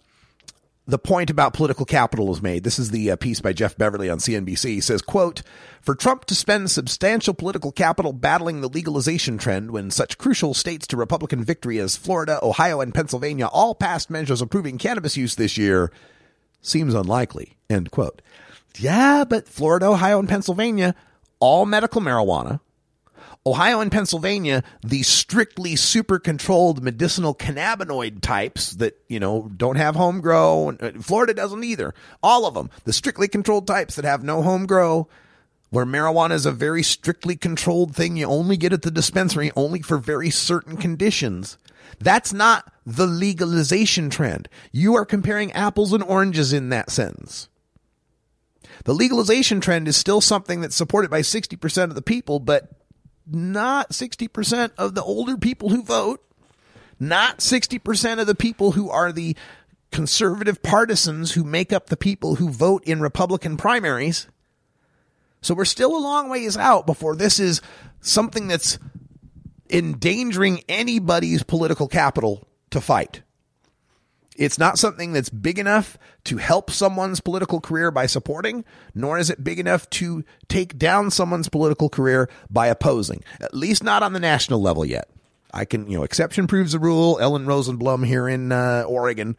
the 0.91 0.99
point 0.99 1.31
about 1.31 1.55
political 1.55 1.87
capital 1.87 2.33
is 2.33 2.43
made. 2.43 2.65
This 2.65 2.79
is 2.79 2.91
the 2.91 3.11
uh, 3.11 3.17
piece 3.17 3.41
by 3.41 3.53
Jeff 3.53 3.77
Beverly 3.77 4.11
on 4.11 4.19
CNBC. 4.19 4.65
He 4.65 4.81
says, 4.81 5.03
quote, 5.03 5.43
for 5.81 5.95
Trump 5.95 6.25
to 6.27 6.35
spend 6.35 6.71
substantial 6.71 7.35
political 7.35 7.73
capital 7.73 8.13
battling 8.13 8.61
the 8.61 8.69
legalization 8.69 9.39
trend 9.39 9.71
when 9.71 9.91
such 9.91 10.19
crucial 10.19 10.55
states 10.55 10.87
to 10.89 10.97
Republican 10.97 11.43
victory 11.45 11.79
as 11.79 11.97
Florida, 11.97 12.39
Ohio, 12.43 12.81
and 12.81 12.95
Pennsylvania 12.95 13.47
all 13.47 13.75
passed 13.75 14.11
measures 14.11 14.43
approving 14.43 14.79
cannabis 14.79 15.17
use 15.17 15.35
this 15.37 15.57
year 15.57 15.91
seems 16.61 16.95
unlikely, 16.95 17.57
end 17.69 17.91
quote. 17.91 18.21
Yeah, 18.79 19.25
but 19.25 19.49
Florida, 19.49 19.87
Ohio, 19.87 20.19
and 20.19 20.29
Pennsylvania, 20.29 20.95
all 21.39 21.67
medical 21.67 22.01
marijuana, 22.01 22.61
Ohio 23.47 23.81
and 23.81 23.91
Pennsylvania, 23.91 24.63
the 24.83 25.03
strictly 25.03 25.75
super 25.75 26.19
controlled 26.19 26.83
medicinal 26.83 27.35
cannabinoid 27.35 28.21
types 28.21 28.73
that, 28.73 29.01
you 29.09 29.19
know, 29.19 29.51
don't 29.57 29.77
have 29.77 29.97
home 29.97 30.21
grow. 30.21 30.77
uh, 30.79 30.93
Florida 31.01 31.33
doesn't 31.33 31.65
either. 31.65 31.95
All 32.23 32.45
of 32.45 32.53
them, 32.53 32.69
the 32.85 32.93
strictly 32.93 33.29
controlled 33.29 33.67
types 33.67 33.97
that 33.97 34.05
have 34.05 34.23
no 34.23 34.43
home 34.43 34.67
grow, 34.67 35.09
where 35.71 35.87
marijuana 35.87 36.33
is 36.33 36.45
a 36.45 36.53
very 36.53 36.83
strictly 36.83 37.35
controlled 37.35 37.97
thing 37.97 38.17
you 38.17 38.27
only 38.27 38.59
get 38.59 38.75
at 38.75 38.83
the 38.83 38.91
dispensary, 38.91 39.51
only 39.57 39.81
for 39.81 39.97
very 39.97 40.29
certain 40.29 40.77
conditions. 40.77 41.57
That's 41.99 42.35
not 42.35 42.71
the 42.85 43.07
legalization 43.07 44.11
trend. 44.11 44.49
You 44.71 44.95
are 44.97 45.07
comparing 45.07 45.53
apples 45.53 45.95
and 45.95 46.03
oranges 46.03 46.53
in 46.53 46.69
that 46.71 46.91
sentence. 46.91 47.49
The 48.85 48.95
legalization 48.95 49.61
trend 49.61 49.89
is 49.89 49.97
still 49.97 50.21
something 50.21 50.61
that's 50.61 50.77
supported 50.77 51.11
by 51.11 51.21
60% 51.21 51.85
of 51.85 51.95
the 51.95 52.03
people, 52.03 52.39
but 52.39 52.80
not 53.35 53.91
60% 53.91 54.73
of 54.79 54.95
the 54.95 55.03
older 55.03 55.37
people 55.37 55.71
who 55.71 55.83
vote, 55.83 56.23
not 56.99 57.39
60% 57.39 58.21
of 58.21 58.27
the 58.27 58.35
people 58.35 58.73
who 58.73 58.91
are 58.91 59.13
the 59.13 59.37
conservative 59.91 60.63
partisans 60.63 61.33
who 61.33 61.45
make 61.45 61.73
up 61.73 61.87
the 61.87 61.97
people 61.97 62.37
who 62.37 62.51
vote 62.51 62.85
in 62.85 63.01
Republican 63.01 63.57
primaries. 63.57 64.29
So 65.43 65.55
we're 65.55 65.65
still 65.65 65.97
a 65.97 65.99
long 65.99 66.29
ways 66.29 66.57
out 66.57 66.87
before 66.87 67.17
this 67.17 67.41
is 67.41 67.61
something 68.01 68.49
that's 68.49 68.79
endangering 69.71 70.63
anybody's 70.69 71.43
political 71.43 71.89
capital 71.89 72.47
to 72.71 72.81
fight. 72.81 73.23
It's 74.37 74.59
not 74.59 74.79
something 74.79 75.13
that's 75.13 75.29
big 75.29 75.59
enough 75.59 75.99
to 76.25 76.37
help 76.37 76.71
someone's 76.71 77.21
political 77.21 77.61
career 77.61 77.91
by 77.91 78.07
supporting, 78.07 78.65
nor 78.95 79.19
is 79.19 79.29
it 79.29 79.43
big 79.43 79.59
enough 79.59 79.91
to 79.91 80.25
take 80.49 80.79
down 80.79 81.11
someone's 81.11 81.49
political 81.49 81.89
career 81.89 82.29
by 82.49 82.69
opposing. 82.69 83.23
At 83.41 83.55
least 83.55 83.83
not 83.83 84.03
on 84.03 84.13
the 84.13 84.21
national 84.21 84.63
level 84.63 84.85
yet. 84.85 85.09
I 85.53 85.65
can, 85.65 85.91
you 85.91 85.99
know, 85.99 86.05
exception 86.05 86.47
proves 86.47 86.73
the 86.73 86.79
rule. 86.79 87.19
Ellen 87.21 87.45
Rosenblum 87.45 88.07
here 88.07 88.29
in 88.29 88.53
uh, 88.53 88.85
Oregon, 88.87 89.37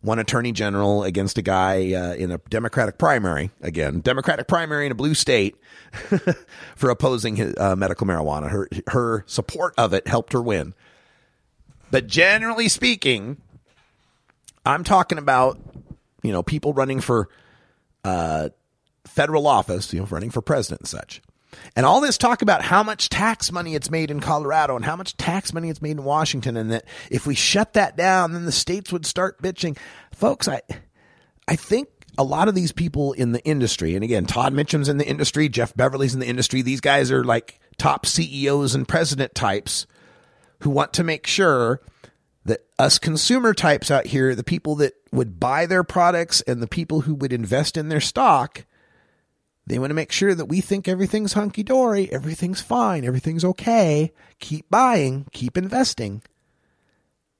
one 0.00 0.18
attorney 0.18 0.50
general 0.50 1.04
against 1.04 1.38
a 1.38 1.42
guy 1.42 1.92
uh, 1.92 2.14
in 2.14 2.32
a 2.32 2.38
Democratic 2.50 2.98
primary. 2.98 3.50
Again, 3.60 4.00
Democratic 4.00 4.48
primary 4.48 4.86
in 4.86 4.92
a 4.92 4.96
blue 4.96 5.14
state 5.14 5.56
for 6.76 6.90
opposing 6.90 7.36
his, 7.36 7.54
uh, 7.56 7.76
medical 7.76 8.06
marijuana. 8.06 8.50
Her 8.50 8.68
her 8.88 9.24
support 9.28 9.74
of 9.78 9.92
it 9.92 10.08
helped 10.08 10.32
her 10.32 10.42
win. 10.42 10.74
But 11.92 12.08
generally 12.08 12.68
speaking, 12.68 13.36
I'm 14.64 14.84
talking 14.84 15.18
about 15.18 15.58
you 16.22 16.32
know 16.32 16.42
people 16.42 16.72
running 16.72 17.00
for 17.00 17.28
uh, 18.04 18.50
federal 19.04 19.46
office, 19.46 19.92
you 19.92 20.00
know, 20.00 20.06
running 20.06 20.30
for 20.30 20.42
president 20.42 20.82
and 20.82 20.88
such. 20.88 21.22
And 21.76 21.84
all 21.84 22.00
this 22.00 22.16
talk 22.16 22.40
about 22.40 22.62
how 22.62 22.82
much 22.82 23.10
tax 23.10 23.52
money 23.52 23.74
it's 23.74 23.90
made 23.90 24.10
in 24.10 24.20
Colorado 24.20 24.74
and 24.74 24.84
how 24.84 24.96
much 24.96 25.16
tax 25.18 25.52
money 25.52 25.68
it's 25.68 25.82
made 25.82 25.92
in 25.92 26.04
Washington, 26.04 26.56
and 26.56 26.72
that 26.72 26.84
if 27.10 27.26
we 27.26 27.34
shut 27.34 27.74
that 27.74 27.96
down, 27.96 28.32
then 28.32 28.46
the 28.46 28.52
states 28.52 28.90
would 28.92 29.04
start 29.04 29.42
bitching. 29.42 29.76
Folks, 30.12 30.48
I 30.48 30.62
I 31.46 31.56
think 31.56 31.88
a 32.18 32.24
lot 32.24 32.48
of 32.48 32.54
these 32.54 32.72
people 32.72 33.12
in 33.12 33.32
the 33.32 33.44
industry, 33.44 33.94
and 33.94 34.04
again, 34.04 34.26
Todd 34.26 34.52
Mitchem's 34.52 34.88
in 34.88 34.98
the 34.98 35.06
industry, 35.06 35.48
Jeff 35.48 35.74
Beverly's 35.74 36.14
in 36.14 36.20
the 36.20 36.26
industry. 36.26 36.62
These 36.62 36.80
guys 36.80 37.10
are 37.10 37.24
like 37.24 37.60
top 37.78 38.06
CEOs 38.06 38.74
and 38.74 38.86
president 38.86 39.34
types 39.34 39.86
who 40.60 40.70
want 40.70 40.92
to 40.94 41.04
make 41.04 41.26
sure 41.26 41.80
that 42.44 42.64
us 42.78 42.98
consumer 42.98 43.54
types 43.54 43.90
out 43.90 44.06
here, 44.06 44.34
the 44.34 44.44
people 44.44 44.74
that 44.76 44.94
would 45.12 45.38
buy 45.38 45.66
their 45.66 45.84
products 45.84 46.40
and 46.42 46.60
the 46.60 46.66
people 46.66 47.02
who 47.02 47.14
would 47.14 47.32
invest 47.32 47.76
in 47.76 47.88
their 47.88 48.00
stock, 48.00 48.64
they 49.66 49.78
want 49.78 49.90
to 49.90 49.94
make 49.94 50.10
sure 50.10 50.34
that 50.34 50.46
we 50.46 50.60
think 50.60 50.88
everything's 50.88 51.34
hunky 51.34 51.62
dory, 51.62 52.12
everything's 52.12 52.60
fine, 52.60 53.04
everything's 53.04 53.44
okay. 53.44 54.12
Keep 54.40 54.68
buying, 54.70 55.26
keep 55.32 55.56
investing. 55.56 56.22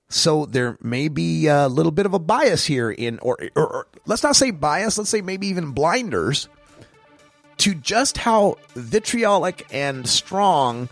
So 0.09 0.47
there 0.47 0.79
may 0.81 1.09
be 1.09 1.47
a 1.49 1.69
little 1.69 1.91
bit 1.91 2.07
of 2.07 2.15
a 2.15 2.19
bias 2.19 2.67
here 2.67 2.91
in, 2.91 3.19
or, 3.21 3.39
or, 3.57 3.67
or 3.67 3.87
let's 4.07 4.23
not 4.23 4.37
say 4.37 4.51
bias, 4.51 4.99
let's 4.99 5.11
say 5.11 5.23
maybe 5.23 5.49
even 5.49 5.73
blinders 5.73 6.49
to 7.59 7.75
just 7.75 8.19
how 8.19 8.57
vitriolic 8.75 9.67
and 9.73 10.09
strong 10.09 10.89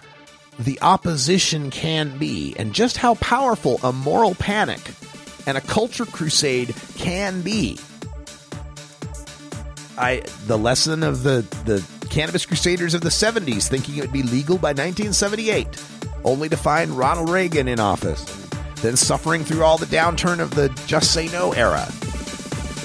the 0.60 0.78
opposition 0.82 1.70
can 1.70 2.18
be, 2.18 2.54
and 2.58 2.74
just 2.74 2.98
how 2.98 3.14
powerful 3.16 3.80
a 3.82 3.92
moral 3.92 4.34
panic 4.34 4.80
and 5.46 5.56
a 5.56 5.60
culture 5.62 6.04
crusade 6.04 6.74
can 6.96 7.40
be. 7.40 7.78
I 9.96 10.22
the 10.46 10.58
lesson 10.58 11.02
of 11.02 11.22
the 11.22 11.46
the 11.64 11.84
cannabis 12.08 12.44
crusaders 12.44 12.94
of 12.94 13.00
the 13.02 13.08
70s 13.08 13.68
thinking 13.68 13.96
it 13.96 14.00
would 14.00 14.12
be 14.12 14.24
legal 14.24 14.58
by 14.58 14.70
1978 14.70 15.66
only 16.24 16.48
to 16.48 16.56
find 16.56 16.90
Ronald 16.90 17.30
Reagan 17.30 17.68
in 17.68 17.78
office 17.78 18.24
then 18.80 18.96
suffering 18.96 19.44
through 19.44 19.62
all 19.62 19.78
the 19.78 19.86
downturn 19.86 20.40
of 20.40 20.52
the 20.56 20.70
just 20.86 21.12
say 21.12 21.28
no 21.28 21.52
era 21.52 21.86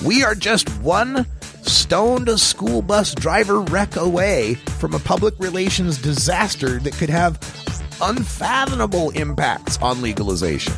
we 0.05 0.23
are 0.23 0.35
just 0.35 0.69
one 0.81 1.25
stoned 1.67 2.29
a 2.29 2.37
school 2.37 2.81
bus 2.81 3.13
driver 3.15 3.61
wreck 3.61 3.95
away 3.95 4.55
from 4.79 4.93
a 4.93 4.99
public 4.99 5.33
relations 5.39 5.97
disaster 6.01 6.79
that 6.79 6.93
could 6.93 7.09
have 7.09 7.39
unfathomable 8.01 9.09
impacts 9.11 9.77
on 9.81 10.01
legalization 10.01 10.73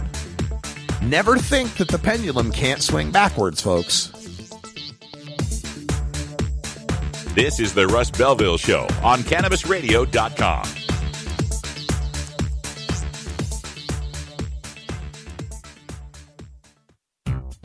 never 1.02 1.38
think 1.38 1.74
that 1.76 1.88
the 1.88 1.98
pendulum 2.00 2.52
can't 2.52 2.82
swing 2.82 3.12
backwards 3.12 3.62
folks 3.62 4.12
This 7.38 7.60
is 7.60 7.72
the 7.76 7.86
Russ 7.86 8.10
Belville 8.10 8.58
Show 8.58 8.88
on 9.04 9.20
CannabisRadio.com. 9.20 10.87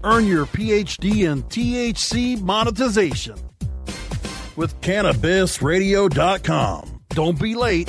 Earn 0.04 0.26
your 0.26 0.46
PhD 0.46 1.30
in 1.30 1.44
THC 1.44 2.42
monetization 2.42 3.36
with 4.56 4.80
CannabisRadio.com. 4.80 7.00
Don't 7.10 7.40
be 7.40 7.54
late. 7.54 7.88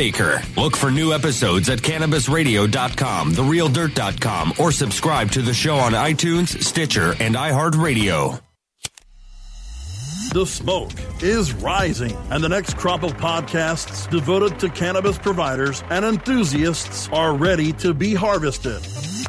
Look 0.57 0.75
for 0.75 0.89
new 0.89 1.13
episodes 1.13 1.69
at 1.69 1.77
CannabisRadio.com, 1.77 3.33
TheRealDirt.com, 3.33 4.53
or 4.57 4.71
subscribe 4.71 5.29
to 5.33 5.43
the 5.43 5.53
show 5.53 5.75
on 5.75 5.91
iTunes, 5.91 6.59
Stitcher, 6.63 7.13
and 7.19 7.35
iHeartRadio. 7.35 8.41
The 10.33 10.45
smoke 10.47 10.89
is 11.21 11.53
rising, 11.53 12.17
and 12.31 12.43
the 12.43 12.49
next 12.49 12.77
crop 12.77 13.03
of 13.03 13.13
podcasts 13.17 14.09
devoted 14.09 14.57
to 14.61 14.69
cannabis 14.69 15.19
providers 15.19 15.83
and 15.91 16.03
enthusiasts 16.03 17.07
are 17.09 17.35
ready 17.35 17.71
to 17.73 17.93
be 17.93 18.15
harvested. 18.15 18.81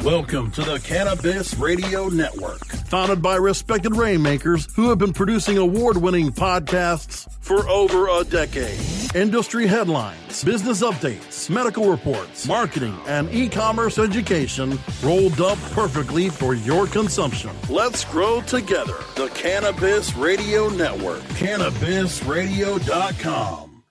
Welcome 0.03 0.53
to 0.53 0.63
the 0.63 0.79
Cannabis 0.79 1.55
Radio 1.59 2.09
Network, 2.09 2.65
founded 2.87 3.21
by 3.21 3.37
respected 3.37 3.95
rainmakers 3.95 4.75
who 4.75 4.89
have 4.89 4.99
been 4.99 5.13
producing 5.13 5.59
award 5.59 5.99
winning 5.99 6.31
podcasts 6.31 7.29
for 7.53 7.69
over 7.69 8.09
a 8.09 8.25
decade. 8.25 8.81
Industry 9.15 9.67
headlines, 9.67 10.43
business 10.43 10.83
updates, 10.83 11.51
medical 11.51 11.91
reports, 11.91 12.47
marketing, 12.47 12.99
and 13.07 13.31
e 13.31 13.47
commerce 13.47 13.99
education 13.99 14.79
rolled 15.03 15.39
up 15.43 15.59
perfectly 15.73 16.31
for 16.31 16.55
your 16.55 16.87
consumption. 16.87 17.51
Let's 17.69 18.07
grow 18.07 18.41
together. 18.41 18.97
The 19.17 19.29
Cannabis 19.35 20.17
Radio 20.17 20.71
Network, 20.71 21.21
CannabisRadio.com. 21.43 23.85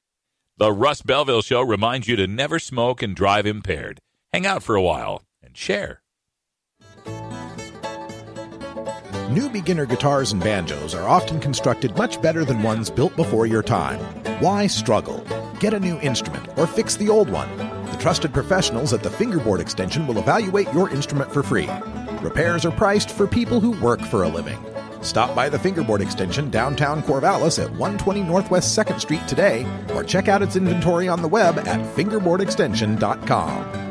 The 0.57 0.73
Russ 0.73 1.03
Belville 1.03 1.43
Show 1.43 1.61
reminds 1.61 2.07
you 2.07 2.15
to 2.15 2.25
never 2.25 2.57
smoke 2.57 3.03
and 3.03 3.15
drive 3.15 3.45
impaired. 3.45 3.99
Hang 4.33 4.47
out 4.47 4.63
for 4.63 4.75
a 4.75 4.81
while 4.81 5.21
and 5.43 5.55
share. 5.55 6.00
New 9.31 9.47
beginner 9.49 9.85
guitars 9.85 10.33
and 10.33 10.43
banjos 10.43 10.93
are 10.93 11.07
often 11.07 11.39
constructed 11.39 11.95
much 11.95 12.21
better 12.21 12.43
than 12.43 12.61
ones 12.61 12.89
built 12.89 13.15
before 13.15 13.45
your 13.45 13.63
time. 13.63 13.97
Why 14.41 14.67
struggle? 14.67 15.25
Get 15.57 15.73
a 15.73 15.79
new 15.79 15.97
instrument 16.01 16.49
or 16.57 16.67
fix 16.67 16.97
the 16.97 17.07
old 17.07 17.29
one. 17.29 17.47
The 17.57 17.97
trusted 17.97 18.33
professionals 18.33 18.91
at 18.91 19.03
the 19.03 19.09
Fingerboard 19.09 19.61
Extension 19.61 20.05
will 20.05 20.17
evaluate 20.17 20.73
your 20.73 20.89
instrument 20.89 21.31
for 21.31 21.43
free. 21.43 21.69
Repairs 22.21 22.65
are 22.65 22.71
priced 22.71 23.11
for 23.11 23.25
people 23.25 23.61
who 23.61 23.71
work 23.79 24.01
for 24.01 24.23
a 24.23 24.27
living. 24.27 24.59
Stop 25.01 25.33
by 25.33 25.47
the 25.47 25.59
Fingerboard 25.59 26.01
Extension 26.01 26.49
downtown 26.49 27.01
Corvallis 27.01 27.57
at 27.57 27.71
120 27.71 28.23
Northwest 28.23 28.77
2nd 28.77 28.99
Street 28.99 29.25
today 29.29 29.65
or 29.95 30.03
check 30.03 30.27
out 30.27 30.41
its 30.41 30.57
inventory 30.57 31.07
on 31.07 31.21
the 31.21 31.29
web 31.29 31.57
at 31.57 31.79
fingerboardextension.com. 31.95 33.90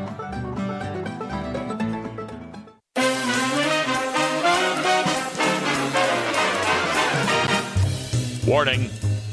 Warning 8.47 8.89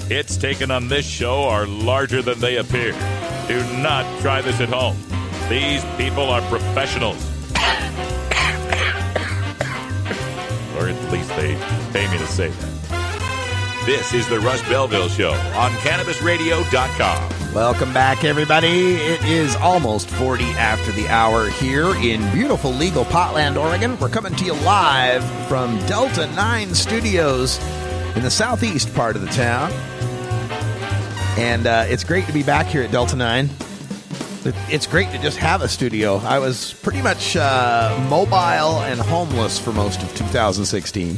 hits 0.08 0.36
taken 0.38 0.70
on 0.70 0.88
this 0.90 1.06
show 1.06 1.44
are 1.44 1.66
larger 1.66 2.22
than 2.22 2.40
they 2.40 2.58
appear. 2.58 2.92
Do 3.48 3.64
not 3.78 4.06
try 4.22 4.42
this 4.42 4.60
at 4.60 4.70
home. 4.70 4.98
These 5.50 5.84
people 5.96 6.30
are 6.30 6.42
professionals. 6.50 7.24
or 10.78 10.90
at 10.90 11.12
least 11.12 11.30
they 11.30 11.56
pay 11.94 12.10
me 12.12 12.18
to 12.18 12.28
say 12.28 12.50
that. 12.50 13.84
This 13.86 14.14
is 14.14 14.28
the 14.28 14.40
Russ 14.42 14.62
Belville 14.68 15.08
Show 15.08 15.32
on 15.32 15.72
CannabisRadio.com. 15.72 17.54
Welcome 17.54 17.94
back, 17.94 18.26
everybody. 18.26 18.96
It 18.96 19.24
is 19.24 19.56
almost 19.56 20.10
40 20.10 20.44
after 20.44 20.92
the 20.92 21.08
hour 21.08 21.50
here 21.50 21.96
in 21.96 22.30
beautiful 22.34 22.72
legal 22.72 23.06
Potland, 23.06 23.56
Oregon. 23.56 23.98
We're 23.98 24.10
coming 24.10 24.36
to 24.36 24.46
you 24.46 24.54
live 24.54 25.24
from 25.48 25.80
Delta 25.88 26.28
9 26.36 26.76
Studios 26.76 27.58
in 28.18 28.24
the 28.24 28.32
southeast 28.32 28.94
part 28.96 29.16
of 29.16 29.22
the 29.22 29.28
town. 29.28 29.72
And 31.38 31.68
uh, 31.68 31.86
it's 31.88 32.04
great 32.04 32.26
to 32.26 32.34
be 32.34 32.42
back 32.42 32.66
here 32.66 32.82
at 32.82 32.92
Delta 32.92 33.16
9. 33.16 33.48
It's 34.70 34.88
great 34.88 35.12
to 35.12 35.20
just 35.20 35.38
have 35.38 35.62
a 35.62 35.68
studio. 35.68 36.16
I 36.18 36.40
was 36.40 36.74
pretty 36.74 37.04
much 37.04 37.38
uh, 37.38 37.96
mobile 38.10 38.82
and 38.82 39.00
homeless 39.00 39.60
for 39.60 39.72
most 39.72 40.02
of 40.02 40.16
2016, 40.16 41.18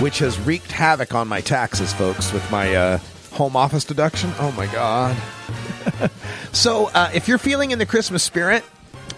which 0.00 0.18
has 0.18 0.38
wreaked 0.40 0.70
havoc 0.70 1.14
on 1.14 1.28
my 1.28 1.40
taxes, 1.40 1.94
folks, 1.94 2.30
with 2.30 2.48
my 2.50 2.74
uh, 2.74 2.98
home 3.32 3.56
office 3.56 3.84
deduction. 3.84 4.34
Oh 4.38 4.52
my 4.52 4.66
God. 4.66 5.16
so, 6.52 6.90
uh, 6.92 7.10
if 7.14 7.26
you're 7.26 7.38
feeling 7.38 7.70
in 7.70 7.78
the 7.78 7.86
Christmas 7.86 8.22
spirit 8.22 8.64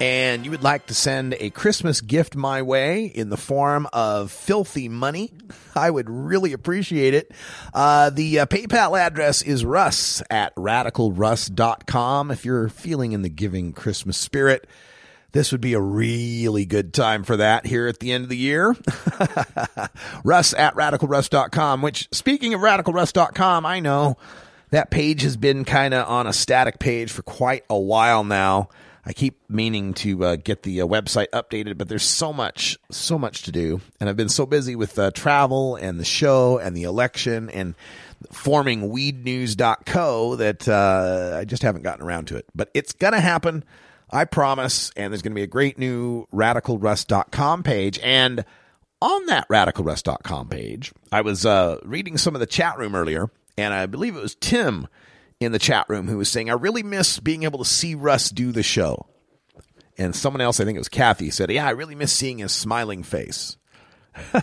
and 0.02 0.44
you 0.44 0.50
would 0.50 0.64
like 0.64 0.86
to 0.86 0.94
send 0.94 1.36
a 1.38 1.50
Christmas 1.50 2.00
gift 2.00 2.34
my 2.34 2.60
way 2.60 3.04
in 3.04 3.30
the 3.30 3.36
form 3.36 3.86
of 3.92 4.32
filthy 4.32 4.88
money, 4.88 5.30
I 5.76 5.90
would 5.90 6.10
really 6.10 6.52
appreciate 6.52 7.14
it. 7.14 7.30
Uh, 7.72 8.10
the 8.10 8.40
uh, 8.40 8.46
PayPal 8.46 8.98
address 8.98 9.42
is 9.42 9.64
russ 9.64 10.20
at 10.28 10.52
radicalruss.com. 10.56 12.32
If 12.32 12.44
you're 12.44 12.68
feeling 12.68 13.12
in 13.12 13.22
the 13.22 13.28
giving 13.28 13.72
Christmas 13.72 14.18
spirit, 14.18 14.66
this 15.30 15.52
would 15.52 15.60
be 15.60 15.74
a 15.74 15.80
really 15.80 16.64
good 16.64 16.92
time 16.92 17.22
for 17.22 17.36
that 17.36 17.64
here 17.64 17.86
at 17.86 18.00
the 18.00 18.10
end 18.10 18.24
of 18.24 18.28
the 18.28 18.36
year. 18.36 18.74
Russ 20.24 20.52
at 20.52 20.74
radicalruss.com, 20.74 21.80
which 21.80 22.08
speaking 22.10 22.54
of 22.54 22.60
radicalruss.com, 22.60 23.64
I 23.64 23.78
know 23.78 24.18
that 24.70 24.90
page 24.90 25.22
has 25.22 25.36
been 25.36 25.64
kind 25.64 25.94
of 25.94 26.08
on 26.08 26.26
a 26.26 26.32
static 26.32 26.80
page 26.80 27.12
for 27.12 27.22
quite 27.22 27.64
a 27.70 27.78
while 27.78 28.24
now. 28.24 28.68
I 29.04 29.12
keep 29.12 29.40
meaning 29.48 29.94
to 29.94 30.24
uh, 30.24 30.36
get 30.36 30.62
the 30.62 30.80
uh, 30.80 30.86
website 30.86 31.26
updated, 31.32 31.76
but 31.76 31.88
there's 31.88 32.04
so 32.04 32.32
much, 32.32 32.78
so 32.90 33.18
much 33.18 33.42
to 33.42 33.52
do. 33.52 33.80
And 33.98 34.08
I've 34.08 34.16
been 34.16 34.28
so 34.28 34.46
busy 34.46 34.76
with 34.76 34.96
uh, 34.98 35.10
travel 35.10 35.74
and 35.74 35.98
the 35.98 36.04
show 36.04 36.58
and 36.58 36.76
the 36.76 36.84
election 36.84 37.50
and 37.50 37.74
forming 38.30 38.92
weednews.co 38.92 40.36
that 40.36 40.68
uh, 40.68 41.36
I 41.40 41.44
just 41.44 41.62
haven't 41.64 41.82
gotten 41.82 42.04
around 42.04 42.28
to 42.28 42.36
it. 42.36 42.46
But 42.54 42.70
it's 42.74 42.92
going 42.92 43.14
to 43.14 43.20
happen. 43.20 43.64
I 44.08 44.24
promise. 44.24 44.92
And 44.96 45.12
there's 45.12 45.22
going 45.22 45.32
to 45.32 45.36
be 45.38 45.42
a 45.42 45.48
great 45.48 45.78
new 45.78 46.26
radicalruss.com 46.32 47.64
page. 47.64 47.98
And 48.04 48.44
on 49.00 49.26
that 49.26 49.48
radicalruss.com 49.48 50.48
page, 50.48 50.92
I 51.10 51.22
was 51.22 51.44
uh, 51.44 51.78
reading 51.82 52.18
some 52.18 52.36
of 52.36 52.40
the 52.40 52.46
chat 52.46 52.78
room 52.78 52.94
earlier, 52.94 53.30
and 53.58 53.74
I 53.74 53.86
believe 53.86 54.14
it 54.14 54.22
was 54.22 54.36
Tim 54.36 54.86
in 55.43 55.52
the 55.52 55.59
chat 55.59 55.89
room 55.89 56.09
who 56.09 56.19
was 56.19 56.28
saying, 56.31 56.51
I 56.51 56.55
really 56.55 56.82
miss 56.82 57.19
being 57.20 57.43
able 57.43 57.59
to 57.59 57.64
see 57.64 57.94
Russ 57.94 58.31
do 58.31 58.52
the 58.52 58.62
show. 58.62 59.06
And 59.98 60.16
someone 60.16 60.40
else, 60.40 60.59
I 60.60 60.64
think 60.64 60.77
it 60.77 60.81
was 60.81 60.89
Kathy, 60.89 61.31
said, 61.31 61.51
Yeah, 61.51 61.66
I 61.66 61.70
really 61.70 61.94
miss 61.94 62.12
seeing 62.12 62.39
his 62.39 62.52
smiling 62.52 63.02
face. 63.02 63.56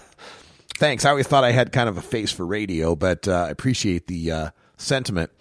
Thanks. 0.78 1.06
I 1.06 1.10
always 1.10 1.28
thought 1.28 1.44
I 1.44 1.52
had 1.52 1.72
kind 1.72 1.90
of 1.90 1.98
a 1.98 2.02
face 2.02 2.32
for 2.32 2.46
radio, 2.46 2.96
but 2.96 3.28
uh, 3.28 3.46
I 3.48 3.50
appreciate 3.50 4.08
the 4.08 4.32
uh, 4.32 4.50
sentiment. 4.78 5.32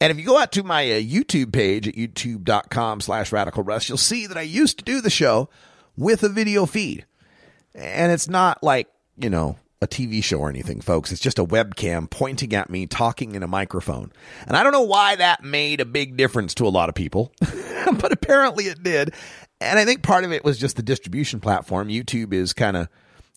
And 0.00 0.10
if 0.10 0.18
you 0.18 0.24
go 0.24 0.38
out 0.38 0.52
to 0.52 0.62
my 0.62 0.90
uh, 0.90 1.00
YouTube 1.00 1.52
page 1.52 1.88
at 1.88 1.94
youtube.com 1.94 3.00
slash 3.00 3.32
radical 3.32 3.62
russ, 3.62 3.88
you'll 3.88 3.98
see 3.98 4.26
that 4.26 4.36
I 4.36 4.42
used 4.42 4.78
to 4.78 4.84
do 4.84 5.00
the 5.00 5.10
show 5.10 5.48
with 5.96 6.22
a 6.22 6.28
video 6.28 6.66
feed. 6.66 7.06
And 7.74 8.12
it's 8.12 8.28
not 8.28 8.62
like, 8.62 8.88
you 9.18 9.30
know, 9.30 9.56
a 9.82 9.86
TV 9.86 10.24
show 10.24 10.38
or 10.38 10.48
anything, 10.48 10.80
folks. 10.80 11.12
It's 11.12 11.20
just 11.20 11.38
a 11.38 11.44
webcam 11.44 12.08
pointing 12.08 12.54
at 12.54 12.70
me, 12.70 12.86
talking 12.86 13.34
in 13.34 13.42
a 13.42 13.48
microphone. 13.48 14.10
And 14.46 14.56
I 14.56 14.62
don't 14.62 14.72
know 14.72 14.82
why 14.82 15.16
that 15.16 15.44
made 15.44 15.80
a 15.80 15.84
big 15.84 16.16
difference 16.16 16.54
to 16.54 16.66
a 16.66 16.70
lot 16.70 16.88
of 16.88 16.94
people, 16.94 17.32
but 17.40 18.12
apparently 18.12 18.64
it 18.64 18.82
did. 18.82 19.12
And 19.60 19.78
I 19.78 19.84
think 19.84 20.02
part 20.02 20.24
of 20.24 20.32
it 20.32 20.44
was 20.44 20.58
just 20.58 20.76
the 20.76 20.82
distribution 20.82 21.40
platform. 21.40 21.88
YouTube 21.88 22.32
is 22.32 22.52
kind 22.52 22.76
of 22.76 22.88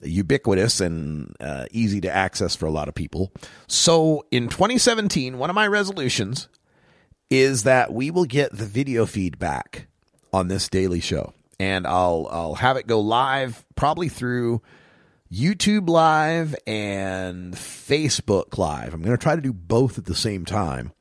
ubiquitous 0.01 0.79
and 0.79 1.35
uh, 1.41 1.65
easy 1.71 2.01
to 2.01 2.09
access 2.09 2.55
for 2.55 2.65
a 2.65 2.71
lot 2.71 2.87
of 2.87 2.95
people. 2.95 3.31
So 3.67 4.25
in 4.31 4.47
2017, 4.47 5.37
one 5.37 5.49
of 5.49 5.55
my 5.55 5.67
resolutions 5.67 6.47
is 7.29 7.63
that 7.63 7.93
we 7.93 8.11
will 8.11 8.25
get 8.25 8.51
the 8.55 8.65
video 8.65 9.05
feed 9.05 9.37
back 9.37 9.87
on 10.31 10.47
this 10.47 10.69
daily 10.69 10.99
show. 10.99 11.33
And 11.59 11.85
I'll 11.85 12.27
I'll 12.31 12.55
have 12.55 12.77
it 12.77 12.87
go 12.87 13.01
live 13.01 13.65
probably 13.75 14.07
through 14.07 14.61
YouTube 15.31 15.89
Live 15.89 16.55
and 16.65 17.53
Facebook 17.53 18.57
Live. 18.57 18.93
I'm 18.93 19.01
going 19.01 19.15
to 19.15 19.21
try 19.21 19.35
to 19.35 19.41
do 19.41 19.53
both 19.53 19.97
at 19.97 20.05
the 20.05 20.15
same 20.15 20.45
time. 20.45 20.91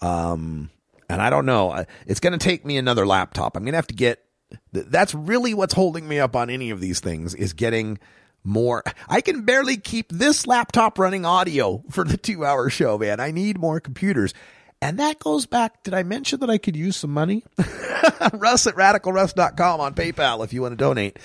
Um, 0.00 0.70
and 1.08 1.20
I 1.20 1.28
don't 1.30 1.46
know. 1.46 1.84
It's 2.06 2.20
going 2.20 2.38
to 2.38 2.38
take 2.38 2.64
me 2.64 2.76
another 2.76 3.06
laptop. 3.06 3.56
I'm 3.56 3.64
going 3.64 3.72
to 3.72 3.78
have 3.78 3.86
to 3.88 3.94
get. 3.94 4.24
That's 4.72 5.14
really 5.14 5.54
what's 5.54 5.74
holding 5.74 6.06
me 6.06 6.18
up 6.18 6.36
on 6.36 6.50
any 6.50 6.70
of 6.70 6.80
these 6.80 7.00
things 7.00 7.34
is 7.34 7.52
getting 7.52 7.98
more. 8.44 8.82
I 9.08 9.20
can 9.20 9.42
barely 9.42 9.76
keep 9.76 10.12
this 10.12 10.46
laptop 10.46 10.98
running 10.98 11.24
audio 11.24 11.82
for 11.90 12.04
the 12.04 12.16
two 12.16 12.44
hour 12.44 12.68
show, 12.70 12.98
man. 12.98 13.18
I 13.18 13.30
need 13.30 13.58
more 13.58 13.80
computers. 13.80 14.34
And 14.80 14.98
that 14.98 15.20
goes 15.20 15.46
back. 15.46 15.84
Did 15.84 15.94
I 15.94 16.02
mention 16.02 16.40
that 16.40 16.50
I 16.50 16.58
could 16.58 16.76
use 16.76 16.96
some 16.96 17.12
money? 17.12 17.44
Russ 18.32 18.66
at 18.66 18.74
radicalruss.com 18.74 19.80
on 19.80 19.94
PayPal 19.94 20.44
if 20.44 20.52
you 20.52 20.62
want 20.62 20.72
to 20.72 20.76
donate. 20.76 21.18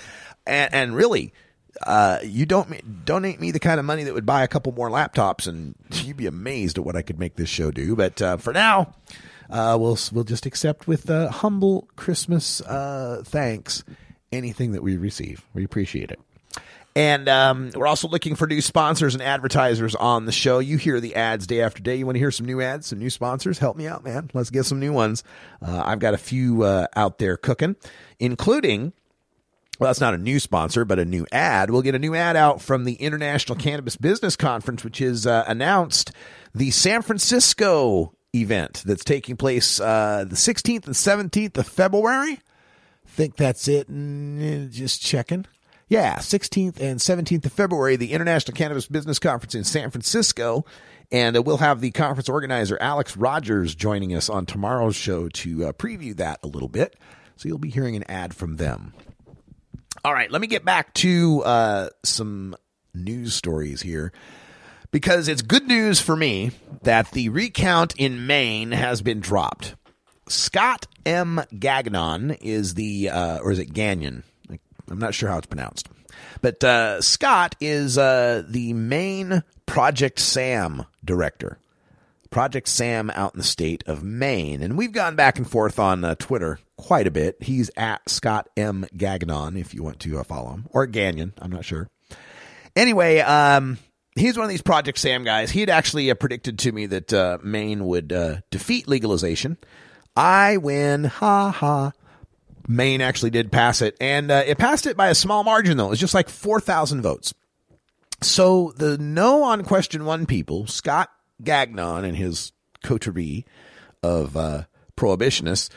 And, 0.46 0.72
and 0.72 0.96
really, 0.96 1.32
uh, 1.86 2.18
you 2.22 2.46
don't 2.46 3.04
donate 3.04 3.40
me 3.40 3.50
the 3.50 3.60
kind 3.60 3.78
of 3.78 3.86
money 3.86 4.04
that 4.04 4.14
would 4.14 4.26
buy 4.26 4.42
a 4.42 4.48
couple 4.48 4.72
more 4.72 4.90
laptops, 4.90 5.46
and 5.46 5.74
you'd 5.92 6.16
be 6.16 6.26
amazed 6.26 6.78
at 6.78 6.84
what 6.84 6.96
I 6.96 7.02
could 7.02 7.18
make 7.18 7.36
this 7.36 7.48
show 7.48 7.70
do. 7.70 7.94
But 7.96 8.20
uh, 8.20 8.36
for 8.36 8.52
now, 8.52 8.94
uh, 9.50 9.76
we'll 9.80 9.98
we'll 10.12 10.24
just 10.24 10.46
accept 10.46 10.86
with 10.86 11.08
uh, 11.08 11.30
humble 11.30 11.88
Christmas 11.96 12.60
uh, 12.62 13.22
thanks 13.24 13.84
anything 14.32 14.72
that 14.72 14.82
we 14.82 14.96
receive. 14.96 15.44
We 15.54 15.64
appreciate 15.64 16.10
it. 16.10 16.20
And 16.96 17.28
um, 17.28 17.70
we're 17.76 17.86
also 17.86 18.08
looking 18.08 18.34
for 18.34 18.48
new 18.48 18.60
sponsors 18.60 19.14
and 19.14 19.22
advertisers 19.22 19.94
on 19.94 20.26
the 20.26 20.32
show. 20.32 20.58
You 20.58 20.78
hear 20.78 20.98
the 20.98 21.14
ads 21.14 21.46
day 21.46 21.60
after 21.60 21.80
day. 21.80 21.94
You 21.94 22.04
want 22.04 22.16
to 22.16 22.18
hear 22.18 22.32
some 22.32 22.44
new 22.44 22.60
ads, 22.60 22.88
some 22.88 22.98
new 22.98 23.10
sponsors? 23.10 23.58
Help 23.58 23.76
me 23.76 23.86
out, 23.86 24.02
man. 24.02 24.30
Let's 24.34 24.50
get 24.50 24.64
some 24.64 24.80
new 24.80 24.92
ones. 24.92 25.22
I've 25.62 26.00
got 26.00 26.14
a 26.14 26.18
few 26.18 26.64
out 26.66 27.18
there 27.18 27.36
cooking, 27.36 27.76
including 28.18 28.94
well, 29.78 29.88
that's 29.88 30.00
not 30.00 30.14
a 30.14 30.18
new 30.18 30.40
sponsor, 30.40 30.84
but 30.84 30.98
a 30.98 31.04
new 31.04 31.26
ad. 31.30 31.70
We'll 31.70 31.82
get 31.82 31.94
a 31.94 32.00
new 32.00 32.14
ad 32.14 32.36
out 32.36 32.60
from 32.60 32.84
the 32.84 32.94
International 32.94 33.56
Cannabis 33.56 33.96
Business 33.96 34.36
Conference, 34.36 34.82
which 34.82 34.98
has 34.98 35.26
uh, 35.26 35.44
announced 35.46 36.12
the 36.54 36.70
San 36.70 37.02
Francisco 37.02 38.12
event 38.34 38.82
that's 38.84 39.04
taking 39.04 39.36
place 39.36 39.80
uh, 39.80 40.24
the 40.28 40.36
16th 40.36 40.86
and 40.86 40.94
17th 40.94 41.56
of 41.56 41.66
February. 41.66 42.40
think 43.06 43.36
that's 43.36 43.68
it. 43.68 43.88
Just 44.70 45.00
checking. 45.00 45.46
Yeah, 45.88 46.16
16th 46.16 46.80
and 46.80 47.00
17th 47.00 47.46
of 47.46 47.52
February, 47.52 47.96
the 47.96 48.12
International 48.12 48.54
Cannabis 48.54 48.86
Business 48.86 49.18
Conference 49.18 49.54
in 49.54 49.64
San 49.64 49.90
Francisco. 49.90 50.66
And 51.10 51.36
uh, 51.36 51.42
we'll 51.42 51.56
have 51.58 51.80
the 51.80 51.90
conference 51.92 52.28
organizer, 52.28 52.76
Alex 52.80 53.16
Rogers, 53.16 53.74
joining 53.74 54.14
us 54.14 54.28
on 54.28 54.44
tomorrow's 54.44 54.96
show 54.96 55.28
to 55.28 55.66
uh, 55.66 55.72
preview 55.72 56.14
that 56.16 56.40
a 56.42 56.46
little 56.46 56.68
bit. 56.68 56.96
So 57.36 57.48
you'll 57.48 57.58
be 57.58 57.70
hearing 57.70 57.96
an 57.96 58.04
ad 58.08 58.34
from 58.34 58.56
them. 58.56 58.92
All 60.04 60.12
right, 60.12 60.30
let 60.30 60.40
me 60.40 60.46
get 60.46 60.64
back 60.64 60.94
to 60.94 61.42
uh, 61.42 61.88
some 62.04 62.54
news 62.94 63.34
stories 63.34 63.82
here 63.82 64.12
because 64.90 65.28
it's 65.28 65.42
good 65.42 65.66
news 65.66 66.00
for 66.00 66.14
me 66.14 66.52
that 66.82 67.10
the 67.10 67.28
recount 67.30 67.96
in 67.96 68.26
Maine 68.26 68.70
has 68.70 69.02
been 69.02 69.20
dropped. 69.20 69.74
Scott 70.28 70.86
M. 71.04 71.42
Gagnon 71.58 72.32
is 72.40 72.74
the, 72.74 73.10
uh, 73.10 73.38
or 73.38 73.50
is 73.50 73.58
it 73.58 73.72
Gagnon? 73.72 74.22
I'm 74.90 74.98
not 74.98 75.14
sure 75.14 75.28
how 75.28 75.38
it's 75.38 75.46
pronounced. 75.46 75.88
But 76.40 76.62
uh, 76.62 77.00
Scott 77.00 77.56
is 77.60 77.98
uh, 77.98 78.44
the 78.46 78.72
Maine 78.74 79.42
Project 79.66 80.20
SAM 80.20 80.84
director. 81.04 81.58
Project 82.30 82.68
SAM 82.68 83.10
out 83.10 83.34
in 83.34 83.38
the 83.38 83.44
state 83.44 83.82
of 83.86 84.02
Maine. 84.02 84.62
And 84.62 84.78
we've 84.78 84.92
gone 84.92 85.16
back 85.16 85.38
and 85.38 85.48
forth 85.48 85.78
on 85.78 86.04
uh, 86.04 86.14
Twitter 86.14 86.58
quite 86.78 87.06
a 87.06 87.10
bit. 87.10 87.36
He's 87.42 87.70
at 87.76 88.08
Scott 88.08 88.48
M. 88.56 88.86
Gagnon 88.96 89.56
if 89.58 89.74
you 89.74 89.82
want 89.82 90.00
to 90.00 90.18
uh, 90.18 90.24
follow 90.24 90.50
him, 90.52 90.66
or 90.70 90.86
Gagnon, 90.86 91.34
I'm 91.38 91.52
not 91.52 91.66
sure. 91.66 91.90
Anyway, 92.74 93.18
um, 93.18 93.78
he's 94.14 94.36
one 94.36 94.44
of 94.44 94.50
these 94.50 94.62
Project 94.62 94.98
SAM 94.98 95.24
guys. 95.24 95.50
He 95.50 95.60
had 95.60 95.68
actually 95.68 96.10
uh, 96.10 96.14
predicted 96.14 96.58
to 96.60 96.72
me 96.72 96.86
that 96.86 97.12
uh, 97.12 97.38
Maine 97.42 97.84
would 97.84 98.12
uh, 98.12 98.36
defeat 98.50 98.88
legalization. 98.88 99.58
I 100.16 100.56
win. 100.56 101.04
Ha 101.04 101.50
ha. 101.50 101.92
Maine 102.66 103.00
actually 103.00 103.30
did 103.30 103.50
pass 103.50 103.80
it, 103.80 103.96
and 104.00 104.30
uh, 104.30 104.42
it 104.46 104.58
passed 104.58 104.86
it 104.86 104.96
by 104.96 105.08
a 105.08 105.14
small 105.14 105.42
margin, 105.42 105.78
though. 105.78 105.86
It 105.86 105.90
was 105.90 106.00
just 106.00 106.14
like 106.14 106.28
4,000 106.28 107.00
votes. 107.00 107.32
So 108.20 108.72
the 108.76 108.98
no 108.98 109.44
on 109.44 109.64
question 109.64 110.04
one 110.04 110.26
people, 110.26 110.66
Scott 110.66 111.10
Gagnon 111.42 112.04
and 112.04 112.16
his 112.16 112.52
coterie 112.84 113.46
of 114.02 114.36
uh, 114.36 114.64
prohibitionists, 114.96 115.70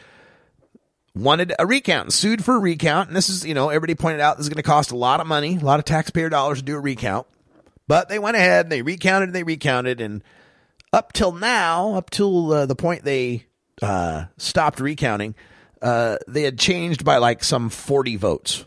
wanted 1.16 1.54
a 1.60 1.66
recount 1.66 2.06
and 2.06 2.14
sued 2.14 2.44
for 2.44 2.56
a 2.56 2.60
recount. 2.60 3.10
And 3.10 3.16
this 3.16 3.30
is, 3.30 3.46
you 3.46 3.54
know, 3.54 3.70
everybody 3.70 3.96
pointed 3.96 4.22
out 4.22 4.38
this 4.38 4.46
is 4.46 4.50
going 4.50 4.58
to 4.58 4.64
cost 4.64 4.92
a 4.92 4.98
lot 4.98 5.20
of 5.20 5.28
money, 5.28 5.58
a 5.58 5.66
lot 5.66 5.80
of 5.80 5.86
taxpayer 5.86 6.30
dollars 6.30 6.60
to 6.60 6.64
do 6.64 6.76
a 6.76 6.80
recount. 6.80 7.28
But 7.88 8.10
they 8.10 8.20
went 8.20 8.38
ahead 8.38 8.66
and 8.66 8.72
they 8.72 8.82
recounted 8.82 9.30
and 9.30 9.36
they 9.36 9.44
recounted. 9.44 10.00
And 10.00 10.24
up 10.94 11.14
till 11.14 11.32
now, 11.32 11.96
up 11.96 12.10
till 12.10 12.54
uh, 12.54 12.66
the 12.66 12.76
point 12.76 13.04
they 13.04 13.46
uh, 13.82 14.26
stopped 14.38 14.80
recounting, 14.80 15.36
uh, 15.82 16.18
they 16.28 16.44
had 16.44 16.58
changed 16.58 17.04
by 17.04 17.18
like 17.18 17.44
some 17.44 17.70
40 17.70 18.16
votes. 18.18 18.66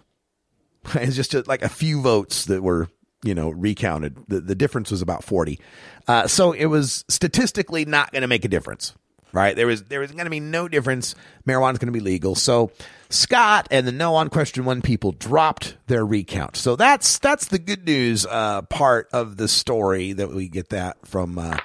It's 0.97 1.17
just 1.17 1.33
a, 1.33 1.43
like 1.47 1.63
a 1.63 1.69
few 1.71 2.03
votes 2.03 2.45
that 2.45 2.63
were, 2.63 2.89
you 3.23 3.35
know, 3.35 3.49
recounted. 3.49 4.19
The, 4.29 4.41
the 4.41 4.55
difference 4.55 4.91
was 4.91 5.01
about 5.01 5.25
40. 5.25 5.59
Uh, 6.07 6.27
so 6.27 6.53
it 6.53 6.67
was 6.67 7.07
statistically 7.09 7.87
not 7.87 8.13
going 8.13 8.21
to 8.21 8.29
make 8.29 8.45
a 8.45 8.49
difference, 8.49 8.95
right? 9.35 9.55
There 9.55 9.67
was, 9.67 9.83
there 9.85 10.01
was 10.01 10.13
going 10.13 10.25
to 10.25 10.31
be 10.31 10.41
no 10.41 10.69
difference. 10.69 11.15
Marijuana 11.47 11.73
is 11.73 11.79
going 11.79 11.93
to 11.93 11.93
be 11.93 12.01
legal. 12.01 12.35
So 12.35 12.71
Scott 13.11 13.69
and 13.71 13.87
the 13.87 13.93
no 13.93 14.15
on 14.15 14.31
question 14.31 14.65
one 14.65 14.81
people 14.81 15.13
dropped 15.13 15.77
their 15.89 16.07
recount. 16.07 16.57
So 16.57 16.77
that's, 16.77 17.19
that's 17.19 17.49
the 17.49 17.59
good 17.59 17.85
news, 17.85 18.25
uh, 18.25 18.63
part 18.63 19.09
of 19.13 19.37
the 19.37 19.49
story 19.49 20.13
that 20.13 20.31
we 20.31 20.49
get 20.49 20.71
that 20.71 21.07
from, 21.07 21.39
uh, 21.39 21.59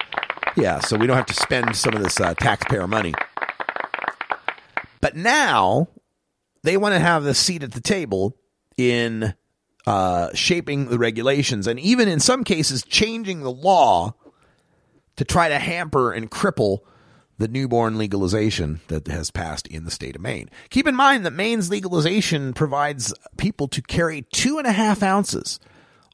yeah. 0.56 0.80
So 0.80 0.96
we 0.96 1.06
don't 1.06 1.16
have 1.16 1.26
to 1.26 1.34
spend 1.34 1.76
some 1.76 1.94
of 1.94 2.02
this, 2.02 2.20
uh, 2.20 2.34
taxpayer 2.34 2.86
money. 2.86 3.14
But 5.00 5.16
now 5.16 5.88
they 6.62 6.76
want 6.76 6.94
to 6.94 6.98
have 6.98 7.22
the 7.22 7.34
seat 7.34 7.62
at 7.62 7.72
the 7.72 7.80
table 7.80 8.36
in 8.76 9.34
uh, 9.86 10.30
shaping 10.34 10.88
the 10.88 10.98
regulations 10.98 11.66
and 11.66 11.78
even 11.80 12.08
in 12.08 12.20
some 12.20 12.44
cases 12.44 12.82
changing 12.82 13.40
the 13.40 13.50
law 13.50 14.14
to 15.16 15.24
try 15.24 15.48
to 15.48 15.58
hamper 15.58 16.12
and 16.12 16.30
cripple 16.30 16.80
the 17.40 17.48
newborn 17.48 17.98
legalization 17.98 18.80
that 18.88 19.08
has 19.08 19.30
passed 19.30 19.66
in 19.66 19.84
the 19.84 19.90
state 19.90 20.14
of 20.14 20.22
Maine. 20.22 20.48
Keep 20.68 20.86
in 20.86 20.94
mind 20.94 21.26
that 21.26 21.32
Maine's 21.32 21.70
legalization 21.70 22.52
provides 22.52 23.12
people 23.36 23.66
to 23.68 23.82
carry 23.82 24.22
two 24.32 24.58
and 24.58 24.66
a 24.66 24.72
half 24.72 25.02
ounces 25.02 25.58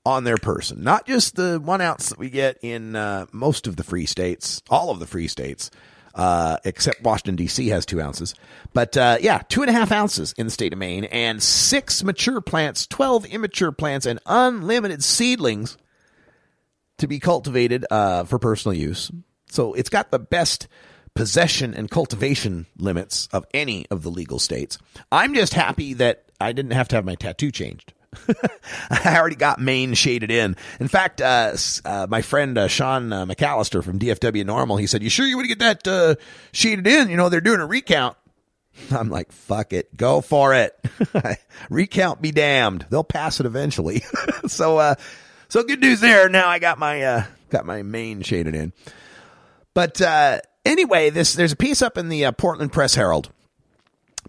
on 0.05 0.25
their 0.25 0.37
person, 0.37 0.83
not 0.83 1.07
just 1.07 1.35
the 1.35 1.61
one 1.63 1.81
ounce 1.81 2.11
that 2.11 2.19
we 2.19 2.31
get 2.31 2.59
in 2.63 2.95
uh, 2.95 3.27
most 3.33 3.67
of 3.67 3.77
the 3.77 3.83
free 3.83 4.07
states, 4.07 4.63
all 4.71 4.91
of 4.91 5.01
the 5.01 5.07
free 5.07 5.29
states 5.29 5.71
uh, 6.17 6.57
except 6.65 7.03
Washington 7.03 7.37
D.C. 7.37 7.69
has 7.69 7.85
two 7.85 8.01
ounces. 8.01 8.35
But 8.73 8.97
uh, 8.97 9.19
yeah, 9.21 9.43
two 9.49 9.61
and 9.61 9.71
a 9.71 9.73
half 9.73 9.93
ounces 9.93 10.33
in 10.39 10.47
the 10.47 10.51
state 10.51 10.73
of 10.73 10.79
Maine, 10.79 11.05
and 11.05 11.43
six 11.43 12.03
mature 12.03 12.41
plants, 12.41 12.87
twelve 12.87 13.27
immature 13.27 13.71
plants, 13.71 14.07
and 14.07 14.19
unlimited 14.27 15.05
seedlings 15.05 15.77
to 16.99 17.07
be 17.07 17.21
cultivated 17.21 17.85
uh, 17.91 18.25
for 18.25 18.39
personal 18.39 18.75
use. 18.75 19.11
So 19.51 19.75
it's 19.75 19.91
got 19.91 20.11
the 20.11 20.19
best 20.19 20.69
possession 21.17 21.75
and 21.75 21.91
cultivation 21.91 22.67
limits 22.77 23.29
of 23.33 23.47
any 23.53 23.87
of 23.91 24.03
the 24.03 24.11
legal 24.11 24.39
states. 24.39 24.79
I'm 25.11 25.35
just 25.35 25.55
happy 25.55 25.95
that 25.95 26.27
I 26.41 26.53
didn't 26.53 26.73
have 26.73 26.89
to 26.89 26.97
have 26.97 27.05
my 27.05 27.17
tattoo 27.17 27.51
changed. 27.51 27.93
I 28.91 29.17
already 29.19 29.37
got 29.37 29.61
Maine 29.61 29.95
shaded 29.95 30.31
in. 30.31 30.57
In 30.79 30.89
fact, 30.89 31.21
uh, 31.21 31.57
uh, 31.85 32.07
my 32.09 32.23
friend 32.23 32.57
uh, 32.57 32.69
Sean 32.69 33.13
uh, 33.13 33.27
McAllister 33.27 33.83
from 33.83 33.99
DFW 33.99 34.45
NORML, 34.45 34.79
he 34.79 34.87
said, 34.87 35.03
"You 35.03 35.11
sure 35.11 35.27
you 35.27 35.37
want 35.37 35.49
to 35.49 35.55
get 35.55 35.59
that 35.59 35.89
uh, 35.89 36.15
shaded 36.53 36.87
in? 36.87 37.11
You 37.11 37.17
know 37.17 37.29
they're 37.29 37.41
doing 37.41 37.61
a 37.61 37.67
recount." 37.67 38.17
I'm 38.91 39.11
like, 39.11 39.33
"Fuck 39.33 39.73
it, 39.73 39.95
go 39.97 40.21
for 40.21 40.55
it. 40.55 40.79
recount 41.71 42.23
be 42.23 42.31
damned. 42.31 42.87
They'll 42.89 43.05
pass 43.05 43.41
it 43.41 43.47
eventually." 43.47 44.03
so, 44.47 44.79
uh, 44.79 44.95
so 45.49 45.63
good 45.63 45.81
news 45.81 46.01
there. 46.01 46.29
Now 46.29 46.49
I 46.49 46.59
got 46.59 46.79
my 46.79 47.27
got 47.51 47.67
my 47.67 47.83
Maine 47.83 48.23
shaded 48.23 48.55
in. 48.55 48.73
But 49.75 50.01
anyway, 50.67 51.11
this 51.11 51.35
there's 51.35 51.53
a 51.53 51.57
piece 51.57 51.83
up 51.83 51.97
in 51.97 52.09
the 52.09 52.25
uh, 52.25 52.33
Portland 52.33 52.73
Press 52.73 52.95
Herald 52.95 53.31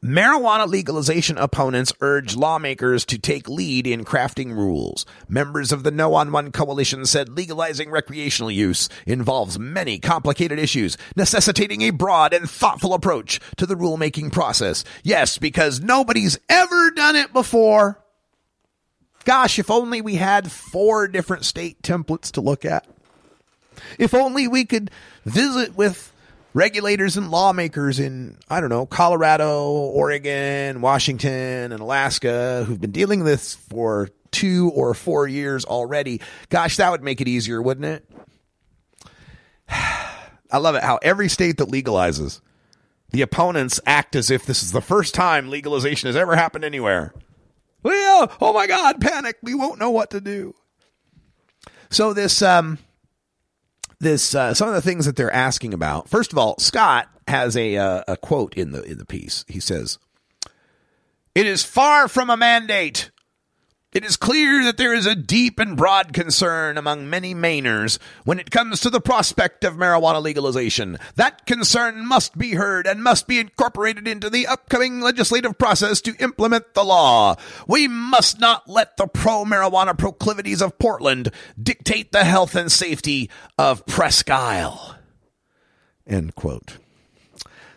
Marijuana 0.04 0.68
legalization 0.68 1.40
opponents 1.40 1.92
urge 2.02 2.36
lawmakers 2.36 3.04
to 3.06 3.18
take 3.18 3.50
lead 3.50 3.88
in 3.88 4.06
crafting 4.06 4.54
rules. 4.54 5.08
Members 5.28 5.72
of 5.72 5.82
the 5.82 5.90
No 5.90 6.14
on 6.14 6.32
One 6.32 6.52
coalition 6.52 7.06
said 7.06 7.30
legalizing 7.30 7.90
recreational 7.90 8.52
use 8.52 8.90
involves 9.08 9.58
many 9.58 9.98
complicated 9.98 10.60
issues, 10.60 10.98
necessitating 11.16 11.82
a 11.82 11.90
broad 11.90 12.34
and 12.34 12.48
thoughtful 12.48 12.94
approach 12.94 13.40
to 13.56 13.66
the 13.66 13.76
rulemaking 13.76 14.32
process. 14.32 14.84
Yes, 15.04 15.40
because 15.40 15.82
nobody's 15.82 16.38
ever 16.48 16.92
done 16.92 17.16
it 17.16 17.34
before. 17.34 18.00
Gosh, 19.26 19.58
if 19.58 19.72
only 19.72 20.02
we 20.02 20.16
had 20.16 20.52
four 20.52 21.08
different 21.08 21.44
state 21.44 21.82
templates 21.82 22.32
to 22.34 22.42
look 22.42 22.66
at. 22.66 22.86
If 23.98 24.14
only 24.14 24.48
we 24.48 24.64
could 24.64 24.92
visit 25.26 25.76
with 25.76 26.14
regulators 26.58 27.18
and 27.18 27.30
lawmakers 27.30 28.00
in, 28.00 28.36
I 28.50 28.62
don't 28.62 28.72
know, 28.72 28.88
Colorado, 28.88 29.70
Oregon, 29.70 30.82
Washington, 30.82 31.72
and 31.72 31.80
Alaska 31.80 32.64
who've 32.66 32.82
been 32.82 32.92
dealing 32.92 33.20
with 33.20 33.28
this 33.28 33.54
for 33.54 34.10
two 34.32 34.72
or 34.74 34.96
four 34.96 35.28
years 35.28 35.66
already. 35.66 36.20
Gosh, 36.50 36.78
that 36.78 36.90
would 36.90 37.04
make 37.04 37.22
it 37.22 37.28
easier, 37.28 37.62
wouldn't 37.62 37.86
it? 37.86 38.10
I 39.70 40.58
love 40.58 40.74
it 40.74 40.82
how 40.82 40.98
every 41.04 41.30
state 41.30 41.58
that 41.58 41.70
legalizes, 41.70 42.42
the 43.12 43.22
opponents 43.22 43.80
act 43.86 44.16
as 44.16 44.32
if 44.32 44.48
this 44.48 44.64
is 44.64 44.72
the 44.72 44.82
first 44.82 45.14
time 45.14 45.52
legalization 45.52 46.08
has 46.08 46.16
ever 46.16 46.36
happened 46.36 46.66
anywhere. 46.66 47.14
Well, 47.84 48.32
oh 48.42 48.54
my 48.54 48.66
God, 48.66 49.00
panic. 49.00 49.38
We 49.44 49.54
won't 49.54 49.80
know 49.80 49.92
what 49.92 50.10
to 50.10 50.20
do. 50.20 50.56
So 51.92 52.14
this, 52.14 52.42
um, 52.42 52.80
this 54.00 54.36
uh, 54.36 54.54
some 54.54 54.68
of 54.68 54.76
the 54.76 54.82
things 54.82 55.06
that 55.06 55.16
they're 55.16 55.34
asking 55.34 55.74
about. 55.74 56.10
First 56.10 56.32
of 56.32 56.38
all, 56.38 56.56
Scott 56.60 57.08
has 57.28 57.58
a 57.58 57.78
uh, 57.78 58.04
a 58.08 58.18
quote 58.18 58.56
in 58.56 58.72
the 58.72 58.84
in 58.84 58.98
the 58.98 59.06
piece. 59.06 59.44
He 59.48 59.60
says, 59.60 59.98
"It 61.36 61.46
is 61.46 61.64
far 61.64 62.08
from 62.08 62.30
a 62.30 62.38
mandate." 62.38 63.12
It 63.94 64.04
is 64.04 64.18
clear 64.18 64.66
that 64.66 64.76
there 64.76 64.94
is 64.94 65.06
a 65.06 65.16
deep 65.16 65.60
and 65.60 65.78
broad 65.78 66.12
concern 66.12 66.78
among 66.78 67.10
many 67.10 67.34
Mainers 67.34 68.00
when 68.26 68.38
it 68.38 68.52
comes 68.52 68.82
to 68.82 68.90
the 68.90 69.00
prospect 69.00 69.64
of 69.64 69.76
marijuana 69.76 70.22
legalization. 70.22 70.98
That 71.16 71.46
concern 71.46 72.06
must 72.06 72.38
be 72.38 72.56
heard 72.56 72.86
and 72.86 73.02
must 73.02 73.28
be 73.28 73.40
incorporated 73.40 74.06
into 74.06 74.30
the 74.30 74.46
upcoming 74.46 75.00
legislative 75.00 75.58
process 75.58 76.02
to 76.02 76.16
implement 76.18 76.74
the 76.74 76.84
law. 76.84 77.38
We 77.66 77.88
must 77.88 78.42
not 78.42 78.68
let 78.70 78.98
the 78.98 79.08
pro 79.08 79.46
marijuana 79.46 79.98
proclivities 79.98 80.62
of 80.62 80.78
Portland 80.78 81.32
dictate 81.62 82.12
the 82.12 82.26
health 82.26 82.56
and 82.56 82.70
safety 82.70 83.30
of 83.58 83.86
Presque 83.86 84.30
Isle. 84.30 84.96
End 86.06 86.36
quote. 86.36 86.78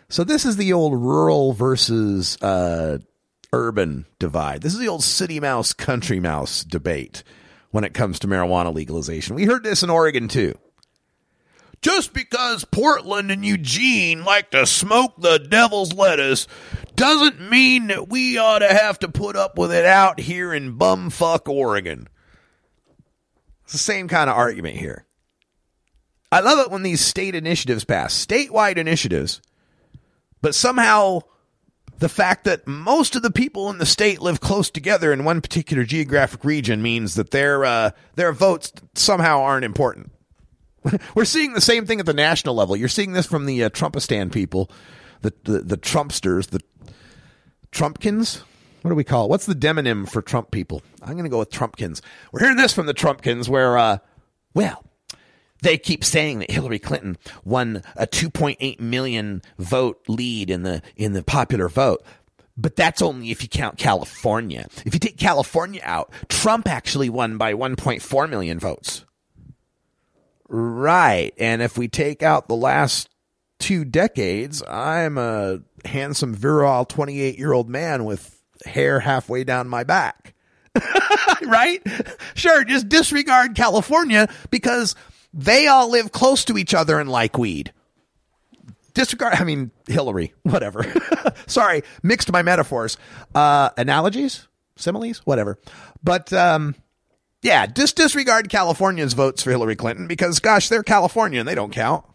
So 0.09 0.25
this 0.25 0.45
is 0.45 0.57
the 0.57 0.73
old 0.73 0.93
rural 0.93 1.53
versus 1.53 2.37
uh, 2.41 2.97
urban 3.53 4.05
divide. 4.19 4.61
This 4.61 4.73
is 4.73 4.79
the 4.79 4.87
old 4.87 5.03
city 5.03 5.39
mouse, 5.39 5.73
country 5.73 6.19
mouse 6.19 6.63
debate 6.63 7.23
when 7.71 7.83
it 7.83 7.93
comes 7.93 8.19
to 8.19 8.27
marijuana 8.27 8.73
legalization. 8.73 9.35
We 9.35 9.45
heard 9.45 9.63
this 9.63 9.83
in 9.83 9.89
Oregon 9.89 10.27
too. 10.27 10.57
Just 11.81 12.13
because 12.13 12.63
Portland 12.65 13.31
and 13.31 13.43
Eugene 13.43 14.23
like 14.23 14.51
to 14.51 14.67
smoke 14.67 15.13
the 15.17 15.39
devil's 15.39 15.93
lettuce 15.93 16.47
doesn't 16.95 17.49
mean 17.49 17.87
that 17.87 18.07
we 18.07 18.37
ought 18.37 18.59
to 18.59 18.71
have 18.71 18.99
to 18.99 19.09
put 19.09 19.35
up 19.35 19.57
with 19.57 19.71
it 19.71 19.85
out 19.85 20.19
here 20.19 20.53
in 20.53 20.77
bumfuck 20.77 21.49
Oregon. 21.49 22.07
It's 23.63 23.73
the 23.73 23.79
same 23.79 24.07
kind 24.07 24.29
of 24.29 24.37
argument 24.37 24.75
here. 24.77 25.05
I 26.31 26.41
love 26.41 26.59
it 26.59 26.71
when 26.71 26.83
these 26.83 27.01
state 27.01 27.35
initiatives 27.35 27.83
pass, 27.83 28.25
statewide 28.25 28.77
initiatives, 28.77 29.41
but 30.41 30.53
somehow 30.53 31.21
the 32.01 32.09
fact 32.09 32.45
that 32.45 32.67
most 32.67 33.15
of 33.15 33.21
the 33.21 33.29
people 33.29 33.69
in 33.69 33.77
the 33.77 33.85
state 33.85 34.21
live 34.21 34.41
close 34.41 34.71
together 34.71 35.13
in 35.13 35.23
one 35.23 35.39
particular 35.39 35.83
geographic 35.83 36.43
region 36.43 36.81
means 36.81 37.13
that 37.13 37.29
their 37.29 37.63
uh, 37.63 37.91
their 38.15 38.33
votes 38.33 38.73
somehow 38.95 39.41
aren't 39.41 39.63
important. 39.63 40.11
We're 41.15 41.25
seeing 41.25 41.53
the 41.53 41.61
same 41.61 41.85
thing 41.85 41.99
at 41.99 42.07
the 42.07 42.13
national 42.13 42.55
level. 42.55 42.75
You're 42.75 42.89
seeing 42.89 43.13
this 43.13 43.27
from 43.27 43.45
the 43.45 43.65
uh, 43.65 43.69
Trumpistan 43.69 44.31
people, 44.31 44.71
the, 45.21 45.31
the 45.43 45.59
the 45.59 45.77
Trumpsters, 45.77 46.47
the 46.47 46.61
Trumpkins. 47.71 48.41
What 48.81 48.89
do 48.89 48.95
we 48.95 49.03
call 49.03 49.25
it? 49.25 49.29
What's 49.29 49.45
the 49.45 49.53
demonym 49.53 50.09
for 50.09 50.23
Trump 50.23 50.49
people? 50.49 50.81
I'm 51.03 51.13
going 51.13 51.25
to 51.25 51.29
go 51.29 51.37
with 51.37 51.51
Trumpkins. 51.51 52.01
We're 52.31 52.39
hearing 52.39 52.57
this 52.57 52.73
from 52.73 52.87
the 52.87 52.95
Trumpkins, 52.95 53.47
where, 53.47 53.77
uh, 53.77 53.99
well, 54.55 54.83
they 55.61 55.77
keep 55.77 56.03
saying 56.03 56.39
that 56.39 56.51
Hillary 56.51 56.79
Clinton 56.79 57.17
won 57.43 57.83
a 57.95 58.07
2.8 58.07 58.79
million 58.79 59.41
vote 59.57 60.01
lead 60.07 60.49
in 60.49 60.63
the 60.63 60.81
in 60.95 61.13
the 61.13 61.23
popular 61.23 61.69
vote. 61.69 62.03
But 62.57 62.75
that's 62.75 63.01
only 63.01 63.31
if 63.31 63.41
you 63.41 63.49
count 63.49 63.77
California. 63.77 64.67
If 64.85 64.93
you 64.93 64.99
take 64.99 65.17
California 65.17 65.81
out, 65.83 66.11
Trump 66.27 66.67
actually 66.67 67.09
won 67.09 67.37
by 67.37 67.53
1.4 67.53 68.29
million 68.29 68.59
votes. 68.59 69.05
Right. 70.47 71.33
And 71.39 71.61
if 71.61 71.77
we 71.77 71.87
take 71.87 72.21
out 72.21 72.47
the 72.47 72.55
last 72.55 73.09
two 73.57 73.85
decades, 73.85 74.61
I'm 74.67 75.17
a 75.17 75.59
handsome, 75.85 76.35
virile 76.35 76.85
28 76.85 77.37
year 77.37 77.53
old 77.53 77.69
man 77.69 78.03
with 78.03 78.41
hair 78.65 78.99
halfway 78.99 79.43
down 79.43 79.69
my 79.69 79.83
back. 79.83 80.33
right? 81.45 81.81
Sure, 82.33 82.63
just 82.63 82.89
disregard 82.89 83.55
California 83.55 84.27
because 84.49 84.95
they 85.33 85.67
all 85.67 85.89
live 85.89 86.11
close 86.11 86.45
to 86.45 86.57
each 86.57 86.73
other 86.73 86.99
and 86.99 87.09
like 87.09 87.37
weed. 87.37 87.73
Disregard, 88.93 89.35
I 89.35 89.43
mean, 89.45 89.71
Hillary, 89.87 90.33
whatever. 90.43 90.85
Sorry, 91.47 91.83
mixed 92.03 92.31
my 92.31 92.41
metaphors. 92.41 92.97
Uh, 93.33 93.69
analogies, 93.77 94.47
similes, 94.75 95.19
whatever. 95.19 95.57
But, 96.03 96.33
um, 96.33 96.75
yeah, 97.41 97.65
just 97.67 97.95
disregard 97.95 98.49
California's 98.49 99.13
votes 99.13 99.43
for 99.43 99.51
Hillary 99.51 99.77
Clinton 99.77 100.07
because, 100.07 100.39
gosh, 100.39 100.67
they're 100.67 100.83
California 100.83 101.39
and 101.39 101.47
they 101.47 101.55
don't 101.55 101.71
count. 101.71 102.05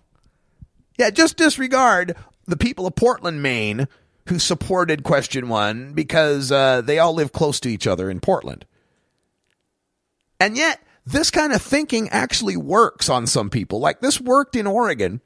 Yeah, 0.99 1.11
just 1.11 1.37
disregard 1.37 2.15
the 2.47 2.57
people 2.57 2.87
of 2.87 2.95
Portland, 2.95 3.43
Maine, 3.43 3.89
who 4.29 4.39
supported 4.39 5.03
question 5.03 5.49
one 5.49 5.93
because 5.93 6.53
uh, 6.53 6.81
they 6.83 6.99
all 6.99 7.15
live 7.15 7.33
close 7.33 7.61
to 7.61 7.69
each 7.69 7.87
other 7.87 8.11
in 8.11 8.21
Portland. 8.21 8.67
And 10.39 10.57
yet, 10.57 10.81
this 11.07 11.31
kind 11.31 11.53
of 11.53 11.63
thinking 11.63 12.09
actually 12.09 12.57
works 12.57 13.09
on 13.09 13.27
some 13.27 13.49
people. 13.49 13.79
Like 13.79 14.01
this 14.01 14.21
worked 14.21 14.57
in 14.57 14.67
Oregon. 14.67 15.21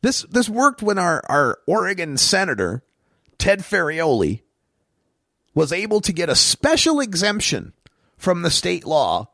This 0.00 0.22
this 0.30 0.48
worked 0.48 0.80
when 0.80 0.96
our, 0.96 1.22
our 1.28 1.58
Oregon 1.66 2.16
senator, 2.16 2.84
Ted 3.36 3.60
Ferrioli, 3.60 4.42
was 5.54 5.72
able 5.72 6.00
to 6.02 6.12
get 6.12 6.28
a 6.28 6.36
special 6.36 7.00
exemption 7.00 7.72
from 8.16 8.42
the 8.42 8.50
state 8.50 8.86
law 8.86 9.28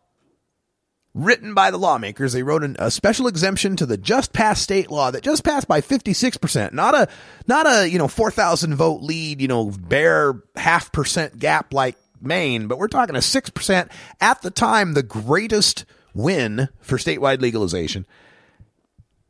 written 1.14 1.54
by 1.54 1.70
the 1.70 1.78
lawmakers. 1.78 2.32
They 2.32 2.42
wrote 2.42 2.64
an, 2.64 2.76
a 2.78 2.90
special 2.90 3.26
exemption 3.26 3.76
to 3.76 3.86
the 3.86 3.96
just 3.96 4.32
passed 4.32 4.62
state 4.62 4.90
law 4.90 5.10
that 5.10 5.22
just 5.22 5.44
passed 5.44 5.66
by 5.68 5.80
56%. 5.80 6.72
Not 6.72 6.94
a, 6.94 7.08
not 7.46 7.66
a, 7.66 7.88
you 7.88 7.98
know, 7.98 8.08
4,000 8.08 8.74
vote 8.74 9.02
lead, 9.02 9.40
you 9.40 9.48
know, 9.48 9.70
bare 9.70 10.42
half 10.56 10.92
percent 10.92 11.38
gap 11.38 11.72
like 11.72 11.96
Maine, 12.20 12.66
but 12.66 12.78
we're 12.78 12.88
talking 12.88 13.16
a 13.16 13.20
6% 13.20 13.90
at 14.20 14.42
the 14.42 14.50
time, 14.50 14.94
the 14.94 15.02
greatest 15.02 15.84
win 16.14 16.68
for 16.80 16.96
statewide 16.96 17.40
legalization. 17.40 18.06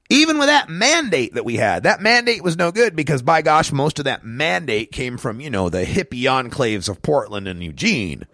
Even 0.08 0.38
with 0.38 0.46
that 0.46 0.68
mandate 0.68 1.34
that 1.34 1.44
we 1.44 1.56
had, 1.56 1.82
that 1.82 2.00
mandate 2.00 2.44
was 2.44 2.56
no 2.56 2.70
good 2.70 2.94
because 2.94 3.22
by 3.22 3.42
gosh, 3.42 3.72
most 3.72 3.98
of 3.98 4.04
that 4.04 4.24
mandate 4.24 4.92
came 4.92 5.18
from, 5.18 5.40
you 5.40 5.50
know, 5.50 5.68
the 5.68 5.84
hippie 5.84 6.22
enclaves 6.22 6.88
of 6.88 7.02
Portland 7.02 7.48
and 7.48 7.62
Eugene. 7.62 8.24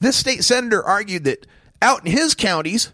This 0.00 0.16
state 0.16 0.42
senator 0.42 0.82
argued 0.82 1.24
that 1.24 1.46
out 1.82 2.06
in 2.06 2.12
his 2.12 2.34
counties, 2.34 2.92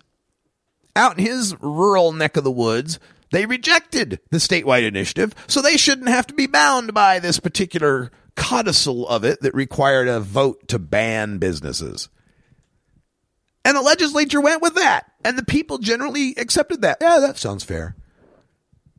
out 0.96 1.18
in 1.18 1.24
his 1.24 1.54
rural 1.60 2.12
neck 2.12 2.36
of 2.36 2.42
the 2.42 2.50
woods, 2.50 2.98
they 3.30 3.46
rejected 3.46 4.20
the 4.30 4.38
statewide 4.38 4.86
initiative, 4.86 5.34
so 5.46 5.60
they 5.60 5.76
shouldn't 5.76 6.08
have 6.08 6.26
to 6.26 6.34
be 6.34 6.46
bound 6.46 6.92
by 6.92 7.18
this 7.18 7.38
particular 7.38 8.10
codicil 8.36 9.08
of 9.08 9.24
it 9.24 9.40
that 9.40 9.54
required 9.54 10.08
a 10.08 10.20
vote 10.20 10.68
to 10.68 10.78
ban 10.78 11.38
businesses. 11.38 12.08
And 13.64 13.76
the 13.76 13.82
legislature 13.82 14.40
went 14.40 14.62
with 14.62 14.76
that, 14.76 15.10
and 15.24 15.36
the 15.36 15.44
people 15.44 15.78
generally 15.78 16.34
accepted 16.36 16.82
that. 16.82 16.98
Yeah, 17.00 17.18
that 17.18 17.36
sounds 17.36 17.64
fair. 17.64 17.96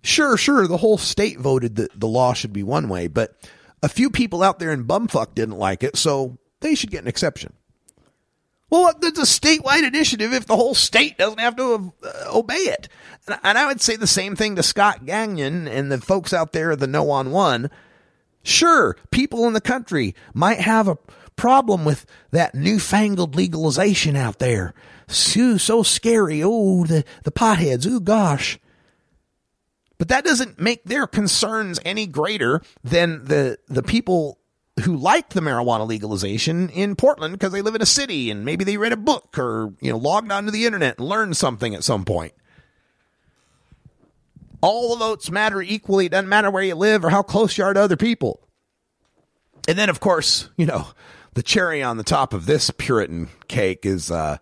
Sure, 0.03 0.35
sure, 0.35 0.67
the 0.67 0.77
whole 0.77 0.97
state 0.97 1.39
voted 1.39 1.77
that 1.77 1.97
the 1.97 2.07
law 2.07 2.33
should 2.33 2.51
be 2.51 2.63
one 2.63 2.89
way, 2.89 3.07
but 3.07 3.37
a 3.81 3.89
few 3.89 4.09
people 4.09 4.43
out 4.43 4.59
there 4.59 4.71
in 4.71 4.85
bumfuck 4.85 5.35
didn't 5.35 5.57
like 5.57 5.83
it, 5.83 5.95
so 5.95 6.37
they 6.59 6.75
should 6.75 6.91
get 6.91 7.01
an 7.01 7.07
exception. 7.07 7.53
Well, 8.69 8.93
it's 9.01 9.19
a 9.19 9.21
statewide 9.21 9.87
initiative 9.87 10.33
if 10.33 10.45
the 10.45 10.57
whole 10.57 10.75
state 10.75 11.17
doesn't 11.17 11.39
have 11.39 11.55
to 11.55 11.93
uh, 12.03 12.09
obey 12.33 12.55
it. 12.55 12.89
And, 13.43 13.57
I 13.57 13.65
would 13.67 13.79
say 13.81 13.95
the 13.95 14.07
same 14.07 14.35
thing 14.35 14.57
to 14.57 14.63
Scott 14.63 15.05
Gagnon 15.05 15.67
and 15.67 15.89
the 15.89 16.01
folks 16.01 16.33
out 16.33 16.51
there, 16.51 16.75
the 16.75 16.87
no 16.87 17.09
on 17.11 17.31
one. 17.31 17.69
Sure, 18.47 18.95
people 19.11 19.45
in 19.45 19.51
the 19.51 19.59
country 19.59 20.15
might 20.33 20.61
have 20.61 20.87
a 20.87 20.97
problem 21.35 21.83
with 21.83 22.05
that 22.31 22.55
newfangled 22.55 23.35
legalization 23.35 24.15
out 24.15 24.39
there. 24.39 24.73
So, 25.09 25.57
so 25.57 25.83
scary. 25.83 26.41
Oh, 26.41 26.85
the, 26.85 27.03
the 27.23 27.31
potheads. 27.31 27.85
Oh, 27.89 27.99
gosh. 27.99 28.57
But 29.97 30.07
that 30.07 30.23
doesn't 30.23 30.61
make 30.61 30.85
their 30.85 31.07
concerns 31.07 31.81
any 31.83 32.07
greater 32.07 32.61
than 32.85 33.25
the, 33.25 33.57
the 33.67 33.83
people 33.83 34.39
who 34.85 34.95
like 34.95 35.31
the 35.31 35.41
marijuana 35.41 35.85
legalization 35.85 36.69
in 36.69 36.95
Portland 36.95 37.33
because 37.33 37.51
they 37.51 37.61
live 37.61 37.75
in 37.75 37.81
a 37.81 37.85
city 37.85 38.31
and 38.31 38.45
maybe 38.45 38.63
they 38.63 38.77
read 38.77 38.93
a 38.93 38.97
book 38.97 39.37
or, 39.37 39.73
you 39.81 39.91
know, 39.91 39.97
logged 39.97 40.31
onto 40.31 40.51
the 40.51 40.65
internet 40.65 40.99
and 40.99 41.09
learned 41.09 41.35
something 41.35 41.75
at 41.75 41.83
some 41.83 42.05
point. 42.05 42.31
All 44.67 44.89
the 44.89 45.05
votes 45.05 45.31
matter 45.31 45.61
equally. 45.61 46.07
It 46.07 46.09
doesn't 46.09 46.27
matter 46.27 46.51
where 46.51 46.61
you 46.61 46.75
live 46.75 47.05
or 47.05 47.09
how 47.09 47.23
close 47.23 47.57
you 47.57 47.63
are 47.63 47.73
to 47.73 47.79
other 47.79 47.95
people. 47.95 48.45
And 49.65 49.77
then, 49.77 49.87
of 49.87 50.01
course, 50.01 50.49
you 50.57 50.65
know, 50.65 50.89
the 51.35 51.41
cherry 51.41 51.81
on 51.81 51.95
the 51.95 52.03
top 52.03 52.33
of 52.33 52.47
this 52.47 52.69
Puritan 52.71 53.29
cake 53.47 53.85
is 53.85 54.11
uh, 54.11 54.39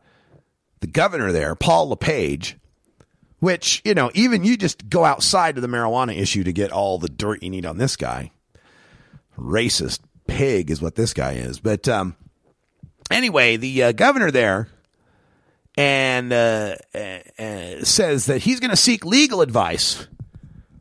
the 0.80 0.88
governor 0.88 1.31
there, 1.31 1.53
Paul 1.53 1.89
LePage, 1.89 2.57
which, 3.38 3.84
you 3.85 3.93
know, 3.93 4.10
even 4.15 4.43
you 4.43 4.57
just 4.57 4.89
go 4.89 5.06
outside 5.06 5.57
of 5.57 5.61
the 5.61 5.68
marijuana 5.68 6.18
issue 6.18 6.43
to 6.43 6.52
get 6.52 6.72
all 6.72 6.97
the 6.97 7.07
dirt 7.07 7.43
you 7.43 7.52
need 7.52 7.68
on 7.68 7.77
this 7.77 7.95
guy. 7.95 8.31
Racist 9.38 9.99
pig 10.26 10.72
is 10.72 10.81
what 10.81 10.95
this 10.95 11.14
guy 11.14 11.34
is. 11.34 11.60
But 11.60 11.88
um, 11.88 12.15
anyway, 13.11 13.57
the 13.57 13.84
uh, 13.84 13.91
governor 13.91 14.31
there 14.31 14.69
and 15.77 16.34
uh, 16.34 16.77
uh, 16.95 17.84
says 17.84 18.26
that 18.26 18.41
he's 18.41 18.60
going 18.60 18.72
to 18.72 18.76
seek 18.76 19.06
legal 19.06 19.41
advice 19.41 20.07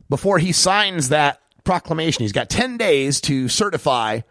before 0.09 0.39
he 0.39 0.51
signs 0.51 1.09
that 1.09 1.41
proclamation. 1.63 2.23
He's 2.23 2.31
got 2.31 2.49
10 2.49 2.77
days 2.77 3.19
to 3.21 3.49
certify 3.49 4.21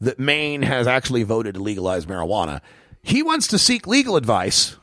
that 0.00 0.18
Maine 0.18 0.62
has 0.62 0.86
actually 0.86 1.22
voted 1.24 1.54
to 1.54 1.62
legalize 1.62 2.06
marijuana. 2.06 2.60
He 3.02 3.22
wants 3.22 3.48
to 3.48 3.58
seek 3.58 3.86
legal 3.86 4.16
advice 4.16 4.76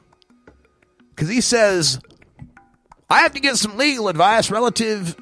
because 1.10 1.30
he 1.30 1.42
says, 1.42 2.00
I 3.10 3.22
have 3.22 3.34
to 3.34 3.40
get 3.40 3.58
some 3.58 3.78
legal 3.78 4.10
advice 4.10 4.52
relative 4.52 5.16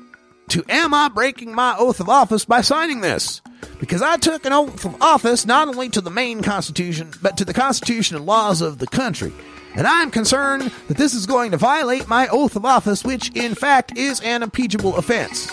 to 0.50 0.64
am 0.70 0.94
I 0.94 1.10
breaking 1.10 1.56
my 1.56 1.76
oath 1.78 2.00
of 2.00 2.10
office 2.10 2.46
by 2.46 2.62
signing 2.62 3.02
this? 3.02 3.42
Because 3.80 4.02
I 4.02 4.18
took 4.18 4.46
an 4.46 4.54
oath 4.54 4.86
of 4.86 5.02
office 5.02 5.46
not 5.46 5.68
only 5.68 5.90
to 5.90 6.02
the 6.02 6.12
Maine 6.12 6.42
Constitution, 6.42 7.12
but 7.22 7.38
to 7.38 7.46
the 7.46 7.54
Constitution 7.54 8.16
and 8.16 8.26
laws 8.26 8.62
of 8.62 8.78
the 8.80 8.88
country. 8.88 9.34
And 9.76 9.86
I'm 9.86 10.12
concerned 10.12 10.72
that 10.88 10.98
this 10.98 11.14
is 11.14 11.26
going 11.26 11.52
to 11.52 11.58
violate 11.58 12.08
my 12.08 12.28
oath 12.30 12.56
of 12.56 12.66
office, 12.66 13.04
which 13.04 13.36
in 13.36 13.56
fact 13.56 13.98
is 13.98 14.22
an 14.22 14.44
impeachable 14.44 14.96
offense. 14.96 15.52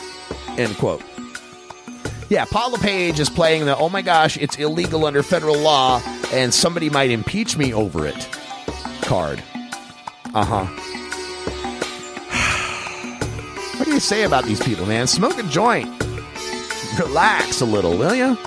End 0.59 0.77
quote. 0.77 1.03
Yeah, 2.29 2.45
Paul 2.47 2.73
LePage 2.73 3.21
is 3.21 3.29
playing 3.29 3.67
the 3.67 3.77
oh 3.77 3.89
my 3.89 4.03
gosh, 4.03 4.37
it's 4.39 4.57
illegal 4.57 5.05
under 5.05 5.23
federal 5.23 5.59
law 5.59 6.01
and 6.33 6.55
somebody 6.55 6.89
might 6.89 7.11
impeach 7.11 7.57
me 7.57 7.75
over 7.75 8.07
it 8.07 8.29
card. 9.03 9.43
Uh 10.35 10.45
huh. 10.45 10.67
What 13.79 13.87
do 13.87 13.95
you 13.95 14.01
say 14.01 14.23
about 14.23 14.45
these 14.45 14.63
people, 14.63 14.87
man? 14.87 15.09
Smoke 15.09 15.37
a 15.39 15.43
joint. 15.45 15.89
Relax 17.01 17.63
a 17.63 17.65
little, 17.65 17.99
will 17.99 18.15
you? 18.15 18.39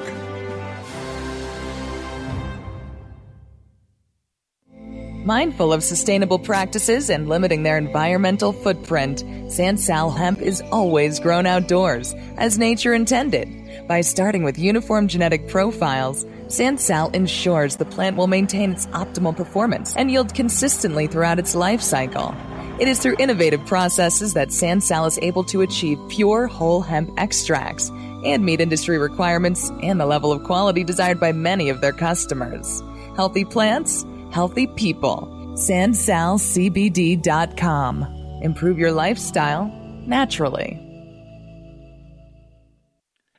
Mindful 5.26 5.72
of 5.72 5.84
sustainable 5.84 6.40
practices 6.40 7.11
and 7.11 7.30
limiting 7.30 7.61
their 7.61 7.78
environmental 7.78 8.52
footprint, 8.52 9.23
Sansal 9.52 10.15
hemp 10.15 10.41
is 10.41 10.64
always 10.72 11.19
grown 11.19 11.45
outdoors, 11.45 12.15
as 12.38 12.57
nature 12.57 12.94
intended. 12.94 13.49
By 13.86 13.99
starting 13.99 14.44
with 14.44 14.57
uniform 14.57 15.10
genetic 15.10 15.49
profiles, 15.49 16.23
Sansal 16.48 17.14
ensures 17.14 17.76
the 17.76 17.84
plant 17.84 18.15
will 18.15 18.28
maintain 18.28 18.72
its 18.72 18.86
optimal 18.88 19.36
performance 19.36 19.94
and 19.98 20.10
yield 20.10 20.34
consistently 20.34 21.06
throughout 21.06 21.38
its 21.38 21.53
life 21.53 21.82
cycle. 21.82 22.34
It 22.80 22.88
is 22.88 22.99
through 22.99 23.18
innovative 23.19 23.65
processes 23.65 24.34
that 24.36 24.52
Sansal 24.52 25.06
is 25.06 25.19
able 25.22 25.44
to 25.44 25.60
achieve 25.60 25.99
pure 26.07 26.48
whole 26.48 26.80
hemp 26.80 27.10
extracts, 27.18 27.90
and 28.23 28.45
meet 28.45 28.61
industry 28.61 28.98
requirements 28.98 29.69
and 29.84 29.99
the 29.99 30.06
level 30.06 30.32
of 30.32 30.45
quality 30.45 30.86
desired 30.86 31.19
by 31.19 31.34
many 31.34 31.68
of 31.68 31.82
their 31.82 31.91
customers. 31.91 32.82
Healthy 33.18 33.44
plants, 33.44 34.06
healthy 34.32 34.68
people. 34.68 35.28
SanSalCBD.com. 35.56 38.20
Improve 38.41 38.80
your 38.80 38.91
lifestyle 38.91 39.72
naturally. 40.05 40.80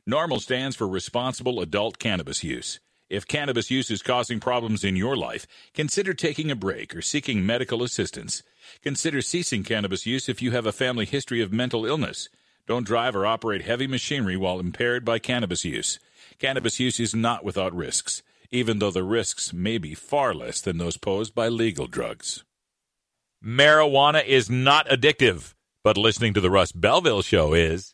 NORML 0.09 0.41
stands 0.41 0.75
for 0.75 0.87
responsible 0.87 1.61
adult 1.61 1.99
cannabis 1.99 2.43
use. 2.43 2.79
If 3.09 3.27
cannabis 3.27 3.69
use 3.69 3.91
is 3.91 4.01
causing 4.01 4.39
problems 4.39 4.83
in 4.83 4.95
your 4.95 5.15
life, 5.15 5.45
consider 5.73 6.13
taking 6.13 6.49
a 6.49 6.55
break 6.55 6.95
or 6.95 7.01
seeking 7.01 7.45
medical 7.45 7.83
assistance. 7.83 8.43
Consider 8.81 9.21
ceasing 9.21 9.63
cannabis 9.63 10.05
use 10.05 10.27
if 10.27 10.41
you 10.41 10.51
have 10.51 10.65
a 10.65 10.71
family 10.71 11.05
history 11.05 11.41
of 11.41 11.53
mental 11.53 11.85
illness. 11.85 12.29
Don't 12.65 12.87
drive 12.87 13.15
or 13.15 13.25
operate 13.25 13.63
heavy 13.63 13.87
machinery 13.87 14.37
while 14.37 14.59
impaired 14.59 15.03
by 15.03 15.19
cannabis 15.19 15.65
use. 15.65 15.99
Cannabis 16.39 16.79
use 16.79 16.99
is 16.99 17.13
not 17.13 17.43
without 17.43 17.75
risks, 17.75 18.23
even 18.51 18.79
though 18.79 18.91
the 18.91 19.03
risks 19.03 19.51
may 19.51 19.77
be 19.77 19.93
far 19.93 20.33
less 20.33 20.61
than 20.61 20.77
those 20.77 20.97
posed 20.97 21.35
by 21.35 21.49
legal 21.49 21.87
drugs. 21.87 22.43
Marijuana 23.43 24.25
is 24.25 24.49
not 24.49 24.87
addictive, 24.87 25.53
but 25.83 25.97
listening 25.97 26.33
to 26.33 26.39
the 26.39 26.49
Russ 26.49 26.71
Belville 26.71 27.21
show 27.21 27.53
is. 27.53 27.93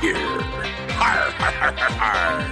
Here! 0.00 0.40
Har, 0.96 1.30
har, 1.30 1.72
har. 1.98 2.50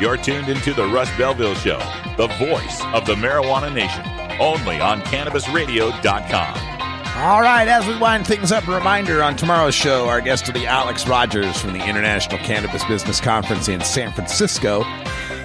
You're 0.00 0.16
tuned 0.16 0.48
into 0.48 0.74
the 0.74 0.86
Russ 0.86 1.10
Belville 1.16 1.54
Show, 1.54 1.78
the 2.16 2.26
voice 2.38 2.82
of 2.92 3.06
the 3.06 3.14
marijuana 3.14 3.72
nation, 3.72 4.04
only 4.40 4.78
on 4.78 5.00
CannabisRadio.com. 5.02 6.76
All 7.18 7.40
right, 7.40 7.66
as 7.66 7.86
we 7.86 7.96
wind 7.96 8.26
things 8.26 8.52
up, 8.52 8.68
a 8.68 8.74
reminder 8.74 9.22
on 9.22 9.36
tomorrow's 9.36 9.74
show, 9.74 10.06
our 10.06 10.20
guest 10.20 10.46
will 10.46 10.52
be 10.52 10.66
Alex 10.66 11.08
Rogers 11.08 11.58
from 11.58 11.72
the 11.72 11.82
International 11.82 12.38
Cannabis 12.40 12.84
Business 12.84 13.22
Conference 13.22 13.68
in 13.68 13.80
San 13.80 14.12
Francisco. 14.12 14.84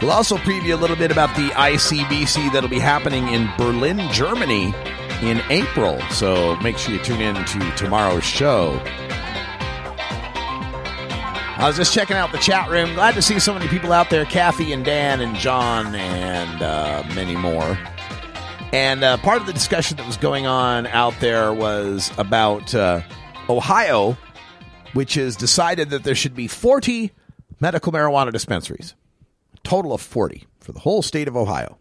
We'll 0.02 0.12
also 0.12 0.36
preview 0.36 0.74
a 0.74 0.76
little 0.76 0.98
bit 0.98 1.12
about 1.12 1.34
the 1.38 1.48
ICBC 1.52 2.52
that'll 2.52 2.70
be 2.70 2.78
happening 2.78 3.30
in 3.30 3.50
Berlin, 3.58 4.02
Germany 4.12 4.74
in 5.22 5.42
April. 5.50 5.98
So 6.10 6.58
make 6.58 6.78
sure 6.78 6.94
you 6.94 7.02
tune 7.02 7.22
in 7.22 7.36
to 7.36 7.72
tomorrow's 7.78 8.26
show. 8.26 8.78
I 11.62 11.68
was 11.68 11.78
just 11.78 11.94
checking 11.94 12.18
out 12.18 12.32
the 12.32 12.40
chat 12.40 12.72
room. 12.72 12.96
Glad 12.96 13.14
to 13.14 13.22
see 13.22 13.38
so 13.40 13.54
many 13.54 13.68
people 13.68 13.94
out 13.94 14.10
there 14.10 14.26
Kathy 14.26 14.74
and 14.74 14.84
Dan 14.84 15.22
and 15.22 15.36
John 15.36 15.94
and 15.94 16.60
uh, 16.60 17.04
many 17.14 17.36
more. 17.36 17.78
And 18.74 19.04
uh, 19.04 19.18
part 19.18 19.42
of 19.42 19.46
the 19.46 19.54
discussion 19.54 19.98
that 19.98 20.08
was 20.08 20.18
going 20.18 20.48
on 20.48 20.88
out 20.88 21.14
there 21.20 21.54
was 21.54 22.12
about 22.18 22.74
uh, 22.74 23.02
Ohio, 23.48 24.18
which 24.94 25.14
has 25.14 25.36
decided 25.36 25.92
that 25.92 26.04
there 26.04 26.16
should 26.16 26.34
be 26.34 26.48
40 26.48 27.12
medical 27.60 27.94
marijuana 27.94 28.32
dispensaries, 28.32 28.96
a 29.54 29.60
total 29.60 29.94
of 29.94 30.02
40 30.02 30.48
for 30.62 30.72
the 30.72 30.80
whole 30.80 31.04
state 31.04 31.28
of 31.28 31.38
Ohio. 31.38 31.78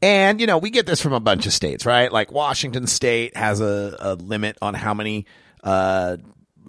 And, 0.00 0.40
you 0.40 0.46
know, 0.46 0.56
we 0.56 0.70
get 0.70 0.86
this 0.86 1.02
from 1.02 1.14
a 1.14 1.20
bunch 1.20 1.46
of 1.46 1.52
states, 1.52 1.84
right? 1.84 2.12
Like 2.12 2.30
Washington 2.30 2.86
State 2.86 3.36
has 3.36 3.60
a, 3.60 3.96
a 3.98 4.14
limit 4.14 4.56
on 4.62 4.74
how 4.74 4.94
many 4.94 5.26
uh, 5.64 6.18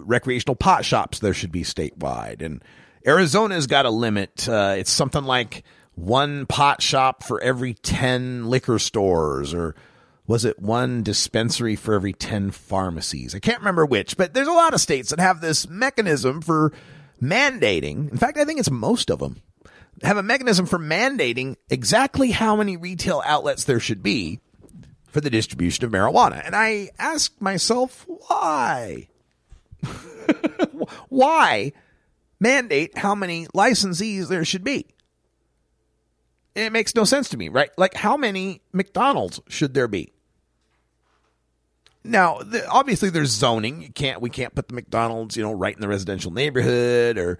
recreational 0.04 0.56
pot 0.56 0.84
shops 0.84 1.18
there 1.18 1.34
should 1.34 1.52
be 1.52 1.62
statewide. 1.62 2.42
And 2.42 2.62
Arizona's 3.06 3.66
got 3.66 3.86
a 3.86 3.90
limit. 3.90 4.48
Uh, 4.48 4.74
it's 4.78 4.90
something 4.90 5.24
like 5.24 5.64
one 5.94 6.46
pot 6.46 6.82
shop 6.82 7.22
for 7.22 7.40
every 7.40 7.74
10 7.74 8.46
liquor 8.46 8.78
stores 8.78 9.52
or 9.52 9.74
was 10.26 10.44
it 10.44 10.60
one 10.60 11.02
dispensary 11.02 11.74
for 11.74 11.94
every 11.94 12.12
10 12.12 12.52
pharmacies? 12.52 13.34
I 13.34 13.40
can't 13.40 13.58
remember 13.58 13.84
which, 13.84 14.16
but 14.16 14.32
there's 14.32 14.46
a 14.46 14.52
lot 14.52 14.74
of 14.74 14.80
states 14.80 15.10
that 15.10 15.18
have 15.18 15.40
this 15.40 15.68
mechanism 15.68 16.40
for 16.40 16.72
mandating. 17.20 18.10
In 18.10 18.16
fact, 18.16 18.38
I 18.38 18.44
think 18.44 18.60
it's 18.60 18.70
most 18.70 19.10
of 19.10 19.18
them 19.18 19.42
have 20.02 20.16
a 20.16 20.22
mechanism 20.22 20.66
for 20.66 20.78
mandating 20.78 21.56
exactly 21.68 22.30
how 22.30 22.56
many 22.56 22.76
retail 22.76 23.22
outlets 23.26 23.64
there 23.64 23.80
should 23.80 24.02
be 24.02 24.40
for 25.08 25.20
the 25.20 25.30
distribution 25.30 25.84
of 25.84 25.90
marijuana. 25.90 26.44
And 26.44 26.54
I 26.54 26.90
ask 26.98 27.38
myself, 27.40 28.06
why? 28.06 29.08
why 31.08 31.72
mandate 32.38 32.96
how 32.98 33.14
many 33.14 33.46
licensees 33.48 34.28
there 34.28 34.44
should 34.44 34.64
be? 34.64 34.86
It 36.54 36.72
makes 36.72 36.94
no 36.94 37.04
sense 37.04 37.28
to 37.30 37.36
me, 37.36 37.48
right? 37.48 37.70
Like, 37.78 37.94
how 37.94 38.16
many 38.16 38.60
McDonald's 38.72 39.40
should 39.48 39.74
there 39.74 39.88
be? 39.88 40.12
Now, 42.02 42.38
the, 42.38 42.66
obviously, 42.68 43.10
there's 43.10 43.30
zoning. 43.30 43.82
You 43.82 43.92
can't 43.92 44.20
we 44.20 44.30
can't 44.30 44.54
put 44.54 44.68
the 44.68 44.74
McDonald's, 44.74 45.36
you 45.36 45.42
know, 45.42 45.52
right 45.52 45.74
in 45.74 45.80
the 45.80 45.88
residential 45.88 46.30
neighborhood, 46.30 47.18
or. 47.18 47.38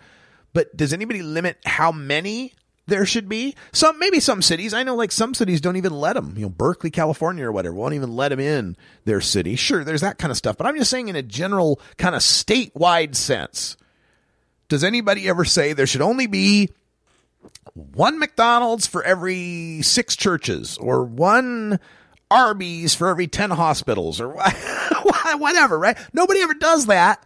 But 0.53 0.77
does 0.77 0.93
anybody 0.93 1.23
limit 1.23 1.59
how 1.65 1.93
many 1.93 2.55
there 2.91 3.07
should 3.07 3.29
be? 3.29 3.55
Some 3.73 3.99
maybe 3.99 4.21
some 4.21 4.43
cities. 4.43 4.75
I 4.75 4.83
know, 4.83 4.95
like 4.95 5.13
some 5.13 5.33
cities 5.33 5.61
don't 5.61 5.77
even 5.77 5.93
let 5.93 6.13
them. 6.15 6.35
You 6.37 6.43
know, 6.43 6.51
Berkeley, 6.51 6.91
California, 6.91 7.47
or 7.47 7.53
whatever, 7.53 7.75
won't 7.75 7.95
even 7.95 8.15
let 8.15 8.29
them 8.29 8.41
in 8.41 8.77
their 9.07 9.23
city. 9.23 9.57
Sure, 9.57 9.83
there's 9.83 10.03
that 10.03 10.19
kind 10.19 10.31
of 10.31 10.37
stuff. 10.37 10.57
But 10.59 10.67
I'm 10.67 10.77
just 10.77 10.91
saying, 10.91 11.09
in 11.09 11.17
a 11.17 11.23
general 11.23 11.81
kind 11.97 12.15
of 12.15 12.21
statewide 12.21 13.15
sense, 13.15 13.77
does 14.69 14.85
anybody 14.85 15.29
ever 15.29 15.45
say 15.45 15.73
there 15.73 15.87
should 15.87 16.03
only 16.03 16.27
be 16.27 16.71
one 17.75 18.19
McDonald's 18.19 18.87
for 18.87 19.03
every 19.03 19.81
six 19.83 20.17
churches 20.17 20.77
or 20.79 21.05
one 21.05 21.81
Arby's 22.31 22.95
for 22.95 23.09
every 23.09 23.27
10 23.27 23.51
hospitals 23.51 24.21
or 24.21 24.29
whatever, 25.37 25.79
right? 25.79 25.97
Nobody 26.13 26.41
ever 26.41 26.55
does 26.55 26.87
that 26.87 27.25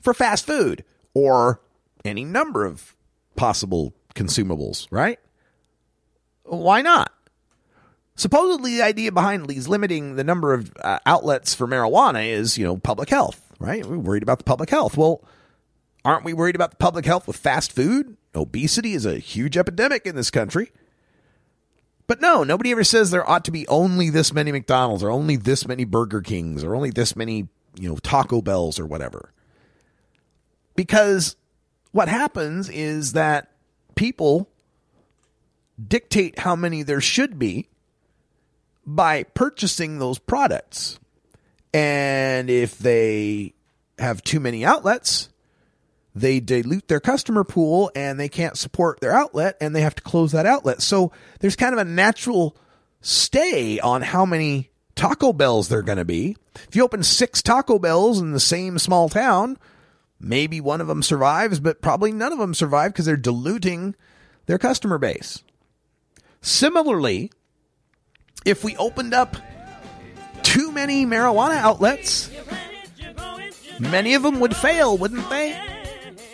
for 0.00 0.14
fast 0.14 0.46
food 0.46 0.84
or 1.14 1.60
any 2.04 2.24
number 2.24 2.64
of 2.64 2.96
possible 3.36 3.94
consumables, 4.14 4.86
right? 4.90 5.18
Why 6.44 6.82
not? 6.82 7.12
Supposedly, 8.14 8.76
the 8.76 8.82
idea 8.82 9.10
behind 9.10 9.46
these 9.46 9.68
limiting 9.68 10.16
the 10.16 10.24
number 10.24 10.52
of 10.52 10.72
uh, 10.80 10.98
outlets 11.06 11.54
for 11.54 11.66
marijuana 11.66 12.28
is, 12.28 12.58
you 12.58 12.64
know, 12.64 12.76
public 12.76 13.08
health, 13.08 13.52
right? 13.58 13.84
We're 13.84 13.98
worried 13.98 14.22
about 14.22 14.38
the 14.38 14.44
public 14.44 14.70
health. 14.70 14.96
Well, 14.96 15.24
aren't 16.04 16.24
we 16.24 16.34
worried 16.34 16.54
about 16.54 16.70
the 16.70 16.76
public 16.76 17.06
health 17.06 17.26
with 17.26 17.36
fast 17.36 17.72
food? 17.72 18.16
Obesity 18.34 18.92
is 18.92 19.06
a 19.06 19.18
huge 19.18 19.56
epidemic 19.56 20.06
in 20.06 20.14
this 20.14 20.30
country. 20.30 20.72
But 22.06 22.20
no, 22.20 22.44
nobody 22.44 22.72
ever 22.72 22.84
says 22.84 23.10
there 23.10 23.28
ought 23.28 23.44
to 23.46 23.50
be 23.50 23.66
only 23.68 24.10
this 24.10 24.34
many 24.34 24.52
McDonald's 24.52 25.02
or 25.02 25.10
only 25.10 25.36
this 25.36 25.66
many 25.66 25.84
Burger 25.84 26.20
Kings 26.20 26.62
or 26.62 26.74
only 26.74 26.90
this 26.90 27.16
many, 27.16 27.48
you 27.76 27.88
know, 27.88 27.96
Taco 27.96 28.42
Bells 28.42 28.78
or 28.78 28.84
whatever. 28.84 29.32
Because 30.76 31.36
what 31.92 32.08
happens 32.08 32.68
is 32.68 33.12
that 33.12 33.51
people 33.94 34.48
dictate 35.88 36.40
how 36.40 36.56
many 36.56 36.82
there 36.82 37.00
should 37.00 37.38
be 37.38 37.68
by 38.84 39.22
purchasing 39.22 39.98
those 39.98 40.18
products. 40.18 40.98
And 41.72 42.50
if 42.50 42.78
they 42.78 43.54
have 43.98 44.22
too 44.22 44.40
many 44.40 44.64
outlets, 44.64 45.28
they 46.14 46.40
dilute 46.40 46.88
their 46.88 47.00
customer 47.00 47.44
pool 47.44 47.90
and 47.94 48.20
they 48.20 48.28
can't 48.28 48.58
support 48.58 49.00
their 49.00 49.12
outlet 49.12 49.56
and 49.60 49.74
they 49.74 49.80
have 49.80 49.94
to 49.94 50.02
close 50.02 50.32
that 50.32 50.46
outlet. 50.46 50.82
So 50.82 51.12
there's 51.40 51.56
kind 51.56 51.72
of 51.72 51.78
a 51.78 51.84
natural 51.88 52.56
stay 53.00 53.80
on 53.80 54.02
how 54.02 54.26
many 54.26 54.70
Taco 54.94 55.32
Bells 55.32 55.68
there 55.68 55.78
are 55.78 55.82
going 55.82 55.98
to 55.98 56.04
be. 56.04 56.36
If 56.68 56.76
you 56.76 56.84
open 56.84 57.02
six 57.02 57.40
Taco 57.40 57.78
Bells 57.78 58.20
in 58.20 58.32
the 58.32 58.40
same 58.40 58.78
small 58.78 59.08
town, 59.08 59.56
maybe 60.22 60.60
one 60.60 60.80
of 60.80 60.86
them 60.86 61.02
survives, 61.02 61.60
but 61.60 61.82
probably 61.82 62.12
none 62.12 62.32
of 62.32 62.38
them 62.38 62.54
survive 62.54 62.92
because 62.92 63.06
they're 63.06 63.16
diluting 63.16 63.94
their 64.46 64.58
customer 64.58 64.98
base. 64.98 65.42
Similarly, 66.40 67.30
if 68.44 68.64
we 68.64 68.76
opened 68.76 69.14
up 69.14 69.36
too 70.42 70.72
many 70.72 71.06
marijuana 71.06 71.56
outlets, 71.56 72.30
many 73.78 74.14
of 74.14 74.22
them 74.22 74.40
would 74.40 74.56
fail, 74.56 74.96
wouldn't 74.96 75.28
they? 75.30 75.58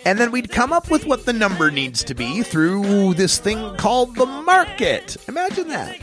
And 0.05 0.19
then 0.19 0.31
we'd 0.31 0.51
come 0.51 0.73
up 0.73 0.91
with 0.91 1.05
what 1.05 1.27
the 1.27 1.33
number 1.33 1.71
needs 1.71 2.05
to 2.05 2.15
be 2.15 2.43
through 2.43 3.15
this 3.15 3.39
thing 3.39 3.77
called 3.77 4.15
the 4.15 4.25
market. 4.25 5.17
Imagine 5.29 5.69
that. 5.69 6.01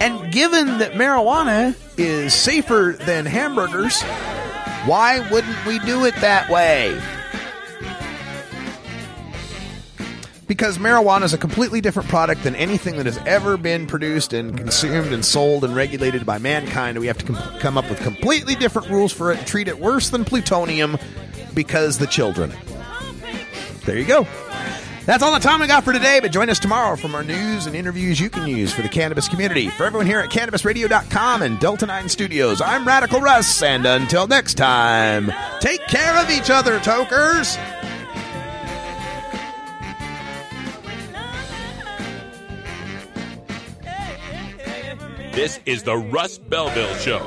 And 0.00 0.32
given 0.32 0.78
that 0.78 0.92
marijuana 0.92 1.76
is 1.96 2.34
safer 2.34 2.96
than 2.98 3.26
hamburgers, 3.26 4.02
why 4.88 5.20
wouldn't 5.30 5.66
we 5.66 5.78
do 5.80 6.06
it 6.06 6.14
that 6.16 6.48
way? 6.48 6.98
Because 10.46 10.78
marijuana 10.78 11.24
is 11.24 11.34
a 11.34 11.38
completely 11.38 11.82
different 11.82 12.08
product 12.08 12.42
than 12.42 12.56
anything 12.56 12.96
that 12.96 13.04
has 13.04 13.18
ever 13.26 13.58
been 13.58 13.86
produced 13.86 14.32
and 14.32 14.56
consumed 14.56 15.12
and 15.12 15.22
sold 15.22 15.62
and 15.62 15.76
regulated 15.76 16.24
by 16.24 16.38
mankind. 16.38 16.98
We 16.98 17.06
have 17.06 17.18
to 17.18 17.26
com- 17.26 17.58
come 17.58 17.76
up 17.76 17.88
with 17.90 18.00
completely 18.00 18.54
different 18.54 18.88
rules 18.88 19.12
for 19.12 19.30
it 19.30 19.38
and 19.38 19.46
treat 19.46 19.68
it 19.68 19.78
worse 19.78 20.08
than 20.08 20.24
plutonium 20.24 20.96
because 21.52 21.98
the 21.98 22.06
children. 22.06 22.50
There 23.84 23.98
you 23.98 24.06
go. 24.06 24.26
That's 25.08 25.22
all 25.22 25.32
the 25.32 25.40
time 25.40 25.60
we 25.60 25.66
got 25.66 25.84
for 25.84 25.94
today, 25.94 26.20
but 26.20 26.32
join 26.32 26.50
us 26.50 26.58
tomorrow 26.58 26.94
from 26.94 27.14
our 27.14 27.24
news 27.24 27.64
and 27.64 27.74
interviews 27.74 28.20
you 28.20 28.28
can 28.28 28.46
use 28.46 28.74
for 28.74 28.82
the 28.82 28.90
cannabis 28.90 29.26
community. 29.26 29.68
For 29.68 29.86
everyone 29.86 30.06
here 30.06 30.20
at 30.20 30.28
CannabisRadio.com 30.28 31.40
and 31.40 31.58
Delta 31.58 31.86
9 31.86 32.10
Studios, 32.10 32.60
I'm 32.60 32.86
Radical 32.86 33.22
Russ, 33.22 33.62
and 33.62 33.86
until 33.86 34.26
next 34.26 34.58
time, 34.58 35.32
take 35.60 35.80
care 35.86 36.14
of 36.22 36.28
each 36.28 36.50
other, 36.50 36.78
tokers! 36.80 37.56
This 45.32 45.58
is 45.64 45.84
the 45.84 45.96
Russ 45.96 46.36
Belville 46.36 46.94
Show. 46.96 47.26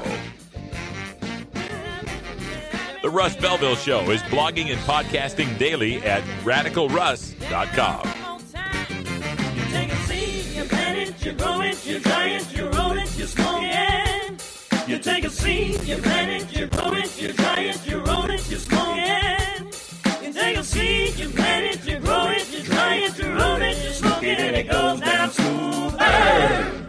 The 3.01 3.09
Russ 3.09 3.35
Belville 3.35 3.75
Show 3.75 4.11
is 4.11 4.21
blogging 4.23 4.71
and 4.71 4.79
podcasting 4.81 5.57
daily 5.57 5.97
at 6.03 6.21
radicalruss.com. 6.43 8.07
You 9.55 9.63
take 9.71 9.91
a 9.91 9.95
seed, 9.95 10.55
you 10.55 10.63
plant 10.65 10.99
it, 10.99 11.25
you 16.55 16.67
grow 16.67 16.93
it, 16.93 17.21
you 17.21 17.29
you 17.91 17.99
roll 18.03 18.29
it, 18.29 18.51
you 18.51 18.57
smoke 18.57 18.97
it. 18.97 19.67
You 20.23 20.31
take 20.31 20.57
a 20.57 20.63
seed, 20.63 21.17
you 21.17 21.29
plant 21.29 21.73
it, 21.73 21.87
you 21.87 21.97
grow 21.97 22.27
it, 22.27 22.53
you 22.53 22.63
you 23.17 23.33
roll 23.33 23.61
it, 23.61 23.83
you 23.83 23.91
smoke 23.93 24.21
it, 24.21 24.39
and 24.39 24.55
it 24.55 24.69
goes 24.69 24.99
down 24.99 25.31
smooth. 25.31 26.80